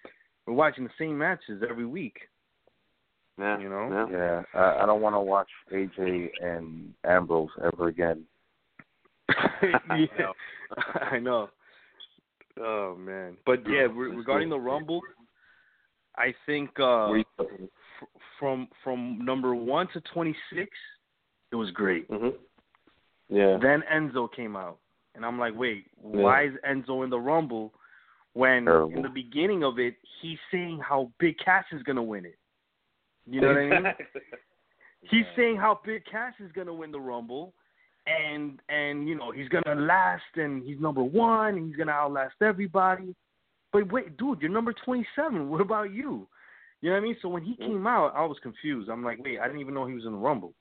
we're 0.47 0.53
watching 0.53 0.83
the 0.85 0.89
same 0.97 1.17
matches 1.17 1.63
every 1.69 1.85
week. 1.85 2.17
Yeah. 3.37 3.59
You 3.59 3.69
know? 3.69 4.07
Yeah. 4.11 4.17
Yeah, 4.17 4.59
I, 4.59 4.83
I 4.83 4.85
don't 4.85 5.01
want 5.01 5.15
to 5.15 5.19
watch 5.19 5.49
AJ 5.71 6.29
and 6.41 6.93
Ambrose 7.03 7.49
ever 7.63 7.87
again. 7.87 8.25
yeah, 9.63 10.31
I 11.11 11.19
know. 11.19 11.49
Oh 12.59 12.95
man, 12.99 13.37
but 13.45 13.67
yeah, 13.67 13.87
re- 13.91 14.15
regarding 14.15 14.49
the 14.49 14.59
Rumble, 14.59 15.01
I 16.15 16.33
think 16.45 16.69
uh, 16.79 17.11
f- 17.39 18.07
from 18.39 18.67
from 18.83 19.23
number 19.23 19.55
one 19.55 19.87
to 19.93 20.01
twenty 20.13 20.35
six, 20.53 20.69
it 21.51 21.55
was 21.55 21.71
great. 21.71 22.09
Mhm. 22.09 22.33
Yeah. 23.29 23.57
Then 23.61 23.83
Enzo 23.91 24.31
came 24.31 24.55
out, 24.55 24.77
and 25.15 25.25
I'm 25.25 25.39
like, 25.39 25.53
wait, 25.55 25.85
why 25.95 26.45
is 26.45 26.53
Enzo 26.67 27.03
in 27.03 27.09
the 27.09 27.19
Rumble 27.19 27.73
when 28.33 28.65
Terrible. 28.65 28.95
in 28.95 29.01
the 29.01 29.09
beginning 29.09 29.63
of 29.63 29.79
it 29.79 29.95
he's 30.21 30.37
saying 30.51 30.79
how 30.87 31.11
Big 31.19 31.37
Cass 31.43 31.65
is 31.71 31.81
gonna 31.83 32.03
win 32.03 32.25
it? 32.25 32.37
You 33.25 33.41
know 33.41 33.47
what 33.47 33.57
I 33.57 33.69
mean? 33.69 33.93
He's 35.09 35.25
saying 35.35 35.57
how 35.57 35.79
Big 35.83 36.03
Cass 36.05 36.33
is 36.39 36.51
gonna 36.51 36.73
win 36.73 36.91
the 36.91 36.99
Rumble, 36.99 37.53
and 38.07 38.59
and 38.69 39.07
you 39.07 39.15
know 39.15 39.31
he's 39.31 39.49
gonna 39.49 39.79
last, 39.79 40.23
and 40.35 40.63
he's 40.63 40.79
number 40.79 41.03
one, 41.03 41.55
and 41.55 41.67
he's 41.67 41.75
gonna 41.75 41.91
outlast 41.91 42.35
everybody. 42.41 43.15
But 43.71 43.91
wait, 43.91 44.17
dude, 44.17 44.41
you're 44.41 44.51
number 44.51 44.73
twenty 44.85 45.05
seven. 45.15 45.49
What 45.53 45.61
about 45.61 45.93
you? 45.93 46.27
You 46.81 46.89
know 46.89 46.95
what 46.95 47.01
I 47.01 47.03
mean? 47.03 47.17
So 47.21 47.29
when 47.29 47.43
he 47.43 47.55
came 47.55 47.87
out, 47.87 48.13
I 48.13 48.25
was 48.25 48.37
confused. 48.43 48.89
I'm 48.89 49.03
like, 49.03 49.23
wait, 49.23 49.39
I 49.39 49.47
didn't 49.47 49.61
even 49.61 49.73
know 49.73 49.87
he 49.87 49.93
was 49.93 50.05
in 50.05 50.11
the 50.11 50.17
Rumble. 50.17 50.53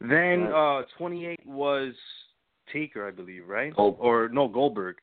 Then 0.00 0.48
uh 0.52 0.82
28 0.98 1.46
was 1.46 1.94
Taker, 2.72 3.06
I 3.06 3.12
believe, 3.12 3.46
right? 3.46 3.72
Or 3.76 4.28
no, 4.28 4.48
Goldberg. 4.48 4.96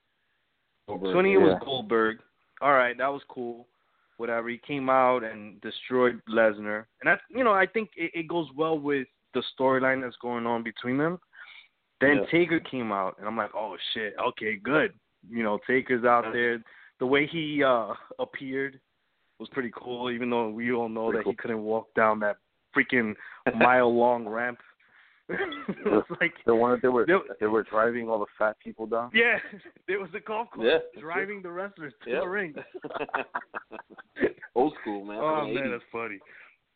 Goldberg, 0.88 1.14
28 1.14 1.32
yeah. 1.32 1.40
was 1.40 1.62
Goldberg. 1.64 2.18
All 2.62 2.74
right, 2.74 2.98
that 2.98 3.08
was 3.08 3.22
cool. 3.30 3.68
Whatever. 4.18 4.50
He 4.50 4.58
came 4.58 4.90
out 4.90 5.24
and 5.24 5.60
destroyed 5.62 6.22
Lesnar, 6.30 6.86
and 7.02 7.06
that 7.06 7.22
you 7.30 7.44
know 7.44 7.54
I 7.54 7.66
think 7.66 7.92
it, 7.96 8.12
it 8.14 8.28
goes 8.28 8.48
well 8.56 8.78
with 8.78 9.08
the 9.34 9.44
storyline 9.58 10.02
that's 10.02 10.16
going 10.22 10.46
on 10.46 10.62
between 10.62 10.98
them. 10.98 11.20
Then 12.02 12.18
Yeah. 12.18 12.26
Taker 12.32 12.60
came 12.60 12.92
out, 12.92 13.16
and 13.20 13.28
I'm 13.28 13.38
like, 13.38 13.52
oh 13.56 13.78
shit, 13.94 14.14
okay, 14.30 14.56
good. 14.58 14.94
You 15.30 15.44
know, 15.44 15.60
Taker's 15.68 16.04
out 16.06 16.26
there. 16.34 16.62
The 17.00 17.06
way 17.06 17.28
he 17.28 17.64
uh 17.64 17.94
appeared 18.20 18.80
was 19.40 19.50
pretty 19.50 19.72
cool, 19.76 20.12
even 20.12 20.30
though 20.30 20.50
we 20.50 20.72
all 20.72 20.90
know 20.90 21.06
Pretty 21.10 21.18
that 21.20 21.24
cool. 21.24 21.32
he 21.34 21.38
couldn't 21.38 21.64
walk 21.64 21.88
down 21.96 22.20
that 22.20 22.38
freaking 22.76 23.16
mile 23.58 23.94
long 23.96 24.28
ramp. 24.28 24.60
it 25.30 25.86
was 25.86 26.04
like 26.20 26.34
The 26.46 26.54
one 26.54 26.72
that 26.72 26.82
they 26.82 26.90
were 26.90 27.06
They- 27.06 27.34
they 27.40 27.46
were 27.48 27.64
driving 27.64 28.10
all 28.10 28.20
the 28.20 28.26
fat 28.38 28.58
people 28.60 28.86
down. 28.86 29.10
yeah, 29.14 29.38
there 29.88 30.00
was 30.00 30.10
a 30.14 30.20
golf 30.20 30.50
course 30.52 30.68
Yeah. 30.70 31.02
driving 31.02 31.42
the 31.42 31.50
wrestlers 31.50 31.94
to 32.04 32.10
Yeah. 32.12 32.20
the 32.20 32.28
ring. 32.28 32.54
Old 34.56 34.74
school, 34.82 35.06
man. 35.06 35.18
Oh 35.22 35.46
man, 35.48 35.56
80s. 35.66 35.72
that's 35.72 35.84
funny. 35.92 36.20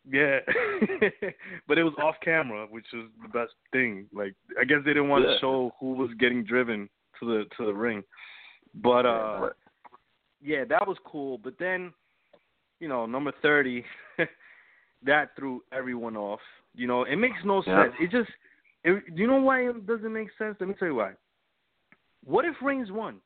Yeah, 0.10 0.40
but 1.68 1.78
it 1.78 1.84
was 1.84 1.94
off 2.02 2.16
camera, 2.24 2.66
which 2.70 2.86
was 2.94 3.08
the 3.22 3.28
best 3.28 3.54
thing. 3.74 4.08
Like, 4.14 4.34
I 4.60 4.64
guess 4.64 4.78
they 4.86 4.92
didn't 4.94 5.10
want 5.10 5.26
Yeah. 5.26 5.34
to 5.34 5.40
show 5.40 5.74
who 5.80 5.94
was 5.94 6.10
getting 6.20 6.44
driven 6.44 6.90
to 7.20 7.26
the 7.26 7.46
to 7.58 7.66
the 7.66 7.74
ring. 7.74 8.04
But 8.76 9.06
uh, 9.06 9.50
yeah, 10.42 10.64
that 10.66 10.88
was 10.88 10.98
cool. 11.06 11.38
But 11.38 11.56
then, 11.60 11.94
you 12.80 12.88
know, 12.88 13.06
number 13.06 13.34
thirty, 13.42 13.84
that 15.06 15.36
threw 15.36 15.62
everyone 15.74 16.16
off. 16.16 16.42
You 16.74 16.88
know, 16.88 17.04
it 17.04 17.18
makes 17.18 17.38
no 17.44 17.62
Yeah. 17.66 17.84
sense. 17.86 17.96
It 18.00 18.12
just, 18.12 18.30
it, 18.84 19.16
do 19.16 19.22
you 19.22 19.28
know 19.28 19.42
why 19.42 19.62
it 19.68 19.86
doesn't 19.88 20.14
make 20.14 20.30
sense? 20.38 20.56
Let 20.60 20.70
me 20.70 20.76
tell 20.78 20.88
you 20.88 20.96
why. 20.96 21.14
What 22.24 22.46
if 22.46 22.56
Reigns 22.62 22.92
won? 22.92 23.20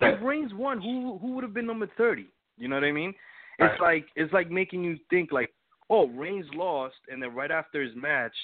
If 0.00 0.22
Reigns 0.22 0.52
won, 0.54 0.80
who 0.80 1.18
who 1.18 1.32
would 1.32 1.44
have 1.44 1.54
been 1.54 1.66
number 1.66 1.88
thirty? 1.98 2.26
You 2.56 2.68
know 2.68 2.76
what 2.76 2.84
I 2.84 2.92
mean? 2.92 3.14
It's 3.58 3.80
like 3.80 4.06
it's 4.16 4.32
like 4.32 4.50
making 4.50 4.82
you 4.84 4.96
think 5.10 5.32
like, 5.32 5.52
oh, 5.90 6.08
Reigns 6.08 6.46
lost, 6.54 6.96
and 7.08 7.22
then 7.22 7.34
right 7.34 7.50
after 7.50 7.82
his 7.82 7.94
match, 7.94 8.34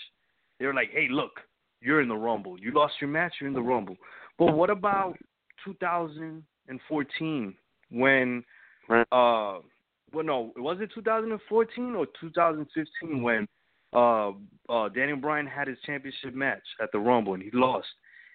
they're 0.58 0.74
like, 0.74 0.90
hey, 0.92 1.08
look, 1.10 1.32
you're 1.80 2.00
in 2.00 2.08
the 2.08 2.16
Rumble. 2.16 2.58
You 2.58 2.72
lost 2.72 2.94
your 3.00 3.10
match, 3.10 3.34
you're 3.40 3.48
in 3.48 3.54
the 3.54 3.62
Rumble. 3.62 3.96
But 4.38 4.54
what 4.54 4.70
about 4.70 5.16
2014 5.64 7.54
when, 7.90 8.44
uh, 8.90 9.02
well, 9.10 10.24
no, 10.24 10.52
was 10.56 10.78
it 10.80 10.90
2014 10.94 11.94
or 11.94 12.06
2015 12.20 13.22
when 13.22 13.48
uh, 13.92 14.30
uh, 14.68 14.88
Daniel 14.90 15.16
Bryan 15.16 15.46
had 15.46 15.68
his 15.68 15.78
championship 15.84 16.34
match 16.34 16.62
at 16.82 16.92
the 16.92 16.98
Rumble 16.98 17.34
and 17.34 17.42
he 17.42 17.50
lost, 17.52 17.88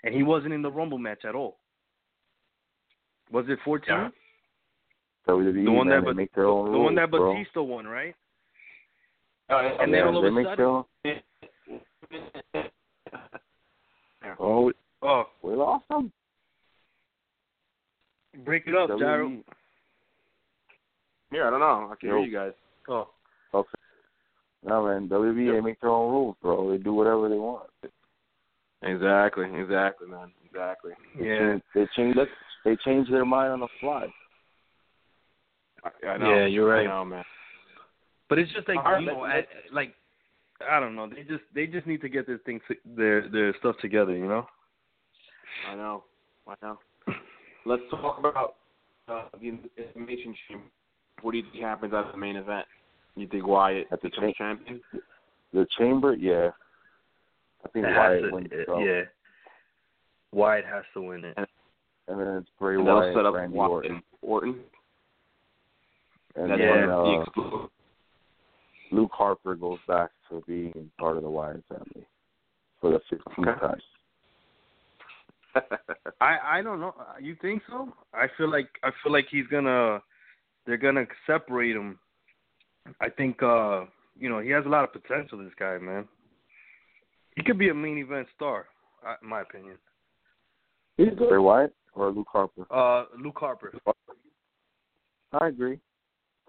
and 0.04 0.14
he 0.14 0.24
wasn't 0.24 0.54
in 0.54 0.62
the 0.62 0.72
Rumble 0.72 0.98
match 0.98 1.24
at 1.26 1.36
all. 1.36 1.58
Was 3.32 3.46
it 3.48 3.60
14? 3.64 3.88
Yeah. 3.88 4.10
WWE, 5.28 5.66
The 5.66 5.72
one 5.72 5.88
man, 5.88 5.98
that 5.98 6.02
they 6.02 6.08
Bat- 6.08 6.16
make 6.16 6.34
their 6.36 6.46
own 6.48 6.66
the 6.66 6.72
rules, 6.72 6.84
one 6.86 6.96
that 6.96 7.10
bro. 7.12 7.34
Batista 7.34 7.62
won, 7.64 7.88
right? 7.88 8.16
Oh, 9.50 9.58
And 9.80 9.92
yeah, 9.92 9.98
then 9.98 10.08
all 10.08 10.18
of 10.18 10.24
a 10.24 10.28
sudden- 10.28 10.86
their 14.22 14.40
own. 14.40 14.72
Oh, 14.72 14.72
Oh, 15.02 15.26
we 15.44 15.54
lost 15.54 15.86
them. 15.90 16.12
break 18.44 18.64
it 18.66 18.74
up, 18.76 18.90
Daryl. 18.90 19.28
WWE. 19.38 19.44
Here, 21.32 21.46
I 21.48 21.50
don't 21.52 21.60
know. 21.60 21.90
I 21.92 21.96
can 22.00 22.10
hear 22.10 22.20
you 22.20 22.32
guys. 22.36 22.54
Oh, 22.88 23.10
Okay. 23.54 23.70
No 24.64 24.84
man, 24.88 25.08
WWE 25.08 25.52
they 25.54 25.62
make 25.62 25.80
their 25.80 25.92
own 25.92 26.12
rules, 26.12 26.36
bro. 26.42 26.72
They 26.72 26.78
do 26.82 26.94
whatever 26.94 27.30
they 27.30 27.36
want. 27.38 27.70
Exactly, 28.82 29.46
exactly, 29.60 30.08
man, 30.08 30.32
exactly. 30.44 30.94
They 31.20 31.26
yeah. 31.28 31.38
change, 31.40 31.62
they 31.76 31.88
change 31.96 32.16
they 32.66 32.76
change 32.84 33.10
their 33.12 33.26
mind 33.26 33.54
on 33.54 33.60
the 33.60 33.68
fly. 33.80 34.08
I, 35.86 36.08
I 36.08 36.18
know. 36.18 36.36
Yeah, 36.36 36.46
you're 36.48 36.68
right. 36.68 36.88
I 36.88 36.90
know, 36.90 37.06
man. 37.06 37.24
But 38.28 38.40
it's 38.40 38.52
just 38.54 38.68
like 38.68 38.78
All 38.78 38.84
right, 38.94 39.02
you 39.02 39.08
know, 39.08 39.24
I, 39.24 39.46
like 39.72 39.94
I 40.70 40.80
don't 40.80 40.96
know. 40.96 41.08
They 41.08 41.22
just 41.24 41.44
they 41.54 41.68
just 41.68 41.86
need 41.86 42.02
to 42.02 42.10
get 42.10 42.26
their 42.28 42.40
things 42.40 42.62
their 42.86 43.30
their 43.30 43.56
stuff 43.60 43.76
together, 43.82 44.14
you 44.16 44.28
know. 44.28 44.48
I 45.70 45.76
know. 45.76 46.04
I 46.48 46.56
know. 46.62 46.80
Let's 47.66 47.84
talk 47.92 48.20
about 48.20 48.56
uh, 49.08 49.26
the 49.40 49.58
Elimination 49.78 50.36
Chamber. 50.48 50.64
What 51.22 51.32
do 51.32 51.38
you 51.38 51.44
think 51.52 51.64
happens 51.64 51.94
at 51.94 52.12
the 52.12 52.18
main 52.18 52.36
event? 52.36 52.66
You 53.16 53.28
think 53.28 53.48
Wyatt 53.48 53.88
At 53.92 54.02
the 54.02 54.10
becomes 54.10 54.34
cha- 54.34 54.44
champion? 54.44 54.82
The 55.54 55.66
chamber, 55.78 56.14
yeah. 56.16 56.50
I 57.64 57.70
think 57.70 57.86
It 57.86 57.90
has 57.94 57.98
Wyatt 57.98 58.22
to- 58.24 58.32
wins. 58.32 58.48
it- 58.52 58.66
so. 58.68 58.80
yeah. 58.80 59.02
Wyatt 60.34 60.66
has 60.66 60.84
to 60.94 61.02
win 61.02 61.24
it. 61.24 61.36
and 61.38 62.20
then 62.20 62.28
it's 62.38 62.50
Bray 62.60 62.76
and 62.76 62.86
Wyatt, 62.86 63.16
set 63.16 63.26
up 63.26 63.34
Randy 63.36 63.58
Orton. 63.58 64.04
Orton, 64.22 64.60
and 66.36 66.52
That's 66.52 66.62
then 66.62 66.90
uh. 66.90 67.68
Luke 68.92 69.12
Harper 69.14 69.56
goes 69.56 69.80
back 69.88 70.12
to 70.30 70.44
being 70.48 70.92
part 71.00 71.18
of 71.18 71.24
the 71.24 71.30
Wyatt 71.30 71.64
family 71.68 72.06
for 72.80 72.92
the 72.92 73.00
15th 73.12 73.48
Okay. 73.48 73.60
time. 73.60 73.82
I 76.22 76.38
I 76.60 76.62
don't 76.62 76.80
know. 76.80 76.94
You 77.22 77.36
think 77.42 77.64
so? 77.70 77.90
I 78.14 78.28
feel 78.38 78.50
like 78.50 78.70
I 78.84 78.92
feel 79.04 79.12
like 79.12 79.26
he's 79.30 79.48
gonna 79.48 80.02
they're 80.66 80.78
gonna 80.78 81.06
separate 81.26 81.76
him. 81.76 82.00
I 83.02 83.10
think 83.10 83.42
uh 83.42 83.86
you 84.20 84.30
know 84.30 84.40
he 84.40 84.50
has 84.50 84.66
a 84.66 84.70
lot 84.70 84.84
of 84.84 84.94
potential. 84.94 85.40
This 85.40 85.54
guy, 85.60 85.78
man. 85.78 86.08
He 87.36 87.44
could 87.44 87.58
be 87.58 87.70
a 87.70 87.74
main 87.74 87.98
event 87.98 88.28
star, 88.36 88.68
uh, 89.06 89.16
in 89.22 89.28
my 89.28 89.42
opinion. 89.42 89.78
Bray 90.98 91.38
Wyatt 91.38 91.74
or 91.94 92.12
Luke 92.12 92.28
Harper? 92.32 92.66
Uh, 92.72 93.06
Luke 93.22 93.38
Harper. 93.38 93.74
I 95.34 95.48
agree. 95.48 95.80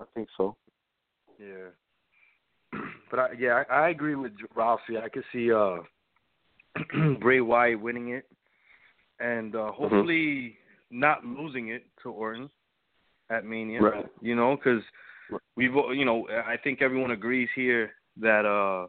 I 0.01 0.05
think 0.15 0.29
so. 0.37 0.57
Yeah. 1.39 1.71
But 3.09 3.21
I, 3.21 3.29
yeah, 3.39 3.63
I, 3.71 3.75
I 3.75 3.89
agree 3.91 4.17
with 4.17 4.33
Ralphie. 4.57 4.99
I 4.99 5.09
could 5.09 5.23
see 5.33 5.53
uh 5.53 5.77
Bray 7.21 7.41
Wyatt 7.41 7.81
winning 7.81 8.09
it, 8.09 8.27
and 9.21 9.55
uh 9.55 9.71
hopefully 9.71 10.57
not 10.91 11.25
losing 11.25 11.69
it 11.69 11.85
to 12.03 12.11
Orton 12.11 12.51
at 13.31 13.45
Mania. 13.45 13.81
Right. 13.81 14.07
You 14.21 14.35
know, 14.35 14.57
because 14.57 14.83
we've 15.57 15.73
you 15.95 16.05
know 16.05 16.27
I 16.29 16.57
think 16.57 16.83
everyone 16.83 17.13
agrees 17.13 17.49
here 17.55 17.93
that 18.21 18.45
uh 18.45 18.89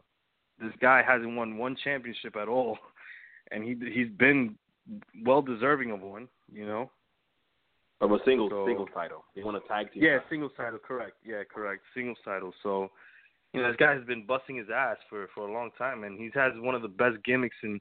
this 0.60 0.74
guy 0.80 1.02
hasn't 1.06 1.36
won 1.36 1.56
one 1.56 1.76
championship 1.84 2.34
at 2.34 2.48
all, 2.48 2.76
and 3.52 3.62
he 3.62 3.76
he's 3.92 4.10
been 4.18 4.56
well 5.24 5.42
deserving 5.42 5.92
of 5.92 6.00
one. 6.00 6.26
You 6.52 6.66
know. 6.66 6.90
Of 8.00 8.12
a 8.12 8.18
single 8.24 8.48
So- 8.48 8.66
single 8.66 8.86
title. 8.86 9.24
He 9.34 9.42
won 9.42 9.56
a 9.56 9.60
tag 9.60 9.92
team. 9.92 10.02
Yeah, 10.02 10.18
title. 10.18 10.28
singles 10.28 10.52
title, 10.56 10.78
correct. 10.78 11.16
Yeah, 11.24 11.42
correct. 11.44 11.82
Single 11.94 12.14
title. 12.24 12.54
So, 12.62 12.90
you 13.52 13.60
know, 13.60 13.68
this 13.68 13.76
guy 13.76 13.92
has 13.92 14.04
been 14.04 14.24
busting 14.24 14.56
his 14.56 14.70
ass 14.70 14.98
for 15.08 15.26
for 15.34 15.48
a 15.48 15.52
long 15.52 15.70
time, 15.76 16.04
and 16.04 16.18
he's 16.18 16.32
has 16.34 16.52
one 16.58 16.74
of 16.76 16.82
the 16.82 16.88
best 16.88 17.16
gimmicks 17.24 17.56
in 17.62 17.80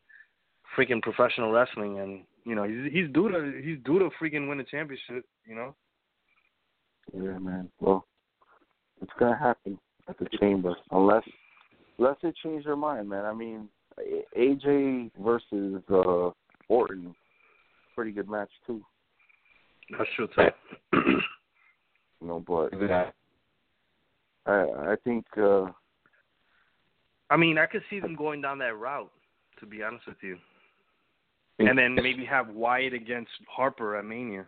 freaking 0.76 1.02
professional 1.02 1.52
wrestling, 1.52 2.00
and 2.00 2.26
you 2.46 2.56
know, 2.56 2.64
he's 2.64 2.92
he's 2.92 3.10
due 3.14 3.30
to 3.30 3.62
he's 3.64 3.78
due 3.84 4.00
to 4.00 4.10
freaking 4.20 4.50
win 4.50 4.60
a 4.60 4.64
championship. 4.64 5.24
You 5.46 5.56
know. 5.56 5.76
Yeah, 7.14 7.38
man. 7.38 7.70
Well, 7.80 8.06
it's 9.02 9.14
gonna 9.20 9.38
happen 9.38 9.80
at 10.08 10.18
the 10.18 10.28
chamber 10.40 10.76
unless 10.92 11.24
unless 12.00 12.18
they 12.24 12.32
change 12.44 12.66
their 12.66 12.76
mind, 12.76 13.08
man. 13.08 13.26
I 13.26 13.34
mean, 13.34 13.70
AJ 14.36 15.12
versus 15.20 15.84
uh 15.92 16.32
Orton, 16.70 17.16
pretty 17.96 18.12
good 18.12 18.30
match 18.30 18.52
too. 18.66 18.84
That's 19.92 20.10
true 20.16 20.28
too. 20.28 20.50
You 22.20 22.28
know, 22.28 22.40
but 22.48 22.70
Yeah. 22.80 23.12
I 24.48 24.94
I 24.94 24.96
think 25.04 25.26
uh 25.38 25.66
I 27.30 27.38
mean, 27.38 27.58
I 27.58 27.66
could 27.66 27.84
see 27.90 28.00
them 28.00 28.16
going 28.16 28.42
down 28.42 28.58
that 28.60 28.76
route. 28.78 29.12
To 29.60 29.66
be 29.66 29.82
honest 29.84 30.06
with 30.06 30.18
you, 30.22 30.38
and 31.60 31.78
then 31.78 31.96
maybe 31.96 32.24
have 32.26 32.50
Wyatt 32.50 32.94
against 32.94 33.32
Harper 33.50 33.96
at 33.96 34.06
Mania. 34.06 34.46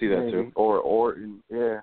See 0.00 0.08
that 0.08 0.20
maybe, 0.20 0.30
too. 0.30 0.52
or 0.54 0.78
Orton, 0.78 1.42
yeah. 1.50 1.80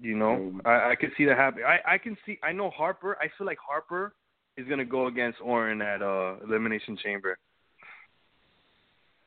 You 0.00 0.16
know, 0.16 0.36
Maybe. 0.36 0.66
I, 0.66 0.90
I 0.90 0.94
could 0.94 1.10
see 1.16 1.24
that 1.24 1.36
happen. 1.36 1.62
I 1.66 1.94
I 1.94 1.98
can 1.98 2.16
see. 2.24 2.38
I 2.42 2.52
know 2.52 2.70
Harper. 2.70 3.16
I 3.20 3.28
feel 3.36 3.46
like 3.46 3.58
Harper 3.58 4.12
is 4.56 4.68
gonna 4.68 4.84
go 4.84 5.06
against 5.06 5.40
Orton 5.40 5.82
at 5.82 6.02
uh 6.02 6.36
Elimination 6.44 6.96
Chamber. 7.02 7.38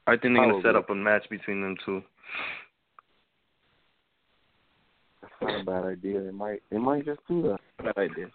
I 0.07 0.11
think 0.11 0.36
they're 0.36 0.49
gonna 0.49 0.61
set 0.64 0.76
up 0.76 0.90
a 0.90 0.95
match 0.95 1.23
between 1.30 1.61
them 1.61 1.76
two. 1.86 2.02
That's 5.22 5.34
not 5.41 5.61
a 5.61 5.64
bad 5.64 5.86
idea. 5.86 6.22
They 6.22 6.32
might 6.32 6.61
they 6.72 6.78
might 6.78 7.06
just 7.06 7.19
do 7.28 7.41
that. 7.44 7.60
Bad 7.84 7.98
idea. 7.98 8.28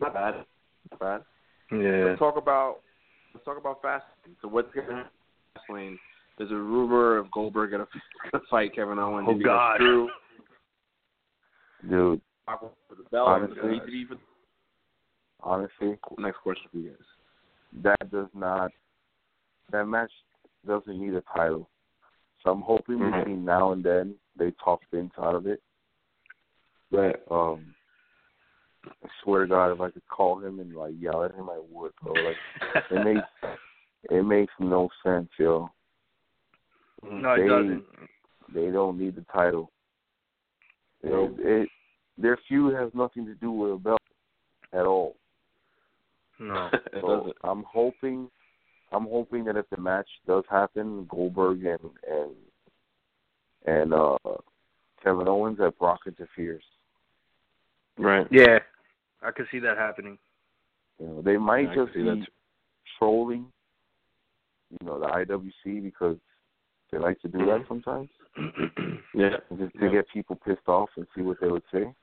Not 0.00 0.14
bad. 0.14 0.34
Not 0.90 1.00
bad. 1.00 1.20
Yeah. 1.72 2.04
Let's 2.04 2.18
talk 2.18 2.36
about 2.36 2.80
let's 3.34 3.44
talk 3.44 3.58
about 3.58 3.82
Fastlane. 3.82 4.36
So 4.42 4.48
what's 4.48 4.72
gonna 4.74 5.08
happen? 5.54 5.98
There's 6.38 6.50
a 6.50 6.54
rumor 6.54 7.18
of 7.18 7.30
Goldberg 7.30 7.72
gonna, 7.72 7.86
gonna 8.32 8.44
fight 8.50 8.74
Kevin 8.74 8.98
Owens. 8.98 9.26
Oh, 9.28 9.32
Is 9.32 9.38
he 9.38 9.44
gonna 9.44 9.56
God. 9.56 9.74
screw 9.76 10.08
Dude, 11.88 12.20
for 12.46 12.94
the 12.96 13.02
belt? 13.10 13.28
Honestly. 13.28 13.56
Does 13.56 13.64
it 13.64 13.70
need 13.70 13.80
to 13.80 13.86
be 13.86 14.06
for 14.06 14.16
honestly, 15.42 15.98
next 16.18 16.38
question 16.38 16.64
for 16.70 16.78
you 16.78 16.90
guys. 16.90 16.98
that 17.82 18.10
does 18.10 18.28
not 18.34 18.70
that 19.72 19.86
match 19.86 20.10
doesn't 20.66 21.00
need 21.00 21.14
a 21.14 21.22
title. 21.34 21.68
So 22.42 22.50
I'm 22.50 22.62
hoping 22.62 22.98
Mhm. 22.98 23.18
between 23.18 23.44
now 23.44 23.72
and 23.72 23.82
then 23.84 24.14
they 24.36 24.50
talk 24.52 24.80
Vince 24.90 25.12
out 25.18 25.34
of 25.34 25.46
it. 25.46 25.62
But 26.90 27.24
Um 27.30 27.74
I 29.04 29.08
swear 29.22 29.42
to 29.42 29.46
God 29.48 29.72
if 29.72 29.80
I 29.80 29.90
could 29.90 30.06
call 30.08 30.38
him 30.40 30.58
and 30.60 30.74
like 30.74 30.94
yell 30.98 31.22
at 31.24 31.34
him 31.34 31.50
I 31.50 31.58
would, 31.70 31.92
bro. 32.02 32.14
Like 32.14 32.36
it 32.90 33.04
makes 33.04 33.28
it 34.10 34.24
makes 34.24 34.52
no 34.58 34.88
sense, 35.02 35.28
yo. 35.38 35.70
No, 37.02 37.32
it 37.34 37.42
They- 37.42 37.48
doesn't. 37.48 37.84
They 38.52 38.70
don't 38.70 38.98
need 38.98 39.14
the 39.14 39.24
title. 39.32 39.70
It, 41.02 41.10
Nope. 41.10 41.36
it 41.38 41.68
their 42.18 42.36
feud 42.48 42.74
has 42.74 42.92
nothing 42.94 43.24
to 43.26 43.34
do 43.36 43.52
with 43.52 43.72
a 43.72 43.76
belt 43.76 44.00
at 44.72 44.86
all. 44.86 45.16
No. 46.38 46.68
it 46.72 46.82
So 47.00 47.06
doesn't. 47.16 47.36
I'm 47.44 47.62
hoping, 47.64 48.30
I'm 48.92 49.06
hoping 49.06 49.44
that 49.44 49.56
if 49.56 49.68
the 49.70 49.76
match 49.76 50.08
does 50.26 50.44
happen, 50.50 51.06
Goldberg 51.08 51.64
and 51.64 51.78
and 52.08 52.30
and 53.66 53.94
uh 53.94 54.16
Kevin 55.02 55.28
Owens, 55.28 55.58
that 55.58 55.78
Brock 55.78 56.00
interferes. 56.06 56.62
Right. 57.98 58.26
Yeah, 58.30 58.58
I 59.22 59.30
could 59.30 59.46
see 59.50 59.58
that 59.60 59.76
happening. 59.76 60.18
You 60.98 61.06
know, 61.06 61.22
they 61.22 61.36
might 61.36 61.62
Yeah, 61.62 61.70
I 61.70 61.74
just 61.74 61.94
see 61.94 62.02
that 62.02 62.14
be 62.16 62.26
trolling, 62.98 63.46
you 64.70 64.86
know, 64.86 64.98
the 65.00 65.06
IWC 65.06 65.82
because 65.82 66.16
they 66.90 66.98
like 66.98 67.20
to 67.22 67.28
do 67.28 67.38
that 67.46 67.62
Mhm. 67.62 67.68
sometimes, 67.68 68.10
Yeah. 69.14 69.38
just 69.56 69.74
to 69.74 69.86
Yeah. 69.86 69.90
get 69.92 70.08
people 70.08 70.36
pissed 70.36 70.68
off 70.68 70.90
and 70.96 71.06
see 71.14 71.22
what 71.22 71.40
they 71.40 71.48
would 71.48 71.64
say. 71.72 71.94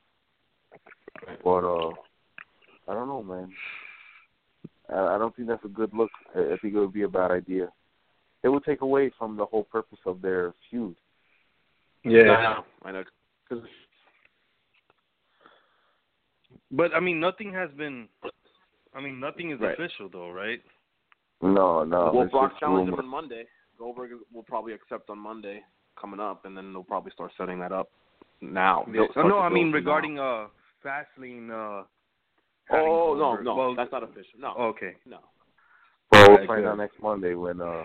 But 1.44 1.64
uh, 1.64 1.94
I 2.88 2.94
don't 2.94 3.08
know, 3.08 3.24
man. 3.24 3.54
I, 4.94 5.16
I 5.16 5.18
don't 5.18 5.36
think 5.36 5.48
that's 5.48 5.64
a 5.66 5.70
good 5.70 5.94
look. 5.94 6.10
I, 6.36 6.40
I 6.54 6.58
think 6.62 6.74
it 6.74 6.80
would 6.80 6.94
be 6.94 7.04
a 7.04 7.08
bad 7.10 7.32
idea. 7.32 7.70
It 8.44 8.50
would 8.50 8.64
take 8.64 8.82
away 8.82 9.12
from 9.18 9.36
the 9.36 9.46
whole 9.46 9.64
purpose 9.64 10.00
of 10.06 10.22
their 10.22 10.54
feud. 10.70 10.96
Yeah, 12.04 12.22
I 12.22 12.44
know. 12.44 12.66
I 12.84 12.92
know. 12.92 13.04
'Cause 13.50 13.64
But 16.72 16.94
I 16.94 17.00
mean, 17.00 17.20
nothing 17.20 17.54
has 17.54 17.70
been. 17.72 18.08
I 18.94 19.02
mean, 19.02 19.20
nothing 19.20 19.52
is 19.52 19.60
Right. 19.60 19.74
official 19.74 20.10
though, 20.10 20.32
right? 20.32 20.62
No, 21.42 21.84
no. 21.84 22.12
well, 22.14 22.22
it's 22.24 22.32
Brock 22.32 22.52
just 22.52 22.60
challenged 22.60 22.92
him 22.94 23.00
on 23.00 23.08
Monday. 23.08 23.46
Goldberg 23.78 24.12
will 24.34 24.44
probably 24.44 24.74
accept 24.74 25.10
on 25.10 25.20
Monday 25.20 25.64
coming 25.96 26.20
up, 26.20 26.46
and 26.46 26.58
then 26.58 26.74
they'll 26.74 26.84
probably 26.84 27.12
start 27.12 27.32
setting 27.38 27.60
that 27.60 27.72
up 27.72 27.90
now. 28.42 28.84
Yeah. 28.88 28.94
They'll 28.94 29.12
start 29.12 29.28
no, 29.28 29.40
I 29.40 29.50
mean 29.50 29.72
build 29.72 29.84
from 29.84 29.86
regarding 29.86 30.20
uh 30.20 30.48
Fastlane. 30.84 31.50
Uh, 31.50 31.52
now. 31.52 31.86
having 31.86 31.97
Oh 32.72 33.16
no, 33.18 33.36
no, 33.42 33.56
Well, 33.56 33.76
that's 33.76 33.92
not 33.92 34.04
official. 34.04 34.40
No, 34.40 34.54
okay. 34.58 34.96
no. 35.06 35.20
Well, 36.12 36.38
we'll 36.38 36.48
find 36.48 36.66
out 36.66 36.78
next 36.78 37.02
Monday 37.02 37.34
when 37.34 37.62
uh 37.62 37.84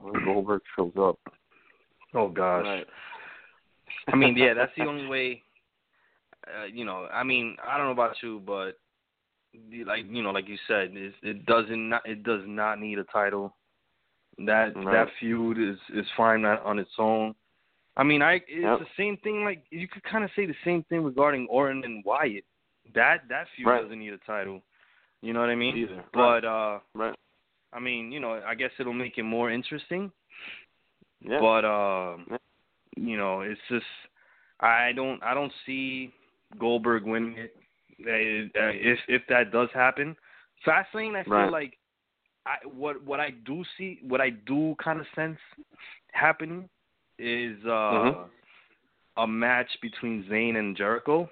when 0.00 0.24
Goldberg 0.24 0.62
shows 0.76 0.92
up. 0.98 1.18
Oh 2.14 2.28
gosh. 2.28 2.64
Right. 2.64 2.86
I 4.08 4.16
mean, 4.16 4.36
yeah, 4.36 4.54
that's 4.54 4.72
the 4.76 4.84
only 4.88 5.06
way. 5.06 5.42
Uh, 6.46 6.64
you 6.66 6.84
know, 6.84 7.08
I 7.12 7.24
mean, 7.24 7.56
I 7.66 7.76
don't 7.76 7.86
know 7.86 7.92
about 7.92 8.16
you, 8.22 8.42
but 8.46 8.72
like 9.86 10.04
you 10.08 10.22
know, 10.22 10.30
like 10.30 10.48
you 10.48 10.58
said, 10.68 10.90
it, 10.94 11.14
it 11.22 11.46
doesn't 11.46 11.88
not 11.88 12.02
it 12.08 12.22
does 12.22 12.42
not 12.46 12.80
need 12.80 12.98
a 12.98 13.04
title. 13.04 13.56
That 14.38 14.76
Right. 14.76 14.92
that 14.92 15.08
feud 15.20 15.58
is 15.58 15.78
is 15.94 16.06
fine 16.16 16.44
on, 16.44 16.58
on 16.58 16.78
its 16.78 16.90
own. 16.98 17.34
I 17.96 18.02
mean, 18.02 18.22
I 18.22 18.34
it's 18.34 18.46
Yep. 18.62 18.78
the 18.80 18.86
same 18.96 19.16
thing. 19.18 19.44
Like 19.44 19.64
you 19.70 19.86
could 19.88 20.02
kind 20.04 20.24
of 20.24 20.30
say 20.36 20.46
the 20.46 20.54
same 20.64 20.82
thing 20.84 21.02
regarding 21.04 21.46
Orton 21.48 21.84
and 21.84 22.04
Wyatt. 22.04 22.44
That 22.94 23.28
that 23.28 23.46
feud 23.56 23.68
Right. 23.68 23.82
doesn't 23.82 23.98
need 23.98 24.12
a 24.12 24.18
title. 24.18 24.62
You 25.22 25.32
know 25.32 25.40
what 25.40 25.50
I 25.50 25.54
mean? 25.54 25.76
Either. 25.76 26.04
But 26.12 26.44
uh, 26.44 26.80
Right. 26.94 27.14
I 27.72 27.80
mean, 27.80 28.12
you 28.12 28.20
know, 28.20 28.40
I 28.46 28.54
guess 28.54 28.70
it'll 28.78 28.92
make 28.92 29.18
it 29.18 29.24
more 29.24 29.50
interesting. 29.50 30.12
Yeah. 31.20 31.40
But 31.40 31.64
um, 31.64 32.26
Yeah. 32.30 32.36
you 32.96 33.16
know, 33.16 33.40
it's 33.40 33.60
just 33.68 33.86
I 34.60 34.92
don't 34.92 35.22
I 35.22 35.34
don't 35.34 35.52
see 35.66 36.12
Goldberg 36.58 37.04
winning 37.04 37.36
it. 37.38 37.56
Uh, 38.00 38.58
uh, 38.60 38.72
if 38.74 38.98
if 39.08 39.22
that 39.28 39.50
does 39.52 39.68
happen, 39.72 40.16
Fastlane, 40.66 41.16
I 41.16 41.24
feel 41.24 41.32
Right. 41.32 41.50
like 41.50 41.78
I 42.46 42.56
what 42.66 43.02
what 43.02 43.20
I 43.20 43.30
do 43.30 43.64
see, 43.76 43.98
what 44.02 44.20
I 44.20 44.30
do 44.30 44.76
kind 44.82 45.00
of 45.00 45.06
sense 45.14 45.38
happening 46.12 46.68
is 47.18 47.64
uh 47.64 47.68
Mhm. 47.68 48.28
a 49.16 49.26
match 49.26 49.70
between 49.80 50.24
Zayn 50.24 50.56
and 50.56 50.76
Jericho, 50.76 51.30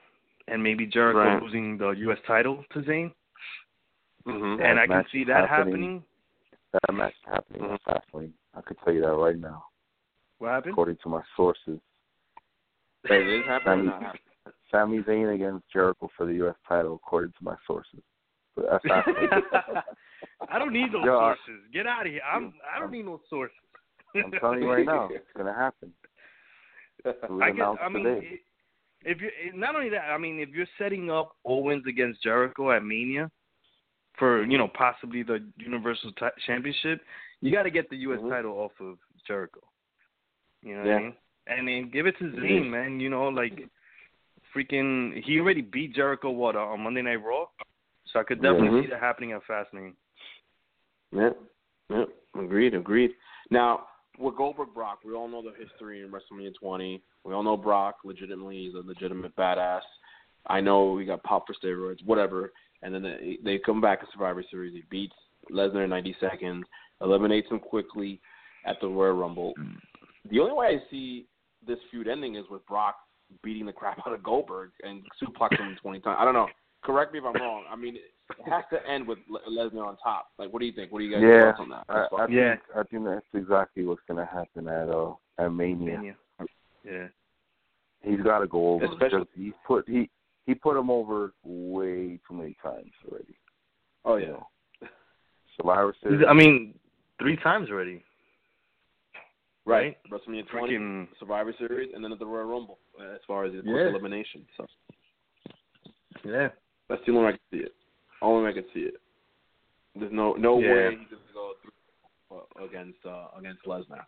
and 0.48 0.62
maybe 0.62 0.86
Jericho 0.86 1.18
Right. 1.18 1.42
losing 1.42 1.78
the 1.78 1.90
U.S. 1.90 2.18
title 2.26 2.64
to 2.72 2.80
Zayn, 2.80 3.12
hmm 4.24 4.60
and 4.60 4.78
I 4.78 4.86
can 4.86 5.04
see 5.12 5.24
that 5.24 5.48
happening. 5.48 5.74
happening. 5.74 6.04
That 6.72 6.94
match 6.94 7.14
happening 7.26 7.62
mm-hmm. 7.62 7.74
at 7.74 8.04
Fastlane. 8.12 8.32
I 8.56 8.60
could 8.62 8.76
tell 8.84 8.94
you 8.94 9.02
that 9.02 9.12
right 9.12 9.38
now. 9.38 9.64
What 10.38 10.50
happened? 10.50 10.72
According 10.72 10.96
to 11.02 11.08
my 11.08 11.22
sources. 11.36 11.80
It 13.04 13.12
is 13.12 13.44
happening. 13.46 13.90
Sami, 14.70 15.02
Sami 15.02 15.02
Zayn 15.02 15.34
against 15.34 15.64
Jericho 15.72 16.08
for 16.16 16.26
the 16.26 16.34
U.S. 16.34 16.54
title, 16.66 16.94
according 16.94 17.32
to 17.32 17.44
my 17.44 17.56
sources. 17.66 18.00
But 18.54 18.66
that's 18.70 18.84
I 20.50 20.58
don't 20.58 20.72
need 20.72 20.92
those 20.92 21.04
Yo, 21.04 21.18
sources. 21.18 21.62
Get 21.72 21.86
out 21.86 22.06
of 22.06 22.12
here. 22.12 22.22
I'm. 22.30 22.52
I 22.74 22.78
don't 22.78 22.92
need 22.92 23.06
no 23.06 23.20
sources. 23.28 23.56
I'm 24.14 24.30
telling 24.40 24.62
you 24.62 24.70
right 24.70 24.86
now, 24.86 25.08
it's 25.12 25.24
gonna 25.36 25.54
happen. 25.54 25.92
I 27.40 27.50
guess. 27.50 27.66
I 27.82 27.88
mean, 27.88 28.04
today. 28.04 28.40
If 29.04 29.20
you 29.20 29.30
not 29.54 29.74
only 29.74 29.90
that, 29.90 30.10
I 30.10 30.18
mean, 30.18 30.40
if 30.40 30.50
you're 30.50 30.66
setting 30.78 31.10
up 31.10 31.36
Owens 31.44 31.84
against 31.88 32.22
Jericho 32.22 32.70
at 32.72 32.84
Mania 32.84 33.30
for 34.18 34.44
you 34.44 34.58
know 34.58 34.68
possibly 34.68 35.22
the 35.22 35.44
Universal 35.56 36.12
t- 36.12 36.26
Championship, 36.46 37.00
you 37.40 37.52
got 37.52 37.64
to 37.64 37.70
get 37.70 37.90
the 37.90 37.96
U.S. 37.98 38.20
Mm-hmm. 38.20 38.30
title 38.30 38.52
off 38.52 38.72
of 38.80 38.98
Jericho. 39.26 39.60
You 40.62 40.76
know 40.76 40.84
yeah. 40.84 40.92
what 40.92 40.98
I 40.98 41.02
mean? 41.02 41.14
And 41.46 41.68
then 41.68 41.90
give 41.92 42.06
it 42.06 42.16
to 42.18 42.24
Zayn, 42.24 42.70
man. 42.70 43.00
You 43.00 43.10
know, 43.10 43.28
like 43.28 43.68
freaking, 44.54 45.22
he 45.24 45.40
already 45.40 45.60
beat 45.62 45.94
Jericho 45.94 46.30
what 46.30 46.56
on 46.56 46.80
Monday 46.80 47.02
Night 47.02 47.16
Raw, 47.16 47.46
so 48.12 48.20
I 48.20 48.22
could 48.22 48.40
definitely 48.40 48.68
mm-hmm. 48.68 48.82
see 48.82 48.90
that 48.90 49.00
happening 49.00 49.32
at 49.32 49.40
Fastlane. 49.48 49.94
Yeah, 51.10 51.30
yeah, 51.90 52.04
agreed, 52.40 52.74
agreed. 52.74 53.10
Now 53.50 53.86
with 54.18 54.36
Goldberg 54.36 54.74
Brock, 54.74 55.00
we 55.04 55.14
all 55.14 55.28
know 55.28 55.42
the 55.42 55.52
history 55.58 56.02
in 56.02 56.10
WrestleMania 56.10 56.52
20. 56.60 57.02
We 57.24 57.34
all 57.34 57.42
know 57.42 57.56
Brock 57.56 57.96
legitimately 58.04 58.66
he's 58.66 58.74
a 58.74 58.86
legitimate 58.86 59.34
badass. 59.36 59.80
I 60.46 60.60
know 60.60 60.98
he 60.98 61.06
got 61.06 61.22
popped 61.22 61.48
for 61.48 61.54
steroids, 61.54 62.04
whatever. 62.04 62.52
And 62.82 62.94
then 62.94 63.02
they, 63.02 63.38
they 63.44 63.58
come 63.58 63.80
back 63.80 64.00
in 64.00 64.08
Survivor 64.12 64.44
Series. 64.50 64.74
He 64.74 64.82
beats 64.90 65.14
Lesnar 65.50 65.84
in 65.84 65.90
90 65.90 66.16
seconds, 66.20 66.64
eliminates 67.00 67.50
him 67.50 67.58
quickly 67.58 68.20
at 68.66 68.76
the 68.80 68.88
Royal 68.88 69.14
Rumble. 69.14 69.54
Mm. 69.58 69.76
The 70.30 70.40
only 70.40 70.52
way 70.52 70.66
I 70.66 70.90
see 70.90 71.26
this 71.66 71.78
feud 71.90 72.08
ending 72.08 72.36
is 72.36 72.44
with 72.50 72.66
Brock 72.66 72.96
beating 73.42 73.66
the 73.66 73.72
crap 73.72 73.98
out 74.06 74.12
of 74.12 74.22
Goldberg 74.22 74.70
and 74.82 75.02
suplexing 75.22 75.60
him 75.60 75.76
20 75.80 76.00
times. 76.00 76.16
I 76.20 76.24
don't 76.24 76.34
know. 76.34 76.48
Correct 76.82 77.12
me 77.12 77.20
if 77.20 77.24
I'm 77.24 77.34
wrong. 77.34 77.64
I 77.70 77.76
mean, 77.76 77.96
it 77.96 78.50
has 78.50 78.64
to 78.72 78.90
end 78.90 79.06
with 79.06 79.18
Lesnar 79.48 79.86
on 79.86 79.96
top. 79.98 80.28
Like, 80.38 80.52
what 80.52 80.60
do 80.60 80.66
you 80.66 80.72
think? 80.72 80.90
What 80.92 80.98
do 80.98 81.04
you 81.04 81.12
guys 81.12 81.22
yeah, 81.22 81.52
thoughts 81.52 81.60
on 81.60 81.68
that? 81.70 81.84
I, 81.88 82.22
I 82.22 82.26
yeah, 82.28 82.50
think, 82.50 82.62
I 82.76 82.82
think 82.84 83.04
that's 83.04 83.26
exactly 83.34 83.84
what's 83.84 84.02
going 84.08 84.18
to 84.18 84.30
happen 84.32 84.68
at 84.68 84.88
uh 84.88 85.12
at 85.38 85.52
Mania. 85.52 85.96
Mania. 85.96 86.16
Yeah, 86.84 87.06
he's 88.02 88.20
got 88.20 88.40
to 88.40 88.48
go 88.48 88.74
over 88.74 88.86
Especially, 88.86 89.20
because 89.20 89.26
he 89.36 89.52
put 89.66 89.88
he 89.88 90.10
he 90.46 90.54
put 90.54 90.76
him 90.76 90.90
over 90.90 91.32
way 91.44 92.18
too 92.28 92.34
many 92.34 92.56
times 92.62 92.90
already. 93.08 93.36
Oh 94.04 94.16
yeah. 94.16 94.26
You 94.26 94.32
know? 94.32 94.46
Survivor 95.56 95.94
Series. 96.02 96.24
I 96.28 96.32
mean, 96.32 96.74
three 97.20 97.36
times 97.36 97.70
already. 97.70 98.02
Right. 99.64 99.96
WrestleMania 100.10 100.48
20, 100.48 100.72
Freaking... 100.72 101.08
Survivor 101.20 101.54
Series, 101.56 101.90
and 101.94 102.02
then 102.02 102.10
at 102.10 102.18
the 102.18 102.26
Royal 102.26 102.46
Rumble 102.46 102.78
uh, 103.00 103.14
as 103.14 103.20
far 103.28 103.44
as 103.44 103.54
his 103.54 103.62
yeah. 103.64 103.88
elimination. 103.88 104.44
So. 104.56 104.66
Yeah. 106.24 106.48
That's 106.88 107.02
the 107.06 107.12
only 107.12 107.24
way 107.24 107.28
I 107.28 107.32
can 107.32 107.40
see 107.50 107.64
it. 107.64 107.74
Only 108.20 108.44
way 108.44 108.50
I 108.50 108.52
can 108.54 108.64
see 108.74 108.80
it. 108.80 108.94
There's 109.98 110.12
no 110.12 110.34
no 110.34 110.58
yeah. 110.58 110.72
way 110.72 110.90
he's 110.90 111.08
gonna 111.10 111.22
go 111.34 111.52
through 111.60 112.64
against 112.64 112.98
uh, 113.06 113.26
against 113.38 113.64
Lesnar. 113.64 114.04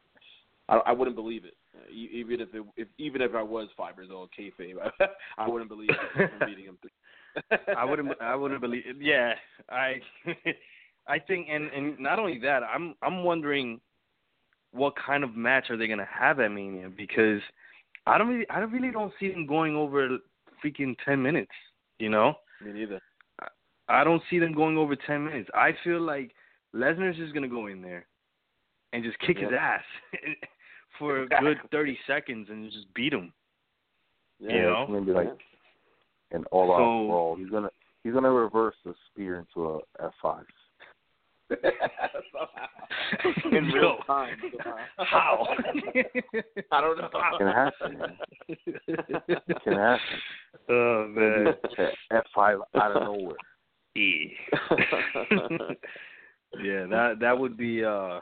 I, 0.69 0.77
I 0.77 0.93
wouldn't 0.93 1.17
believe 1.17 1.45
it. 1.45 1.55
Even 1.93 2.41
if, 2.41 2.55
it, 2.55 2.65
if 2.77 2.89
even 2.99 3.21
if 3.21 3.35
I 3.35 3.43
was 3.43 3.69
five 3.77 3.97
years 3.99 4.09
old, 4.13 4.31
kayfabe, 4.39 4.77
I 5.39 5.49
wouldn't 5.49 5.69
believe 5.69 5.91
it. 5.91 6.31
beating 6.47 6.65
him. 6.65 6.79
I 7.77 7.85
wouldn't. 7.85 8.11
I 8.21 8.35
wouldn't 8.35 8.61
believe. 8.61 8.85
It. 8.87 8.97
Yeah, 9.01 9.35
I. 9.69 9.97
I 11.07 11.19
think, 11.19 11.49
and 11.51 11.67
and 11.71 11.99
not 11.99 12.19
only 12.19 12.39
that, 12.41 12.63
I'm 12.63 12.95
I'm 13.03 13.25
wondering 13.25 13.81
what 14.73 14.95
kind 14.97 15.23
of 15.23 15.37
match 15.37 15.69
are 15.69 15.77
they 15.77 15.87
gonna 15.87 16.09
have 16.11 16.41
at 16.41 16.51
Mania 16.51 16.89
because 16.89 17.43
I 18.07 18.17
don't 18.17 18.29
really 18.29 18.49
I 18.49 18.59
don't 18.59 18.73
really 18.73 18.91
don't 18.91 19.13
see 19.21 19.31
them 19.31 19.47
going 19.47 19.77
over 19.77 20.17
freaking 20.65 20.97
ten 21.05 21.23
minutes. 21.23 21.53
You 21.99 22.09
know. 22.09 22.35
Me 22.63 22.73
neither. 22.73 23.01
I 23.89 24.05
don't 24.05 24.23
see 24.31 24.39
them 24.39 24.55
going 24.55 24.79
over 24.79 24.97
ten 24.97 25.25
minutes. 25.25 25.51
I 25.55 25.71
feel 25.83 26.01
like 26.01 26.33
Lesnar's 26.75 27.17
just 27.17 27.35
gonna 27.35 27.49
go 27.49 27.67
in 27.67 27.83
there 27.83 28.07
and 28.93 29.05
just 29.05 29.19
kick 29.21 29.37
yep. 29.41 29.51
his 29.51 29.59
ass 29.61 29.83
for 30.99 31.23
a 31.23 31.29
good 31.41 31.59
thirty 31.71 31.99
seconds 32.07 32.49
and 32.51 32.71
just 32.71 32.93
beat 32.95 33.13
him. 33.13 33.33
Yeah, 34.41 34.55
you 34.55 34.63
know, 34.63 34.83
it's 34.83 34.91
gonna 34.93 35.05
be 35.05 35.13
like 35.13 35.39
an 36.33 36.45
all-out 36.51 36.79
So- 36.79 37.09
brawl. 37.09 37.37
He's 37.37 37.51
gonna 37.51 37.71
he's 38.03 38.15
gonna 38.15 38.31
reverse 38.33 38.77
the 38.85 38.95
spear 39.11 39.39
into 39.39 39.69
a 39.69 39.79
F 40.05 40.13
five. 40.23 40.45
In 43.53 43.65
real 43.67 43.99
time. 44.07 44.37
How? 44.99 45.47
I 46.73 46.81
don't 46.81 46.97
know. 46.99 47.11
It 47.13 47.39
can 47.39 47.47
happen. 47.49 47.99
Man. 47.99 48.17
It 48.87 49.59
can 49.65 49.75
happen. 49.75 50.01
Oh 50.71 51.07
man. 51.09 51.55
F 52.11 52.25
five 52.35 52.59
out 52.77 52.97
of 52.97 53.03
nowhere. 53.03 53.37
E. 53.97 54.33
yeah, 56.63 56.87
that 56.87 57.17
that 57.21 57.39
would 57.39 57.57
be 57.59 57.85
uh 57.85 58.21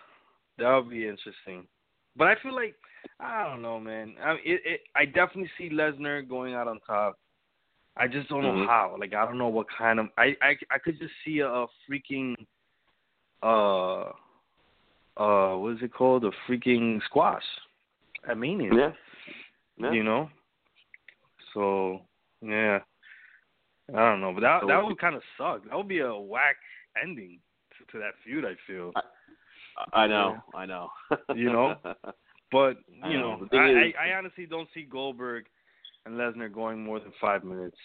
that 0.58 0.74
would 0.74 0.90
be 0.90 1.06
interesting. 1.06 1.68
But 2.16 2.26
I 2.28 2.34
feel 2.42 2.54
like 2.54 2.74
I 3.20 3.44
don't 3.48 3.62
know, 3.62 3.78
man. 3.78 4.14
I 4.20 4.32
it, 4.44 4.60
it 4.64 4.80
I 4.96 5.04
definitely 5.04 5.50
see 5.56 5.70
Lesnar 5.70 6.26
going 6.28 6.54
out 6.54 6.66
on 6.66 6.80
top. 6.80 7.16
I 7.96 8.08
just 8.08 8.28
don't 8.28 8.42
know 8.42 8.54
Mhm. 8.54 8.66
how. 8.66 8.96
Like 8.98 9.14
I 9.14 9.24
don't 9.24 9.38
know 9.38 9.48
what 9.48 9.68
kind 9.70 10.00
of 10.00 10.08
I 10.18 10.36
I 10.42 10.56
I 10.70 10.78
could 10.78 10.98
just 10.98 11.14
see 11.24 11.38
a, 11.40 11.48
a 11.48 11.66
freaking 11.88 12.34
uh 13.42 14.10
uh 15.16 15.56
what 15.56 15.74
is 15.74 15.82
it 15.82 15.92
called? 15.92 16.24
A 16.24 16.30
freaking 16.48 17.00
squash 17.04 17.42
at 18.28 18.38
Mania. 18.38 18.70
Yeah. 18.74 18.92
Yeah. 19.78 19.92
You 19.92 20.04
know? 20.04 20.30
So 21.54 22.00
yeah. 22.40 22.78
I 23.94 23.98
don't 23.98 24.20
know, 24.20 24.32
but 24.32 24.40
that 24.40 24.60
So 24.62 24.68
that 24.68 24.82
would 24.84 24.98
kind 24.98 25.16
of 25.16 25.22
suck. 25.36 25.68
That 25.68 25.76
would 25.76 25.88
be 25.88 25.98
a 26.00 26.14
whack 26.14 26.56
ending 27.02 27.40
to, 27.78 27.92
to 27.92 27.98
that 27.98 28.12
feud. 28.24 28.44
I 28.44 28.54
feel, 28.66 28.92
I 29.92 30.06
know. 30.06 30.36
I 30.54 30.66
know. 30.66 30.88
You 31.34 31.52
know? 31.52 31.74
but 32.52 32.76
I 33.02 33.10
you 33.10 33.18
know. 33.18 33.36
know, 33.36 33.48
I, 33.52 33.70
is- 33.70 33.94
I 33.98 34.08
I 34.10 34.16
honestly 34.16 34.46
don't 34.46 34.68
see 34.72 34.84
Goldberg 34.84 35.44
and 36.06 36.14
Lesnar 36.14 36.52
going 36.52 36.82
more 36.82 37.00
than 37.00 37.12
five 37.20 37.44
minutes. 37.44 37.76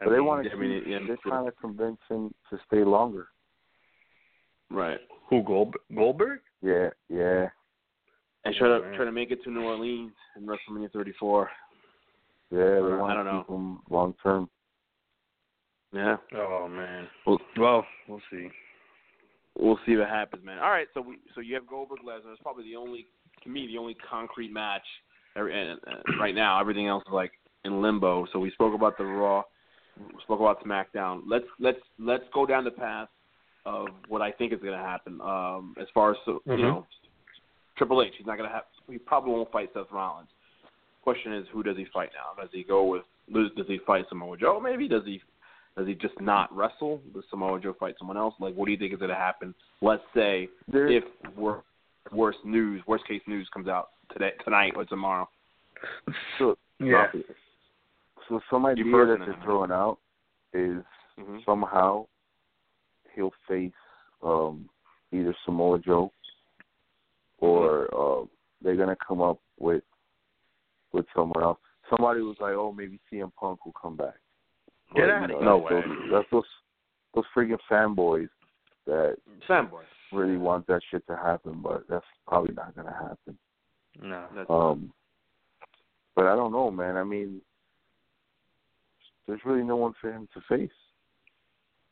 I 0.00 0.06
they 0.06 0.16
mean, 0.16 0.24
want 0.26 0.46
I 0.46 0.50
to. 0.50 0.56
mean, 0.56 0.82
yeah, 0.86 0.98
they're 1.06 1.16
trying 1.26 1.46
to 1.46 1.52
convince 1.52 1.98
him 2.08 2.34
to 2.50 2.58
stay 2.66 2.84
longer. 2.84 3.28
Right. 4.70 4.98
who 5.30 5.42
Gold, 5.42 5.74
Goldberg? 5.94 6.40
Yeah, 6.62 6.88
yeah. 7.08 7.48
And 8.44 8.54
try 8.56 8.68
to 8.68 8.80
man. 8.80 8.94
try 8.94 9.04
to 9.04 9.12
make 9.12 9.30
it 9.30 9.42
to 9.44 9.50
New 9.50 9.62
Orleans 9.64 10.12
in 10.36 10.46
WrestleMania 10.46 10.90
34. 10.92 11.50
Yeah, 12.50 12.58
they 12.58 12.64
Uh, 12.78 12.96
want 12.98 13.12
I 13.12 13.14
don't 13.14 13.24
to 13.24 13.32
know. 13.32 13.40
keep 13.42 13.48
him 13.54 13.78
long 13.90 14.14
term. 14.22 14.48
Yeah. 15.92 16.16
Oh 16.36 16.68
man. 16.68 17.08
Well, 17.26 17.38
Well, 17.56 17.86
we'll 18.08 18.20
see. 18.30 18.48
we'll 19.58 19.78
see 19.86 19.96
what 19.96 20.08
happens, 20.08 20.44
man. 20.44 20.58
All 20.58 20.70
right, 20.70 20.88
so 20.94 21.00
we 21.00 21.18
so 21.34 21.40
you 21.40 21.54
have 21.54 21.66
Goldberg 21.66 22.00
Lesnar. 22.00 22.32
It's 22.32 22.42
probably 22.42 22.64
the 22.64 22.76
only 22.76 23.06
to 23.44 23.48
me 23.48 23.66
the 23.66 23.78
only 23.78 23.94
concrete 23.94 24.52
match 24.52 24.82
every, 25.36 25.54
uh, 25.54 25.74
uh, 25.90 26.16
right 26.20 26.34
now. 26.34 26.60
Everything 26.60 26.86
else 26.88 27.04
is 27.06 27.12
like 27.12 27.32
in 27.64 27.80
limbo. 27.80 28.26
So 28.32 28.38
we 28.38 28.50
spoke 28.50 28.74
about 28.74 28.98
the 28.98 29.04
Raw, 29.04 29.42
we 29.98 30.20
spoke 30.22 30.40
about 30.40 30.62
SmackDown. 30.64 31.22
Let's 31.26 31.46
let's 31.60 31.78
let's 31.98 32.24
go 32.34 32.44
down 32.44 32.64
the 32.64 32.70
path 32.72 33.08
of 33.66 33.88
what 34.08 34.22
I 34.22 34.30
think 34.30 34.52
is 34.52 34.60
going 34.60 34.72
to 34.78 34.84
happen. 34.84 35.20
Um, 35.20 35.74
as 35.80 35.86
far 35.94 36.10
as 36.12 36.16
you 36.26 36.40
know, 36.46 36.86
Triple 37.76 38.02
H, 38.02 38.12
he's 38.16 38.26
not 38.26 38.36
going 38.36 38.48
to 38.48 38.54
have. 38.54 38.64
He 38.88 38.98
probably 38.98 39.32
won't 39.32 39.50
fight 39.50 39.70
Seth 39.74 39.86
Rollins. 39.92 40.28
Question 41.02 41.34
is, 41.34 41.46
who 41.52 41.62
does 41.62 41.76
he 41.76 41.86
fight 41.92 42.10
now? 42.14 42.40
Does 42.42 42.50
he 42.52 42.62
go 42.62 42.84
with? 42.84 43.02
Does 43.32 43.66
he 43.66 43.78
fight 43.86 44.04
Samoa 44.08 44.36
Joe? 44.36 44.60
Maybe 44.60 44.88
does 44.88 45.02
he? 45.04 45.20
Does 45.76 45.86
he 45.88 45.94
just 45.94 46.20
not 46.20 46.54
wrestle? 46.54 47.00
Does 47.14 47.24
Samoa 47.30 47.58
Joe 47.60 47.74
fight 47.80 47.96
someone 47.98 48.16
else? 48.16 48.34
Like, 48.38 48.54
what 48.54 48.66
do 48.66 48.72
you 48.72 48.78
think 48.78 48.92
is 48.92 48.98
going 48.98 49.08
to 49.08 49.16
happen? 49.16 49.54
Let's 49.82 50.04
say 50.14 50.48
There, 50.70 50.86
if 50.86 51.02
wor- 51.36 51.64
worst 52.12 52.38
news, 52.44 52.80
worst 52.86 53.06
case 53.08 53.22
news 53.26 53.48
comes 53.52 53.66
out 53.66 53.88
today, 54.12 54.30
tonight 54.44 54.74
or 54.76 54.84
tomorrow. 54.84 55.28
so, 56.38 56.56
Yeah. 56.78 57.06
so 58.28 58.40
some 58.50 58.66
idea 58.66 58.84
that 58.84 59.16
they're 59.26 59.36
throwing 59.42 59.72
out 59.72 59.98
is 60.52 60.82
Mm-hmm. 61.18 61.38
somehow 61.46 62.06
he'll 63.14 63.32
face 63.48 63.72
um 64.22 64.68
either 65.12 65.34
Samoa 65.44 65.78
Joe 65.78 66.10
or 67.38 67.88
uh, 67.94 68.24
they're 68.62 68.76
gonna 68.76 68.96
come 69.06 69.20
up 69.20 69.38
with 69.58 69.82
with 70.92 71.06
someone 71.14 71.42
else. 71.42 71.58
Somebody 71.90 72.20
was 72.20 72.36
like, 72.40 72.54
"Oh, 72.54 72.72
maybe 72.72 72.98
CM 73.12 73.32
Punk 73.38 73.64
will 73.64 73.74
come 73.80 73.96
back." 73.96 74.14
Get 74.94 75.06
But, 75.06 75.10
outta 75.10 75.32
you 75.34 75.38
here. 75.38 75.44
No 75.44 75.66
that's 75.68 75.86
Those, 75.86 76.10
that's 76.12 76.30
those 76.30 76.44
those 77.14 77.24
freaking 77.36 77.58
fanboys 77.70 78.28
that 78.86 79.16
fanboys 79.48 79.84
really 80.12 80.36
want 80.36 80.66
that 80.66 80.80
shit 80.90 81.06
to 81.06 81.16
happen, 81.16 81.60
but 81.62 81.84
that's 81.88 82.04
probably 82.26 82.54
not 82.54 82.74
gonna 82.74 82.92
happen. 82.92 83.38
No. 84.00 84.26
That's 84.34 84.50
Um, 84.50 84.92
but 86.14 86.26
I 86.26 86.36
don't 86.36 86.52
know, 86.52 86.70
man. 86.70 86.96
I 86.96 87.04
mean, 87.04 87.40
there's 89.26 89.40
really 89.44 89.64
no 89.64 89.76
one 89.76 89.94
for 90.00 90.12
him 90.12 90.28
to 90.34 90.40
face. 90.48 90.70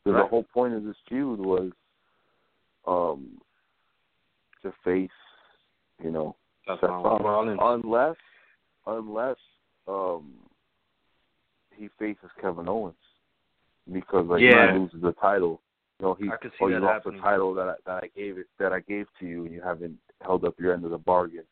Right. 0.05 0.23
The 0.23 0.27
whole 0.27 0.45
point 0.53 0.73
of 0.73 0.83
this 0.83 0.97
feud 1.07 1.39
was, 1.39 1.71
um, 2.85 3.39
to 4.61 4.73
face, 4.83 5.09
you 6.03 6.11
know, 6.11 6.35
Seth 6.67 6.81
Rollins, 6.81 7.59
unless 7.61 8.15
unless 8.85 9.37
um 9.87 10.33
he 11.75 11.89
faces 11.99 12.29
Kevin 12.41 12.67
Owens 12.67 12.95
because 13.91 14.27
like 14.27 14.41
Yeah. 14.41 14.73
he 14.73 14.79
loses 14.79 15.01
the 15.01 15.13
title. 15.13 15.61
You 15.99 16.07
know, 16.07 16.13
he 16.15 16.29
oh 16.61 16.67
you 16.67 16.79
lost 16.79 16.93
happening. 16.93 17.17
the 17.17 17.21
title 17.21 17.53
that 17.55 17.67
I, 17.69 17.75
that 17.85 18.03
I 18.03 18.07
gave 18.15 18.37
it 18.37 18.47
that 18.59 18.73
I 18.73 18.79
gave 18.81 19.07
to 19.19 19.25
you 19.25 19.45
and 19.45 19.53
you 19.53 19.61
haven't 19.61 19.97
held 20.21 20.45
up 20.45 20.59
your 20.59 20.73
end 20.73 20.85
of 20.85 20.91
the 20.91 20.97
bargain. 20.97 21.43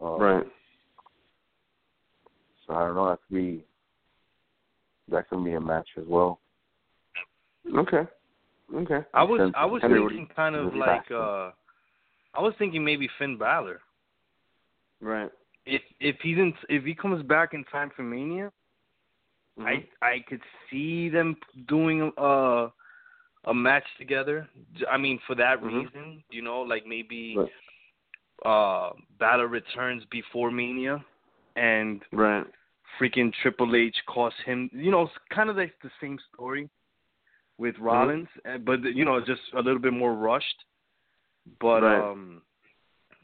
Um, 0.00 0.20
right. 0.20 0.46
So 2.66 2.74
I 2.74 2.86
don't 2.86 2.94
know. 2.94 3.08
That 3.08 3.18
could 3.28 3.34
be 3.34 3.64
that 5.10 5.28
could 5.28 5.44
be 5.44 5.54
a 5.54 5.60
match 5.60 5.88
as 5.96 6.04
well. 6.06 6.40
Okay. 7.76 8.02
Okay. 8.74 9.00
I 9.14 9.22
was 9.22 9.52
I 9.56 9.64
was 9.64 9.82
thinking 9.82 10.28
kind 10.34 10.54
of 10.54 10.74
like 10.74 11.10
uh 11.10 11.50
I 12.34 12.40
was 12.40 12.54
thinking 12.58 12.84
maybe 12.84 13.08
Finn 13.18 13.36
Balor. 13.38 13.80
Right. 15.00 15.30
If 15.66 15.82
if 16.00 16.16
he's 16.22 16.38
in 16.38 16.54
if 16.68 16.84
he 16.84 16.94
comes 16.94 17.22
back 17.22 17.54
in 17.54 17.64
time 17.64 17.90
for 17.94 18.02
Mania, 18.02 18.52
Mhm. 19.58 19.66
I 19.66 20.06
I 20.06 20.24
could 20.28 20.42
see 20.70 21.08
them 21.08 21.36
doing 21.66 22.12
a 22.16 22.68
a 23.44 23.54
match 23.54 23.84
together. 23.98 24.48
I 24.90 24.98
mean, 24.98 25.18
for 25.26 25.34
that 25.36 25.62
Mhm. 25.62 25.84
reason, 25.84 26.24
you 26.30 26.42
know, 26.42 26.60
like 26.62 26.86
maybe 26.86 27.36
Right. 27.36 27.52
uh 28.44 28.92
Balor 29.18 29.48
returns 29.48 30.04
before 30.06 30.50
Mania, 30.50 31.04
and 31.56 32.04
right. 32.12 32.46
freaking 32.98 33.32
Triple 33.42 33.74
H 33.74 33.96
cost 34.06 34.36
him. 34.44 34.70
You 34.72 34.90
know, 34.90 35.02
it's 35.02 35.18
kind 35.30 35.50
of 35.50 35.56
like 35.56 35.74
the 35.80 35.90
same 36.00 36.18
story 36.32 36.68
with 37.58 37.76
Mm-hmm. 37.76 37.84
Rollins, 37.84 38.28
uh, 38.48 38.58
but 38.58 38.82
you 38.84 39.04
know, 39.04 39.20
just 39.20 39.42
a 39.54 39.60
little 39.62 39.80
bit 39.80 39.92
more 39.92 40.14
rushed. 40.14 40.64
But 41.60 41.82
Right. 41.82 42.12
um, 42.12 42.42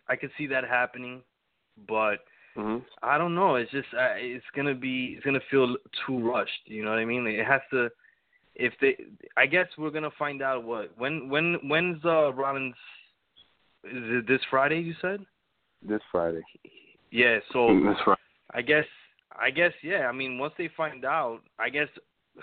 I 0.09 0.17
could 0.17 0.31
see 0.37 0.47
that 0.49 0.65
happening, 0.65 1.23
but 1.89 2.19
hmm 2.57 2.79
I 3.03 3.19
don't 3.19 3.35
know. 3.35 3.57
It's 3.57 3.71
just 3.71 3.89
uh, 3.95 4.15
it's 4.17 4.45
gonna 4.55 4.75
be 4.75 5.15
it's 5.17 5.25
gonna 5.25 5.41
feel 5.51 5.77
too 6.07 6.19
rushed. 6.21 6.63
You 6.67 6.85
know 6.85 6.91
what 6.91 6.99
I 6.99 7.05
mean? 7.05 7.27
It 7.27 7.47
has 7.47 7.61
to. 7.71 7.91
If 8.55 8.73
they, 8.81 8.97
I 9.37 9.47
guess 9.47 9.67
we're 9.79 9.91
gonna 9.91 10.11
find 10.19 10.43
out 10.43 10.65
what 10.65 10.97
when 10.99 11.29
when 11.29 11.55
when's 11.69 12.05
uh 12.05 12.33
Rollins? 12.33 12.75
Is 13.85 13.93
it 14.21 14.27
this 14.27 14.41
Friday? 14.51 14.81
You 14.81 14.95
said? 15.01 15.25
This 15.83 16.01
Friday. 16.11 16.43
Yeah. 17.11 17.39
So 17.53 17.81
That's 17.85 18.01
right. 18.07 18.19
I 18.53 18.63
guess 18.63 18.87
I 19.39 19.51
guess 19.51 19.73
yeah. 19.83 20.07
I 20.07 20.13
mean, 20.13 20.39
once 20.39 20.55
they 20.59 20.69
find 20.77 21.05
out, 21.05 21.41
I 21.59 21.69
guess 21.71 21.89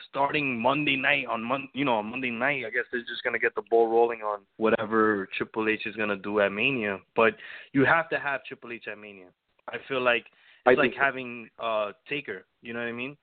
starting 0.09 0.59
Monday 0.61 0.95
night 0.95 1.25
on 1.29 1.43
Mon 1.43 1.67
you 1.73 1.85
know 1.85 1.95
on 1.95 2.05
Monday 2.07 2.29
night, 2.31 2.63
I 2.65 2.69
guess 2.69 2.85
they're 2.91 3.01
just 3.01 3.23
gonna 3.23 3.39
get 3.39 3.55
the 3.55 3.63
ball 3.69 3.87
rolling 3.89 4.21
on 4.21 4.39
whatever 4.57 5.27
Triple 5.37 5.67
H 5.69 5.85
is 5.85 5.95
gonna 5.95 6.15
do 6.15 6.39
at 6.39 6.51
Mania. 6.51 6.99
But 7.15 7.35
you 7.73 7.85
have 7.85 8.09
to 8.09 8.19
have 8.19 8.43
Triple 8.45 8.71
H 8.71 8.85
at 8.91 8.97
Mania. 8.97 9.27
I 9.69 9.77
feel 9.87 10.01
like 10.01 10.25
I 10.65 10.71
it's 10.71 10.77
like 10.79 10.91
think- 10.91 11.01
having 11.01 11.49
uh 11.59 11.91
Taker. 12.07 12.45
You 12.61 12.73
know 12.73 12.79
what 12.79 12.87
I 12.87 12.91
mean? 12.93 13.17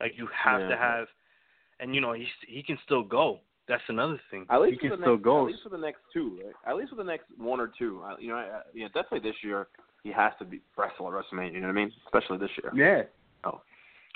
Like 0.00 0.12
you 0.16 0.28
have 0.44 0.60
Yeah. 0.62 0.68
to 0.68 0.76
have, 0.76 1.06
and 1.80 1.94
you 1.94 2.00
know 2.00 2.12
he 2.12 2.26
he 2.46 2.62
can 2.62 2.78
still 2.84 3.02
go. 3.02 3.40
That's 3.68 3.82
another 3.88 4.20
thing. 4.30 4.44
At 4.50 4.60
least 4.60 4.72
he 4.82 4.88
can 4.88 4.90
the 4.90 4.96
still 5.04 5.12
next, 5.14 5.24
go. 5.24 5.40
At 5.42 5.46
least 5.52 5.62
for 5.62 5.68
the 5.68 5.78
next 5.78 6.00
two, 6.12 6.40
right? 6.44 6.54
At 6.66 6.76
least 6.76 6.90
for 6.90 6.96
the 6.96 7.04
next 7.04 7.26
one 7.38 7.60
or 7.60 7.70
two. 7.78 8.02
You 8.18 8.28
know, 8.30 8.36
I, 8.36 8.42
I- 8.58 8.62
yeah, 8.74 8.86
definitely 8.88 9.20
this 9.20 9.36
year 9.42 9.68
he 10.02 10.10
has 10.10 10.32
to 10.40 10.44
be 10.44 10.60
wrestle 10.76 11.06
at 11.06 11.12
WrestleMania. 11.14 11.52
You 11.54 11.60
know 11.60 11.68
what 11.68 11.74
I 11.78 11.84
mean? 11.84 11.92
Especially 12.06 12.38
this 12.38 12.50
year. 12.62 12.72
Yeah. 12.74 13.02
Oh. 13.44 13.60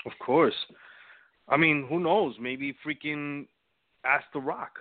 Of 0.05 0.11
course. 0.19 0.53
I 1.49 1.57
mean, 1.57 1.85
who 1.87 1.99
knows? 1.99 2.35
Maybe 2.39 2.75
freaking 2.85 3.47
ask 4.05 4.25
The 4.33 4.39
Rock. 4.39 4.79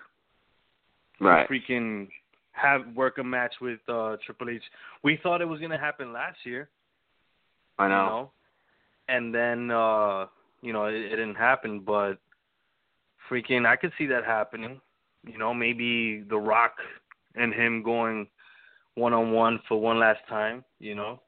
Right. 1.20 1.48
Freaking 1.48 2.08
have 2.52 2.82
work 2.94 3.18
a 3.18 3.24
match 3.24 3.54
with 3.60 3.80
uh 3.88 4.16
Triple 4.24 4.50
H. 4.50 4.62
We 5.02 5.18
thought 5.22 5.40
it 5.40 5.46
was 5.46 5.60
gonna 5.60 5.78
happen 5.78 6.12
last 6.12 6.38
year. 6.44 6.68
I 7.78 7.84
You 7.84 7.90
know. 7.90 8.06
know? 8.06 8.30
And 9.08 9.34
then 9.34 9.70
uh 9.70 10.26
you 10.62 10.72
know, 10.72 10.86
it, 10.86 10.94
it 10.94 11.10
didn't 11.10 11.36
happen, 11.36 11.80
but 11.80 12.14
freaking 13.30 13.66
I 13.66 13.76
could 13.76 13.92
see 13.98 14.06
that 14.06 14.24
happening. 14.24 14.80
You 15.26 15.38
know, 15.38 15.52
maybe 15.52 16.24
The 16.28 16.36
Rock 16.36 16.76
and 17.34 17.52
him 17.52 17.82
going 17.82 18.26
one 18.94 19.12
on 19.12 19.32
one 19.32 19.60
for 19.68 19.80
one 19.80 19.98
last 19.98 20.20
time, 20.28 20.64
you 20.78 20.94
know. 20.94 21.20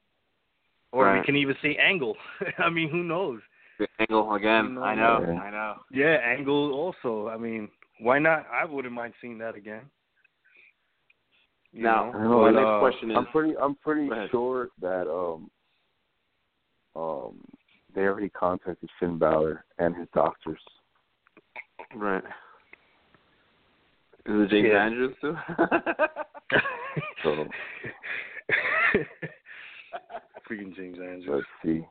Or 0.91 1.13
we 1.19 1.23
can 1.25 1.37
even 1.37 1.55
see 1.61 1.77
Angle. 1.77 2.17
I 2.59 2.71
mean, 2.71 2.89
who 2.89 3.05
knows? 3.05 3.41
Good 3.79 3.89
Angle 4.01 4.35
again. 4.35 4.75
No, 4.75 4.83
I 4.83 4.95
know. 4.95 5.19
no. 5.25 5.33
I 5.39 5.51
know. 5.51 5.75
Yeah, 5.93 6.17
Angle 6.25 6.73
also. 6.73 7.29
I 7.29 7.37
mean, 7.37 7.69
why 8.01 8.19
not? 8.19 8.45
I 8.53 8.65
wouldn't 8.65 8.93
mind 8.93 9.15
seeing 9.21 9.39
that 9.39 9.55
again. 9.55 9.83
You 11.73 11.83
Now, 11.85 12.11
know, 12.13 12.41
my 12.41 12.51
but, 12.51 12.59
next 12.59 12.67
uh, 12.69 12.79
question 12.81 13.11
is. 13.11 13.17
I'm 13.17 13.27
pretty 13.27 13.55
I'm 13.57 13.75
pretty 13.77 14.09
sure 14.31 14.69
that 14.81 15.07
um 15.09 15.51
um 16.97 17.41
they 17.95 18.03
already 18.03 18.31
contacted 18.31 18.89
Finn 18.99 19.19
Balor 19.19 19.65
and 19.79 19.95
his 19.95 20.09
doctors. 20.15 20.61
Right. 21.95 22.25
Is 24.27 24.35
it 24.43 24.51
James 24.51 24.69
Yeah. 24.73 24.85
Andrews 24.85 25.15
too? 25.21 25.37
So 27.23 27.31
freaking 30.51 30.75
James 30.75 30.99
Andrews. 30.99 31.27
let's 31.29 31.47
see. 31.63 31.85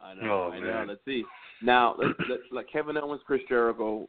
I 0.00 0.14
know. 0.14 0.48
Oh, 0.48 0.50
I 0.52 0.60
know. 0.60 0.84
Let's 0.88 1.00
see. 1.04 1.24
Now, 1.62 1.94
let's, 1.98 2.18
let's 2.28 2.42
like 2.52 2.66
Kevin 2.70 2.96
Owens, 2.96 3.22
Chris 3.26 3.40
Jericho, 3.48 4.08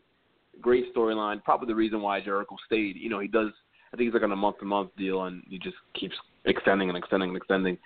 great 0.61 0.93
storyline. 0.95 1.43
Probably 1.43 1.67
the 1.67 1.75
reason 1.75 2.01
why 2.01 2.21
Jericho 2.21 2.55
stayed. 2.65 2.97
You 2.97 3.09
know, 3.09 3.19
he 3.19 3.27
does. 3.27 3.51
I 3.93 3.97
think 3.97 4.07
he's 4.07 4.13
like 4.13 4.23
on 4.23 4.31
a 4.31 4.35
month 4.35 4.59
to 4.59 4.65
month 4.65 4.91
deal, 4.97 5.23
and 5.23 5.43
he 5.49 5.57
just 5.57 5.77
keeps 5.97 6.15
extending 6.45 6.89
and 6.89 6.97
extending 6.97 7.29
and 7.29 7.37
extending. 7.37 7.77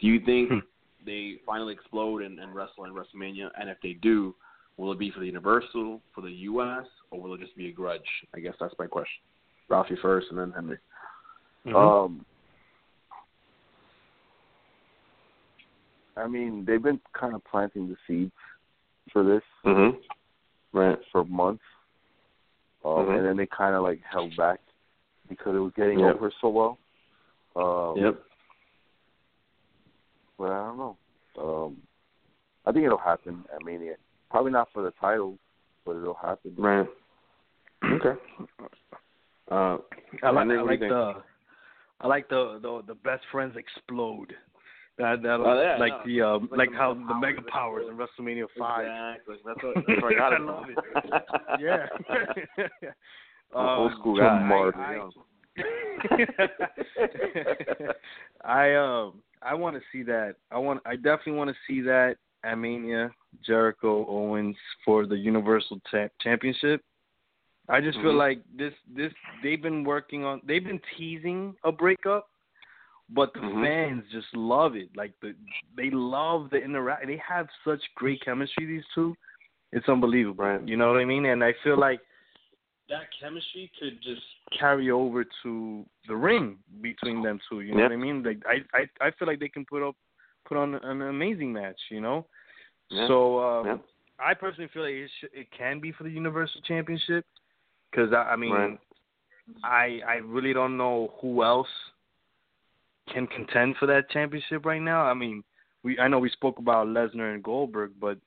Do 0.00 0.06
you 0.06 0.20
think 0.24 0.50
Hmm. 0.50 0.58
they 1.04 1.36
finally 1.44 1.72
explode 1.72 2.22
and, 2.22 2.38
and 2.38 2.54
wrestle 2.54 2.84
in 2.84 2.92
WrestleMania? 2.92 3.50
And 3.60 3.68
if 3.68 3.78
they 3.82 3.94
do, 3.94 4.34
will 4.76 4.92
it 4.92 4.98
be 4.98 5.10
for 5.10 5.18
the 5.20 5.26
Universal, 5.26 6.00
for 6.14 6.20
the 6.20 6.30
U.S., 6.30 6.86
or 7.10 7.20
will 7.20 7.34
it 7.34 7.40
just 7.40 7.56
be 7.56 7.68
a 7.68 7.72
grudge? 7.72 8.00
I 8.34 8.40
guess 8.40 8.54
that's 8.60 8.74
my 8.78 8.86
question. 8.86 9.20
Ralphie 9.68 9.96
first, 10.00 10.28
and 10.30 10.38
then 10.38 10.52
Henry. 10.52 10.78
Mhm. 11.66 11.74
Um 11.74 12.24
I 16.18 16.26
mean, 16.26 16.64
they've 16.66 16.82
been 16.82 17.00
kind 17.18 17.34
of 17.34 17.42
planting 17.44 17.88
the 17.88 17.96
seeds 18.06 18.32
for 19.12 19.22
this 19.24 19.42
Mm-hmm. 19.64 19.96
Right. 20.76 20.98
for 21.12 21.24
months. 21.24 21.62
Um, 22.84 23.06
Mhm. 23.06 23.16
and 23.18 23.26
then 23.26 23.36
they 23.36 23.46
kind 23.46 23.74
of 23.74 23.82
like 23.82 24.00
held 24.02 24.36
back 24.36 24.60
because 25.28 25.54
it 25.54 25.58
was 25.58 25.72
getting 25.74 26.00
Yep. 26.00 26.14
over 26.16 26.30
so 26.40 26.48
well. 26.48 26.78
Um, 27.56 27.96
Yep. 27.96 28.22
But 30.38 30.52
I 30.52 30.66
don't 30.66 30.78
know. 30.78 30.96
Um, 31.36 31.82
I 32.64 32.70
think 32.72 32.84
it'll 32.86 32.98
happen. 32.98 33.44
I 33.52 33.64
mean, 33.64 33.82
it, 33.82 33.98
probably 34.30 34.52
not 34.52 34.70
for 34.72 34.82
the 34.82 34.92
title, 34.92 35.36
but 35.84 35.96
it'll 35.96 36.14
happen. 36.14 36.54
Right. 36.56 36.88
Okay. 37.84 38.20
Uh, 39.50 39.54
I 39.54 39.78
like, 39.78 39.82
I 40.22 40.30
what 40.32 40.44
do 40.44 40.54
you 40.54 40.64
like 40.64 40.80
the 40.80 41.22
I 42.00 42.06
like 42.06 42.28
the 42.28 42.58
the 42.62 42.82
the 42.86 42.94
best 42.94 43.24
friends 43.32 43.56
explode. 43.56 44.36
That 44.98 45.22
that 45.22 45.40
Oh, 45.40 45.60
yeah, 45.62 45.76
like 45.78 45.92
no. 45.92 46.02
the 46.06 46.20
um, 46.22 46.48
Like 46.50 46.58
like, 46.58 46.70
the 46.72 46.76
how 46.76 46.94
the 46.94 47.14
Mega 47.14 47.42
Powers 47.42 47.86
in 47.88 47.96
WrestleMania 47.96 48.46
five. 48.58 48.86
Exactly. 48.86 49.36
That's 49.44 49.62
what, 49.62 49.76
that's 49.86 50.02
I 50.04 50.14
got 50.14 50.32
it 50.36 50.40
I 50.40 50.42
love 50.42 50.66
from. 50.66 50.74
Yeah. 51.60 51.86
I'm 53.54 53.68
old 53.78 53.92
Um, 53.92 53.98
school 54.00 54.16
guy. 54.18 54.42
Mark. 54.42 54.74
I- 54.76 55.08
I 58.44 58.74
um 58.74 59.22
I 59.42 59.54
want 59.54 59.76
to 59.76 59.82
see 59.92 60.02
that. 60.04 60.36
I 60.50 60.58
want 60.58 60.80
I 60.86 60.96
definitely 60.96 61.32
want 61.32 61.50
to 61.50 61.56
see 61.66 61.80
that 61.82 62.16
at 62.44 62.56
Mania 62.56 63.10
Jericho 63.44 64.06
Owens 64.08 64.56
for 64.84 65.06
the 65.06 65.16
Universal 65.16 65.80
cha- 65.90 66.08
Championship. 66.20 66.82
I 67.68 67.80
just 67.80 67.98
feel 67.98 68.12
Mhm. 68.12 68.18
like 68.18 68.42
this 68.56 68.72
this 68.94 69.12
they've 69.42 69.60
been 69.60 69.82
working 69.84 70.24
on 70.24 70.40
they've 70.44 70.64
been 70.64 70.80
teasing 70.96 71.54
a 71.64 71.72
breakup, 71.72 72.28
but 73.10 73.32
the 73.32 73.40
Mhm. 73.40 73.62
fans 73.62 74.04
just 74.10 74.34
love 74.34 74.76
it. 74.76 74.94
Like 74.96 75.18
the 75.20 75.34
they 75.76 75.90
love 75.90 76.50
the 76.50 76.62
interact. 76.62 77.06
They 77.06 77.16
have 77.18 77.48
such 77.64 77.82
great 77.94 78.20
chemistry 78.22 78.66
these 78.66 78.84
two. 78.94 79.16
It's 79.72 79.88
unbelievable. 79.88 80.44
Right. 80.44 80.66
You 80.66 80.76
know 80.76 80.90
what 80.92 81.00
I 81.00 81.04
mean? 81.04 81.26
And 81.26 81.42
I 81.42 81.52
feel 81.64 81.76
like 81.78 82.00
that 82.88 83.06
chemistry 83.20 83.70
could 83.78 84.00
just 84.02 84.22
carry 84.58 84.90
over 84.90 85.24
to 85.42 85.84
the 86.06 86.16
ring 86.16 86.58
between 86.80 87.22
them 87.22 87.38
two. 87.48 87.60
You 87.60 87.72
know 87.72 87.78
Yeah. 87.78 87.84
what 87.84 87.92
I 87.92 87.96
mean? 87.96 88.22
Like 88.22 88.42
I, 88.46 88.64
I, 88.74 89.06
I 89.06 89.10
feel 89.12 89.28
like 89.28 89.40
they 89.40 89.48
can 89.48 89.64
put 89.66 89.86
up, 89.86 89.94
put 90.46 90.56
on 90.56 90.74
an 90.74 91.02
amazing 91.02 91.52
match. 91.52 91.80
You 91.90 92.00
know. 92.00 92.26
Yeah. 92.90 93.06
So 93.06 93.40
um, 93.40 93.66
Yeah. 93.66 93.78
I 94.18 94.34
personally 94.34 94.68
feel 94.72 94.82
like 94.82 94.94
it, 94.94 95.10
sh- 95.20 95.32
it 95.32 95.50
can 95.56 95.80
be 95.80 95.92
for 95.92 96.04
the 96.04 96.10
Universal 96.10 96.62
Championship 96.62 97.24
because 97.90 98.12
I, 98.12 98.32
I 98.32 98.36
mean, 98.36 98.52
Right. 98.52 98.80
I 99.64 100.00
I 100.06 100.14
really 100.16 100.52
don't 100.52 100.76
know 100.76 101.14
who 101.20 101.42
else 101.42 101.68
can 103.12 103.26
contend 103.26 103.76
for 103.76 103.86
that 103.86 104.10
championship 104.10 104.64
right 104.64 104.82
now. 104.82 105.02
I 105.02 105.14
mean, 105.14 105.42
we 105.82 105.98
I 105.98 106.08
know 106.08 106.18
we 106.18 106.30
spoke 106.30 106.58
about 106.58 106.86
Lesnar 106.88 107.34
and 107.34 107.42
Goldberg, 107.42 107.92
but 108.00 108.18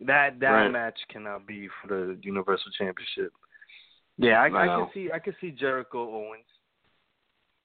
that 0.00 0.38
that 0.40 0.50
Right. 0.50 0.70
match 0.70 0.98
cannot 1.08 1.46
be 1.46 1.68
for 1.80 1.88
the 1.88 2.18
Universal 2.22 2.72
Championship. 2.78 3.32
Yeah, 4.16 4.40
I, 4.42 4.46
I 4.46 4.66
can 4.66 4.88
see 4.92 5.10
I 5.12 5.18
can 5.18 5.34
see 5.40 5.50
Jericho 5.50 5.98
Owens. 5.98 6.44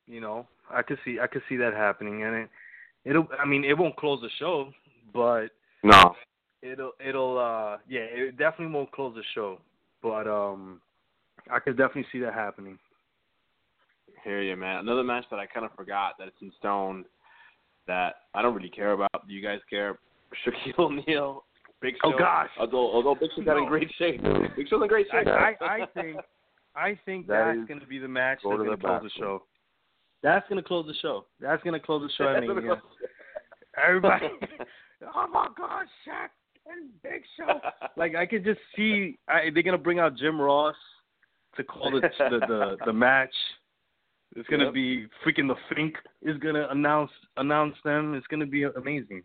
You 0.07 0.21
know, 0.21 0.47
I 0.69 0.81
could 0.81 0.99
see 1.05 1.19
I 1.19 1.27
could 1.27 1.43
see 1.47 1.57
that 1.57 1.73
happening, 1.73 2.23
and 2.23 2.35
it 2.35 2.49
it'll. 3.05 3.27
I 3.39 3.45
mean, 3.45 3.63
it 3.63 3.77
won't 3.77 3.95
close 3.95 4.21
the 4.21 4.29
show, 4.37 4.71
but 5.13 5.47
No. 5.83 6.15
it'll 6.61 6.91
it'll 7.05 7.37
uh 7.37 7.77
yeah 7.87 8.01
it 8.01 8.37
definitely 8.37 8.73
won't 8.73 8.91
close 8.91 9.13
the 9.15 9.23
show 9.35 9.59
but 10.01 10.27
um 10.27 10.79
i 11.51 11.59
could 11.59 11.77
definitely 11.77 12.05
see 12.11 12.19
that 12.19 12.33
happening 12.33 12.79
Hear 14.23 14.41
you, 14.41 14.55
man. 14.55 14.77
Another 14.77 15.03
match 15.03 15.25
that 15.31 15.39
I 15.39 15.45
kind 15.45 15.65
of 15.65 15.73
forgot 15.73 16.13
that 16.17 16.27
it's 16.27 16.41
in 16.41 16.51
stone 16.59 17.05
that 17.87 18.15
I 18.33 18.41
don't 18.41 18.55
really 18.55 18.69
care 18.69 18.93
about. 18.93 19.27
Do 19.27 19.33
you 19.33 19.41
guys 19.41 19.59
care? 19.69 19.99
Shaquille 20.45 20.79
O'Neal, 20.79 21.43
Big 21.81 21.95
Show. 22.03 22.13
Oh, 22.13 22.17
gosh. 22.17 22.49
Although 22.59 22.91
although 22.93 23.15
Big 23.15 23.29
Show 23.35 23.43
got 23.43 23.57
in 23.57 23.67
great 23.67 23.91
shape. 23.97 24.21
Big 24.55 24.67
Show's 24.69 24.81
in 24.81 24.87
great 24.87 25.07
shape. 25.11 25.27
I 25.27 25.53
i 25.61 25.85
think 25.93 26.17
i 26.75 26.99
think 27.05 27.27
That 27.27 27.53
that's 27.55 27.67
going 27.67 27.79
to 27.79 27.85
be 27.85 27.99
the 27.99 28.07
match 28.07 28.39
go 28.43 28.49
that's 28.57 28.63
going 28.63 28.77
to 28.77 28.83
close 28.83 29.03
the 29.03 29.09
show 29.19 29.43
that's 30.23 30.47
going 30.49 30.61
to 30.61 30.67
close 30.67 30.87
the 30.87 30.93
show 31.01 31.25
that's 31.39 31.61
going 31.61 31.79
to 31.79 31.85
close 31.85 32.01
the 32.01 32.09
show 32.17 32.29
i 32.29 32.39
mean 32.39 32.49
yeah. 32.65 32.73
everybody 33.85 34.25
oh 35.15 35.27
my 35.31 35.49
god 35.55 35.85
Shaq 36.07 36.29
and 36.65 36.89
Big 37.03 37.23
Show 37.37 37.59
like 37.97 38.15
I 38.15 38.25
could 38.25 38.43
just 38.43 38.59
see 38.75 39.17
I, 39.27 39.49
they're 39.53 39.63
gonna 39.63 39.77
bring 39.77 39.99
out 39.99 40.17
Jim 40.17 40.39
Ross 40.39 40.75
to 41.57 41.63
call 41.63 41.91
the 41.91 42.01
the 42.01 42.39
the, 42.39 42.77
the 42.85 42.93
match. 42.93 43.33
It's 44.35 44.47
gonna 44.49 44.65
Yep. 44.65 44.73
be 44.73 45.07
freaking 45.25 45.47
the 45.47 45.55
Fink 45.73 45.95
is 46.21 46.37
gonna 46.37 46.67
announce 46.71 47.11
announce 47.37 47.75
them. 47.83 48.13
It's 48.15 48.27
gonna 48.27 48.45
be 48.45 48.63
amazing. 48.63 49.23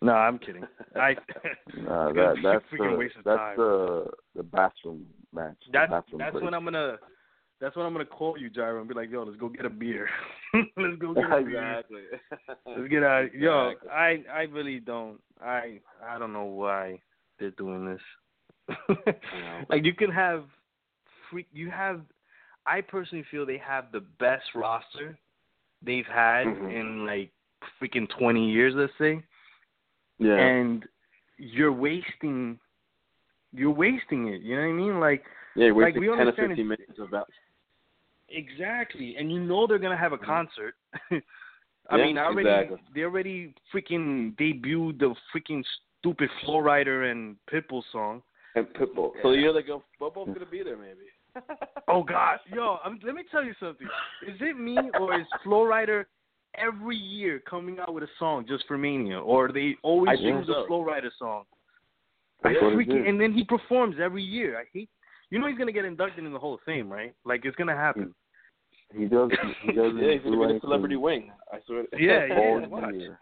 No, 0.00 0.12
I'm 0.14 0.38
kidding. 0.38 0.64
I 0.96 1.14
Nah, 1.76 2.12
that 2.12 2.36
that's 2.42 2.64
freaking 2.72 2.92
the 2.92 2.96
waste 2.96 3.16
of 3.16 3.24
that's 3.24 3.38
time. 3.38 3.56
the 3.56 4.06
the 4.36 4.42
bathroom 4.42 5.06
match. 5.32 5.56
that's 5.72 5.90
bathroom 5.90 6.18
that's 6.18 6.32
break. 6.32 6.44
when 6.44 6.54
I'm 6.54 6.64
gonna 6.64 6.96
that's 7.60 7.76
when 7.76 7.86
I'm 7.86 7.92
gonna 7.92 8.04
call 8.06 8.36
you, 8.38 8.50
Gyro, 8.50 8.80
and 8.80 8.88
be 8.88 8.94
like, 8.94 9.10
yo, 9.10 9.22
let's 9.22 9.38
go 9.38 9.48
get 9.48 9.64
a 9.64 9.70
beer. 9.70 10.08
let's 10.54 10.98
go 10.98 11.14
get 11.14 11.24
a 11.24 11.42
beer. 11.42 11.78
exactly. 11.78 12.02
Let's 12.66 12.88
get 12.88 13.04
out. 13.04 13.32
Yo, 13.34 13.74
I 13.92 14.24
I 14.32 14.42
really 14.50 14.80
don't. 14.80 15.18
I 15.40 15.80
I 16.04 16.18
don't 16.18 16.32
know 16.32 16.44
why 16.44 17.00
they're 17.38 17.50
doing 17.52 17.84
this. 17.86 18.76
like 19.68 19.84
you 19.84 19.94
can 19.94 20.10
have 20.10 20.44
freak. 21.30 21.46
You 21.52 21.70
have. 21.70 22.00
I 22.66 22.80
personally 22.80 23.24
feel 23.30 23.44
they 23.44 23.58
have 23.58 23.90
the 23.92 24.00
best 24.00 24.54
roster 24.54 25.18
they've 25.82 26.06
had 26.06 26.46
Mhm. 26.46 26.72
in 26.72 27.06
like 27.06 27.30
freaking 27.80 28.08
twenty 28.18 28.50
years, 28.50 28.74
let's 28.74 28.96
say, 28.98 29.22
Yeah. 30.18 30.36
and 30.38 30.86
you're 31.38 31.72
wasting. 31.72 32.58
You're 33.52 33.70
wasting 33.72 34.28
it. 34.28 34.40
You 34.42 34.56
know 34.56 34.62
what 34.62 34.68
I 34.68 34.72
mean? 34.72 35.00
Like 35.00 35.24
yeah, 35.56 35.66
you're 35.66 35.82
like, 35.82 35.94
we 35.96 36.06
ten 36.06 36.28
or 36.28 36.32
fifteen 36.32 36.68
minutes 36.68 36.98
of 36.98 37.10
that. 37.10 37.26
Exactly, 38.28 39.16
and 39.16 39.30
you 39.30 39.40
know 39.40 39.66
they're 39.66 39.78
gonna 39.78 39.96
have 39.96 40.12
a 40.12 40.18
Mhm. 40.18 40.24
concert. 40.24 40.74
I 41.90 41.96
Yeah, 41.98 42.04
mean, 42.04 42.18
already 42.18 42.48
exactly. 42.48 42.78
they 42.94 43.02
already 43.02 43.54
freaking 43.72 44.34
debuted 44.36 44.98
the 45.00 45.14
freaking 45.34 45.64
stupid 45.98 46.30
Flo 46.40 46.58
Rida 46.62 47.10
and 47.10 47.36
Pitbull 47.46 47.82
song. 47.90 48.22
And 48.54 48.66
Pitbull. 48.74 49.20
So 49.22 49.32
you're 49.32 49.52
like, 49.52 49.68
oh, 49.68 49.82
Pitbull's 50.00 50.32
gonna 50.32 50.46
be 50.46 50.62
there 50.62 50.76
maybe. 50.76 51.10
Oh 51.88 52.02
God, 52.08 52.38
yo, 52.52 52.78
I'm, 52.84 52.98
let 53.04 53.14
me 53.14 53.22
tell 53.30 53.44
you 53.44 53.54
something. 53.60 53.86
Is 54.26 54.36
it 54.40 54.58
me 54.58 54.78
or 54.98 55.18
is 55.18 55.26
Flo 55.42 55.60
Rida 55.60 56.04
every 56.56 56.96
year 56.96 57.40
coming 57.48 57.78
out 57.78 57.94
with 57.94 58.04
a 58.04 58.08
song 58.18 58.44
just 58.48 58.64
for 58.66 58.76
Mania, 58.76 59.20
or 59.20 59.50
they 59.50 59.76
always 59.82 60.10
I 60.10 60.22
think 60.22 60.44
choose 60.44 60.54
so. 60.54 60.64
a 60.64 60.66
Flo 60.66 60.84
Rida 60.84 61.10
song? 61.18 61.44
I 62.44 62.52
That's 62.52 62.62
what 62.62 62.72
freaking 62.74 63.08
and 63.08 63.20
then 63.20 63.32
he 63.32 63.44
performs 63.44 63.96
every 64.02 64.22
year. 64.22 64.58
I 64.58 64.64
hate. 64.72 64.88
You 65.30 65.38
know 65.38 65.46
he's 65.46 65.58
gonna 65.58 65.72
get 65.72 65.84
inducted 65.84 66.24
in 66.24 66.32
the 66.32 66.38
Hall 66.38 66.54
of 66.54 66.60
Fame, 66.66 66.92
right? 66.92 67.14
Like 67.24 67.44
it's 67.44 67.56
gonna 67.56 67.76
happen. 67.76 68.14
He 68.94 69.06
does. 69.06 69.30
He 69.62 69.72
doesn't 69.72 69.98
yeah, 69.98 70.12
he's 70.12 70.22
gonna 70.22 70.30
do 70.30 70.30
be 70.32 70.36
the 70.36 70.44
anything 70.44 70.60
celebrity 70.60 70.96
wing. 70.96 71.32
I 71.52 71.58
swear. 71.66 71.84
Yeah, 71.98 72.26
yeah. 72.26 72.34
all 72.38 72.68
watch. 72.68 72.94
year. 72.94 73.18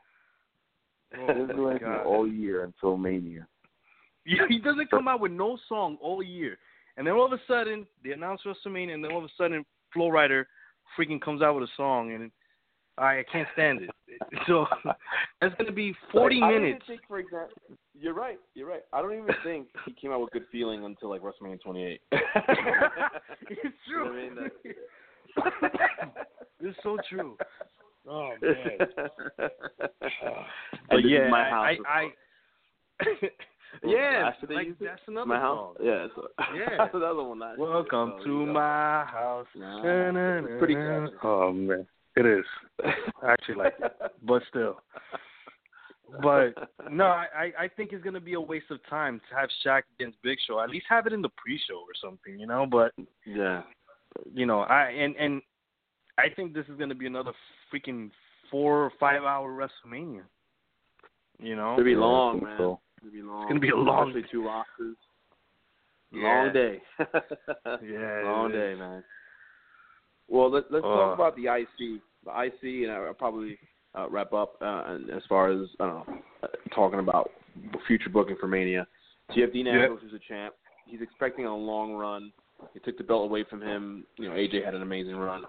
Oh, 1.14 1.20
He 1.20 1.26
doesn't 1.26 1.56
do 1.56 1.62
my 1.62 1.70
anything 1.70 1.88
God. 1.88 2.06
all 2.06 2.26
year 2.26 2.64
until 2.64 2.96
Mania. 2.96 3.46
Yeah, 4.26 4.42
he 4.48 4.58
doesn't 4.58 4.90
come 4.90 5.08
out 5.08 5.20
with 5.20 5.32
no 5.32 5.58
song 5.68 5.96
all 6.00 6.22
year, 6.22 6.58
and 7.00 7.06
then 7.06 7.14
all 7.14 7.24
of 7.24 7.32
a 7.32 7.40
sudden 7.48 7.86
they 8.04 8.10
announce 8.12 8.42
WrestleMania, 8.44 8.92
and 8.92 9.02
then 9.02 9.10
all 9.10 9.18
of 9.18 9.24
a 9.24 9.28
sudden 9.38 9.64
Flo 9.94 10.10
Rida 10.10 10.44
freaking 10.98 11.18
comes 11.18 11.40
out 11.40 11.54
with 11.54 11.64
a 11.64 11.72
song, 11.74 12.12
and 12.12 12.30
I, 12.98 13.20
I 13.20 13.24
can't 13.32 13.48
stand 13.54 13.80
it. 13.80 13.90
So 14.46 14.66
that's 15.40 15.54
gonna 15.56 15.72
be 15.72 15.94
forty 16.12 16.40
Like, 16.40 16.48
I 16.48 16.52
don't 16.52 16.62
minutes. 16.62 16.84
even 16.84 16.96
think, 16.98 17.08
for 17.08 17.18
example, 17.20 17.56
you're 17.98 18.12
right. 18.12 18.38
You're 18.54 18.68
right. 18.68 18.82
I 18.92 19.00
don't 19.00 19.14
even 19.14 19.28
think 19.42 19.68
he 19.86 19.92
came 19.94 20.12
out 20.12 20.20
with 20.20 20.30
good 20.32 20.44
feeling 20.52 20.84
until 20.84 21.08
like 21.08 21.22
WrestleMania 21.22 21.58
28. 21.62 22.00
it's 22.12 22.20
You 23.88 23.96
know 23.96 24.04
true. 24.04 24.04
what 24.04 24.50
I 25.46 25.48
mean? 25.54 26.04
it's 26.60 26.78
so 26.82 26.98
true. 27.08 27.38
Oh 28.06 28.32
man. 28.42 28.78
and 29.38 29.48
But 30.90 31.08
yeah, 31.08 31.30
my 31.30 31.46
I, 31.46 31.50
house. 31.50 31.78
I, 31.88 31.98
I 33.00 33.14
yeah, 33.84 34.24
Last 34.24 34.38
year 34.42 34.48
they 34.48 34.54
like 34.54 34.78
that's 34.78 35.00
another 35.06 35.26
my 35.26 35.36
song. 35.40 35.74
house. 35.74 35.76
Yeah. 35.82 36.06
So, 36.14 36.28
Yeah. 36.56 36.76
that's 36.78 36.94
another 36.94 37.22
one. 37.24 37.38
Last 37.38 37.58
year, 37.58 37.68
Welcome 37.70 38.14
so, 38.18 38.24
to 38.24 38.30
you 38.30 38.46
know. 38.46 38.52
my 38.52 39.04
house. 39.04 39.46
Nah, 39.54 39.82
pretty 40.58 40.74
catchy. 40.74 41.14
Oh 41.22 41.52
man, 41.52 41.86
it 42.16 42.26
is. 42.26 42.44
I 43.22 43.32
actually 43.32 43.56
like 43.56 43.74
it, 43.78 43.92
but 44.22 44.42
still. 44.48 44.76
But 46.22 46.54
no, 46.90 47.04
I 47.04 47.26
I- 47.36 47.62
I 47.64 47.68
think 47.68 47.92
it's 47.92 48.02
gonna 48.02 48.20
be 48.20 48.34
a 48.34 48.40
waste 48.40 48.70
of 48.70 48.80
time 48.88 49.20
to 49.30 49.36
have 49.36 49.48
Shaq 49.64 49.82
against 49.98 50.20
Big 50.22 50.38
Show. 50.46 50.60
At 50.60 50.70
least 50.70 50.86
have 50.88 51.06
it 51.06 51.12
in 51.12 51.22
the 51.22 51.28
pre-show 51.36 51.76
or 51.78 51.94
something, 52.02 52.38
you 52.38 52.46
know. 52.46 52.66
But 52.66 52.92
yeah. 53.24 53.62
you 54.34 54.44
know, 54.46 54.60
I 54.62 54.86
and 54.90 55.14
and 55.16 55.40
I 56.18 56.28
think 56.34 56.52
this 56.52 56.66
is 56.66 56.76
gonna 56.78 56.96
be 56.96 57.06
another 57.06 57.32
freaking 57.72 58.10
four 58.50 58.84
or 58.84 58.92
five 58.98 59.22
hour 59.22 59.52
WrestleMania. 59.52 60.22
You 61.38 61.54
know, 61.56 61.74
It'll 61.74 61.84
be 61.84 61.94
long, 61.94 62.42
man. 62.42 62.56
so. 62.58 62.80
It'll 63.02 63.12
be 63.12 63.22
long. 63.22 63.48
gonna 63.48 63.60
be 63.60 63.70
a 63.70 63.76
long- 63.76 64.08
Especially 64.10 64.28
two 64.30 64.44
rosters. 64.46 64.96
Yeah. 66.12 66.22
Long 66.22 66.52
day. 66.52 66.82
Yeah, 67.82 68.22
Long 68.24 68.50
day, 68.52 68.74
man. 68.74 69.04
Well, 70.28 70.50
let, 70.50 70.70
let's 70.70 70.84
Uh. 70.84 70.88
talk 70.88 71.14
about 71.14 71.36
the 71.36 71.46
IC. 71.46 72.00
The 72.24 72.30
IC, 72.44 72.84
and 72.84 72.92
I'll 72.92 73.14
probably 73.14 73.58
uh, 73.98 74.08
wrap 74.10 74.32
up 74.32 74.54
uh, 74.60 74.84
and 74.88 75.10
as 75.10 75.22
far 75.28 75.50
as 75.50 75.66
I 75.80 75.86
don't 75.86 76.08
know, 76.08 76.18
uh, 76.42 76.46
talking 76.74 76.98
about 77.00 77.30
future 77.86 78.10
booking 78.10 78.36
for 78.40 78.46
Mania. 78.48 78.86
So 79.30 79.36
you 79.36 79.46
Yep. 79.46 79.90
Who's 80.02 80.12
a 80.12 80.18
champ. 80.28 80.54
He's 80.86 81.00
expecting 81.00 81.46
a 81.46 81.56
long 81.56 81.94
run. 81.94 82.32
They 82.74 82.80
took 82.80 82.98
the 82.98 83.04
belt 83.04 83.24
away 83.24 83.44
from 83.48 83.62
him. 83.62 84.04
You 84.18 84.28
know, 84.28 84.34
AJ 84.34 84.64
had 84.64 84.74
an 84.74 84.82
amazing 84.82 85.16
run. 85.16 85.44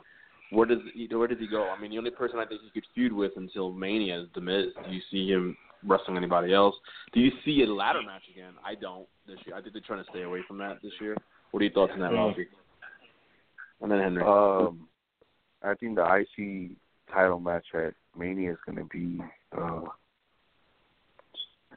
Where 0.51 0.65
does 0.67 0.79
he, 0.93 1.07
where 1.13 1.27
does 1.27 1.39
he 1.39 1.47
go? 1.47 1.63
I 1.69 1.79
mean, 1.81 1.91
the 1.91 1.97
only 1.97 2.11
person 2.11 2.37
I 2.39 2.45
think 2.45 2.61
he 2.61 2.69
could 2.69 2.87
feud 2.93 3.11
with 3.11 3.31
until 3.37 3.71
Mania 3.71 4.21
is 4.21 4.27
The 4.35 4.41
Miz. 4.41 4.67
Do 4.87 4.91
you 4.93 5.01
see 5.09 5.27
him 5.29 5.57
wrestling 5.85 6.17
anybody 6.17 6.53
else? 6.53 6.75
Do 7.13 7.19
you 7.19 7.31
see 7.45 7.63
a 7.63 7.73
ladder 7.73 8.01
match 8.05 8.23
again? 8.31 8.53
I 8.65 8.75
don't 8.75 9.07
this 9.27 9.37
year. 9.45 9.55
I 9.55 9.61
think 9.61 9.73
they're 9.73 9.81
trying 9.85 10.03
to 10.03 10.09
stay 10.11 10.23
away 10.23 10.41
from 10.47 10.57
that 10.59 10.77
this 10.81 10.93
year. 10.99 11.15
What 11.51 11.61
are 11.61 11.65
your 11.65 11.73
thoughts 11.73 11.91
on 11.93 11.99
that. 11.99 12.13
Ralphie? 12.13 12.47
And 13.81 13.91
then 13.91 13.99
Henry. 13.99 14.23
Um, 14.23 14.87
I 15.63 15.73
think 15.75 15.95
the 15.95 16.25
IC 16.37 16.71
title 17.13 17.39
match 17.39 17.65
at 17.73 17.93
Mania 18.17 18.51
is 18.51 18.57
going 18.65 18.77
to 18.77 18.85
be 18.85 19.19
uh, 19.57 19.81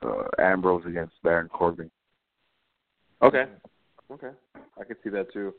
uh, 0.03 0.25
Ambrose 0.39 0.85
against 0.87 1.15
Baron 1.23 1.49
Corbin. 1.49 1.91
Okay. 3.23 3.45
Okay. 4.11 4.31
I 4.81 4.85
could 4.85 4.97
see 5.03 5.11
that 5.11 5.33
too. 5.33 5.55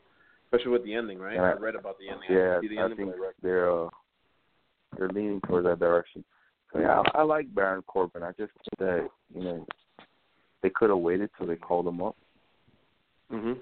Especially 0.46 0.72
with 0.72 0.84
the 0.84 0.94
ending, 0.94 1.18
right? 1.18 1.34
Yeah. 1.34 1.42
I 1.42 1.52
read 1.54 1.74
about 1.74 1.96
the 1.98 2.08
ending. 2.08 2.28
Yeah, 2.30 2.60
didn't 2.60 2.62
see 2.62 2.74
the 2.76 2.80
I 2.80 2.84
ending, 2.84 2.98
think 2.98 3.10
but 3.18 3.34
they're 3.42 3.70
uh, 3.70 3.88
they're 4.96 5.08
leaning 5.08 5.40
towards 5.42 5.66
that 5.66 5.80
direction. 5.80 6.24
So 6.76 6.82
yeah, 6.82 7.02
I, 7.14 7.20
I 7.20 7.22
like 7.22 7.54
Baron 7.54 7.82
Corbin. 7.86 8.22
I 8.22 8.32
just 8.32 8.52
think 8.52 8.78
that 8.78 9.08
you 9.34 9.42
know 9.42 9.66
they 10.62 10.70
could 10.70 10.90
have 10.90 10.98
waited 10.98 11.30
till 11.36 11.46
they 11.46 11.56
called 11.56 11.86
him 11.86 12.02
up, 12.02 12.16
Mhm. 13.32 13.58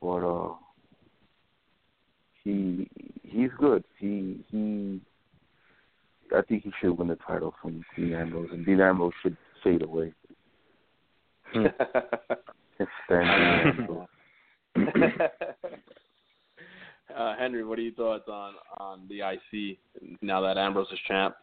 but 0.00 0.24
uh, 0.24 0.54
he 2.44 2.88
he's 3.22 3.50
good. 3.58 3.84
He 3.98 4.44
he. 4.50 5.00
I 6.34 6.42
think 6.42 6.62
he 6.62 6.72
should 6.80 6.96
win 6.96 7.08
the 7.08 7.16
title 7.16 7.54
from 7.60 7.84
Dean 7.96 8.14
Ambrose, 8.14 8.50
and 8.52 8.64
Dean 8.64 8.80
Ambrose 8.80 9.12
should 9.22 9.36
fade 9.62 9.82
away. 9.82 10.14
Hmm. 11.52 11.66
Stand 13.04 13.88
uh, 17.14 17.36
Henry, 17.36 17.62
what 17.64 17.78
are 17.78 17.82
your 17.82 17.92
thoughts 17.92 18.24
on 18.28 18.54
on 18.78 19.06
the 19.08 19.20
IC 19.20 19.78
now 20.22 20.40
that 20.40 20.56
Ambrose 20.56 20.90
is 20.90 20.98
champ? 21.06 21.34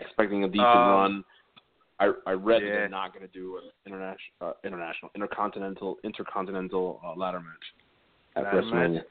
Expecting 0.00 0.44
a 0.44 0.48
decent 0.48 0.66
Um, 0.66 0.90
run. 0.90 1.24
I 2.00 2.12
I 2.26 2.32
read 2.32 2.62
that 2.62 2.66
yeah. 2.66 2.72
they're 2.74 2.88
not 2.88 3.12
going 3.12 3.26
to 3.26 3.32
do 3.32 3.58
an 3.58 3.64
international 3.84 4.36
uh, 4.40 4.52
international 4.64 5.10
intercontinental 5.14 5.96
intercontinental 6.04 7.00
uh, 7.04 7.14
ladder 7.16 7.40
match 7.40 7.66
at 8.36 8.44
Ladder 8.44 8.62
WrestleMania. 8.62 8.94
match? 8.94 9.04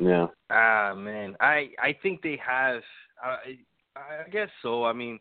Yeah. 0.00 0.26
Ah 0.50 0.94
man, 0.96 1.36
I 1.40 1.70
I 1.80 1.96
think 2.02 2.22
they 2.22 2.38
have. 2.44 2.82
I 3.22 3.56
I 3.96 4.28
guess 4.30 4.48
so. 4.62 4.84
I 4.84 4.92
mean, 4.92 5.18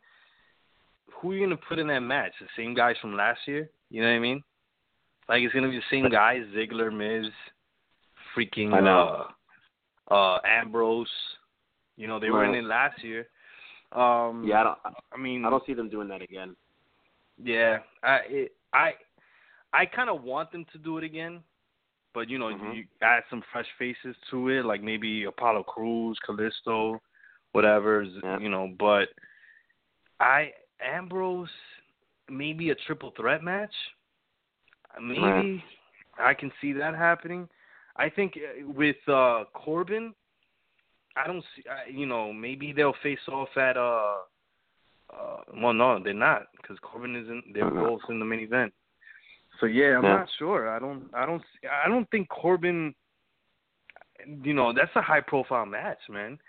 who 1.14 1.32
are 1.32 1.36
you 1.36 1.46
gonna 1.46 1.58
put 1.70 1.80
in 1.80 1.88
that 1.88 2.00
match? 2.00 2.34
The 2.42 2.48
same 2.58 2.74
guys 2.74 2.96
from 3.00 3.16
last 3.16 3.40
year? 3.48 3.70
You 3.92 4.02
know 4.02 4.10
what 4.10 4.16
I 4.16 4.20
mean? 4.20 4.44
Like 5.30 5.44
it's 5.44 5.54
gonna 5.54 5.70
be 5.70 5.78
the 5.78 5.84
same 5.92 6.10
guys: 6.10 6.44
Ziggler, 6.56 6.92
Miz, 6.92 7.32
freaking 8.36 8.74
I 8.74 8.80
know. 8.82 9.28
uh, 10.10 10.14
uh 10.14 10.40
Ambrose. 10.46 11.08
You 11.96 12.08
know, 12.08 12.20
they 12.20 12.30
were 12.32 12.44
in 12.44 12.56
it 12.56 12.66
last 12.66 13.02
year. 13.04 13.28
Um, 13.96 14.44
Yeah, 14.46 14.60
I 14.60 14.64
don't. 14.64 14.80
I 15.14 15.18
mean, 15.18 15.46
I 15.46 15.50
don't 15.50 15.66
see 15.66 15.74
them 15.74 15.90
doing 15.90 16.08
that 16.10 16.22
again. 16.22 16.56
Yeah, 17.42 17.80
I 18.04 18.16
it, 18.28 18.52
I 18.74 18.94
I 19.74 19.86
kind 19.86 20.10
of 20.10 20.24
want 20.24 20.52
them 20.52 20.66
to 20.72 20.78
do 20.78 20.98
it 20.98 21.04
again, 21.04 21.44
but 22.14 22.30
you 22.30 22.38
know, 22.38 22.48
Mhm. 22.48 22.76
you 22.76 22.86
add 23.02 23.24
some 23.30 23.42
fresh 23.52 23.68
faces 23.78 24.16
to 24.30 24.50
it, 24.50 24.66
like 24.66 24.82
maybe 24.82 25.24
Apollo 25.26 25.64
Crews, 25.64 26.18
Kalisto, 26.28 27.00
whatever. 27.54 28.04
Yeah. 28.04 28.40
You 28.40 28.50
know, 28.50 28.74
but 28.78 29.10
I 30.20 30.54
Ambrose 30.82 31.50
maybe 32.30 32.70
a 32.72 32.76
triple 32.76 33.12
threat 33.12 33.44
match. 33.44 33.74
Maybe 35.00 35.22
Right. 35.22 35.62
I 36.18 36.34
can 36.34 36.52
see 36.62 36.74
that 36.74 36.96
happening. 36.96 37.50
I 37.98 38.10
think 38.10 38.38
uh, 38.38 38.68
with 38.72 38.98
uh 39.08 39.46
Corbin, 39.54 40.14
I 41.16 41.28
don't 41.28 41.44
see. 41.56 41.64
I, 41.70 41.90
you 41.90 42.06
know, 42.06 42.34
maybe 42.34 42.74
they'll 42.74 42.96
face 43.04 43.20
off 43.32 43.56
at 43.58 43.78
uh. 43.78 44.16
Uh, 45.14 45.38
well, 45.62 45.72
no, 45.74 46.00
they're 46.04 46.14
not 46.16 46.48
because 46.58 46.78
Corbin 46.82 47.16
isn't. 47.16 47.54
They're 47.54 47.68
Uh-huh. 47.68 47.80
both 47.90 48.02
in 48.10 48.18
the 48.20 48.26
main 48.26 48.40
event. 48.40 48.74
So 49.60 49.68
yeah, 49.68 49.98
I'm 49.98 50.04
Yeah. 50.04 50.18
not 50.18 50.30
sure. 50.40 50.68
I 50.68 50.80
don't. 50.80 51.10
I 51.14 51.26
don't. 51.28 51.44
I 51.86 51.88
don't 51.88 52.10
think 52.10 52.28
Corbin. 52.30 52.96
You 54.26 54.54
know, 54.54 54.74
that's 54.74 54.96
a 54.96 55.02
high 55.04 55.22
profile 55.22 55.66
match, 55.68 56.00
man. 56.10 56.40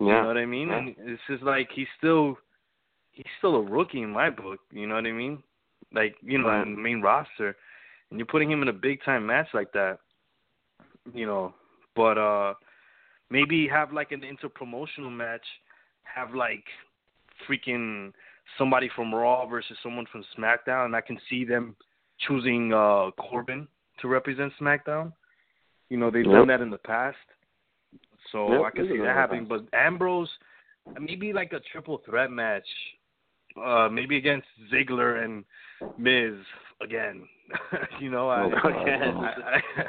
Yeah. 0.00 0.06
You 0.06 0.12
know 0.22 0.26
what 0.26 0.36
I 0.38 0.44
mean? 0.46 0.68
Yeah. 0.68 0.78
And 0.78 0.94
it's 0.98 1.22
just 1.28 1.44
like 1.44 1.70
he's 1.72 1.86
still 1.98 2.36
he's 3.12 3.30
still 3.38 3.54
a 3.56 3.62
rookie 3.62 4.02
in 4.02 4.10
my 4.10 4.28
book, 4.28 4.58
you 4.72 4.88
know 4.88 4.96
what 4.96 5.06
I 5.06 5.12
mean? 5.12 5.40
Like, 5.92 6.16
you 6.20 6.38
know, 6.38 6.48
Right. 6.48 6.66
in 6.66 6.74
the 6.74 6.80
main 6.80 7.00
roster. 7.00 7.56
And 8.10 8.18
you're 8.18 8.26
putting 8.26 8.50
him 8.50 8.60
in 8.62 8.68
a 8.68 8.72
big 8.72 9.00
time 9.04 9.24
match 9.24 9.46
like 9.54 9.70
that. 9.72 10.00
You 11.14 11.26
know. 11.26 11.54
But 11.94 12.18
uh 12.18 12.54
maybe 13.30 13.66
have 13.68 13.92
like 13.92 14.12
an 14.12 14.22
interpromotional 14.22 15.10
match, 15.12 15.44
have 16.04 16.34
like 16.34 16.64
freaking 17.48 18.12
somebody 18.58 18.90
from 18.94 19.14
Raw 19.14 19.46
versus 19.46 19.76
someone 19.82 20.06
from 20.12 20.24
SmackDown 20.38 20.86
and 20.86 20.96
I 20.96 21.00
can 21.00 21.18
see 21.28 21.44
them 21.44 21.74
choosing 22.26 22.72
uh 22.72 23.10
Corbin 23.18 23.66
to 24.00 24.08
represent 24.08 24.52
SmackDown. 24.60 25.12
You 25.90 25.96
know, 25.96 26.10
they've 26.10 26.24
Yep. 26.24 26.34
done 26.34 26.48
that 26.48 26.60
in 26.60 26.70
the 26.70 26.78
past. 26.78 27.16
So 28.32 28.52
Yep, 28.52 28.62
I 28.64 28.70
can 28.70 28.84
see 28.88 28.98
that 28.98 29.14
happening. 29.14 29.46
But 29.46 29.66
Ambrose, 29.72 30.30
maybe 31.00 31.32
like 31.32 31.52
a 31.52 31.60
triple 31.60 31.98
threat 31.98 32.30
match, 32.30 32.66
uh, 33.62 33.88
maybe 33.90 34.16
against 34.16 34.46
Ziggler 34.72 35.24
and 35.24 35.44
Miz 35.96 36.34
again. 36.84 37.26
you 38.00 38.10
know, 38.10 38.28
I, 38.28 38.46
Again. 38.82 39.16
I, 39.16 39.32
I, 39.76 39.84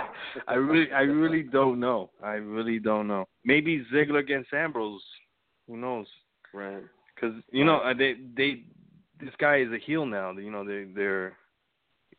I 0.48 0.54
really, 0.56 0.92
I 0.92 1.02
really 1.02 1.44
don't 1.44 1.80
know. 1.80 2.10
I 2.24 2.34
really 2.34 2.80
don't 2.80 3.08
know. 3.08 3.26
Maybe 3.44 3.86
Ziggler 3.94 4.20
against 4.20 4.54
Ambrose. 4.54 5.02
Who 5.68 5.78
knows? 5.78 6.08
Right. 6.54 6.84
Because 7.14 7.36
you 7.52 7.66
know, 7.66 7.78
uh, 7.78 7.94
they, 7.94 8.16
they, 8.36 8.64
this 9.20 9.34
guy 9.40 9.58
is 9.58 9.72
a 9.72 9.78
heel 9.78 10.06
now. 10.06 10.32
You 10.32 10.52
know, 10.52 10.66
they, 10.66 10.86
they're, 10.94 11.38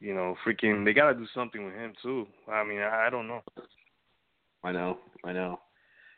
you 0.00 0.14
know, 0.14 0.36
freaking. 0.46 0.84
They 0.84 0.92
got 0.92 1.12
to 1.12 1.18
do 1.18 1.26
something 1.34 1.64
with 1.64 1.74
him 1.74 1.92
too. 2.02 2.26
I 2.50 2.64
mean, 2.64 2.78
I, 2.78 3.06
I 3.06 3.10
don't 3.10 3.28
know. 3.28 3.42
I 4.64 4.72
know. 4.72 4.98
I 5.24 5.32
know. 5.32 5.60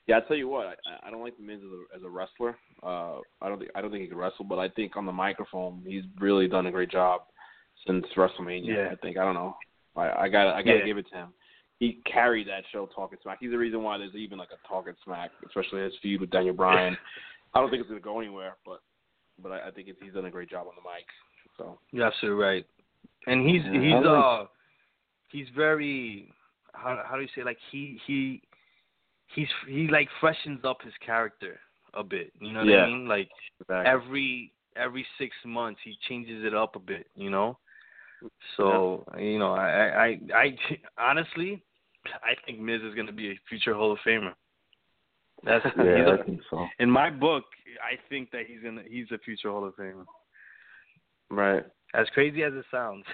Yeah, 0.07 0.19
I 0.19 0.21
tell 0.21 0.39
you 0.39 0.49
what, 0.49 0.67
I, 0.67 1.07
I 1.07 1.11
don't 1.11 1.23
like 1.23 1.37
the 1.37 1.43
Miz 1.43 1.59
as 1.59 1.71
a, 1.71 1.99
as 1.99 2.03
a 2.03 2.09
wrestler. 2.09 2.57
Uh, 2.83 3.19
I 3.43 3.49
don't 3.49 3.59
think 3.59 3.71
I 3.75 3.83
don't 3.83 3.91
think 3.91 4.03
he 4.03 4.09
can 4.09 4.17
wrestle, 4.17 4.47
but 4.47 4.59
I 4.59 4.69
think 4.71 4.97
on 4.97 5.05
the 5.05 5.13
microphone 5.13 5.83
he's 5.87 6.05
really 6.19 6.49
done 6.49 6.67
a 6.67 6.71
great 6.71 6.91
job 6.91 7.23
since 7.87 8.05
WrestleMania. 8.17 8.67
Yeah. 8.67 8.89
I 8.93 8.97
think 8.97 9.17
I 9.17 9.25
don't 9.25 9.35
know. 9.35 9.57
I, 9.97 10.25
I 10.25 10.29
got 10.29 10.49
I 10.55 10.63
got 10.63 10.73
to 10.73 10.79
Yeah. 10.79 10.85
give 10.85 10.99
it 10.99 11.09
to 11.11 11.17
him. 11.17 11.29
He 11.79 12.01
carried 12.13 12.49
that 12.49 12.65
show 12.73 12.87
Talking 12.87 13.19
Smack. 13.23 13.39
He's 13.41 13.51
the 13.51 13.59
reason 13.59 13.83
why 13.83 13.99
there's 13.99 14.15
even 14.15 14.37
like 14.39 14.49
a 14.53 14.69
Talking 14.69 14.95
Smack, 15.05 15.31
especially 15.47 15.83
his 15.83 15.93
feud 16.03 16.21
with 16.21 16.31
Daniel 16.31 16.55
Bryan. 16.55 16.97
I 17.55 17.61
don't 17.61 17.71
think 17.71 17.81
it's 17.81 17.89
gonna 17.89 18.01
go 18.01 18.19
anywhere, 18.21 18.57
but 18.67 18.81
but 19.41 19.53
I, 19.53 19.69
I 19.69 19.71
think 19.71 19.89
it's, 19.89 19.99
he's 20.03 20.13
done 20.13 20.25
a 20.27 20.31
great 20.31 20.51
job 20.51 20.67
on 20.67 20.73
the 20.77 20.83
mic. 20.83 21.07
So 21.57 21.79
You're 21.93 22.07
absolutely 22.07 22.43
right. 22.43 22.67
And 23.27 23.49
he's 23.49 23.63
Yeah, 23.65 23.81
he's 23.81 24.07
uh 24.07 24.45
he's 25.31 25.47
very 25.57 26.33
how 26.75 27.03
how 27.09 27.17
do 27.17 27.23
you 27.23 27.29
say 27.35 27.43
like 27.45 27.59
he 27.71 28.01
he 28.07 28.43
he's 29.35 29.49
he 29.69 29.89
like 29.89 30.09
freshens 30.21 30.61
up 30.65 30.79
his 30.83 30.95
character 31.05 31.59
a 31.95 32.03
bit. 32.05 32.33
You 32.41 32.53
know 32.53 32.61
what 32.61 32.69
Yeah. 32.69 32.83
I 32.83 32.87
mean? 32.87 33.09
Like 33.09 33.29
exactly. 33.61 33.91
every 33.91 34.53
every 34.77 35.07
six 35.19 35.35
months 35.45 35.81
he 35.85 35.97
changes 36.09 36.45
it 36.45 36.55
up 36.55 36.77
a 36.77 36.81
bit. 36.81 37.07
You 37.15 37.31
know. 37.31 37.59
So 38.57 39.05
you 39.19 39.39
know 39.39 39.53
I 39.53 40.07
I 40.07 40.21
I 40.35 40.57
honestly 40.99 41.63
I 42.07 42.35
think 42.47 42.59
Miz 42.61 42.83
is 42.83 42.95
gonna 42.95 43.13
be 43.13 43.31
a 43.31 43.41
future 43.49 43.75
Hall 43.75 43.93
of 43.93 43.99
Famer. 44.07 44.33
That's 45.45 45.65
he's 45.77 45.85
Yeah, 45.85 46.11
a, 46.11 46.15
I 46.15 46.23
think 46.25 46.41
so. 46.51 46.67
in 46.79 46.91
my 46.91 47.11
book. 47.11 47.45
I 47.83 47.97
think 48.09 48.31
that 48.33 48.43
he's 48.47 48.63
gonna 48.63 48.83
he's 48.89 49.11
a 49.13 49.19
future 49.19 49.51
Hall 49.51 49.65
of 49.67 49.75
Famer. 49.77 50.05
right. 51.31 51.65
As 51.95 52.07
crazy 52.13 52.43
as 52.43 52.53
it 52.53 52.67
sounds. 52.71 53.05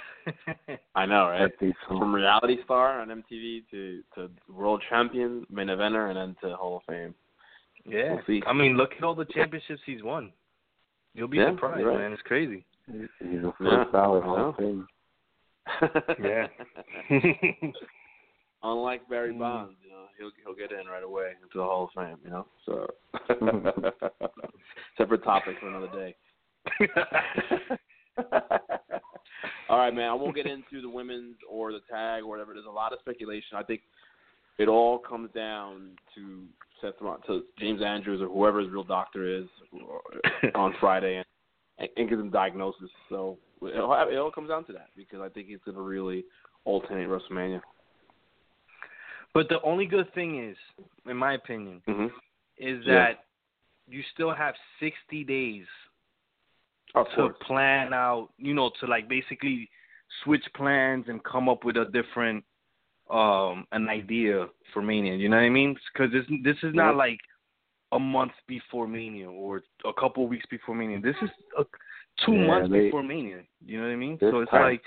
I 0.97 1.07
know, 1.07 1.27
I 1.27 1.43
right? 1.43 1.59
think 1.61 1.77
so. 1.89 1.97
From 1.99 2.13
reality 2.13 2.57
star 2.65 3.01
on 3.01 3.09
MTV 3.09 3.63
to 3.71 4.03
to 4.17 4.31
world 4.53 4.83
champion, 4.89 5.47
main 5.51 5.69
eventer, 5.69 6.09
and 6.09 6.17
then 6.17 6.37
to 6.51 6.57
Hall 6.57 6.79
of 6.79 6.83
Fame. 6.93 7.15
Yeah. 7.85 8.15
We'll 8.15 8.23
see. 8.27 8.43
I 8.47 8.53
mean, 8.53 8.77
look 8.77 8.91
at 8.99 9.05
all 9.05 9.15
the 9.15 9.27
championships 9.27 9.83
he's 9.87 10.03
won. 10.03 10.33
You'll 11.15 11.29
be 11.29 11.37
Yeah, 11.37 11.51
surprised, 11.51 11.87
right. 11.87 11.99
man. 11.99 12.13
It's 12.13 12.23
crazy. 12.23 12.65
He's 12.91 13.43
a 13.45 13.53
Yeah, 13.61 13.85
ballot 13.93 14.25
Hall 14.25 14.37
know. 14.37 14.49
of 14.49 14.57
Fame. 14.57 14.87
Yeah. 16.23 16.47
Unlike 18.63 19.09
Barry 19.11 19.33
Mm. 19.35 19.39
Bonds, 19.39 19.75
you 19.85 19.91
know, 19.91 20.07
he'll 20.19 20.31
he'll 20.43 20.55
get 20.55 20.73
in 20.73 20.87
right 20.87 21.03
away 21.03 21.33
into 21.43 21.59
the 21.59 21.63
Hall 21.63 21.85
of 21.85 21.91
Fame. 21.95 22.19
You 22.25 22.31
know, 22.31 22.47
so 22.65 22.87
separate 24.97 25.23
topic 25.23 25.57
for 25.61 25.69
another 25.69 25.89
day. 25.89 26.15
All 29.69 29.79
right, 29.79 29.95
man. 29.95 30.09
I 30.09 30.15
won't 30.15 30.35
get 30.35 30.47
into 30.47 30.81
the 30.81 30.89
women's 30.89 31.37
or 31.49 31.73
the 31.73 31.81
tag 31.91 32.23
or 32.23 32.29
whatever. 32.29 32.55
There's 32.55 32.67
a 32.67 32.71
lot 32.71 32.93
of 32.93 33.01
speculation. 33.01 33.57
I 33.57 33.63
think 33.63 33.83
it 34.59 34.69
all 34.69 34.99
comes 34.99 35.31
down 35.35 35.91
to 36.15 36.45
Seth 36.81 36.99
to 37.27 37.43
James 37.59 37.83
Andrews 37.83 38.23
or 38.23 38.29
whoever 38.29 38.61
his 38.61 38.71
real 38.71 38.85
doctor 38.85 39.27
is 39.27 39.47
on 40.55 40.75
Friday 40.81 41.23
and, 41.79 41.89
and 41.97 42.09
give 42.09 42.19
them 42.19 42.31
diagnosis. 42.31 42.91
So 43.09 43.39
it 43.67 43.77
all, 43.79 44.09
it 44.09 44.17
all 44.17 44.31
comes 44.31 44.49
down 44.49 44.65
to 44.67 44.73
that 44.73 44.89
because 44.97 45.21
I 45.21 45.29
think 45.29 45.49
he's 45.49 45.59
going 45.65 45.77
to 45.77 45.83
really 45.83 46.25
alternate 46.65 47.09
WrestleMania. 47.09 47.61
but 49.33 49.49
the 49.49 49.61
only 49.63 49.87
good 49.87 50.13
thing 50.15 50.43
is, 50.49 50.57
in 51.09 51.17
my 51.17 51.35
opinion, 51.35 51.83
Mm-hmm. 51.89 52.07
is 52.59 52.85
Yeah. 52.87 52.95
that 52.95 53.25
you 53.89 54.03
still 54.15 54.33
have 54.33 54.55
60 54.81 55.25
days 55.25 55.67
Of 56.95 57.07
to 57.11 57.15
course. 57.17 57.37
plan 57.43 57.93
out, 57.93 58.29
you 58.39 58.55
know, 58.55 58.71
to 58.81 58.87
like 58.87 59.09
basically 59.09 59.69
switch 60.23 60.45
plans 60.55 61.09
and 61.09 61.23
come 61.25 61.49
up 61.49 61.65
with 61.65 61.77
a 61.77 61.87
different 61.87 62.45
um 63.11 63.67
an 63.73 63.89
idea 63.89 64.47
for 64.73 64.81
Mania. 64.81 65.15
You 65.15 65.29
know 65.29 65.37
what 65.37 65.43
I 65.45 65.51
mean? 65.51 65.77
Because 65.93 66.11
this 66.13 66.25
this 66.43 66.57
is 66.63 66.75
not 66.75 66.95
like 66.97 67.19
a 67.93 67.99
month 67.99 68.33
before 68.47 68.87
Mania 68.89 69.31
or 69.31 69.63
a 69.85 69.93
couple 69.93 70.27
weeks 70.27 70.47
before 70.51 70.75
Mania. 70.75 71.01
This 71.01 71.17
is 71.21 71.31
a, 71.59 71.65
two 72.25 72.33
Yeah, 72.35 72.47
months 72.47 72.71
they- 72.71 72.85
before 72.87 73.03
Mania. 73.03 73.43
You 73.65 73.79
know 73.81 73.87
what 73.87 73.93
I 73.93 73.97
mean? 73.97 74.19
So 74.21 74.41
it's 74.41 74.51
time. 74.51 74.63
like 74.73 74.85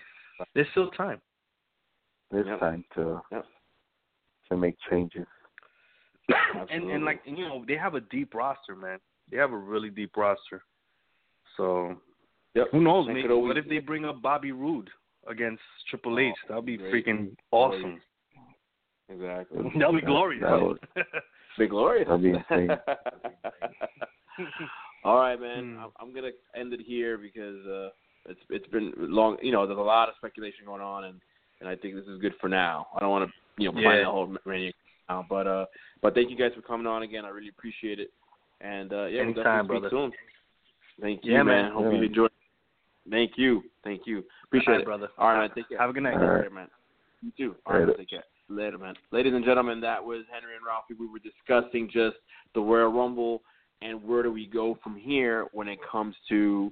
there's 0.54 0.70
still 0.72 0.92
time. 0.92 1.22
There's 2.32 2.48
Yep. 2.48 2.60
time 2.60 2.86
to 2.96 3.22
Yep. 3.32 3.46
to 4.50 4.58
make 4.58 4.76
changes. 4.90 5.28
and 6.70 6.90
and 6.92 7.04
like 7.06 7.22
you 7.26 7.48
know 7.48 7.64
they 7.68 7.76
have 7.78 7.96
a 7.96 8.02
deep 8.02 8.34
roster, 8.34 8.76
man. 8.76 9.00
They 9.30 9.38
have 9.38 9.52
a 9.52 9.58
really 9.58 9.90
deep 9.90 10.16
roster. 10.18 10.64
So 11.56 12.00
Yep. 12.54 12.70
who 12.72 12.82
knows? 12.82 13.08
Maybe, 13.08 13.28
always- 13.30 13.48
what 13.48 13.58
if 13.58 13.68
they 13.68 13.80
bring 13.80 14.06
up 14.06 14.22
Bobby 14.22 14.52
Roode 14.52 14.90
against 15.28 15.64
Triple 15.90 16.16
oh, 16.16 16.20
H? 16.20 16.34
Oh, 16.46 16.48
That'd 16.50 16.66
be 16.66 16.78
great. 16.78 17.06
freaking 17.06 17.36
awesome. 17.52 18.02
exactly. 19.10 19.70
That'll 19.76 19.94
be 19.94 20.02
glorious. 20.02 20.44
That 20.44 20.62
would- 20.62 20.80
Be 21.58 21.66
glorious. 21.68 22.08
That'd 22.08 22.22
be 22.22 22.30
insane. 22.38 22.70
All 25.04 25.18
right, 25.20 25.40
man. 25.40 25.76
Hmm. 25.76 25.80
I'm, 25.80 25.90
I'm 26.00 26.14
gonna 26.14 26.32
end 26.56 26.74
it 26.74 26.82
here 26.86 27.18
because 27.18 27.66
uh, 27.66 27.90
it's 28.28 28.40
it's 28.50 28.68
been 28.68 28.94
long. 28.98 29.38
You 29.42 29.52
know, 29.52 29.66
there's 29.66 29.78
a 29.80 29.82
lot 29.82 30.10
of 30.10 30.16
speculation 30.18 30.66
going 30.66 30.82
on, 30.82 31.06
and 31.06 31.20
and 31.62 31.70
I 31.70 31.76
think 31.76 31.96
this 31.96 32.06
is 32.06 32.20
good 32.20 32.34
for 32.42 32.50
now. 32.50 32.88
I 32.96 33.00
don't 33.00 33.10
want 33.10 33.30
to 33.30 33.62
you 33.62 33.68
know 33.70 33.74
plan 33.74 33.98
Yeah. 33.98 34.04
the 34.06 34.12
whole 34.12 34.36
mania 34.46 34.72
now, 35.10 35.26
but 35.30 35.48
uh, 35.48 35.66
but 36.02 36.14
thank 36.14 36.30
you 36.30 36.38
guys 36.38 36.52
for 36.56 36.62
coming 36.62 36.88
on 36.88 37.04
again. 37.04 37.26
I 37.26 37.30
really 37.30 37.50
appreciate 37.50 38.00
it, 38.00 38.12
and 38.62 38.92
uh, 38.92 39.06
yeah, 39.06 39.22
we'll 39.22 39.34
Anytime, 39.36 39.68
definitely 39.68 39.90
speak 39.90 39.98
soon. 39.98 40.12
Thank 41.00 41.26
you, 41.26 41.34
Yeah, 41.34 41.44
man. 41.44 41.64
man. 41.66 41.72
Hope 41.74 41.86
Yeah. 41.92 42.00
you 42.00 42.04
enjoy. 42.06 42.28
Thank 43.10 43.32
you, 43.38 43.64
thank 43.84 44.02
you. 44.06 44.24
Appreciate 44.44 44.68
All 44.68 44.74
right, 44.74 44.82
it, 44.82 44.86
brother. 44.86 45.08
All 45.18 45.30
right, 45.30 45.40
man. 45.48 45.52
Take 45.56 45.70
care. 45.70 45.78
Have 45.78 45.90
a 45.90 45.94
good 45.94 46.04
night. 46.04 46.16
All 46.16 46.20
right. 46.26 46.38
Later, 46.40 46.50
man. 46.50 46.68
You 47.22 47.32
too. 47.38 47.56
All 47.66 47.74
right, 47.74 47.88
Later. 47.88 47.98
take 48.00 48.10
care. 48.10 48.24
Later, 48.50 48.78
man. 48.78 48.96
Ladies 49.12 49.34
and 49.34 49.46
gentlemen, 49.46 49.80
that 49.82 50.04
was 50.04 50.24
Henry 50.32 50.56
and 50.56 50.66
Ralphy. 50.66 50.94
We 50.94 51.08
were 51.08 51.20
discussing 51.20 51.88
just 51.92 52.18
the 52.54 52.60
Royal 52.62 52.90
Rumble 52.92 53.42
and 53.82 54.04
where 54.04 54.24
do 54.24 54.32
we 54.32 54.48
go 54.48 54.78
from 54.84 54.96
here 54.96 55.46
when 55.54 55.68
it 55.68 55.80
comes 55.90 56.16
to 56.30 56.72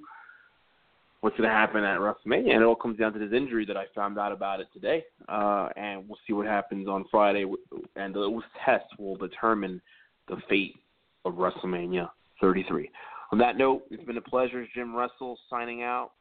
what's 1.20 1.36
going 1.36 1.48
to 1.48 1.54
happen 1.54 1.82
at 1.82 1.98
WrestleMania. 1.98 2.52
And 2.52 2.62
it 2.62 2.62
all 2.62 2.76
comes 2.76 2.98
down 2.98 3.12
to 3.12 3.18
this 3.18 3.32
injury 3.32 3.64
that 3.66 3.76
I 3.76 3.84
found 3.94 4.18
out 4.18 4.32
about 4.32 4.60
it 4.60 4.68
today. 4.72 5.04
Uh, 5.28 5.68
and 5.76 6.08
we'll 6.08 6.18
see 6.26 6.32
what 6.32 6.46
happens 6.46 6.88
on 6.88 7.04
Friday. 7.10 7.44
And 7.96 8.14
those 8.14 8.42
tests 8.64 8.88
will 8.98 9.16
determine 9.16 9.80
the 10.28 10.36
fate 10.48 10.76
of 11.24 11.34
WrestleMania 11.34 12.08
33. 12.40 12.90
On 13.32 13.38
that 13.38 13.56
note, 13.56 13.82
it's 13.90 14.04
been 14.04 14.18
a 14.18 14.22
pleasure. 14.22 14.66
Jim 14.74 14.94
Wrestle 14.94 15.36
signing 15.50 15.82
out. 15.82 16.12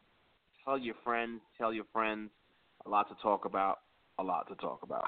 Tell 0.64 0.78
your 0.78 0.96
friends, 1.04 1.42
tell 1.58 1.72
your 1.72 1.86
friends. 1.94 2.32
A 2.88 2.90
lot 2.90 3.08
to 3.10 3.16
talk 3.22 3.46
about. 3.46 3.80
A 4.18 4.24
lot 4.24 4.48
to 4.48 4.56
talk 4.56 4.80
about. 4.82 5.06